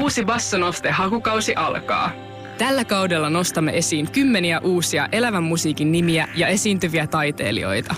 Uusi 0.00 0.24
Bassonoste 0.24 0.90
hakukausi 0.90 1.54
alkaa. 1.54 2.12
Tällä 2.58 2.84
kaudella 2.84 3.30
nostamme 3.30 3.78
esiin 3.78 4.10
kymmeniä 4.10 4.60
uusia 4.60 5.08
elävän 5.12 5.42
musiikin 5.42 5.92
nimiä 5.92 6.28
ja 6.36 6.48
esiintyviä 6.48 7.06
taiteilijoita. 7.06 7.94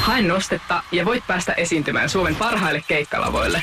Hae 0.00 0.22
nostetta 0.22 0.82
ja 0.92 1.04
voit 1.04 1.26
päästä 1.26 1.52
esiintymään 1.52 2.08
Suomen 2.08 2.36
parhaille 2.36 2.82
keikkalavoille. 2.88 3.62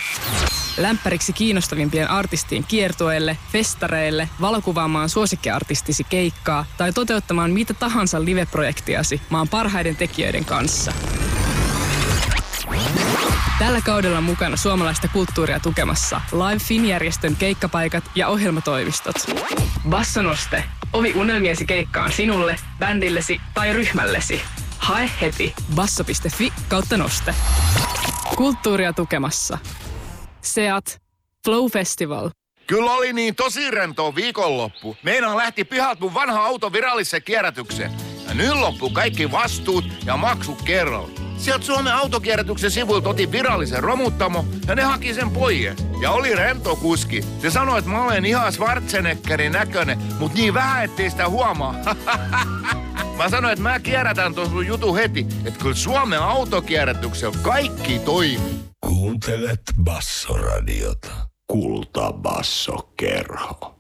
Lämpäriksi 0.78 1.34
kiinnostavimpien 1.34 2.10
artistien 2.10 2.64
kiertueelle, 2.64 3.38
festareille, 3.52 4.30
valokuvaamaan 4.42 5.10
suosikkiartistisi 5.10 6.04
keikkaa 6.04 6.66
tai 6.78 6.94
toteuttamaan 6.94 7.52
mitä 7.52 7.74
tahansa 7.74 8.26
live-projektiasi 8.26 9.22
maan 9.30 9.48
parhaiden 9.48 9.96
tekijöiden 9.96 10.46
kanssa. 10.46 10.94
Tällä 13.60 13.82
kaudella 13.82 14.22
mukana 14.22 14.58
suomalaista 14.58 15.08
kulttuuria 15.08 15.60
tukemassa 15.60 16.22
Live 16.32 16.60
Fin-järjestön 16.60 17.36
keikkapaikat 17.36 18.04
ja 18.16 18.28
ohjelmatoimistot. 18.28 19.16
Bassonoste. 19.90 20.64
Ovi 20.94 21.14
unelmiesi 21.16 21.66
keikkaan 21.66 22.12
sinulle, 22.12 22.56
bändillesi 22.80 23.42
tai 23.54 23.74
ryhmällesi. 23.74 24.42
Hae 24.78 25.10
heti 25.22 25.54
basso.fi 25.76 26.54
kautta 26.68 26.98
noste. 26.98 27.36
Kulttuuria 28.36 28.94
tukemassa. 28.94 29.58
Seat. 30.54 31.02
Flow 31.46 31.66
Festival. 31.72 32.30
Kyllä 32.68 32.92
oli 32.92 33.14
niin 33.14 33.36
tosi 33.36 33.72
rento 33.72 34.16
viikonloppu. 34.16 34.98
Meinaan 35.04 35.38
lähti 35.38 35.64
pihat 35.66 36.00
mun 36.00 36.14
vanha 36.14 36.46
auto 36.46 36.74
viralliseen 36.74 37.24
kierrätykseen. 37.24 37.92
Ja 38.28 38.34
nyt 38.34 38.54
loppu 38.54 38.90
kaikki 38.90 39.32
vastuut 39.32 39.86
ja 40.06 40.18
maksut 40.18 40.62
kerralla. 40.62 41.10
Sieltä 41.38 41.66
Suomen 41.66 41.94
autokierrätyksen 41.94 42.72
sivuilta 42.72 43.10
otin 43.10 43.32
virallisen 43.32 43.84
romuttamo 43.84 44.46
ja 44.68 44.76
ne 44.76 44.84
haki 44.84 45.14
sen 45.14 45.32
poie. 45.32 45.76
Ja 46.02 46.12
oli 46.12 46.36
rento 46.36 46.76
kuski. 46.76 47.22
Se 47.42 47.50
sanoi, 47.50 47.80
että 47.80 47.92
mä 47.92 48.04
olen 48.04 48.26
ihan 48.26 48.54
Schwarzeneggerin 48.54 49.52
näköinen, 49.52 49.98
mut 50.20 50.34
niin 50.34 50.54
vähän, 50.54 50.84
ettei 50.86 51.10
sitä 51.10 51.30
huomaa. 51.30 51.76
mä 53.18 53.30
sanoin, 53.30 53.54
että 53.54 53.64
mä 53.64 53.80
kierrätän 53.80 54.36
tuon 54.36 54.50
sun 54.50 54.68
jutu 54.68 54.96
heti, 54.96 55.28
että 55.46 55.60
kyllä 55.60 55.76
Suomen 55.76 56.20
autokierrätyksellä 56.20 57.38
kaikki 57.42 58.00
toimii. 58.00 58.40
Kuuntelet 58.86 59.62
Bassoradiota. 59.84 61.12
Kultabasso-kerho. 61.48 63.76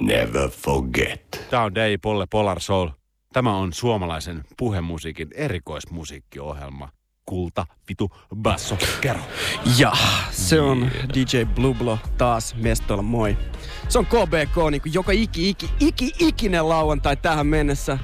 Never 0.00 0.50
forget. 0.50 1.46
Tämä 1.50 1.62
on 1.62 1.74
Dei 1.74 1.98
Polle 1.98 2.26
Polar 2.30 2.60
Soul. 2.60 2.88
Tämä 3.32 3.56
on 3.56 3.72
suomalaisen 3.72 4.44
puhemusiikin 4.56 5.28
erikoismusiikkiohjelma. 5.34 6.88
Kulta, 7.26 7.66
vitu, 7.88 8.10
basso, 8.36 8.78
kerro. 9.00 9.22
Ja 9.78 9.92
se 10.30 10.60
on 10.60 10.90
DJ 11.14 11.44
Blublo 11.54 11.98
taas 12.18 12.54
mestoilla, 12.54 13.02
moi. 13.02 13.36
Se 13.88 13.98
on 13.98 14.06
KBK 14.06 14.56
niin 14.70 14.82
kuin 14.82 14.94
joka 14.94 15.12
iki, 15.12 15.48
iki, 15.48 15.70
iki, 15.80 16.12
ikinen 16.18 16.68
lauantai 16.68 17.16
tähän 17.16 17.46
mennessä. 17.46 17.98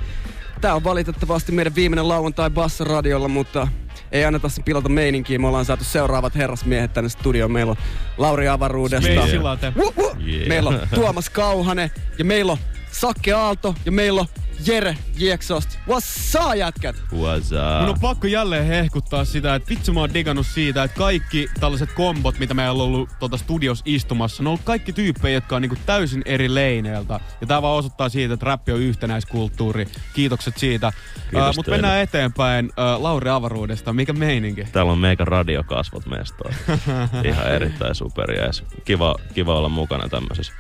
Tää 0.61 0.75
on 0.75 0.85
valitettavasti 0.85 1.53
meidän 1.53 1.75
viimeinen 1.75 2.09
lauantai 2.09 2.51
Bassoradiolla, 2.51 3.29
mutta 3.29 3.69
ei 4.13 4.25
anneta 4.25 4.49
sen 4.49 4.65
pilata 4.65 4.89
meininkiä. 4.89 5.39
Me 5.39 5.47
ollaan 5.47 5.65
saatu 5.65 5.85
seuraavat 5.85 6.35
herrasmiehet 6.35 6.93
tänne 6.93 7.09
studioon. 7.09 7.53
Meillä 7.53 7.71
on 7.71 7.77
Lauri 8.19 8.49
Avaruudesta. 8.49 9.09
Yeah. 9.09 10.49
Meillä 10.49 10.71
on 10.71 10.81
Tuomas 10.95 11.31
Kauhanen 11.31 11.91
ja 12.19 12.25
meillä 12.25 12.53
on 12.53 12.59
Sakke 12.93 13.33
Aalto 13.33 13.75
ja 13.85 13.93
meillä 13.93 14.21
on 14.21 14.27
Jere 14.67 14.97
Jieksost. 15.17 15.79
What's 15.89 16.47
up, 16.47 16.57
jätkät? 16.57 16.97
What's 16.97 17.81
Mun 17.81 17.89
on 17.89 18.01
pakko 18.01 18.27
jälleen 18.27 18.67
hehkuttaa 18.67 19.25
sitä, 19.25 19.55
että 19.55 19.69
vitsi 19.69 19.93
mä 19.93 20.01
oon 20.01 20.15
digannut 20.15 20.47
siitä, 20.47 20.83
että 20.83 20.99
kaikki 20.99 21.49
tällaiset 21.61 21.93
kombot, 21.93 22.39
mitä 22.39 22.55
meillä 22.55 22.83
on 22.83 22.89
ollut 22.89 23.09
tuota 23.19 23.37
studios 23.37 23.83
istumassa, 23.85 24.43
ne 24.43 24.49
on 24.49 24.51
ollut 24.51 24.65
kaikki 24.65 24.93
tyyppejä, 24.93 25.35
jotka 25.35 25.57
on 25.57 25.63
niinku 25.63 25.77
täysin 25.87 26.23
eri 26.25 26.55
leineiltä. 26.55 27.21
Ja 27.41 27.47
tää 27.47 27.63
vaan 27.63 27.79
osoittaa 27.79 28.09
siitä, 28.09 28.35
että 28.35 28.47
räppi 28.47 28.73
on 28.73 28.81
yhtenäiskulttuuri. 28.81 29.87
Kiitokset 30.15 30.59
siitä. 30.59 30.93
Kiitos 31.31 31.49
uh, 31.49 31.57
Mutta 31.57 31.71
mennään 31.71 32.01
eteenpäin. 32.01 32.67
Uh, 32.67 33.03
Lauri 33.03 33.31
Avaruudesta, 33.31 33.93
mikä 33.93 34.13
meininki? 34.13 34.65
Täällä 34.73 34.93
on 34.93 34.99
meikä 34.99 35.25
radiokasvot 35.25 36.07
mestoa. 36.07 36.53
Ihan 37.31 37.53
erittäin 37.53 37.95
superjees. 37.95 38.65
Kiva, 38.85 39.15
kiva 39.35 39.59
olla 39.59 39.69
mukana 39.69 40.09
tämmöisessä. 40.09 40.53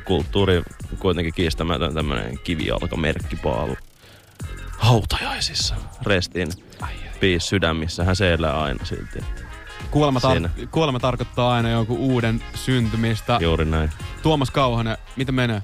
Kulttuuri 0.00 0.62
kuitenkin 0.98 1.34
kiistämätön 1.34 1.94
tämmönen 1.94 2.38
kivijalkamerkkipaalu. 2.38 3.76
Hautajaisissa. 4.78 5.74
Restin 6.06 6.48
piis 7.20 7.48
sydämissähän 7.48 8.16
se 8.16 8.32
elää 8.32 8.62
aina 8.62 8.84
silti. 8.84 9.18
että 9.18 9.42
Kuolema, 9.90 10.20
tar- 10.20 10.66
kuolema 10.70 11.00
tarkoittaa 11.00 11.52
aina 11.52 11.70
jonkun 11.70 11.98
uuden 11.98 12.42
syntymistä. 12.54 13.38
Juuri 13.40 13.64
näin. 13.64 13.90
Tuomas 14.22 14.50
Kauhanen, 14.50 14.96
miten 15.16 15.34
menee? 15.34 15.62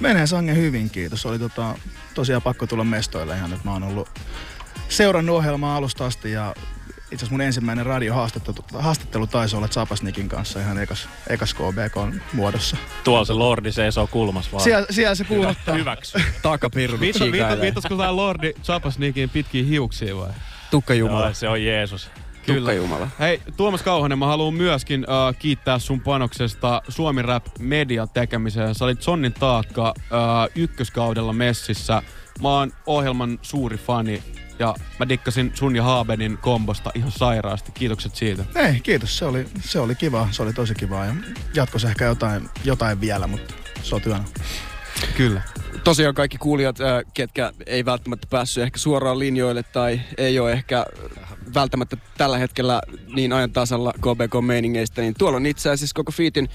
Menee 0.00 0.26
sangen 0.26 0.56
hyvin, 0.56 0.90
kiitos. 0.90 1.26
Oli 1.26 1.38
tota, 1.38 1.74
tosiaan 2.14 2.42
pakko 2.42 2.66
tulla 2.66 2.84
mestoille 2.84 3.36
ihan 3.36 3.50
nyt. 3.50 3.64
Mä 3.64 3.72
oon 3.72 3.82
ollut 3.82 4.08
seurannut 4.88 5.36
ohjelmaa 5.36 5.76
alusta 5.76 6.06
asti 6.06 6.32
ja 6.32 6.54
itse 7.10 7.16
asiassa 7.16 7.32
mun 7.32 7.40
ensimmäinen 7.40 7.86
radiohaastattelu 7.86 8.56
haastattelu 8.74 9.26
taisi 9.26 9.56
olla 9.56 9.68
Zapasnikin 9.68 10.28
kanssa 10.28 10.60
ihan 10.60 10.82
ekas, 10.82 11.08
ekas 11.28 11.54
KBK 11.54 12.22
muodossa. 12.32 12.76
Tuolla 13.04 13.24
se 13.24 13.32
lordi 13.32 13.72
seisoo 13.72 14.06
kulmas 14.06 14.52
vaan. 14.52 14.64
Siellä, 14.64 14.86
siellä 14.90 15.14
se 15.14 15.24
kuulottaa. 15.24 15.74
Hyväksy. 15.74 16.18
Viittas, 17.00 17.32
viittas, 17.32 17.60
viittasko 17.60 17.96
tää 17.96 18.16
Lordi 18.16 18.52
Chapasnikin 18.62 19.30
pitkiä 19.30 19.64
hiuksia 19.64 20.16
vai? 20.16 20.30
Tukka 20.70 20.94
Joo, 20.94 21.32
se 21.32 21.48
on 21.48 21.64
Jeesus. 21.64 22.10
Tukka 22.46 22.72
Jumala. 22.72 23.08
Hei, 23.18 23.42
Tuomas 23.56 23.82
Kauhanen, 23.82 24.18
mä 24.18 24.26
haluan 24.26 24.54
myöskin 24.54 25.00
uh, 25.00 25.38
kiittää 25.38 25.78
sun 25.78 26.00
panoksesta 26.00 26.82
Suomi 26.88 27.22
Rap 27.22 27.46
Median 27.58 28.08
tekemiseen. 28.08 28.74
Sä 28.74 28.84
olit 28.84 29.02
Sonnin 29.02 29.32
taakka 29.32 29.94
uh, 29.96 30.50
ykköskaudella 30.54 31.32
messissä. 31.32 32.02
Mä 32.42 32.48
oon 32.48 32.72
ohjelman 32.86 33.38
suuri 33.42 33.76
fani 33.76 34.22
ja 34.58 34.74
mä 34.98 35.08
dikkasin 35.08 35.52
sun 35.54 35.76
ja 35.76 35.82
Haabenin 35.82 36.38
kombosta 36.38 36.90
ihan 36.94 37.12
sairaasti. 37.12 37.72
Kiitokset 37.72 38.14
siitä. 38.14 38.44
Ei, 38.54 38.80
kiitos. 38.80 39.18
Se 39.18 39.24
oli, 39.24 39.46
se 39.60 39.80
oli 39.80 39.94
kiva. 39.94 40.28
Se 40.30 40.42
oli 40.42 40.52
tosi 40.52 40.74
kiva. 40.74 41.04
Ja 41.04 41.14
jatkossa 41.54 41.88
ehkä 41.88 42.04
jotain, 42.04 42.48
jotain 42.64 43.00
vielä, 43.00 43.26
mutta 43.26 43.54
se 43.82 43.94
on 43.94 44.00
työnä. 44.00 44.24
Kyllä. 45.16 45.42
Tosiaan 45.84 46.14
kaikki 46.14 46.38
kuulijat, 46.38 46.80
äh, 46.80 47.02
ketkä 47.14 47.52
ei 47.66 47.84
välttämättä 47.84 48.26
päässyt 48.30 48.64
ehkä 48.64 48.78
suoraan 48.78 49.18
linjoille 49.18 49.62
tai 49.62 50.00
ei 50.16 50.38
ole 50.38 50.52
ehkä 50.52 50.86
välttämättä 51.54 51.96
tällä 52.16 52.38
hetkellä 52.38 52.82
niin 53.14 53.32
ajan 53.32 53.52
tasalla 53.52 53.92
KBK-meiningeistä, 53.92 55.02
niin 55.02 55.14
tuolla 55.18 55.36
on 55.36 55.46
itse 55.46 55.70
asiassa 55.70 55.94
koko 55.94 56.12
Fiitin, 56.12 56.48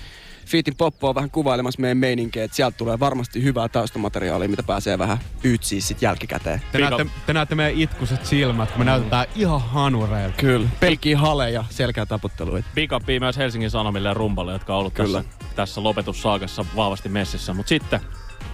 Fiitin 0.45 0.75
poppo 0.77 1.09
on 1.09 1.15
vähän 1.15 1.29
kuvailemassa 1.29 1.81
meidän 1.81 1.97
meininkejä, 1.97 2.45
että 2.45 2.55
sieltä 2.55 2.77
tulee 2.77 2.99
varmasti 2.99 3.43
hyvää 3.43 3.69
taustamateriaalia, 3.69 4.49
mitä 4.49 4.63
pääsee 4.63 4.99
vähän 4.99 5.17
ytsiä 5.43 5.81
sit 5.81 6.01
jälkikäteen. 6.01 6.61
Te 6.71 6.79
näette, 6.79 7.05
te 7.25 7.33
näette 7.33 7.55
meidän 7.55 7.81
itkuset 7.81 8.25
silmät, 8.25 8.71
kun 8.71 8.79
me 8.79 8.85
näytetään 8.85 9.25
ihan 9.35 9.61
hanureilta. 9.61 10.37
Kyllä. 10.37 10.69
Pelkkiä 10.79 11.17
haleja, 11.17 11.63
selkää 11.69 12.05
taputteluita. 12.05 12.67
Big 12.75 12.91
upia 12.91 13.19
myös 13.19 13.37
Helsingin 13.37 13.71
Sanomille 13.71 14.07
ja 14.07 14.13
Rumpalle, 14.13 14.53
jotka 14.53 14.73
on 14.73 14.79
ollut 14.79 14.93
Kyllä. 14.93 15.23
tässä, 15.23 15.55
tässä 15.55 15.83
lopetussaakassa 15.83 16.65
vahvasti 16.75 17.09
messissä. 17.09 17.53
Mutta 17.53 17.69
sitten 17.69 17.99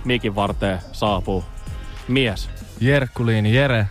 mikin 0.06 0.36
varteen 0.36 0.80
saapuu 0.92 1.44
mies. 2.08 2.50
Jerkkuliini, 2.82 3.56
Jere. 3.56 3.88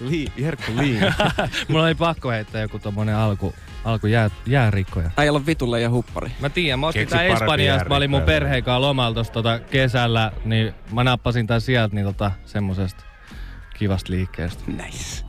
Li, 0.00 0.26
Jerkku 0.36 0.72
Liini. 0.76 1.00
Mulla 1.68 1.84
oli 1.84 1.94
pakko 1.94 2.30
heittää 2.30 2.62
joku 2.62 2.78
tommonen 2.78 3.16
alku, 3.16 3.54
alku 3.84 4.06
jää, 4.06 4.30
jäärikkoja. 4.46 5.10
Äijällä 5.16 5.36
on 5.36 5.46
vitulle 5.46 5.80
ja 5.80 5.90
huppari. 5.90 6.30
Mä 6.40 6.48
tiedän, 6.48 6.80
mä 6.80 6.86
ostin 6.86 7.08
tää 7.08 7.22
Espanjasta, 7.22 7.88
mä 7.88 7.96
olin 7.96 8.10
mun 8.10 8.22
perheen 8.22 8.64
kanssa 8.64 8.80
lomalla 8.80 9.14
tossa 9.14 9.32
tota 9.32 9.58
kesällä, 9.58 10.32
niin 10.44 10.74
mä 10.92 11.04
nappasin 11.04 11.46
tän 11.46 11.60
sieltä 11.60 11.94
niin 11.94 12.06
tota 12.06 12.30
semmosesta 12.44 13.04
kivasta 13.78 14.12
liikkeestä. 14.12 14.62
Nice. 14.66 15.24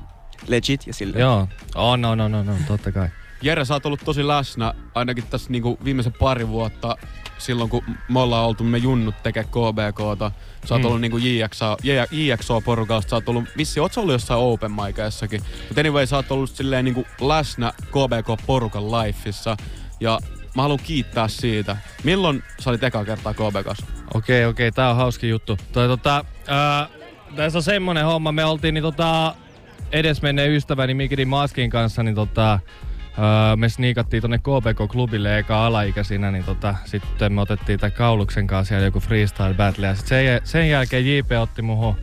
Legit 0.48 0.88
ja 0.88 0.94
sille. 0.94 1.20
Joo, 1.20 1.48
on, 1.76 2.06
on, 2.06 2.22
on, 2.22 2.36
on, 2.36 2.50
on, 2.50 2.58
totta 2.68 2.92
kai. 2.92 3.10
Jere, 3.42 3.66
sä 3.66 3.74
oot 3.74 3.86
ollut 3.86 4.02
tosi 4.06 4.28
läsnä 4.28 4.74
ainakin 4.96 5.24
tässä 5.30 5.52
niinku 5.52 5.78
viimeisen 5.84 6.14
pari 6.14 6.48
vuotta 6.48 6.96
silloin, 7.38 7.70
kun 7.70 7.84
me 8.10 8.20
ollaan 8.20 8.46
oltu 8.46 8.64
me 8.64 8.78
junnut 8.78 9.16
tekee 9.24 9.44
KBKta. 9.44 10.32
Sä 10.66 10.76
oot 10.76 10.82
Mm. 10.82 10.86
ollut 10.86 11.02
niinku 11.02 11.18
JXO, 11.18 11.78
JXO-porukasta, 12.12 13.10
sä 13.10 13.16
oot 13.16 13.30
ollut, 13.30 13.44
vissi, 13.58 13.80
oot 13.80 13.98
ollut 13.98 14.12
jossain 14.14 14.40
open 14.40 14.72
micaissakin. 14.72 15.42
Mutta 15.68 15.82
anyway, 15.82 16.06
sä 16.06 16.16
oot 16.16 16.32
ollut 16.32 16.50
silleen 16.50 16.86
niinku 16.86 17.06
läsnä 17.22 17.74
KBK-porukan 17.92 18.92
lifeissa. 18.92 19.58
Ja 20.00 20.20
mä 20.56 20.62
haluan 20.62 20.80
kiittää 20.84 21.28
siitä. 21.28 21.78
Milloin 22.04 22.44
sä 22.60 22.70
olit 22.70 22.84
eka 22.84 23.06
kertaa 23.06 23.34
KBKssa? 23.34 23.86
Okei, 24.14 24.46
okei, 24.46 24.72
tää 24.72 24.90
on 24.90 24.96
hauski 24.96 25.30
juttu. 25.30 25.58
Toi, 25.72 25.88
tota, 25.88 26.26
ää, 26.48 26.88
tässä 27.36 27.60
on 27.60 27.64
semmonen 27.64 28.06
homma, 28.06 28.32
me 28.32 28.46
oltiin 28.46 28.74
niin, 28.74 28.82
tota, 28.84 29.36
edesmenneen 29.92 30.52
ystäväni 30.52 30.94
Mikidi 30.94 31.26
Maskin 31.26 31.70
kanssa, 31.70 32.04
niin 32.04 32.16
tota, 32.16 32.60
ää, 33.18 33.56
me 33.56 33.70
sniikattiin 33.70 34.22
tonne 34.22 34.38
KBK-klubille 34.38 35.38
eka 35.38 35.66
alaikäisinä, 35.66 36.32
niin 36.32 36.44
tota, 36.44 36.76
sitten 36.86 37.34
me 37.34 37.42
otettiin 37.42 37.80
tää 37.80 37.90
kauluksen 37.90 38.48
kanssa 38.48 38.70
siellä 38.70 38.86
joku 38.86 39.00
freestyle 39.00 39.54
battle, 39.54 39.88
ja 39.88 39.96
sit 39.96 40.08
sen, 40.08 40.42
sen 40.44 40.70
jälkeen 40.70 41.18
JP 41.18 41.32
otti 41.42 41.62
muhun 41.62 41.96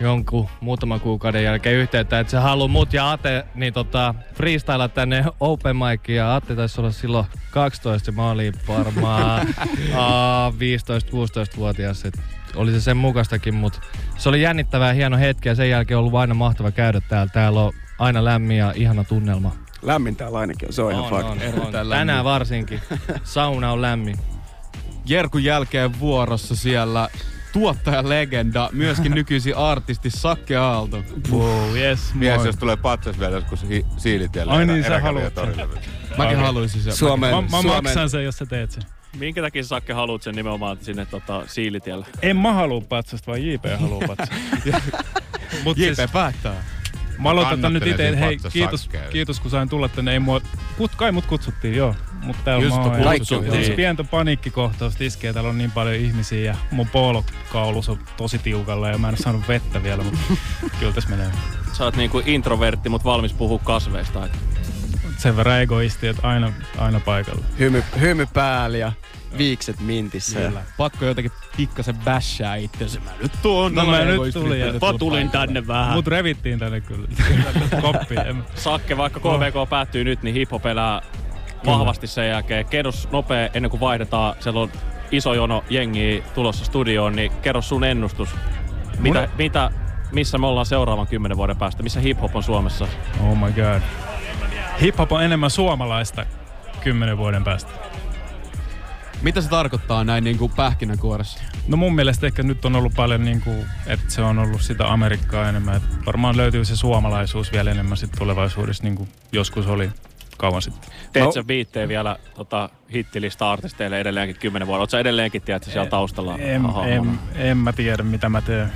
jonkun 0.00 0.48
muutaman 0.60 1.00
kuukauden 1.00 1.44
jälkeen 1.44 1.76
yhteyttä, 1.76 2.20
että 2.20 2.30
se 2.30 2.36
haluaa 2.36 2.68
mut 2.68 2.92
ja 2.92 3.12
Ate 3.12 3.46
niin 3.54 3.72
tota, 3.72 4.14
freestyle 4.34 4.88
tänne 4.88 5.24
open 5.40 5.76
miciin 5.76 6.16
ja 6.16 6.34
Atte 6.34 6.56
taisi 6.56 6.80
olla 6.80 6.90
silloin 6.90 7.26
12 7.50 8.10
ja 8.10 8.14
mä 8.14 8.30
olin 8.30 8.54
varmaan 8.68 9.48
aa, 9.94 10.50
15-16-vuotias. 10.50 12.04
Et 12.04 12.20
oli 12.56 12.72
se 12.72 12.80
sen 12.80 12.96
mukastakin, 12.96 13.54
mutta 13.54 13.80
se 14.16 14.28
oli 14.28 14.42
jännittävää 14.42 14.92
hieno 14.92 15.18
hetki 15.18 15.48
ja 15.48 15.54
sen 15.54 15.70
jälkeen 15.70 15.98
on 15.98 16.04
ollut 16.04 16.20
aina 16.20 16.34
mahtava 16.34 16.70
käydä 16.70 17.00
täällä. 17.00 17.30
Täällä 17.32 17.60
on 17.60 17.72
aina 17.98 18.24
lämmin 18.24 18.56
ja 18.56 18.72
ihana 18.76 19.04
tunnelma. 19.04 19.65
Lämmin 19.86 20.16
täällä 20.16 20.38
ainakin 20.38 20.72
se 20.72 20.82
on, 20.82 20.92
ihan 20.92 21.04
On, 21.04 21.10
fakta. 21.10 21.26
on, 21.60 21.66
on. 21.66 21.88
Tänään 21.90 22.24
varsinkin. 22.24 22.80
Sauna 23.24 23.72
on 23.72 23.82
lämmin. 23.82 24.16
Jerkun 25.06 25.44
jälkeen 25.44 26.00
vuorossa 26.00 26.56
siellä 26.56 27.08
tuottajalegenda, 27.52 28.68
myöskin 28.72 29.12
nykyisin 29.20 29.56
artisti 29.56 30.10
Sakke 30.10 30.56
Aalto. 30.56 31.02
Wow, 31.30 31.76
yes, 31.76 32.14
Mies, 32.14 32.36
moi. 32.36 32.46
jos 32.46 32.56
tulee 32.56 32.76
patsas 32.76 33.18
vielä 33.18 33.34
joskus 33.36 33.68
hi- 33.68 33.86
siilitiellä. 33.96 34.52
Ai 34.52 34.62
erä- 34.62 34.72
niin, 34.72 34.84
sä 34.84 35.00
haluat 35.00 35.34
Mäkin 36.18 36.38
haluaisin 36.38 36.82
sen. 36.82 36.92
Suomen, 36.92 37.30
mä, 37.30 37.40
mä 37.40 37.62
maksan 37.62 38.10
sen, 38.10 38.24
jos 38.24 38.36
sä 38.36 38.46
teet 38.46 38.70
sen. 38.70 38.82
Minkä 39.18 39.42
takia 39.42 39.64
Sakke 39.64 39.92
haluat 39.92 40.22
sen 40.22 40.34
nimenomaan 40.34 40.78
sinne 40.80 41.06
tota, 41.06 41.42
siilitielle? 41.46 42.06
En 42.22 42.36
mä 42.36 42.52
halua 42.52 42.80
patsasta, 42.88 43.26
vaan 43.26 43.46
JP 43.46 43.64
haluaa 43.80 44.06
patsasta. 44.08 44.34
Mut 45.64 45.76
siis 45.76 45.98
JP 45.98 46.12
päättää. 46.12 46.64
Mä 47.18 47.30
aloitan 47.30 47.60
tän 47.60 47.72
nyt 47.72 47.86
itse. 47.86 48.16
Hei, 48.20 48.38
kiitos, 48.52 48.90
kiitos 49.10 49.40
kun 49.40 49.50
sain 49.50 49.68
tulla 49.68 49.88
tänne. 49.88 50.12
Ei 50.12 50.18
mua, 50.18 50.40
kut, 50.76 50.94
kai 50.94 51.12
mut 51.12 51.26
kutsuttiin, 51.26 51.74
joo. 51.74 51.94
Mut 52.22 52.36
täällä 52.44 52.64
Just 52.64 52.76
mä 52.76 52.82
on 52.82 53.06
oon. 53.06 53.64
Se 53.64 53.72
pientä 53.76 54.04
paniikkikohtausta 54.04 55.04
iskee. 55.04 55.32
Täällä 55.32 55.50
on 55.50 55.58
niin 55.58 55.70
paljon 55.70 55.94
ihmisiä 55.94 56.40
ja 56.40 56.56
mun 56.70 56.88
poolokaulus 56.88 57.88
on 57.88 57.98
tosi 58.16 58.38
tiukalla 58.38 58.88
ja 58.88 58.98
mä 58.98 59.08
en 59.08 59.16
saanut 59.16 59.48
vettä 59.48 59.82
vielä, 59.82 60.02
mutta 60.02 60.18
kyllä 60.80 60.92
tässä 60.92 61.10
menee. 61.10 61.30
Sä 61.72 61.84
oot 61.84 61.96
niinku 61.96 62.22
introvertti, 62.26 62.88
mutta 62.88 63.04
valmis 63.04 63.32
puhua 63.32 63.58
kasveista. 63.58 64.28
Sen 65.18 65.36
verran 65.36 65.60
egoisti, 65.60 66.06
että 66.06 66.28
aina, 66.28 66.52
aina 66.78 67.00
paikalla. 67.00 67.44
Hymy, 67.58 67.84
hymy 68.00 68.26
päällä 68.26 68.78
ja 68.78 68.92
viikset 69.38 69.80
mintissä. 69.80 70.38
Kyllä. 70.40 70.62
Pakko 70.76 71.04
jotenkin 71.04 71.32
pikkasen 71.56 71.96
bashää 72.04 72.56
itsensä. 72.56 73.00
Mä 73.00 73.10
nyt 73.22 73.32
tuon. 73.42 73.74
No 73.74 73.84
mä 73.86 74.04
nyt 74.04 74.34
tulin. 74.34 74.60
ja- 74.60 74.72
Mä 74.72 74.98
tulin 74.98 75.30
tänne 75.30 75.66
vähän. 75.66 75.92
Mut 75.94 76.06
revittiin 76.06 76.58
tänne 76.58 76.80
kyllä. 76.80 77.08
Koppi. 77.80 78.14
Sakke, 78.54 78.96
vaikka 78.96 79.20
KVK 79.20 79.68
päättyy 79.70 80.04
nyt, 80.04 80.22
niin 80.22 80.34
hiphop 80.34 80.66
elää 80.66 81.02
vahvasti 81.66 82.06
sen 82.06 82.28
jälkeen. 82.28 82.66
Kerros 82.66 83.08
nopea 83.12 83.48
ennen 83.54 83.70
kuin 83.70 83.80
vaihdetaan. 83.80 84.34
Siellä 84.40 84.60
on 84.60 84.70
iso 85.10 85.34
jono 85.34 85.64
jengiä 85.70 86.22
tulossa 86.34 86.64
studioon, 86.64 87.16
niin 87.16 87.32
kerro 87.42 87.62
sun 87.62 87.84
ennustus. 87.84 88.28
Mitä, 88.98 89.24
Mun- 89.24 89.30
mitä, 89.38 89.70
missä 90.12 90.38
me 90.38 90.46
ollaan 90.46 90.66
seuraavan 90.66 91.06
kymmenen 91.06 91.36
vuoden 91.36 91.56
päästä? 91.56 91.82
Missä 91.82 92.00
hiphop 92.00 92.36
on 92.36 92.42
Suomessa? 92.42 92.88
Oh 93.20 93.36
my 93.38 93.52
god. 93.52 93.82
Hip-hop 94.82 95.12
on 95.12 95.22
enemmän 95.24 95.50
suomalaista 95.50 96.26
kymmenen 96.80 97.18
vuoden 97.18 97.44
päästä. 97.44 97.70
Mitä 99.26 99.40
se 99.40 99.48
tarkoittaa 99.48 100.04
näin 100.04 100.24
niin 100.24 100.38
kuin 100.38 100.52
pähkinänkuoressa? 100.56 101.38
No 101.68 101.76
mun 101.76 101.94
mielestä 101.94 102.26
ehkä 102.26 102.42
nyt 102.42 102.64
on 102.64 102.76
ollut 102.76 102.92
paljon 102.96 103.24
niin 103.24 103.40
kuin, 103.40 103.66
että 103.86 104.04
se 104.08 104.22
on 104.22 104.38
ollut 104.38 104.60
sitä 104.62 104.92
Amerikkaa 104.92 105.48
enemmän. 105.48 105.76
Että 105.76 105.88
varmaan 106.06 106.36
löytyy 106.36 106.64
se 106.64 106.76
suomalaisuus 106.76 107.52
vielä 107.52 107.70
enemmän 107.70 107.96
sit 107.96 108.10
tulevaisuudessa 108.18 108.84
niin 108.84 108.96
kuin 108.96 109.08
joskus 109.32 109.66
oli 109.66 109.90
kauan 110.38 110.62
sitten. 110.62 110.90
Teet 111.12 111.24
No. 111.26 111.32
sä 111.32 111.46
viitteen 111.46 111.88
vielä 111.88 112.16
tota, 112.34 112.70
hittilista 112.92 113.52
artisteille 113.52 114.00
edelleenkin 114.00 114.36
kymmenen 114.36 114.68
vuotta? 114.68 114.90
Sä 114.90 114.98
edelleenkin, 115.00 115.42
tiedätkö, 115.42 115.70
siellä 115.70 115.90
taustalla? 115.90 116.38
En, 116.38 116.66
Aha, 116.66 116.86
en, 116.86 117.18
en 117.34 117.56
mä 117.58 117.72
tiedä 117.72 118.02
mitä 118.02 118.28
mä 118.28 118.40
teen. 118.40 118.72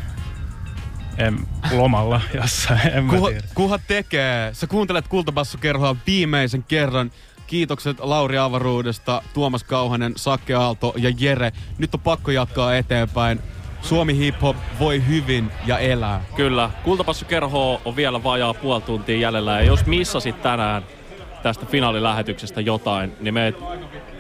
En, 1.19 1.39
lomalla 1.73 2.21
jossain, 2.43 2.81
en 2.93 3.05
mä 3.05 3.13
Kuha, 3.13 3.29
tiedä. 3.29 3.47
kuha 3.55 3.79
tekee. 3.79 4.55
Sä 4.55 4.67
kuuntelet 4.67 5.09
Kultabassokerhoa 5.09 5.97
viimeisen 6.07 6.63
kerran. 6.69 7.11
Kiitokset 7.51 7.97
Lauri 8.01 8.39
Avaruudesta, 8.39 9.23
Tuomas 9.35 9.65
Kauhanen, 9.65 10.13
Sakke 10.17 10.55
Aalto 10.55 10.95
ja 10.97 11.13
Jere. 11.19 11.53
Nyt 11.79 11.95
on 11.95 12.01
pakko 12.01 12.31
jatkaa 12.31 12.77
eteenpäin. 12.77 13.41
Suomi 13.83 14.17
Hip 14.19 14.43
Hop 14.43 14.57
voi 14.79 15.03
hyvin 15.09 15.51
ja 15.67 15.79
elää. 15.79 16.25
Kyllä. 16.37 16.71
Kultapassu 16.85 17.25
kerho 17.25 17.81
on 17.85 17.97
vielä 17.97 18.23
vajaa 18.23 18.55
puoli 18.55 18.83
tuntia 18.83 19.17
jäljellä. 19.17 19.53
Ja 19.53 19.67
jos 19.67 19.87
missasit 19.87 20.43
tänään 20.43 20.83
tästä 21.43 21.67
finaalilähetyksestä 21.67 22.61
jotain, 22.61 23.13
niin 23.21 23.35
meet 23.35 23.57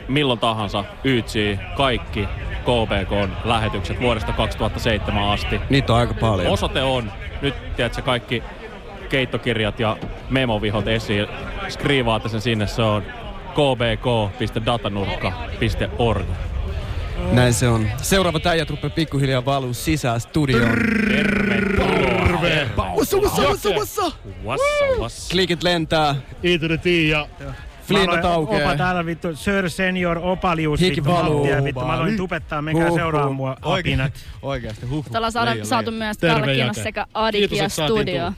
milloin 0.08 0.38
tahansa 0.38 0.84
YTSI 1.04 1.58
kaikki 1.76 2.28
KBKn 2.62 3.30
lähetykset 3.44 4.00
vuodesta 4.00 4.32
2007 4.32 5.28
asti. 5.28 5.60
Niitä 5.70 5.92
on 5.92 5.98
aika 5.98 6.14
paljon. 6.14 6.52
Osoite 6.52 6.82
on, 6.82 7.12
nyt 7.42 7.54
tiedätkö 7.76 8.02
kaikki 8.02 8.42
keittokirjat 9.08 9.80
ja 9.80 9.96
memovihot 10.30 10.88
esiin. 10.88 11.26
Skriivaatte 11.68 12.28
sen 12.28 12.40
sinne, 12.40 12.66
se 12.66 12.82
on 12.82 13.02
kbk.datanurkka.org. 13.50 16.24
Näin 17.32 17.54
se 17.54 17.68
on. 17.68 17.86
Seuraavat 18.02 18.46
äijät 18.46 18.70
rupeaa 18.70 18.90
pikkuhiljaa 18.90 19.44
valuu 19.44 19.74
sisään 19.74 20.20
studioon. 20.20 20.78
Tervetuloa. 21.08 22.40
Wassa, 22.96 23.16
wassa, 23.16 23.42
wassa, 23.42 23.70
wassa. 23.70 24.02
Wassa, 24.44 24.84
wassa. 25.00 25.30
Klikit 25.32 25.62
lentää. 25.62 26.14
I 26.42 26.58
to 26.58 26.66
the 26.68 26.78
T 26.78 26.86
ja... 26.86 27.26
Flinnat 27.82 28.24
aukee. 28.24 28.64
Opa 28.64 28.76
täällä 28.76 29.06
vittu, 29.06 29.36
Sir 29.36 29.70
Senior 29.70 30.18
Opalius 30.22 30.80
Hiki 30.80 30.96
vittu 30.96 31.10
valuu. 31.10 31.46
Vittu. 31.64 31.80
Mä 31.80 31.92
aloin 31.92 32.16
tupettaa, 32.16 32.62
menkää 32.62 32.88
Huh, 32.88 32.98
seuraa 32.98 33.26
huh. 33.26 33.34
mua 33.34 33.56
apinat. 33.62 34.12
Oikeasti, 34.42 34.86
huh. 34.86 35.04
Nyt 35.04 35.16
ollaan 35.16 35.32
saada, 35.32 35.64
saatu 35.64 35.90
myös 35.90 36.18
Terve, 36.18 36.40
Kalle 36.40 36.54
Jake. 36.54 36.82
sekä 36.82 37.06
Adikia 37.14 37.64
että 37.64 37.68
saatiin 37.76 37.98
studio. 37.98 38.32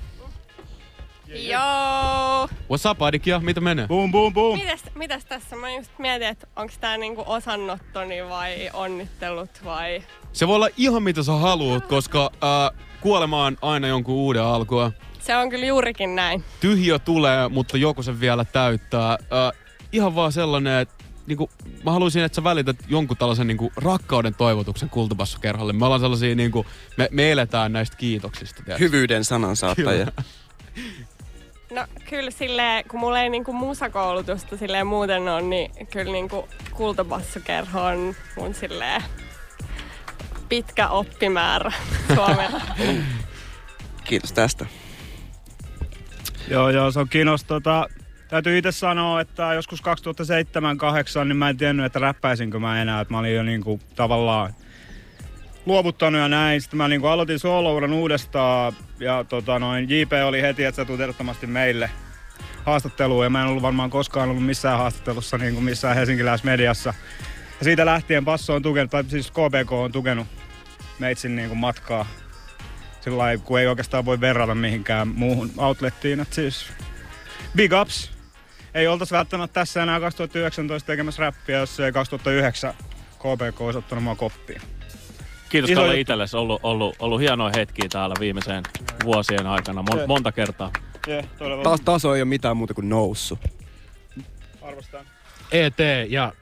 Joo. 1.34 2.48
What's 2.48 2.90
up, 2.90 3.02
Adikia? 3.02 3.40
Mitä 3.40 3.60
menee? 3.60 3.86
Boom, 3.86 4.12
boom, 4.12 4.34
boom. 4.34 4.58
Mitäs, 4.58 4.84
mitäs 4.94 5.24
tässä? 5.24 5.56
Mä 5.56 5.70
just 5.70 5.90
mietin, 5.98 6.28
että 6.28 6.46
onko 6.56 6.72
tää 6.80 6.96
niinku 6.96 7.24
osannottoni 7.26 8.28
vai 8.28 8.70
onnittelut 8.72 9.50
vai... 9.64 10.02
Se 10.32 10.46
voi 10.46 10.56
olla 10.56 10.68
ihan 10.76 11.02
mitä 11.02 11.22
sä 11.22 11.32
haluat, 11.32 11.86
koska 11.86 12.30
äh, 12.34 12.80
kuolema 13.00 13.44
on 13.44 13.56
aina 13.62 13.88
jonkun 13.88 14.14
uuden 14.14 14.42
alkua. 14.42 14.92
Se 15.20 15.36
on 15.36 15.50
kyllä 15.50 15.66
juurikin 15.66 16.14
näin. 16.14 16.44
Tyhjö 16.60 16.98
tulee, 16.98 17.48
mutta 17.48 17.76
joku 17.76 18.02
sen 18.02 18.20
vielä 18.20 18.44
täyttää. 18.44 19.12
Äh, 19.12 19.62
ihan 19.92 20.14
vaan 20.14 20.32
sellainen, 20.32 20.80
että 20.80 21.04
niinku, 21.26 21.50
mä 21.84 21.92
haluaisin, 21.92 22.22
että 22.22 22.36
sä 22.36 22.44
välität 22.44 22.76
jonkun 22.88 23.16
tällaisen 23.16 23.46
niinku, 23.46 23.72
rakkauden 23.76 24.34
toivotuksen 24.34 24.90
kultabassokerholle. 24.90 25.72
Me 25.72 25.84
ollaan 25.84 26.00
sellaisia, 26.00 26.34
niinku, 26.34 26.66
me, 26.96 27.08
me 27.10 27.32
eletään 27.32 27.72
näistä 27.72 27.96
kiitoksista. 27.96 28.62
tiedätkö? 28.62 28.84
Hyvyyden 28.84 29.24
sanansaattajia. 29.24 30.06
No 31.74 31.86
kyllä 32.10 32.30
silleen, 32.30 32.84
kun 32.88 33.00
mulla 33.00 33.20
ei 33.20 33.28
niinku 33.28 33.52
musakoulutusta 33.52 34.56
silleen 34.56 34.86
muuten 34.86 35.28
on, 35.28 35.50
niin 35.50 35.86
kyllä 35.86 36.12
niinku 36.12 36.48
kultabassokerho 36.70 37.82
on 37.82 38.14
mun 38.36 38.54
silleen 38.54 39.02
pitkä 40.48 40.88
oppimäärä 40.88 41.72
Suomella. 42.14 42.60
Kiitos 44.04 44.32
tästä. 44.32 44.66
Joo, 46.48 46.70
joo, 46.70 46.90
se 46.90 47.00
on 47.00 47.08
kiinnosta. 47.08 47.48
Tota, 47.48 47.88
täytyy 48.28 48.58
itse 48.58 48.72
sanoa, 48.72 49.20
että 49.20 49.54
joskus 49.54 49.82
2007-2008 49.82 51.24
niin 51.24 51.36
mä 51.36 51.48
en 51.48 51.56
tiennyt, 51.56 51.86
että 51.86 51.98
räppäisinkö 51.98 52.58
mä 52.58 52.82
enää. 52.82 53.00
Että 53.00 53.14
mä 53.14 53.18
olin 53.18 53.34
jo 53.34 53.42
niinku 53.42 53.80
tavallaan 53.96 54.54
luovuttanut 55.66 56.20
ja 56.20 56.28
näin. 56.28 56.60
Sitten 56.60 56.78
mä 56.78 56.88
niinku 56.88 57.06
aloitin 57.06 57.38
soolouran 57.38 57.92
uudestaan 57.92 58.72
ja 59.02 59.24
tota 59.24 59.58
noin, 59.58 59.88
JP 59.88 60.12
oli 60.24 60.42
heti, 60.42 60.64
että 60.64 60.76
sä 60.76 60.84
tulet 60.84 61.00
ehdottomasti 61.00 61.46
meille 61.46 61.90
haastatteluun. 62.64 63.24
Ja 63.24 63.30
mä 63.30 63.42
en 63.42 63.48
ollut 63.48 63.62
varmaan 63.62 63.90
koskaan 63.90 64.28
ollut 64.28 64.46
missään 64.46 64.78
haastattelussa 64.78 65.38
niin 65.38 65.54
kuin 65.54 65.64
missään 65.64 65.96
helsinkiläismediassa. 65.96 66.94
Ja 67.58 67.64
siitä 67.64 67.86
lähtien 67.86 68.24
Passo 68.24 68.54
on 68.54 68.62
tukenut, 68.62 68.90
tai 68.90 69.04
siis 69.08 69.30
KBK 69.30 69.72
on 69.72 69.92
tukenut 69.92 70.26
meitsin 70.98 71.36
niin 71.36 71.48
kuin 71.48 71.58
matkaa 71.58 72.06
sillä 73.00 73.18
lailla, 73.18 73.44
kun 73.44 73.60
ei 73.60 73.66
oikeastaan 73.66 74.04
voi 74.04 74.20
verrata 74.20 74.54
mihinkään 74.54 75.08
muuhun 75.08 75.50
outlettiin. 75.56 76.20
Et 76.20 76.32
siis 76.32 76.66
big 77.56 77.72
ups. 77.80 78.12
Ei 78.74 78.86
oltaisi 78.86 79.14
välttämättä 79.14 79.54
tässä 79.54 79.82
enää 79.82 80.00
2019 80.00 80.86
tekemässä 80.86 81.20
räppiä, 81.20 81.58
jos 81.58 81.80
ei 81.80 81.92
2009 81.92 82.74
KBK 83.18 83.60
olisi 83.60 83.78
ottanut 83.78 84.04
mua 84.04 84.14
koppia. 84.14 84.60
Kiitos 85.52 85.70
Iso 85.70 85.80
Kalle 85.80 86.00
itsellesi. 86.00 86.36
Ollut, 86.36 86.60
ollut, 86.62 86.96
ollut 86.98 87.20
hienoja 87.20 87.52
hetkiä 87.56 87.88
täällä 87.92 88.14
viimeiseen 88.20 88.62
vuosien 89.04 89.46
aikana. 89.46 89.82
Mon, 89.82 90.00
monta 90.06 90.32
kertaa. 90.32 90.70
Yeah, 91.08 91.24
todella. 91.38 91.62
Taas 91.62 91.80
taso 91.80 92.14
ei 92.14 92.22
ole 92.22 92.28
mitään 92.28 92.56
muuta 92.56 92.74
kuin 92.74 92.88
noussut. 92.88 93.38
Arvostan. 94.62 95.06
ET 95.52 95.76
ja 96.08 96.32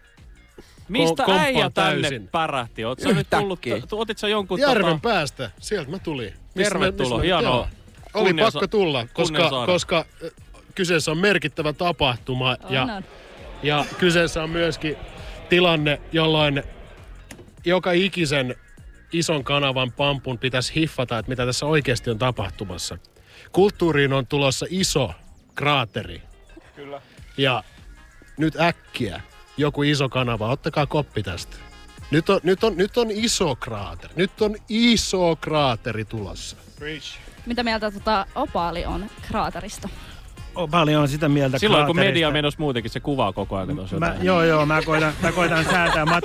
Mistä 0.89 1.07
Kom- 1.09 1.25
komppaan 1.25 1.41
äijä 1.41 1.71
tänne 1.71 2.03
täysin. 2.03 2.29
pärähti? 2.29 2.85
Oot 2.85 3.01
sä 3.01 3.13
nyt 3.13 3.27
tullut, 3.31 3.61
otit 3.93 4.19
sä 4.19 4.29
jonkun 4.29 4.61
Järven 4.61 4.85
tota, 4.87 4.99
päästä, 5.03 5.51
sieltä 5.61 5.91
mä 5.91 5.99
tulin. 5.99 6.33
Missä 6.55 6.71
Tervetuloa, 6.71 7.19
mä- 7.19 7.25
hienoa. 7.25 7.69
Oli 8.15 8.27
Kunnia 8.29 8.45
pakko 8.45 8.61
sa- 8.61 8.69
tulla, 8.69 9.07
koska, 9.13 9.51
koska 9.67 10.05
kyseessä 10.75 11.11
on 11.11 11.19
merkittävä 11.19 11.73
tapahtuma 11.73 12.57
ja, 12.69 12.83
on. 12.83 13.05
ja 13.63 13.85
kyseessä 13.99 14.43
on 14.43 14.51
myöskin 14.51 14.97
tilanne, 15.49 16.01
jolloin 16.13 16.63
joka 17.65 17.93
ikisen 17.93 18.55
ison 19.13 19.45
kanavan 19.45 19.93
pampun 19.93 20.39
pitäisi 20.39 20.75
hiffata, 20.75 21.19
että 21.19 21.31
mitä 21.31 21.47
tässä 21.47 21.67
oikeasti 21.67 22.11
on 22.11 22.19
tapahtumassa. 22.19 22.99
Kulttuuriin 23.53 24.13
on 24.13 24.27
tulossa 24.27 24.67
iso 24.71 25.15
kraateri. 25.55 26.23
Kyllä. 26.77 27.03
Ja 27.37 27.65
nyt 28.37 28.61
äkkiä 28.61 29.21
joku 29.57 29.83
iso 29.83 30.09
kanava, 30.09 30.49
ottakaa 30.49 30.87
koppi 30.87 31.23
tästä. 31.23 31.57
Nyt 32.11 32.31
on, 32.31 32.41
nyt 32.43 32.65
on, 32.65 32.77
nyt 32.77 32.97
on 32.97 33.11
iso 33.11 33.57
kraateri. 33.57 34.13
Nyt 34.17 34.43
on 34.43 34.57
iso 34.69 35.37
kraateri 35.37 36.05
tulossa. 36.05 36.57
Preach. 36.79 37.19
Mitä 37.47 37.63
mieltä 37.63 37.91
tota 37.91 38.27
Opaali 38.35 38.85
on 38.85 39.07
kraaterista? 39.29 39.89
Paljon 40.69 41.03
on 41.03 41.09
sitä 41.09 41.29
mieltä 41.29 41.59
Silloin 41.59 41.87
kun 41.87 41.97
media 41.97 42.31
menossa 42.31 42.61
muutenkin, 42.61 42.91
se 42.91 43.01
kuvaa 43.01 43.33
koko 43.33 43.57
ajan 43.57 43.77
tuossa 43.77 43.99
Mä, 43.99 44.15
joo, 44.23 44.43
joo, 44.43 44.67
mä 44.67 44.83
koitan, 44.83 45.13
mä 45.23 45.33
koitan 45.33 45.65
säätää. 45.65 46.07
Mat, 46.07 46.25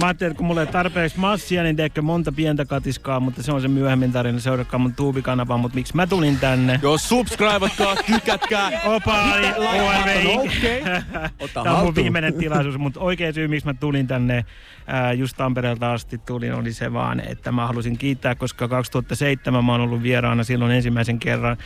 mä 0.00 0.06
ajattelin, 0.06 0.30
että 0.30 0.38
kun 0.38 0.46
mulla 0.46 0.60
ei 0.60 0.66
tarpeeksi 0.66 1.18
massia, 1.18 1.62
niin 1.62 1.76
teekö 1.76 2.02
monta 2.02 2.32
pientä 2.32 2.64
katiskaa, 2.64 3.20
mutta 3.20 3.42
se 3.42 3.52
on 3.52 3.60
se 3.60 3.68
myöhemmin 3.68 4.12
tarina. 4.12 4.40
Seuratkaa 4.40 4.78
mun 4.78 4.94
tuubikanavaa, 4.94 5.58
mutta 5.58 5.74
miksi 5.74 5.96
mä 5.96 6.06
tulin 6.06 6.38
tänne? 6.38 6.80
Joo, 6.82 6.98
subscribeatkaa, 6.98 7.96
tykätkää. 7.96 8.70
Opaali, 8.94 9.46
ORV. 9.56 10.38
Okei. 10.38 10.82
Tämä 11.54 11.76
on 11.76 11.84
mun 11.84 11.94
viimeinen 11.94 12.34
tilaisuus, 12.40 12.78
mutta 12.78 13.00
oikea 13.00 13.32
syy, 13.32 13.48
miksi 13.48 13.66
mä 13.66 13.74
tulin 13.74 14.06
tänne 14.06 14.44
ää, 14.86 15.12
just 15.12 15.36
Tampereelta 15.36 15.92
asti 15.92 16.18
tulin, 16.18 16.54
oli 16.54 16.72
se 16.72 16.92
vaan, 16.92 17.20
että 17.20 17.52
mä 17.52 17.66
halusin 17.66 17.98
kiittää, 17.98 18.34
koska 18.34 18.68
2007 18.68 19.64
mä 19.64 19.72
oon 19.72 19.80
ollut 19.80 20.02
vieraana 20.02 20.44
silloin 20.44 20.72
ensimmäisen 20.72 21.18
kerran 21.18 21.56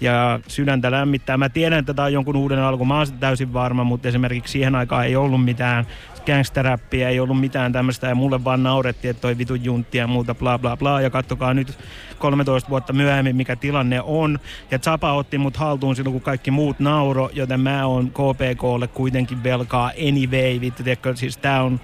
ja 0.00 0.40
sydäntä 0.48 0.90
lämmittää. 1.16 1.36
Mä 1.36 1.48
tiedän, 1.48 1.78
että 1.78 1.94
tämä 1.94 2.06
on 2.06 2.12
jonkun 2.12 2.36
uuden 2.36 2.58
alku, 2.58 2.84
mä 2.84 2.98
oon 2.98 3.06
täysin 3.20 3.52
varma, 3.52 3.84
mutta 3.84 4.08
esimerkiksi 4.08 4.52
siihen 4.52 4.74
aikaan 4.74 5.06
ei 5.06 5.16
ollut 5.16 5.44
mitään 5.44 5.86
gangsteräppiä, 6.26 7.08
ei 7.08 7.20
ollut 7.20 7.40
mitään 7.40 7.72
tämmöistä 7.72 8.06
ja 8.06 8.14
mulle 8.14 8.44
vaan 8.44 8.62
naurettiin, 8.62 9.10
että 9.10 9.20
toi 9.20 9.38
vitun 9.38 9.64
juntti 9.64 9.98
ja 9.98 10.06
muuta 10.06 10.34
bla 10.34 10.58
bla 10.58 10.76
bla 10.76 11.00
ja 11.00 11.10
kattokaa 11.10 11.54
nyt 11.54 11.78
13 12.18 12.70
vuotta 12.70 12.92
myöhemmin, 12.92 13.36
mikä 13.36 13.56
tilanne 13.56 14.00
on. 14.00 14.38
Ja 14.70 14.78
Zapa 14.78 15.12
otti 15.12 15.38
mut 15.38 15.56
haltuun 15.56 15.96
silloin, 15.96 16.12
kun 16.12 16.22
kaikki 16.22 16.50
muut 16.50 16.80
nauro, 16.80 17.30
joten 17.32 17.60
mä 17.60 17.86
oon 17.86 18.10
KPKlle 18.10 18.88
kuitenkin 18.88 19.42
velkaa 19.42 19.90
anyway, 20.08 20.60
vittu, 20.60 20.82
tiedätkö, 20.82 21.16
siis 21.16 21.36
tää 21.36 21.62
on 21.62 21.80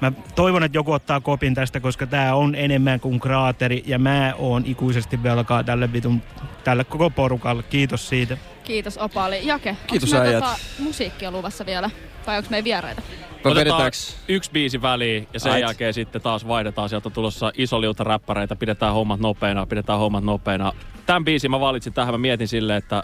Mä 0.00 0.12
toivon, 0.34 0.62
että 0.62 0.78
joku 0.78 0.92
ottaa 0.92 1.20
kopin 1.20 1.54
tästä, 1.54 1.80
koska 1.80 2.06
tämä 2.06 2.34
on 2.34 2.54
enemmän 2.54 3.00
kuin 3.00 3.20
kraateri 3.20 3.82
ja 3.86 3.98
mä 3.98 4.34
oon 4.38 4.62
ikuisesti 4.66 5.22
velkaa 5.22 5.64
tälle 5.64 5.92
vitun, 5.92 6.22
tälle 6.64 6.84
koko 6.84 7.10
porukalle. 7.10 7.62
Kiitos 7.62 8.08
siitä. 8.08 8.36
Kiitos 8.68 8.98
Opali. 8.98 9.46
Jake, 9.46 9.76
Kiitos, 9.86 10.12
onko 10.12 10.26
äijät. 10.26 10.44
tota 10.44 10.56
musiikkia 10.78 11.30
luvassa 11.30 11.66
vielä? 11.66 11.90
Vai 12.26 12.36
onko 12.36 12.50
meidän 12.50 12.64
vieraita? 12.64 13.02
Otetaan 13.44 13.92
yksi 14.28 14.50
biisi 14.50 14.82
väliin 14.82 15.28
ja 15.34 15.40
sen 15.40 15.52
Ait. 15.52 15.60
jälkeen 15.60 15.94
sitten 15.94 16.22
taas 16.22 16.48
vaihdetaan. 16.48 16.88
Sieltä 16.88 17.08
on 17.08 17.12
tulossa 17.12 17.52
iso 17.54 17.80
liuta 17.80 18.04
räppäreitä. 18.04 18.56
Pidetään 18.56 18.94
hommat 18.94 19.20
nopeina, 19.20 19.66
pidetään 19.66 19.98
hommat 19.98 20.24
nopeina. 20.24 20.72
Tämän 21.06 21.24
biisin 21.24 21.50
mä 21.50 21.60
valitsin 21.60 21.92
tähän. 21.92 22.14
Mä 22.14 22.18
mietin 22.18 22.48
silleen, 22.48 22.78
että 22.78 22.96
äh, 22.96 23.02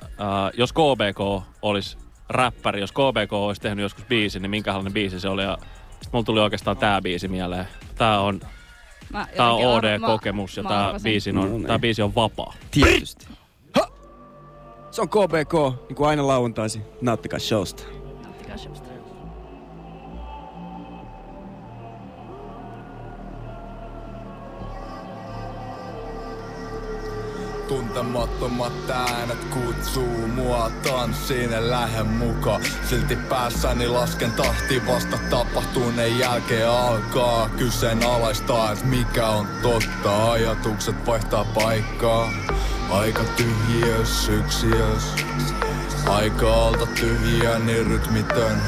jos 0.59 0.73
KBK 0.73 1.45
olisi 1.63 1.97
räppäri, 2.29 2.81
jos 2.81 2.93
KBK 2.93 3.33
olisi 3.33 3.61
tehnyt 3.61 3.83
joskus 3.83 4.05
biisin, 4.05 4.43
niin 4.43 4.51
minkälainen 4.51 4.93
biisi 4.93 5.21
se 5.21 5.29
oli. 5.29 5.43
Ja 5.43 5.59
sit 6.01 6.13
mulla 6.13 6.25
tuli 6.25 6.41
oikeastaan 6.41 6.77
tää 6.77 7.03
biisi 7.03 7.29
mieleen. 7.29 7.69
Tää 7.95 8.21
on, 8.21 8.41
tää 9.37 9.53
on 9.53 9.65
OD-kokemus 9.67 10.57
ja 10.57 10.63
tää 10.63 10.95
biisi, 11.03 11.33
No 11.33 11.43
on, 11.43 11.51
niin. 11.53 11.67
tää 11.67 11.79
biisi 11.79 12.03
on 12.03 12.15
vapaa. 12.15 12.55
Tietysti. 12.71 13.27
Se 14.95 15.01
on 15.03 15.09
KBK, 15.09 15.53
niin 15.89 15.97
kuin 15.97 16.09
aina 16.09 16.27
lauantaisin. 16.27 16.83
Nauttikaa 17.01 17.39
showsta. 17.39 17.83
Nauttikaa 18.23 18.57
showsta. 18.57 18.84
Tuntemattomat 27.69 28.91
äänet 28.91 29.45
kutsuu 29.45 30.29
mua 30.29 30.71
tanssiin, 30.83 31.53
en 31.53 31.71
lähde 31.71 32.03
mukaan. 32.03 32.63
Silti 32.91 33.17
päässäni 33.17 33.89
lasken 33.89 34.33
tahti 34.33 34.87
vasta 34.87 35.19
tapahtuneen 35.31 36.19
jälkeen 36.19 36.69
alkaa 36.69 37.49
kyseenalaistaa, 37.49 38.73
et 38.73 38.85
mikä 38.85 39.29
on 39.29 39.47
totta. 39.63 40.33
Ajatukset 40.33 41.07
vaihtaa 41.07 41.45
paikkaa. 41.45 42.31
Aika 42.91 43.23
tyhjiös, 43.37 44.29
yksiös. 44.29 45.15
Aika 46.09 46.55
alta 46.67 46.87
tyhjiä, 46.87 47.59
niin 47.59 47.87
rytmitön. 47.87 48.63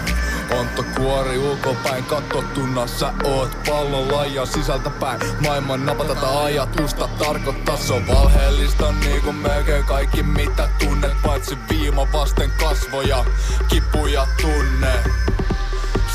Ontto 0.50 0.84
kuori 0.96 1.38
ulkopäin 1.38 2.04
katsottuna 2.04 2.86
Sä 2.86 3.12
oot 3.24 3.58
pallolla 3.68 4.26
ja 4.26 4.46
sisältäpäin 4.46 5.20
Maailman 5.40 5.86
napa 5.86 6.04
tätä 6.04 6.42
ajatusta 6.42 7.08
tarkoittaa 7.08 7.76
Se 7.76 7.92
on 7.92 8.06
valheellista 8.06 8.92
niin 8.92 9.22
kuin 9.22 9.36
melkein 9.36 9.84
kaikki 9.84 10.22
mitä 10.22 10.68
tunnet 10.78 11.22
Paitsi 11.22 11.58
viima 11.70 12.12
vasten 12.12 12.50
kasvoja 12.60 13.24
Kipuja 13.68 14.26
tunne 14.42 14.92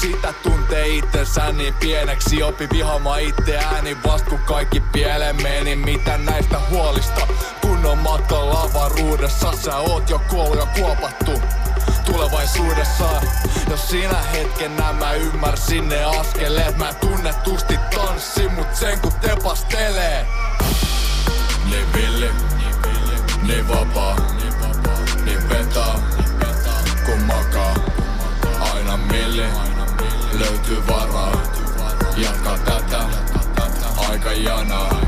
sitä 0.02 0.34
tuntee 0.34 0.88
itsensä 0.88 1.52
niin 1.52 1.74
pieneksi 1.74 2.44
Opi 2.44 2.68
vihaamaan 2.74 3.22
itseääni 3.22 3.98
vast 4.08 4.26
kun 4.26 4.40
kaikki 4.40 4.80
pieleen 4.80 5.42
meni 5.42 5.76
Mitä 5.76 6.18
näistä 6.18 6.60
huolista? 6.70 7.28
Kun 7.62 7.86
on 7.86 7.98
matkalla 7.98 8.62
avaruudessa 8.62 9.52
Sä 9.56 9.78
oot 9.78 10.10
jo 10.10 10.22
kuollut 10.30 10.58
ja 10.58 10.66
kuopattu 10.66 11.32
tulevaisuudessa. 12.06 13.22
Jos 13.70 13.90
sinä 13.90 14.22
hetken 14.34 14.76
nämä 14.76 15.14
ymmärsin 15.14 15.90
ne 15.90 16.04
askeleet. 16.04 16.78
Mä 16.78 16.94
tunnetusti 16.94 17.78
tanssin 17.96 18.54
mut 18.54 18.76
sen 18.76 19.00
kun 19.00 19.14
tepastelee. 19.22 20.28
Niin 21.70 21.94
villi, 21.94 22.30
niin 23.42 23.68
vapaa, 23.68 24.16
niin 25.26 25.50
vetaa 25.50 26.00
kun 27.06 27.22
makaa 27.22 27.71
Milli, 29.12 29.46
löytyy 30.40 30.84
varaa 30.88 31.32
Jatka 32.18 32.58
tätä, 32.66 33.00
aika 34.10 34.32
janaa 34.34 35.02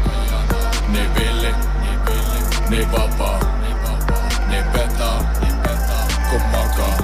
Niin 0.88 1.15
villi, 1.15 1.55
niin 2.69 2.91
vapaa, 2.91 3.39
niin 4.49 4.73
vetaa 4.73 5.34
kun 6.30 6.41
makaa 6.41 7.02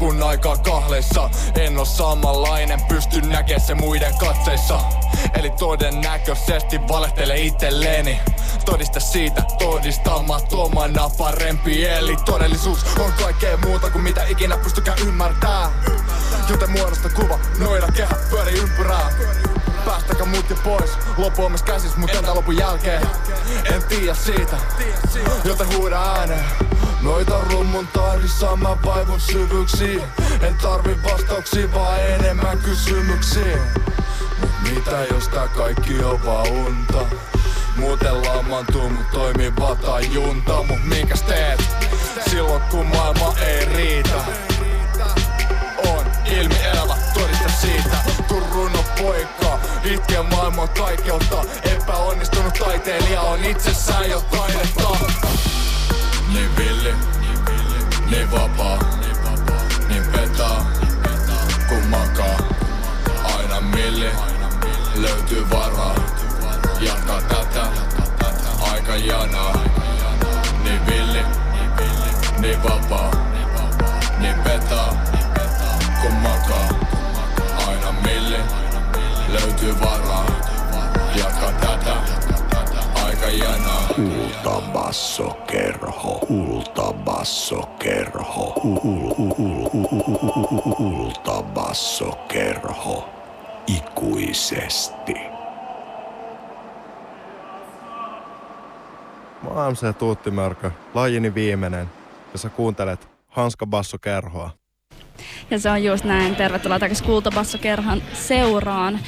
lopun 0.00 0.22
aika 0.22 0.56
kahleissa. 0.56 1.30
En 1.54 1.78
oo 1.78 1.84
samanlainen, 1.84 2.80
pysty 2.84 3.20
näkee 3.20 3.58
se 3.58 3.74
muiden 3.74 4.18
katseissa. 4.18 4.80
Eli 5.38 5.50
todennäköisesti 5.50 6.80
valehtele 6.88 7.36
itselleeni 7.36 8.20
Todista 8.64 9.00
siitä 9.00 9.42
todistamattomana 9.58 11.10
parempi. 11.18 11.86
Eli 11.86 12.16
todellisuus 12.24 12.84
on 12.98 13.12
kaikkea 13.12 13.56
muuta 13.56 13.90
kuin 13.90 14.02
mitä 14.02 14.24
ikinä 14.24 14.56
pystykään 14.56 14.98
ymmärtää. 14.98 15.70
Joten 16.48 16.70
muodosta 16.70 17.08
kuva, 17.08 17.38
noida 17.58 17.86
kehä 17.86 18.14
pyöri 18.30 18.58
ympyrää. 18.58 19.12
Päästäkö 19.84 20.24
mut 20.24 20.50
jo 20.50 20.56
pois, 20.64 20.90
loppu 21.16 21.44
on 21.44 21.50
myös 21.50 21.62
käsis 21.62 21.96
mut 21.96 22.10
entä 22.10 22.34
lopun 22.34 22.56
jälkeen? 22.56 23.02
En 23.74 23.82
tiedä 23.88 24.14
siitä, 24.14 24.56
joten 25.44 25.76
huuda 25.76 26.02
ääneen 26.02 26.44
Noita 27.02 27.40
rummun 27.50 27.86
tahdissa 27.86 28.56
mä 28.56 28.76
vaivun 28.84 29.20
syvyyksiin. 29.20 30.02
En 30.40 30.54
tarvi 30.54 31.02
vastauksia 31.02 31.72
vaan 31.74 32.00
enemmän 32.00 32.58
kysymyksiin 32.58 33.58
Mut 34.40 34.50
mitä 34.62 35.04
jos 35.10 35.28
tää 35.28 35.48
kaikki 35.48 36.04
on 36.04 36.24
vaan 36.24 36.48
unta? 36.48 37.06
Muuten 37.76 38.22
lamaantuu 38.22 38.88
mut 38.88 39.10
toimiva 39.10 39.74
tajunta. 39.74 40.62
Mut 40.62 40.84
minkäs 40.84 41.22
teet? 41.22 41.60
Silloin 42.30 42.62
kun 42.70 42.86
maailma 42.86 43.34
ei 43.46 43.64
riitä. 43.64 44.24
On 45.86 46.06
ilmi 46.26 46.56
elävä 46.64 46.96
todiste 47.14 47.50
siitä. 47.60 47.96
Kun 48.28 48.42
runo 48.52 48.84
poika 49.02 49.58
itkee 49.84 50.22
maailman 50.22 50.68
kaikeutta 50.68 51.44
Epäonnistunut 51.62 52.54
taiteilija 52.54 53.20
on 53.20 53.44
itsessään 53.44 54.10
jo 54.10 54.20
taidetta 54.20 54.88
Niin 56.32 56.56
villi, 56.56 56.94
niin 58.10 58.30
vapaa, 58.30 58.78
niin 59.88 60.12
vetaa 60.12 60.66
kun 61.68 61.86
makaa 61.90 62.36
Aina 63.36 63.60
milli, 63.60 64.10
löytyy 64.94 65.50
varaa. 65.50 65.94
Jatka 66.80 67.20
tätä, 67.20 67.66
aika 68.72 68.96
janaa 68.96 69.64
Niin 70.64 70.86
villi, 70.86 71.22
niin 72.38 72.62
vapaa, 72.62 73.10
niin 74.18 74.44
vetaa 74.44 75.04
kun 76.02 76.12
makaa 76.12 76.68
Aina 77.68 77.92
milli, 77.92 78.38
löytyy 79.28 79.80
varaa 79.80 80.25
janaa 83.38 83.86
Kultabassokerho. 83.96 86.18
Kultabassokerho. 86.28 88.52
Kul- 88.62 88.80
kul- 88.80 89.14
kul- 89.14 89.68
kul- 89.68 90.74
Kultabassokerho. 90.76 93.08
Ikuisesti. 93.66 95.14
Mä 99.42 99.48
oon 99.50 99.72
MC 99.72 99.98
Tuuttimörkö, 99.98 100.70
lajini 100.94 101.34
viimeinen, 101.34 101.90
ja 102.32 102.38
sä 102.38 102.48
kuuntelet 102.48 103.08
Hanska 103.28 103.66
Basso 103.66 103.98
Kerhoa. 103.98 104.50
Ja 105.50 105.58
se 105.58 105.70
on 105.70 105.84
just 105.84 106.04
näin. 106.04 106.36
Tervetuloa 106.36 106.78
takaisin 106.78 107.06
Kultabassokerhan 107.06 108.02
seuraan. 108.12 108.98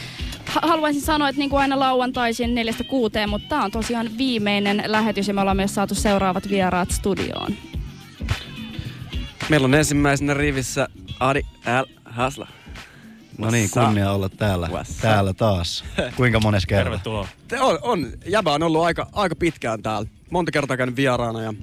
Ha- 0.49 0.61
haluaisin 0.69 1.03
sanoa, 1.03 1.29
että 1.29 1.39
niin 1.39 1.51
kuin 1.51 1.61
aina 1.61 1.79
lauantaisin 1.79 2.55
neljästä 2.55 2.85
kuuteen, 2.85 3.31
mutta 3.31 3.49
tämä 3.49 3.65
on 3.65 3.71
tosiaan 3.71 4.11
viimeinen 4.19 4.83
lähetys 4.87 5.29
ja 5.29 5.35
me 5.35 5.41
ollaan 5.41 5.57
myös 5.57 5.75
saatu 5.75 5.95
seuraavat 5.95 6.49
vieraat 6.49 6.91
studioon. 6.91 7.55
Meillä 9.49 9.65
on 9.65 9.75
ensimmäisenä 9.75 10.35
rivissä 10.35 10.89
Adi 11.21 11.41
L. 11.83 11.85
Hasla. 12.05 12.49
No 13.39 13.51
niin, 13.51 13.71
kunnia 13.71 14.13
olla 14.13 14.29
täällä, 14.29 14.69
täällä 15.01 15.35
taas. 15.35 15.85
Kuinka 16.17 16.41
mones 16.41 16.67
kerta? 16.67 16.85
Tervetuloa. 16.85 17.29
Te 17.49 17.61
on, 17.61 17.79
on, 17.83 18.07
jäbä 18.27 18.53
on 18.53 18.63
ollut 18.63 18.83
aika, 18.85 19.07
aika 19.13 19.37
pitkään 19.37 19.83
täällä. 19.83 20.09
Monta 20.31 20.53
kertaa 20.53 20.77
käynyt 20.77 20.97
vieraana 20.97 21.43
ja 21.43 21.55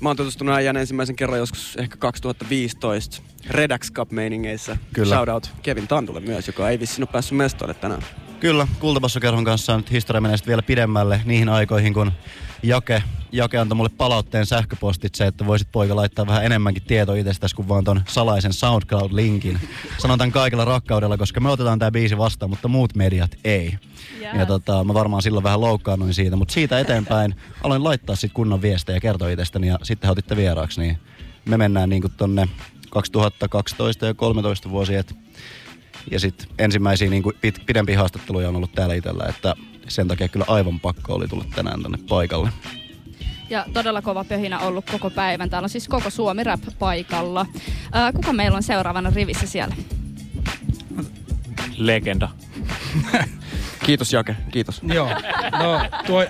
mä 0.00 0.08
oon 0.08 0.16
tutustunut 0.16 0.54
äijän 0.54 0.76
ensimmäisen 0.76 1.16
kerran 1.16 1.38
joskus 1.38 1.76
ehkä 1.76 1.96
2015 1.96 3.22
Redax 3.50 3.92
Cup 3.92 4.10
meiningeissä. 4.10 4.76
Kyllä. 4.92 5.14
Shoutout 5.14 5.50
Kevin 5.62 5.88
Tantulle 5.88 6.20
myös, 6.20 6.46
joka 6.46 6.68
ei 6.68 6.80
vissiin 6.80 7.02
ole 7.02 7.12
päässyt 7.12 7.38
mestoille 7.38 7.74
tänään. 7.74 8.02
Kyllä, 8.40 8.68
Kultapassokerhon 8.78 9.44
kanssa 9.44 9.76
nyt 9.76 9.90
historia 9.90 10.20
menee 10.20 10.36
vielä 10.46 10.62
pidemmälle 10.62 11.20
niihin 11.24 11.48
aikoihin, 11.48 11.94
kun 11.94 12.12
Jake, 12.62 13.02
Jake 13.36 13.58
antoi 13.58 13.76
mulle 13.76 13.90
palautteen 13.96 14.46
sähköpostitse, 14.46 15.26
että 15.26 15.46
voisit 15.46 15.68
poika 15.72 15.96
laittaa 15.96 16.26
vähän 16.26 16.44
enemmänkin 16.44 16.82
tietoa 16.82 17.16
itsestäsi 17.16 17.56
kuin 17.56 17.68
vaan 17.68 17.84
ton 17.84 18.02
salaisen 18.08 18.52
SoundCloud-linkin. 18.52 19.58
Sanon 19.98 20.18
tämän 20.18 20.32
kaikella 20.32 20.64
rakkaudella, 20.64 21.18
koska 21.18 21.40
me 21.40 21.50
otetaan 21.50 21.78
tämä 21.78 21.90
biisi 21.90 22.18
vastaan, 22.18 22.50
mutta 22.50 22.68
muut 22.68 22.94
mediat 22.94 23.30
ei. 23.44 23.78
Yeah. 24.20 24.38
Ja 24.38 24.46
tota, 24.46 24.84
mä 24.84 24.94
varmaan 24.94 25.22
silloin 25.22 25.44
vähän 25.44 25.60
loukkaannuin 25.60 26.14
siitä, 26.14 26.36
mutta 26.36 26.54
siitä 26.54 26.80
eteenpäin 26.80 27.34
aloin 27.64 27.84
laittaa 27.84 28.16
sit 28.16 28.32
kunnon 28.32 28.62
viestejä 28.62 28.96
ja 28.96 29.00
kertoa 29.00 29.28
itsestäni 29.28 29.68
ja 29.68 29.78
sitten 29.82 30.10
otitte 30.10 30.36
vieraaksi, 30.36 30.80
niin 30.80 30.98
me 31.44 31.56
mennään 31.56 31.88
niinku 31.88 32.08
tonne 32.08 32.48
2012 32.90 34.06
ja 34.06 34.14
13 34.14 34.70
vuosi, 34.70 34.94
et 34.94 35.14
ja 36.10 36.20
sitten 36.20 36.48
ensimmäisiä 36.58 37.10
niin 37.10 37.22
kuin 37.22 37.36
pit, 37.40 37.62
pidempiä 37.66 37.98
haastatteluja 37.98 38.48
on 38.48 38.56
ollut 38.56 38.72
täällä 38.72 38.94
itsellä, 38.94 39.24
että 39.28 39.54
sen 39.88 40.08
takia 40.08 40.28
kyllä 40.28 40.44
aivan 40.48 40.80
pakko 40.80 41.14
oli 41.14 41.28
tulla 41.28 41.44
tänään 41.54 41.82
tänne 41.82 41.98
paikalle. 42.08 42.50
Ja 43.50 43.66
todella 43.72 44.02
kova 44.02 44.24
pöhinä 44.24 44.58
ollut 44.58 44.90
koko 44.90 45.10
päivän. 45.10 45.50
Täällä 45.50 45.66
on 45.66 45.70
siis 45.70 45.88
koko 45.88 46.10
Suomi 46.10 46.44
Rap 46.44 46.60
paikalla. 46.78 47.46
Ää, 47.92 48.12
kuka 48.12 48.32
meillä 48.32 48.56
on 48.56 48.62
seuraavana 48.62 49.12
rivissä 49.14 49.46
siellä? 49.46 49.76
Legenda. 51.76 52.28
Kiitos 53.86 54.12
Jake, 54.12 54.36
kiitos. 54.52 54.80
Joo, 54.82 55.08
no 55.58 55.80
tuo, 56.06 56.24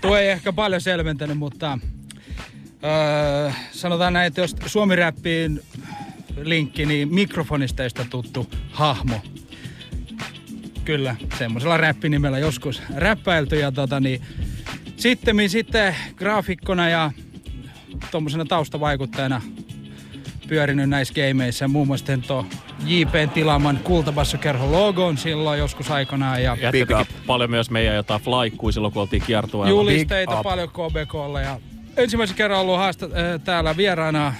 tuo 0.00 0.16
ei 0.16 0.28
ehkä 0.28 0.52
paljon 0.52 0.80
selventänyt, 0.80 1.38
mutta 1.38 1.78
öö, 2.84 3.52
sanotaan 3.72 4.12
näin, 4.12 4.26
että 4.26 4.40
jos 4.40 4.56
Suomi-räppiin 4.66 5.60
linkki, 6.36 6.86
niin 6.86 7.14
mikrofonisteista 7.14 8.06
tuttu 8.10 8.50
hahmo. 8.70 9.20
Kyllä, 10.84 11.16
semmoisella 11.38 11.76
räppinimellä 11.76 12.38
joskus 12.38 12.82
räppäilty 12.96 13.58
ja 13.58 13.72
tota 13.72 14.00
niin, 14.00 14.22
sitten, 14.96 15.48
sitten 15.48 15.96
graafikkona 16.16 16.88
ja 16.88 17.10
tuommoisena 18.10 18.44
taustavaikuttajana 18.44 19.42
pyörinyt 20.48 20.88
näissä 20.88 21.14
gameissa. 21.14 21.68
Muun 21.68 21.86
muassa 21.86 22.18
tuon 22.26 22.46
JPn 22.86 23.30
tilaaman 23.34 23.80
kultabassokerhon 23.84 24.72
logon 24.72 25.18
silloin 25.18 25.58
joskus 25.58 25.90
aikanaan. 25.90 26.42
Ja 26.42 26.56
Ja 26.60 27.06
paljon 27.26 27.50
myös 27.50 27.70
meidän 27.70 27.94
jotain 27.94 28.20
flaikkui 28.22 28.72
silloin, 28.72 28.92
kun 28.92 29.02
oltiin 29.02 29.22
kiertueella. 29.22 29.70
julisteita 29.70 30.42
paljon 30.42 30.68
KBKlla 30.68 31.40
ja 31.40 31.60
ensimmäisen 31.96 32.36
kerran 32.36 32.60
ollut 32.60 32.76
haasta, 32.76 33.06
äh, 33.06 33.40
täällä 33.44 33.76
vieraana 33.76 34.34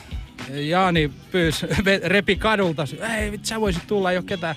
Jaani 0.53 1.11
pyys, 1.31 1.67
repi 2.05 2.37
kadulta, 2.37 2.85
ei 3.19 3.33
vitsi 3.33 3.49
sä 3.49 3.61
voisit 3.61 3.87
tulla, 3.87 4.11
ei 4.11 4.17
ole 4.17 4.25
ketään. 4.25 4.57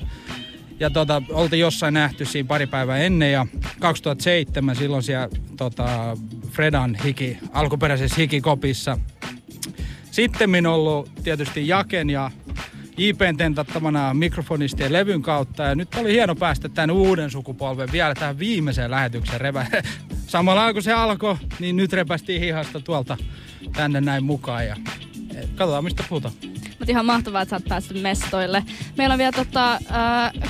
Ja 0.80 0.90
tota, 0.90 1.22
oltiin 1.30 1.60
jossain 1.60 1.94
nähty 1.94 2.26
siinä 2.26 2.48
pari 2.48 2.68
päivää 2.68 2.98
ennen 2.98 3.32
ja 3.32 3.45
2007 3.80 4.76
silloin 4.76 5.03
siellä 5.03 5.30
tota, 5.58 6.18
Fredan 6.52 6.96
hiki, 6.96 7.38
alkuperäisessä 7.54 8.16
hikikopissa. 8.18 8.98
Sitten 10.12 10.66
ollut 10.66 11.10
tietysti 11.24 11.68
Jaken 11.68 12.10
ja 12.10 12.32
JPn 12.98 13.38
tentattamana 13.38 14.14
mikrofonistien 14.14 14.94
levyn 14.94 15.22
kautta. 15.22 15.64
Ja 15.64 15.76
nyt 15.76 15.96
oli 15.96 16.14
hieno 16.14 16.36
päästä 16.36 16.70
tämän 16.70 16.92
uuden 16.92 17.32
sukupolven 17.32 17.92
vielä 17.92 18.16
tähän 18.16 18.40
viimeiseen 18.40 18.92
lähetykseen. 18.92 19.42
Revä. 19.42 19.66
Samalla 20.28 20.74
kun 20.74 20.84
se 20.84 20.94
alkoi, 20.94 21.36
niin 21.60 21.76
nyt 21.76 21.94
repästiin 21.94 22.42
hihasta 22.42 22.80
tuolta 22.80 23.18
tänne 23.74 24.02
näin 24.02 24.24
mukaan. 24.24 24.68
Ja 24.68 24.76
eh, 25.36 25.50
katsotaan 25.56 25.84
mistä 25.84 26.04
puhutaan. 26.10 26.34
Mutta 26.80 26.91
ihan 26.91 27.06
mahtavaa, 27.06 27.41
että 27.41 27.49
sä 27.49 27.56
oot 27.56 27.66
päässyt 27.70 28.02
mestoille. 28.02 28.64
Meillä 28.98 29.14
on 29.14 29.18
vielä 29.20 29.32
tota, 29.32 29.74
äh, 29.74 29.80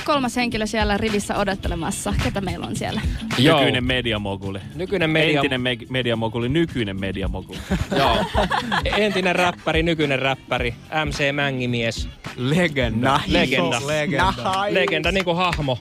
kolmas 0.04 0.36
henkilö 0.36 0.66
siellä 0.66 0.96
rivissä 0.96 1.36
odottelemassa. 1.36 2.14
Ketä 2.24 2.40
meillä 2.40 2.66
on 2.66 2.76
siellä? 2.76 3.00
Joo. 3.38 3.58
Nykyinen 3.58 3.84
mediamoguli. 3.84 4.58
Nykyinen 4.74 5.10
media- 5.10 5.36
Entinen 5.40 5.60
me- 5.60 5.76
mediamoguli, 5.90 6.48
nykyinen 6.48 7.00
mediamoguli. 7.00 7.58
Joo. 7.98 8.24
Entinen 8.96 9.36
räppäri, 9.36 9.82
nykyinen 9.82 10.18
räppäri, 10.18 10.74
MC 11.04 11.32
Mängimies. 11.32 12.08
Legenda. 12.36 13.20
Legenda. 13.26 13.76
Iso 13.78 13.86
legenda. 13.86 14.34
Legenda 14.70 15.12
niinku 15.12 15.34
hahmo. 15.34 15.78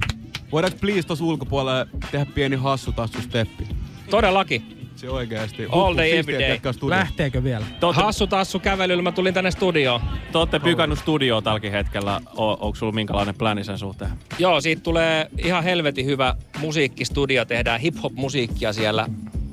Voidaanko 0.52 0.78
please 0.82 1.08
tuossa 1.08 1.26
ulkopuolella 1.26 1.86
tehdä 2.12 2.26
pieni 2.26 2.56
hassu 2.56 2.92
tassu 2.92 3.22
steppi? 3.22 3.68
Todellakin. 4.10 4.77
Se 4.98 5.10
oikeesti. 5.10 5.66
All 5.72 5.98
day, 5.98 6.12
every 6.18 6.40
day. 6.40 6.60
Lähteekö 6.90 7.44
vielä? 7.44 7.66
Hassu 7.94 8.28
tassu 8.28 8.60
kävelyllä, 8.60 9.04
mä 9.04 9.12
tulin 9.12 9.34
tänne 9.34 9.52
studioon. 9.52 10.02
Te 10.32 10.38
ootte 10.38 10.60
pykannut 10.60 11.00
studioon 11.00 11.44
tälläkin 11.44 11.72
hetkellä. 11.72 12.22
O- 12.38 12.52
onko 12.52 12.76
sulla 12.76 12.92
minkälainen 12.92 13.36
pläni 13.36 13.64
sen 13.64 13.78
suhteen? 13.78 14.12
Joo, 14.40 14.62
siitä 14.62 14.82
tulee 14.82 15.30
ihan 15.38 15.64
helvetin 15.64 16.06
hyvä 16.06 16.36
musiikkistudio. 16.60 17.46
Tehdään 17.46 17.82
hip-hop-musiikkia 17.82 18.74
siellä 18.74 19.08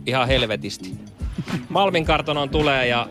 ihan 0.07 0.29
helvetisti. 0.29 0.93
Malmin 1.69 2.05
kartonon 2.05 2.51
tulee 2.51 2.87
ja, 2.87 3.09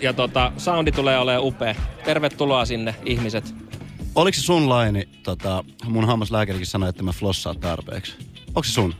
ja 0.00 0.12
tota, 0.12 0.52
soundi 0.56 0.92
tulee 0.92 1.18
olemaan 1.18 1.44
upea. 1.44 1.74
Tervetuloa 2.04 2.64
sinne 2.64 2.94
ihmiset. 3.04 3.54
Oliko 4.14 4.36
se 4.36 4.42
sun 4.42 4.68
laini, 4.68 5.08
tota, 5.22 5.64
mun 5.84 6.06
hammaslääkärikin 6.06 6.66
sanoi, 6.66 6.88
että 6.88 7.02
mä 7.02 7.12
flossaan 7.12 7.60
tarpeeksi. 7.60 8.14
Onko 8.48 8.64
se 8.64 8.72
sun? 8.72 8.94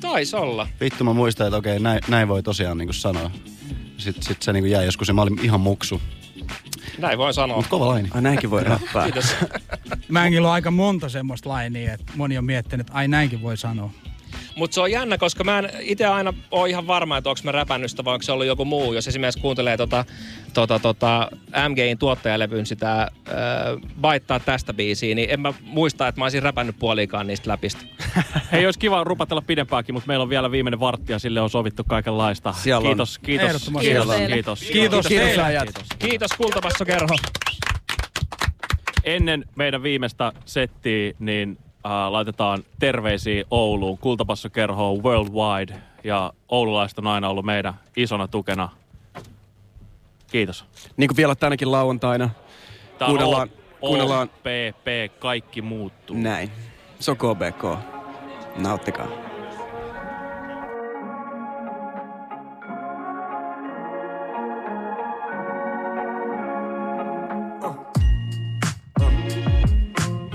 Tais 0.00 0.34
olla. 0.34 0.68
Vittu 0.80 1.04
mä 1.04 1.12
muistan, 1.12 1.46
että 1.46 1.56
okei, 1.56 1.78
näin, 1.78 2.00
näin 2.08 2.28
voi 2.28 2.42
tosiaan 2.42 2.78
niinku 2.78 2.92
sanoa. 2.92 3.30
Sitten 3.98 4.22
sit 4.22 4.42
se 4.42 4.52
niinku 4.52 4.66
jäi 4.66 4.84
joskus 4.84 5.08
ja 5.08 5.14
mä 5.14 5.22
olin 5.22 5.38
ihan 5.42 5.60
muksu. 5.60 6.00
Näin 6.98 7.18
voi 7.18 7.34
sanoa. 7.34 7.56
Mut 7.56 7.66
kova 7.66 7.86
laini. 7.86 8.08
Ai 8.14 8.22
näinkin 8.22 8.50
voi 8.50 8.64
räppää. 8.64 9.04
Kiitos. 9.04 9.34
Mängillä 10.08 10.48
on 10.48 10.54
aika 10.54 10.70
monta 10.70 11.08
semmoista 11.08 11.48
lainia, 11.48 11.94
että 11.94 12.12
moni 12.16 12.38
on 12.38 12.44
miettinyt, 12.44 12.86
että 12.86 12.98
ai 12.98 13.08
näinkin 13.08 13.42
voi 13.42 13.56
sanoa. 13.56 13.90
Mutta 14.56 14.74
se 14.74 14.80
on 14.80 14.90
jännä, 14.90 15.18
koska 15.18 15.44
mä 15.44 15.58
en 15.58 15.70
itse 15.80 16.06
aina 16.06 16.34
ole 16.50 16.70
ihan 16.70 16.86
varma, 16.86 17.16
että 17.16 17.30
onko 17.30 17.40
mä 17.44 17.52
räpännyt 17.52 17.90
sitä 17.90 18.04
vai 18.04 18.14
onko 18.14 18.22
se 18.22 18.32
ollut 18.32 18.46
joku 18.46 18.64
muu. 18.64 18.92
Jos 18.92 19.08
esimerkiksi 19.08 19.40
kuuntelee 19.40 19.76
tota, 19.76 20.04
tota, 20.54 20.78
tota 20.78 21.28
MGin 21.68 21.98
tuottajalevyn 21.98 22.66
sitä 22.66 23.02
äh, 23.02 23.08
baittaa 24.00 24.40
tästä 24.40 24.74
biisiä, 24.74 25.14
niin 25.14 25.30
en 25.30 25.40
mä 25.40 25.52
muista, 25.62 26.08
että 26.08 26.20
mä 26.20 26.24
olisin 26.24 26.42
räpännyt 26.42 26.76
puolikaan 26.78 27.26
niistä 27.26 27.50
läpistä. 27.50 27.84
Hei, 28.52 28.64
olisi 28.64 28.78
kiva 28.78 29.04
rupatella 29.04 29.42
pidempääkin, 29.42 29.94
mutta 29.94 30.06
meillä 30.06 30.22
on 30.22 30.28
vielä 30.28 30.50
viimeinen 30.50 30.80
vartti 30.80 31.12
ja 31.12 31.18
sille 31.18 31.40
on 31.40 31.50
sovittu 31.50 31.84
kaikenlaista. 31.84 32.52
Siellä 32.52 32.78
on. 32.78 32.84
kiitos, 32.84 33.18
kiitos, 33.18 33.70
kiitos, 33.80 34.06
Kiitos 34.28 34.60
kiitos. 34.60 35.06
Kiitos 35.06 35.38
äijät. 35.38 35.68
Kiitos 35.98 36.30
Kultapassokerho. 36.36 37.16
Ennen 39.04 39.44
meidän 39.56 39.82
viimeistä 39.82 40.32
settiä, 40.44 41.12
niin 41.18 41.58
äh, 41.86 42.10
laitetaan 42.12 42.64
terveisiä 42.78 43.44
Ouluun, 43.50 43.98
Kultapassokerhoon 43.98 45.02
worldwide. 45.02 45.82
Ja 46.04 46.32
oululaiset 46.48 46.98
on 46.98 47.06
aina 47.06 47.28
ollut 47.28 47.44
meidän 47.44 47.74
isona 47.96 48.28
tukena. 48.28 48.68
Kiitos. 50.30 50.64
Niin 50.96 51.08
kuin 51.08 51.16
vielä 51.16 51.34
tänäkin 51.34 51.72
lauantaina. 51.72 52.30
Tää 52.98 53.08
on 53.08 53.12
Kuunnellaan, 53.12 53.48
O- 53.48 53.86
kuunnellaan 53.86 54.28
OPP, 54.28 55.18
kaikki 55.18 55.62
muuttuu. 55.62 56.16
näin. 56.16 56.50
Se 57.00 57.10
on 57.10 57.16
KBK. 57.16 57.78
Nauttikaa. 58.56 59.06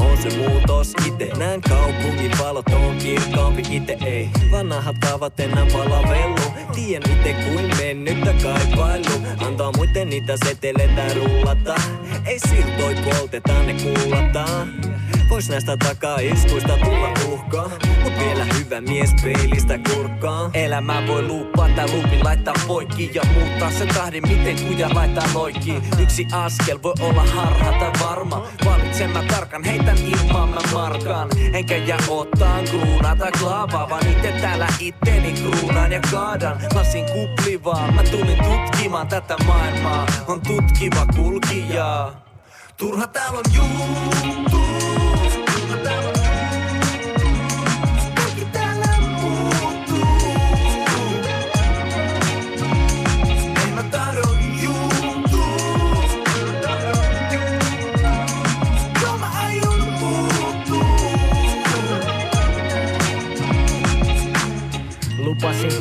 on 0.00 0.16
se 0.22 0.36
muutos 0.36 0.92
ite. 1.06 1.30
Näen 1.38 1.60
kaupungin 1.60 2.32
valot 2.38 2.68
on 2.68 2.96
kirkkaampi 2.96 3.62
ite 3.70 3.98
ei. 4.06 4.30
Vanhat 4.50 4.98
kaavat 4.98 5.40
enää 5.40 5.66
palavellu. 5.72 6.40
Tien 6.74 7.02
ite 7.12 7.32
kuin 7.32 7.76
mennyttä 7.76 8.34
kaipailu. 8.42 9.26
Antaa 9.46 9.72
muiden 9.76 10.10
niitä 10.10 10.36
seteleitä 10.44 11.14
rullata. 11.14 11.74
Ei 12.26 12.38
siltoi 12.38 12.94
polteta, 13.04 13.62
ne 13.62 13.74
kullataan. 13.74 14.68
Vois 15.30 15.48
näistä 15.48 15.76
takaiskuista 15.76 16.76
tulla 16.84 17.12
uhkaa. 17.32 17.70
Mut 18.02 18.12
vielä 18.18 18.44
hyvä 18.44 18.80
mies 18.80 19.10
peilistä 19.22 19.78
kurkkaa. 19.78 20.50
Elämä 20.54 21.06
voi 21.06 21.22
luuppaa 21.22 21.68
tää 21.68 21.86
luupin 21.86 22.24
laittaa 22.24 22.54
poikki 22.66 23.10
Ja 23.14 23.22
muuttaa 23.34 23.70
sen 23.70 23.88
tahdin 23.88 24.28
miten 24.28 24.66
kuja 24.66 24.94
laittaa 24.94 25.24
loikki. 25.34 25.74
Yksi 26.02 26.26
askel 26.32 26.78
voi 26.82 26.94
olla 27.00 27.22
harha 27.22 27.72
tai 27.72 27.92
varma. 28.00 28.46
Valitsen 28.64 29.10
mä 29.10 29.22
tarkan, 29.22 29.64
heitän 29.64 29.98
ilmaan 29.98 30.48
mä 30.48 30.60
markaan 30.72 31.28
Enkä 31.52 31.76
jää 31.76 31.98
ottaan 32.08 32.64
kruunaa 32.64 33.16
tai 33.16 33.32
klaavaa 33.32 33.90
Vaan 33.90 34.06
itse 34.06 34.32
täällä 34.32 34.66
itteni 34.80 35.32
kruunaan 35.32 35.92
ja 35.92 36.00
kaadan. 36.10 36.60
Lasin 36.74 37.04
kuplivaa, 37.04 37.92
mä 37.92 38.02
tulin 38.02 38.38
tutkimaan 38.44 39.08
tätä 39.08 39.36
maailmaa. 39.46 40.06
On 40.26 40.40
tutkiva 40.40 41.06
kulkija. 41.16 42.12
Turha 42.76 43.06
täällä 43.06 43.38
on 43.38 43.44
juttu 43.54 44.87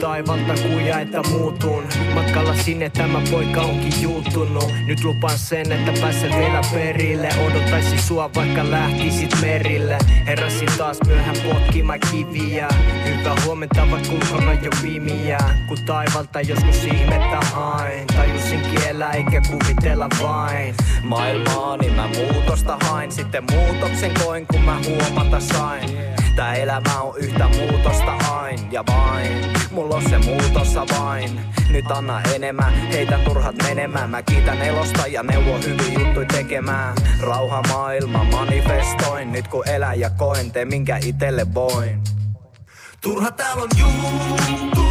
taivalta 0.01 0.53
että 1.01 1.21
muutun. 1.29 1.83
Matkalla 2.15 2.53
sinne 2.53 2.89
tämä 2.89 3.21
poika 3.31 3.61
onkin 3.61 4.01
juuttunut. 4.01 4.73
Nyt 4.87 5.03
lupaan 5.03 5.37
sen, 5.37 5.71
että 5.71 6.01
pääsen 6.01 6.31
vielä 6.37 6.61
perille. 6.73 7.29
Odottaisin 7.47 7.99
sua 7.99 8.29
vaikka 8.35 8.71
lähtisit 8.71 9.41
merille. 9.41 9.97
Heräsin 10.27 10.69
taas 10.77 10.97
myöhään 11.07 11.35
potkimaan 11.43 11.99
kiviä. 12.11 12.67
Hyvää 13.05 13.35
huomenta 13.45 13.91
vaikka 13.91 14.11
ulkona 14.11 14.53
jo 14.53 14.69
pimiä 14.81 15.37
Kun 15.67 15.77
taivalta 15.85 16.41
joskus 16.41 16.83
ihmettä 16.83 17.39
hain. 17.53 18.07
Tajusin 18.07 18.61
kiellä 18.61 19.11
eikä 19.11 19.41
kuvitella 19.51 20.07
vain. 20.23 20.75
Maailmaani 21.03 21.89
mä 21.89 22.07
muutosta 22.07 22.77
hain. 22.83 23.11
Sitten 23.11 23.43
muutoksen 23.51 24.11
koin 24.23 24.47
kun 24.47 24.61
mä 24.61 24.79
huomata 24.87 25.39
sain 25.39 26.16
Tää 26.37 26.55
elämä 26.55 27.01
on 27.01 27.17
yhtä 27.17 27.47
muutosta 27.47 28.11
ain 28.11 28.71
ja 28.71 28.83
vain. 28.87 29.31
Mulla 29.71 29.95
on 29.95 30.09
se 30.09 30.17
muutossa 30.17 30.85
vain. 30.99 31.39
Nyt 31.69 31.91
anna 31.91 32.21
enemmän, 32.35 32.73
heitän 32.73 33.21
turhat 33.21 33.55
menemään. 33.63 34.09
Mä 34.09 34.21
kiitän 34.21 34.61
elosta 34.61 35.07
ja 35.07 35.23
neuvo 35.23 35.57
hyvin 35.57 35.93
juttui 35.93 36.25
tekemään. 36.25 36.95
Rauha 37.21 37.61
maailma 37.67 38.23
manifestoin. 38.23 39.31
Nyt 39.31 39.47
kun 39.47 39.69
elän 39.69 39.99
ja 39.99 40.09
koen, 40.09 40.51
teen 40.51 40.67
minkä 40.67 40.99
itelle 41.05 41.53
voin. 41.53 42.01
Turha 43.01 43.31
täällä 43.31 43.63
on 43.63 43.69
juttu 43.79 44.81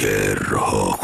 kerho. 0.00 0.98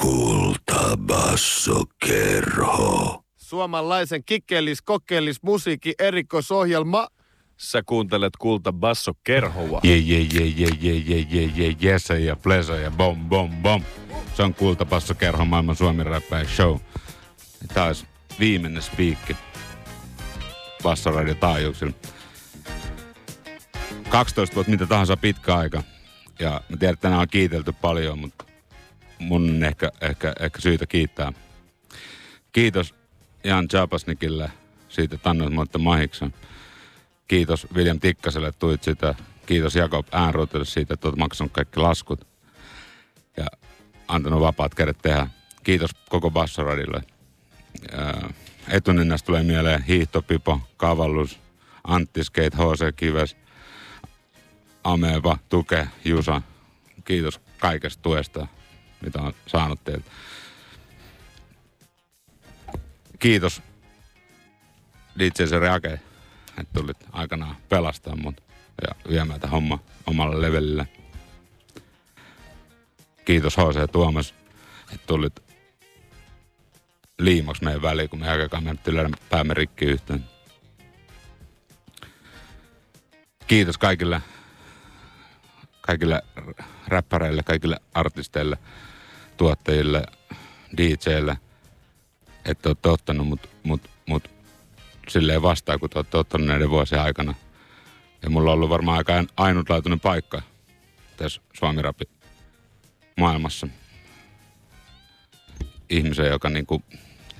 Kultabasso 0.00 1.84
kerho. 2.06 3.24
Suomalaisen 3.36 4.24
kikkelis 4.24 4.82
kokkelis 4.82 5.42
musiikki 5.42 5.94
erikoisohjelma. 5.98 7.08
Sä 7.56 7.82
kuuntelet 7.86 8.36
kulta 8.38 8.72
basso 8.72 9.12
kerhoa. 9.24 9.80
Je 9.82 9.96
je 9.96 10.20
je 10.20 10.46
je 10.56 10.68
je 10.80 11.02
je 11.06 11.26
je 11.30 11.50
je 11.56 11.76
jese 11.80 12.20
ja 12.20 12.36
flesa 12.36 12.76
ja 12.76 12.90
bom 12.90 13.28
bom 13.28 13.50
bom. 13.62 13.82
Se 14.36 14.42
on 14.42 14.54
kulta 14.54 14.84
basso 14.84 15.14
kerho 15.14 15.44
maailman 15.44 15.76
suomi 15.76 16.04
räppäjä 16.04 16.48
show. 16.48 16.76
Taas 17.74 18.06
viimeinen 18.40 18.82
spiikki 18.82 19.36
Bassoradio 20.82 21.34
taajuuksilla. 21.34 21.92
12 24.08 24.54
vuotta 24.54 24.70
mitä 24.70 24.86
tahansa 24.86 25.16
pitkä 25.16 25.56
aika. 25.56 25.82
Ja 26.40 26.60
mä 26.68 26.76
tiedän, 26.76 26.92
että 26.92 27.02
tänään 27.02 27.20
on 27.20 27.28
kiitelty 27.28 27.72
paljon, 27.72 28.18
mutta 28.18 28.44
mun 29.18 29.50
on 29.50 29.64
ehkä, 29.64 29.90
ehkä, 30.00 30.32
ehkä 30.40 30.60
syytä 30.60 30.86
kiittää. 30.86 31.32
Kiitos 32.52 32.94
Jan 33.44 33.68
Chapasnikille 33.68 34.50
siitä, 34.88 35.16
tämän 35.16 35.52
mahiksen. 35.78 36.34
Kiitos 37.28 37.66
William 37.74 38.00
Tikkaselle, 38.00 38.48
että 38.48 38.58
tuit 38.58 38.82
sitä. 38.82 39.14
Kiitos 39.46 39.74
Jakob 39.74 40.06
Äänruutille 40.12 40.64
siitä, 40.64 40.94
että 40.94 41.08
olet 41.08 41.18
maksanut 41.18 41.52
kaikki 41.52 41.80
laskut. 41.80 42.26
Ja 43.36 43.46
antanut 44.08 44.40
vapaat 44.40 44.74
kädet 44.74 44.98
tehdä. 45.02 45.26
Kiitos 45.62 45.90
koko 46.08 46.30
Bassoradille. 46.30 47.02
Ää, 47.92 48.32
Etuninnasta 48.68 49.26
tulee 49.26 49.42
mieleen 49.42 49.82
Hiihtopipo, 49.82 50.60
Kavallus, 50.76 51.40
Antti 51.84 52.24
Skate, 52.24 52.56
HC 52.56 52.96
Kives, 52.96 53.36
Ameba, 54.84 55.38
Tuke, 55.48 55.88
Jusa. 56.04 56.42
Kiitos 57.04 57.40
kaikesta 57.58 58.02
tuesta, 58.02 58.46
mitä 59.00 59.22
on 59.22 59.34
saanut 59.46 59.84
teiltä. 59.84 60.10
Kiitos 63.18 63.62
DJ 65.18 65.58
Reake, 65.60 66.00
että 66.58 66.80
tulit 66.80 66.96
aikanaan 67.12 67.56
pelastaa 67.68 68.16
mut 68.16 68.42
ja 68.82 69.10
viemään 69.10 69.40
tätä 69.40 69.50
homma 69.50 69.78
omalle 70.06 70.42
levelille. 70.46 70.88
Kiitos 73.24 73.56
HC 73.56 73.92
Tuomas, 73.92 74.34
että 74.94 75.06
tulit 75.06 75.40
liimaksi 77.18 77.64
meidän 77.64 77.82
väliin, 77.82 78.08
kun 78.10 78.18
me 78.18 78.28
aikaan 78.28 78.64
menettiin 78.64 79.16
päämme 79.30 79.54
rikki 79.54 79.84
yhteen. 79.84 80.24
Kiitos 83.46 83.78
kaikille, 83.78 84.22
kaikille 85.90 86.22
räppäreille, 86.88 87.42
kaikille 87.42 87.76
artisteille, 87.94 88.58
tuottajille, 89.36 90.02
DJille, 90.76 91.38
että 92.44 92.68
olette 92.68 92.88
ottanut 92.88 93.26
mut, 93.26 93.48
mut, 93.62 93.90
mut 94.06 94.30
silleen 95.08 95.42
vastaan, 95.42 95.80
kun 95.80 95.90
te 95.90 95.98
olette 95.98 96.16
ottanut 96.16 96.46
näiden 96.46 96.70
vuosien 96.70 97.00
aikana. 97.02 97.34
Ja 98.22 98.30
mulla 98.30 98.50
on 98.50 98.54
ollut 98.54 98.70
varmaan 98.70 98.98
aika 98.98 99.24
ainutlaatuinen 99.36 100.00
paikka 100.00 100.42
tässä 101.16 101.40
suomi 101.52 101.82
maailmassa. 103.16 103.68
Ihmisen, 105.88 106.26
joka 106.26 106.48
niinku 106.48 106.82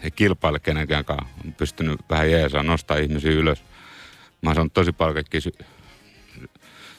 ei 0.03 0.11
kilpaile 0.11 0.59
kenenkään 0.59 1.05
kanssa. 1.05 1.29
On 1.45 1.53
pystynyt 1.53 2.01
vähän 2.11 2.31
jeesaa 2.31 2.63
nostaa 2.63 2.97
ihmisiä 2.97 3.31
ylös. 3.31 3.63
Mä 4.43 4.51
oon 4.51 4.55
saanut 4.55 4.73
tosi 4.73 4.93
paljon 4.93 5.15
kaikkia 5.15 5.41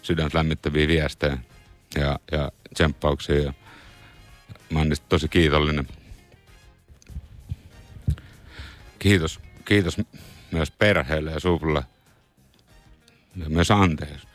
sydäntä 0.01 0.37
lämmittäviä 0.37 0.87
viestejä 0.87 1.37
ja, 1.95 2.19
ja 2.31 2.51
tsemppauksia. 2.73 3.39
Ja 3.39 3.53
mä 4.69 4.79
oon 4.79 4.89
niistä 4.89 5.05
tosi 5.09 5.27
kiitollinen. 5.27 5.87
Kiitos, 8.99 9.39
kiitos 9.65 9.97
myös 10.51 10.71
perheelle 10.71 11.31
ja 11.31 11.39
suvulle. 11.39 11.83
Ja 13.35 13.49
myös 13.49 13.71
anteeksi. 13.71 14.27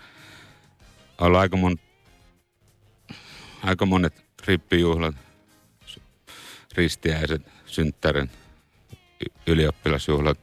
On 1.18 1.36
aika, 1.36 1.56
mon, 1.56 1.78
aika 3.62 3.86
monet 3.86 4.24
rippijuhlat, 4.47 5.14
ristiäiset, 6.76 7.43
synttärin, 7.66 8.30
ylioppilasjuhlat. 9.47 10.38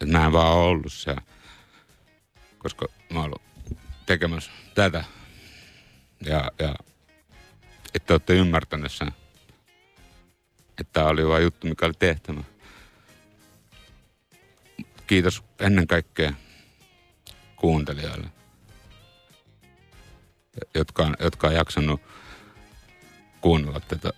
Et 0.00 0.08
mä 0.08 0.26
en 0.26 0.32
vaan 0.32 0.56
ollut 0.56 0.92
siellä, 0.92 1.22
koska 2.58 2.86
mä 3.10 3.18
oon 3.18 3.24
ollut 3.24 3.47
tekemässä 4.08 4.50
tätä. 4.74 5.04
Ja, 6.24 6.50
ja 6.58 6.74
että 7.94 8.14
olette 8.14 8.34
ymmärtäneet 8.34 8.92
sen, 8.92 9.12
että 10.80 10.92
tämä 10.92 11.06
oli 11.06 11.28
vain 11.28 11.42
juttu, 11.42 11.66
mikä 11.66 11.86
oli 11.86 11.94
tehtävä. 11.98 12.44
kiitos 15.06 15.42
ennen 15.60 15.86
kaikkea 15.86 16.32
kuuntelijoille, 17.56 18.28
jotka 20.74 21.02
on, 21.02 21.16
jotka 21.20 21.46
on 21.46 21.54
jaksanut 21.54 22.00
kuunnella 23.40 23.80
tätä 23.80 24.10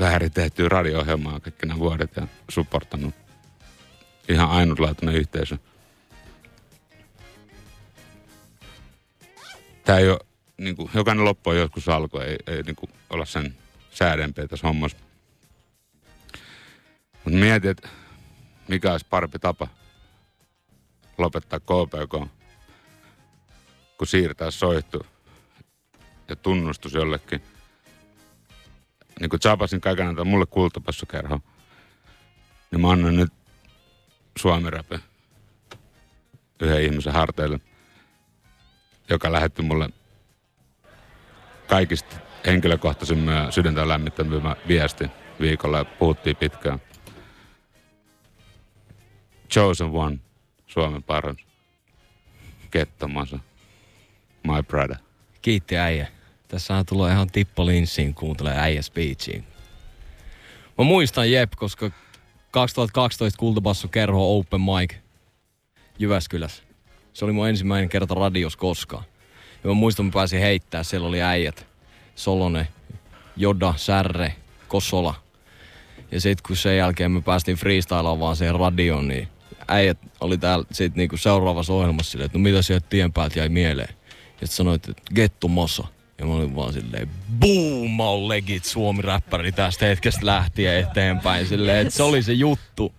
väärin 0.00 0.32
tehtyä 0.32 0.68
radio-ohjelmaa 0.68 1.40
kaikki 1.40 1.66
nämä 1.66 1.78
vuodet 1.78 2.16
ja 2.16 2.26
supportannut 2.48 3.14
ihan 4.28 4.50
ainutlaatuinen 4.50 5.14
yhteisö. 5.14 5.58
Tämä 9.88 9.98
ei 9.98 10.10
ole, 10.10 10.18
niin 10.58 10.76
kuin, 10.76 10.90
jokainen 10.94 11.24
loppu 11.24 11.52
joskus 11.52 11.88
alku, 11.88 12.18
ei, 12.18 12.36
ei 12.46 12.62
niin 12.62 12.76
kuin, 12.76 12.90
olla 13.10 13.24
sen 13.24 13.54
säädempiä 13.90 14.48
tässä 14.48 14.66
hommassa. 14.66 14.96
Mutta 17.24 17.38
mietin, 17.38 17.70
että 17.70 17.88
mikä 18.68 18.92
olisi 18.92 19.06
parempi 19.10 19.38
tapa 19.38 19.68
lopettaa 21.18 21.60
KPK, 21.60 22.28
kun 23.98 24.06
siirtää 24.06 24.50
soihtu 24.50 25.06
ja 26.28 26.36
tunnustus 26.36 26.92
jollekin. 26.92 27.42
Niin 29.20 29.30
kuin 29.30 29.40
Chapasin 29.40 29.80
kaiken 29.80 30.06
antaa 30.06 30.24
mulle 30.24 30.46
kultapassukerho, 30.46 31.40
niin 32.70 32.80
mä 32.80 32.90
annan 32.90 33.16
nyt 33.16 33.32
Suomi 34.38 34.70
Rapin 34.70 35.00
yhden 36.60 36.82
ihmisen 36.82 37.12
harteille, 37.12 37.60
joka 39.10 39.32
lähetti 39.32 39.62
mulle 39.62 39.88
kaikista 41.66 42.16
henkilökohtaisimmin 42.46 43.34
ja 43.34 43.50
sydäntä 43.50 43.88
lämmittävä 43.88 44.56
viesti 44.68 45.04
viikolla 45.40 45.78
ja 45.78 45.84
puhuttiin 45.84 46.36
pitkään. 46.36 46.80
Chosen 49.50 49.86
One, 49.86 50.18
Suomen 50.66 51.02
paras. 51.02 51.36
Kettomasa. 52.70 53.38
My 54.42 54.62
brother. 54.62 54.96
Kiitti 55.42 55.78
äijä. 55.78 56.08
Tässähän 56.48 56.86
tulee 56.86 57.12
ihan 57.12 57.30
tippo 57.30 57.66
linssiin 57.66 58.14
kuuntelee 58.14 58.58
äijä 58.58 58.82
speechiin. 58.82 59.44
Mä 60.78 60.84
muistan 60.84 61.30
Jep, 61.30 61.52
koska 61.56 61.90
2012 62.50 63.38
Kultabassu 63.38 63.88
kerho 63.88 64.38
Open 64.38 64.60
Mic 64.60 64.94
Jyväskylässä. 65.98 66.67
Se 67.18 67.24
oli 67.24 67.32
mun 67.32 67.48
ensimmäinen 67.48 67.88
kerta 67.88 68.14
radios 68.14 68.56
koskaan. 68.56 69.04
Ja 69.64 69.68
mä 69.68 69.74
muistan, 69.74 70.06
mä 70.06 70.12
pääsin 70.12 70.40
heittää, 70.40 70.82
siellä 70.82 71.08
oli 71.08 71.22
äijät. 71.22 71.66
Solonen, 72.14 72.68
Joda, 73.36 73.74
Särre, 73.76 74.34
Kosola. 74.68 75.14
Ja 76.12 76.20
sitten 76.20 76.42
kun 76.46 76.56
sen 76.56 76.76
jälkeen 76.76 77.10
me 77.10 77.20
päästiin 77.20 77.56
freestylaan 77.56 78.20
vaan 78.20 78.36
siihen 78.36 78.54
radioon, 78.54 79.08
niin 79.08 79.28
äijät 79.68 79.98
oli 80.20 80.38
täällä 80.38 80.64
sit 80.72 80.94
niinku 80.94 81.16
seuraavassa 81.16 81.72
ohjelmassa 81.72 82.10
silleen, 82.10 82.26
että 82.26 82.38
no 82.38 82.42
mitä 82.42 82.62
sieltä 82.62 82.86
tien 82.90 83.12
päältä 83.12 83.38
jäi 83.38 83.48
mieleen. 83.48 83.94
Ja 84.40 84.46
sit 84.46 84.56
sanoit, 84.56 84.88
että 84.88 85.02
Getto 85.14 85.48
Mosa. 85.48 85.86
Ja 86.18 86.26
mä 86.26 86.34
olin 86.34 86.56
vaan 86.56 86.72
silleen, 86.72 87.08
boom, 87.38 87.90
mä 87.96 88.04
oon 88.04 88.28
legit 88.28 88.64
suomi-räppäri 88.64 89.52
tästä 89.52 89.86
hetkestä 89.86 90.26
lähtien 90.26 90.76
eteenpäin. 90.76 91.46
Silleen, 91.46 91.86
että 91.86 91.96
se 91.96 92.02
oli 92.02 92.22
se 92.22 92.32
juttu. 92.32 92.94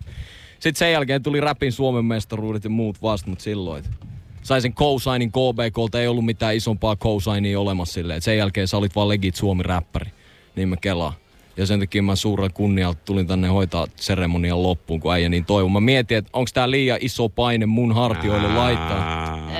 Sitten 0.52 0.78
sen 0.78 0.92
jälkeen 0.92 1.22
tuli 1.22 1.40
rapin 1.40 1.72
Suomen 1.72 2.04
mestaruudet 2.04 2.64
ja 2.64 2.70
muut 2.70 3.02
vasta, 3.02 3.30
mutta 3.30 3.42
silloin, 3.42 3.84
että 3.84 4.09
sai 4.42 4.60
sen 4.60 4.74
cosignin 4.74 5.30
KBKlta, 5.30 6.00
ei 6.00 6.06
ollut 6.06 6.24
mitään 6.24 6.56
isompaa 6.56 6.96
cosignia 6.96 7.60
olemassa 7.60 7.94
silleen. 7.94 8.16
Et 8.16 8.22
sen 8.22 8.36
jälkeen 8.36 8.68
sä 8.68 8.76
olit 8.76 8.96
vaan 8.96 9.08
legit 9.08 9.34
Suomi-räppäri. 9.34 10.10
Niin 10.56 10.68
mä 10.68 10.76
kelaan. 10.76 11.12
Ja 11.56 11.66
sen 11.66 11.80
takia 11.80 12.02
mä 12.02 12.16
suurella 12.16 12.50
kunnialla 12.54 12.96
tulin 13.04 13.26
tänne 13.26 13.48
hoitaa 13.48 13.86
seremonian 13.96 14.62
loppuun, 14.62 15.00
kun 15.00 15.12
äijä 15.12 15.28
niin 15.28 15.44
toivon. 15.44 15.72
Mä 15.72 15.80
mietin, 15.80 16.16
että 16.16 16.30
onko 16.32 16.50
tää 16.54 16.70
liian 16.70 16.98
iso 17.00 17.28
paine 17.28 17.66
mun 17.66 17.94
hartioille 17.94 18.48
laittaa. 18.54 19.50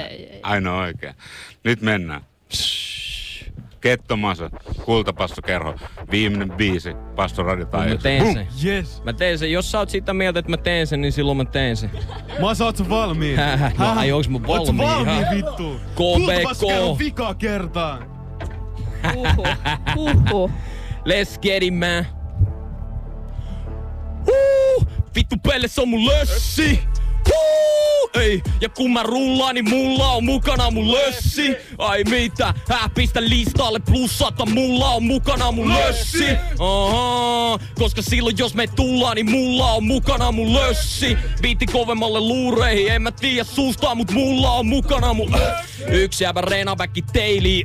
Ainoa 0.42 0.80
oikein. 0.80 1.14
Nyt 1.64 1.80
mennään. 1.80 2.20
Kettomasa, 3.80 4.50
kultapassokerho, 4.84 5.74
viimeinen 6.10 6.52
biisi, 6.52 6.94
Pasto 7.16 7.42
Radio 7.42 7.66
Mä 7.72 7.96
teen 8.02 8.34
sen. 8.34 8.48
Yes. 8.64 9.02
Mä 9.04 9.12
teen 9.12 9.38
sen. 9.38 9.52
Jos 9.52 9.70
sä 9.70 9.78
oot 9.78 9.90
sitä 9.90 10.14
mieltä, 10.14 10.38
että 10.38 10.50
mä 10.50 10.56
teen 10.56 10.86
sen, 10.86 11.00
niin 11.00 11.12
silloin 11.12 11.36
mä 11.36 11.44
teen 11.44 11.76
sen. 11.76 11.90
Mä 12.40 12.54
sä 12.54 12.64
oot 12.64 12.76
sä 12.76 12.88
valmiin? 12.88 13.36
no, 13.78 13.92
ai 13.96 14.12
onks 14.12 14.28
mä 14.28 14.38
Oot 14.46 14.66
valmiin? 14.66 14.88
valmiin 14.88 15.20
ihan? 15.20 15.36
vittu? 15.36 15.80
KBK. 15.94 16.98
vika 16.98 17.34
kertaa. 17.34 17.98
Huhhuh. 19.14 19.46
Huhhuh. 19.96 20.50
Let's 21.08 21.38
get 21.42 21.62
it, 21.62 21.74
man. 21.78 22.06
Huu, 24.26 24.86
vittu 25.16 25.36
pelle 25.48 25.68
se 25.68 25.80
on 25.80 25.88
mun 25.88 26.06
lössi. 26.06 26.80
Ei, 28.14 28.42
ja 28.60 28.68
kun 28.68 28.92
mä 28.92 29.02
rullaan, 29.02 29.54
niin 29.54 29.68
mulla 29.68 30.12
on 30.12 30.24
mukana 30.24 30.70
mun 30.70 30.92
lössi. 30.92 31.56
Ai 31.78 32.04
mitä, 32.04 32.54
hää 32.68 32.90
pistä 32.94 33.20
listalle 33.22 33.78
plussata, 33.78 34.46
mulla 34.46 34.88
on 34.88 35.02
mukana 35.02 35.52
mun 35.52 35.68
lössi. 35.68 36.24
Aha, 36.58 37.58
koska 37.74 38.02
silloin 38.02 38.38
jos 38.38 38.54
me 38.54 38.66
tullaan, 38.66 39.14
niin 39.14 39.30
mulla 39.30 39.72
on 39.72 39.84
mukana 39.84 40.32
mun 40.32 40.54
lössi. 40.54 41.16
Viitti 41.42 41.66
kovemmalle 41.66 42.20
luureihin, 42.20 42.92
en 42.92 43.02
mä 43.02 43.10
tiedä 43.10 43.44
suusta, 43.44 43.94
mut 43.94 44.10
mulla 44.10 44.50
on 44.50 44.66
mukana 44.66 45.14
mun 45.14 45.36
Yksi 45.88 46.24
jäbä 46.24 46.40
reenaväkki 46.40 47.02
teili. 47.12 47.64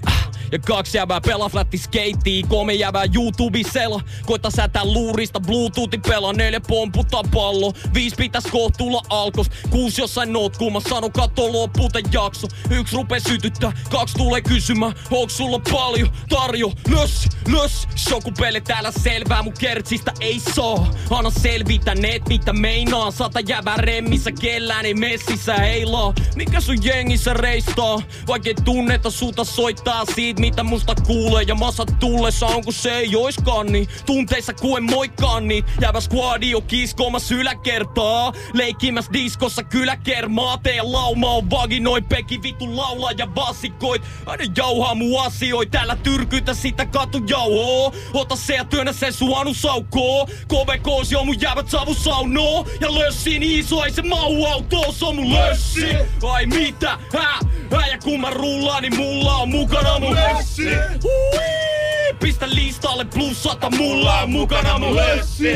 Ja 0.52 0.60
kaksi 0.60 0.98
jäbää 0.98 1.22
pelaa 1.22 1.50
flatti 1.50 1.78
skeittiä, 1.78 2.46
kolme 2.50 2.74
jäbää 2.74 3.06
YouTubisella. 3.16 4.02
Koita 4.26 4.52
sätää 4.52 4.86
luurista, 4.86 5.40
bluetoothin 5.40 6.02
pelaa, 6.02 6.34
neljä 6.34 6.62
pomputtaa 6.62 7.24
pallo. 7.34 7.74
Viisi 7.94 8.16
pitäis 8.16 8.46
koht 8.52 8.78
tulla 8.78 9.02
alkos, 9.10 9.48
kuusi 9.70 10.02
jossain 10.02 10.34
notkuu, 10.34 10.72
mä 10.72 10.80
sanon 10.80 11.12
katto 11.12 11.52
loppuu 11.52 11.90
tän 11.90 12.04
jakso. 12.12 12.48
Yksi 12.70 12.96
rupee 12.96 13.20
sytyttää, 13.20 13.72
kaksi 13.90 14.16
tulee 14.18 14.42
kysymään, 14.42 14.94
onks 15.12 15.38
sulla 15.38 15.60
paljon 15.72 16.10
tarjo? 16.30 16.72
Lös, 16.90 17.28
lös, 17.48 17.88
shokupelle 17.96 18.62
täällä 18.62 18.92
selvää, 18.92 19.44
mun 19.44 19.54
kertsistä 19.60 20.12
ei 20.20 20.40
saa. 20.56 20.92
Anna 21.10 21.30
selvitä 21.30 21.96
net, 21.96 22.22
mitä 22.30 22.54
meinaa, 22.54 23.12
sata 23.12 23.40
jäbää 23.40 23.78
remmissä, 23.78 24.32
kellään 24.32 24.86
ei 24.86 24.94
messissä 24.94 25.56
heilaa. 25.56 26.14
Mikä 26.36 26.62
sun 26.62 26.84
jengissä 26.84 27.34
reistaa, 27.34 28.02
vaikka 28.28 28.50
ei 28.50 28.56
tunneta 28.66 29.10
suuta 29.10 29.44
soittaa 29.44 30.06
siitä, 30.16 30.35
mitä 30.40 30.64
musta 30.64 30.96
kuulee. 31.08 31.44
Ja 31.44 31.56
masat 31.56 32.00
tullessa 32.00 32.46
on 32.46 32.64
kun 32.64 32.74
se 32.74 32.92
ei 32.98 33.16
oiskaan 33.16 33.68
niin. 33.72 33.88
Tunteissa 34.06 34.54
kuin 34.54 34.84
en 34.84 34.92
moikkaan 34.92 35.48
niin. 35.48 35.64
Jäävä 35.82 36.02
squadio 36.02 36.62
kiskomas 36.62 37.32
yläkertaa. 37.32 38.34
Leikkimäs 38.54 39.10
diskossa 39.14 39.64
kyläkermaa. 39.64 40.58
Teidän 40.58 40.92
lauma 40.92 41.32
on 41.32 41.50
vaginoi 41.50 42.02
peki 42.02 42.44
vitu 42.44 42.78
laulaa 42.78 43.12
ja 43.12 43.36
vasikoit. 43.36 44.02
Aina 44.26 44.44
jauhaa 44.58 44.96
mu 44.96 45.20
asioit. 45.20 45.72
Täällä 45.72 45.96
tyrkytä 45.96 46.54
sitä 46.54 46.86
katu 46.86 47.22
jauhoo. 47.30 47.94
Ota 48.14 48.36
se 48.36 48.56
ja 48.56 48.66
työnnä 48.66 48.94
se 48.94 49.12
suanu 49.12 49.54
saukoo. 49.54 50.26
KVKs 50.26 51.12
jo 51.12 51.24
mun 51.24 51.42
jäävät 51.42 51.70
savu 51.70 51.94
saunoo. 51.94 52.68
Ja 52.82 52.94
lössiin 53.00 53.44
iso 53.44 53.84
ei 53.84 53.92
se 53.92 54.02
mau 54.02 54.46
autoon, 54.46 54.94
se 54.94 55.06
on 55.06 55.16
mun 55.16 55.34
lössi. 55.34 55.96
Ai 56.24 56.46
mitä? 56.46 57.00
Hä? 57.14 57.40
Hä? 57.72 57.88
Ja 57.92 57.98
kun 58.04 58.22
mä 58.22 58.30
rullaan, 58.30 58.82
niin 58.82 58.98
mulla 58.98 59.36
on 59.36 59.50
mukana 59.50 60.00
mun 60.00 60.18
lössi. 60.34 60.70
Hui! 61.04 62.16
Pistä 62.20 62.50
listalle 62.50 63.06
plus 63.06 63.44
sata, 63.44 63.70
mulla 63.70 64.22
on 64.22 64.30
mukana 64.30 64.80
mun 64.80 64.96
lössi. 64.96 65.54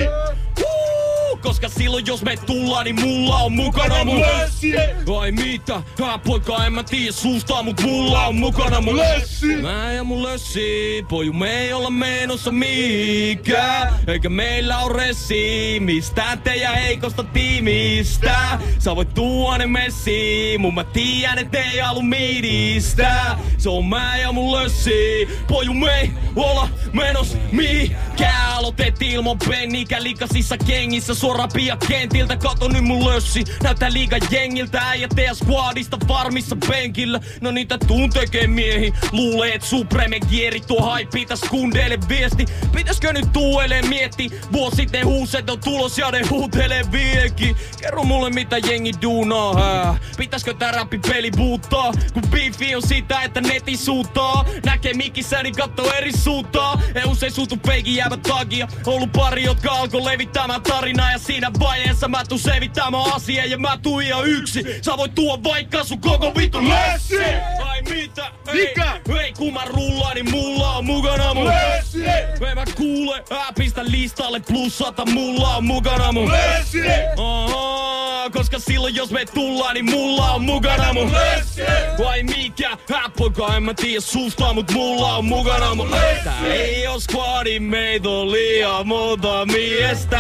Huu! 0.60 0.99
Koska 1.42 1.70
silloin 1.70 2.06
jos 2.06 2.22
me 2.22 2.38
tullaan, 2.38 2.86
niin 2.86 3.02
mulla 3.02 3.38
on 3.38 3.54
mukana 3.54 4.04
mun 4.06 4.22
lössi. 4.22 4.74
Ai 5.20 5.32
mitä? 5.32 5.82
Hää 6.00 6.18
poika, 6.18 6.66
en 6.66 6.74
mä 6.74 6.84
tiedä 6.84 7.12
suusta, 7.12 7.64
mut 7.64 7.82
mulla 7.82 8.28
on 8.28 8.36
mukana 8.36 8.82
mun 8.82 8.98
lössi. 8.98 9.46
Mä 9.46 9.92
ja 9.94 10.04
mun 10.04 10.24
lössi, 10.24 11.06
poju 11.10 11.34
me 11.34 11.62
ei 11.62 11.74
olla 11.74 11.90
menossa 11.90 12.52
mihinkään. 12.52 13.94
Eikä 14.08 14.30
meillä 14.30 14.78
on 14.78 14.96
ressi, 14.96 15.78
mistään 15.80 16.42
teidän 16.42 16.76
heikosta 16.76 17.24
tiimistä. 17.24 18.60
Sä 18.80 18.96
voit 18.96 19.14
tuoda 19.14 19.58
ne 19.58 19.68
messiin, 19.68 20.62
mun 20.62 20.76
mä 20.76 20.84
tiedän, 20.84 21.38
et 21.38 21.56
ei 21.56 21.80
halu 21.80 22.02
miidistä. 22.02 23.38
Se 23.58 23.70
on 23.70 23.86
mä 23.86 24.18
ja 24.18 24.32
mun 24.32 24.56
lössi, 24.56 25.28
poju 25.48 25.74
me 25.74 26.00
ei 26.00 26.12
olla 26.36 26.70
menos 26.94 27.38
mihinkään. 27.52 28.52
Aloitettiin 28.52 29.12
ilman 29.12 29.38
pennikä 29.50 30.04
likasissa 30.04 30.58
kengissä, 30.58 31.16
suoraan 31.30 31.50
pia 31.54 31.78
kentiltä. 31.88 32.38
Kato 32.38 32.68
nyt 32.68 32.84
mun 32.84 33.06
lössi, 33.06 33.44
näyttää 33.64 33.94
liiga 33.94 34.18
jengiltä. 34.32 34.82
Äijät 34.82 35.12
teidän 35.16 35.36
squadista 35.36 35.98
varmissa 36.08 36.58
penkillä. 36.68 37.20
No 37.42 37.52
niitä 37.52 37.78
tuntekee 37.78 38.48
miehi, 38.48 38.94
luulee 39.12 39.54
et 39.54 39.62
Supreme 39.62 40.20
kieri 40.20 40.60
tuo 40.60 40.82
haipi 40.82 41.26
täs 41.26 41.42
kundeille 41.50 41.98
viesti. 42.10 42.46
Pitäiskö 42.76 43.14
nyt 43.14 43.34
tuuelle 43.34 43.82
mietti, 43.82 44.30
vuosi 44.52 44.76
sitten 44.76 45.06
huuset 45.06 45.50
on 45.50 45.60
tulos 45.60 45.98
ja 45.98 46.12
ne 46.12 46.22
huutelee 46.30 46.84
viekin. 46.92 47.56
Kerro 47.82 48.04
mulle 48.04 48.30
mitä 48.30 48.58
jengi 48.58 48.92
duunaa, 49.02 49.54
hää. 49.54 49.98
Pitäiskö 50.18 50.54
tää 50.54 50.72
räppi 50.72 51.00
peli 51.08 51.32
muuttaa? 51.38 51.92
Kun 52.14 52.24
beefi 52.32 52.76
on 52.76 52.82
sitä, 52.82 53.22
että 53.22 53.42
neti 53.42 53.78
suutaa. 53.78 54.46
Näkee 54.66 54.94
mikissä, 54.94 55.44
niin 55.44 55.56
katto 55.56 55.94
eri 55.94 56.18
suuntaa. 56.18 56.82
Ei 56.96 57.04
usein 57.06 57.32
suutu 57.32 57.58
peikin 57.58 57.96
jäävä 57.96 58.18
takia. 58.18 58.68
Ollut 58.86 59.12
pari, 59.12 59.44
jotka 59.44 59.72
alkoi 59.72 60.06
levittämään 60.06 60.62
tarinaa 60.62 61.12
ja 61.12 61.19
siinä 61.20 61.52
vaiheessa 61.60 62.08
mä 62.08 62.24
tuun 62.30 62.40
selvittämään 62.40 63.14
asiaa 63.14 63.46
ja 63.46 63.58
mä 63.58 63.78
tuun 63.78 64.04
ihan 64.04 64.26
yksi. 64.28 64.64
Sä 64.82 64.98
voit 64.98 65.16
tuoda 65.16 65.44
vaikka 65.44 65.84
sun 65.84 66.02
koko 66.02 66.32
vittu 66.38 66.70
lössi! 66.70 67.16
Ai 67.66 67.82
mitä? 67.82 68.32
Ei, 68.48 68.54
Mikä? 68.68 69.02
Ei 69.22 69.34
kun 69.34 69.54
mä 69.54 69.62
rullaan, 69.66 70.16
niin 70.16 70.32
mulla 70.32 70.72
on 70.72 70.86
mukana 70.86 71.34
mun 71.34 71.46
Lössi! 71.46 72.06
Ei 72.48 72.56
mä 72.56 72.64
kuule, 72.76 73.24
ää 73.32 73.54
pistä 73.56 73.82
listalle 73.86 74.40
plus 74.40 74.78
sata, 74.78 75.06
mulla 75.06 75.56
on 75.56 75.64
mukana 75.64 76.12
mun 76.12 76.32
Lössi! 76.32 76.82
Aha, 77.18 78.30
koska 78.30 78.60
silloin 78.60 78.96
jos 78.96 79.12
me 79.12 79.26
tullaan, 79.26 79.74
niin 79.74 79.86
mulla 79.90 80.32
on 80.32 80.42
mukana 80.44 80.94
mun 80.94 81.12
Lössi! 81.14 81.62
Vai 82.04 82.24
mikä? 82.24 82.78
Häppoka, 82.94 83.56
en 83.56 83.64
mä 83.64 83.74
tiedä 83.74 84.02
susta, 84.02 84.54
mut 84.54 84.72
mulla 84.72 85.16
on 85.16 85.26
mukana 85.26 85.76
mun 85.76 85.90
Tää 86.24 86.46
ei 86.48 86.88
oo 86.88 87.00
squadi, 87.00 87.60
meitä 87.60 88.10
on 88.10 88.32
liian 88.32 88.88
monta 88.88 89.46
miestä 89.46 90.20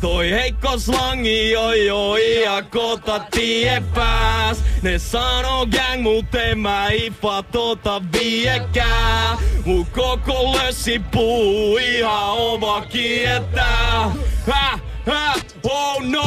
Toi 0.00 0.11
heikko 0.18 0.78
slangi 0.78 1.56
on 1.56 1.86
jo 1.86 2.16
ihan 2.16 2.66
kota 2.66 3.20
tie 3.30 3.82
pääs 3.94 4.58
Ne 4.82 4.98
sanoo 4.98 5.66
gang, 5.66 6.02
mut 6.02 6.34
en 6.34 6.58
mä 6.58 6.88
ipa 6.88 7.42
tota 7.42 8.02
viekää 8.12 9.38
Mun 9.64 9.86
koko 9.86 10.56
lössi 10.56 11.00
puu 11.10 11.76
ihan 11.76 12.30
oma 12.30 12.80
kietää 12.80 14.10
Häh, 14.46 14.80
häh, 15.06 15.44
oh 15.62 16.02
no! 16.02 16.22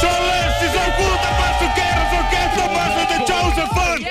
Se 0.00 0.06
on 0.06 0.26
Lessi, 0.28 0.72
se 0.72 0.78
on 0.86 0.92
kultapassu 0.92 1.64
kerran, 1.74 2.10
se 2.10 2.16
on 2.18 2.24
kettomassa, 2.24 3.06
The 3.06 3.24
Chosen 3.26 3.68
Fun! 3.74 4.08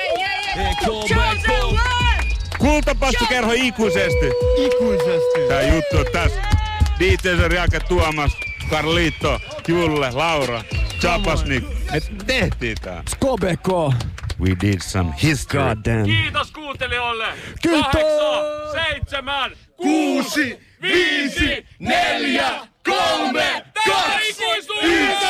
Kultapassukerho 2.59 3.51
ikuisesti. 3.55 4.31
Ikuisesti. 4.57 5.39
Tää 5.47 5.61
juttu 5.61 5.97
on 5.97 6.05
tässä. 6.11 6.56
DJ 6.99 7.47
Riake 7.47 7.79
Tuomas, 7.79 8.37
Carlito, 8.69 9.39
Julle, 9.67 10.11
Laura, 10.11 10.63
Chapasnik. 11.01 11.63
Niin 11.63 12.03
me 12.17 12.23
tehtiin 12.25 12.77
tää. 12.81 13.03
Skobeko. 13.09 13.93
We 14.39 14.55
did 14.61 14.81
some 14.81 15.13
history. 15.23 15.63
God 15.63 15.85
damn. 15.85 16.05
Kiitos 16.05 16.51
kuuntelijoille. 16.51 17.25
Kiitos. 17.61 17.81
Kahdeksan, 17.81 18.71
seitsemän, 18.71 19.51
kuusi, 19.77 20.59
viisi, 20.81 21.65
neljä, 21.79 22.51
kolme, 22.83 23.65
kaksi, 23.85 24.43
yksi. 24.83 25.27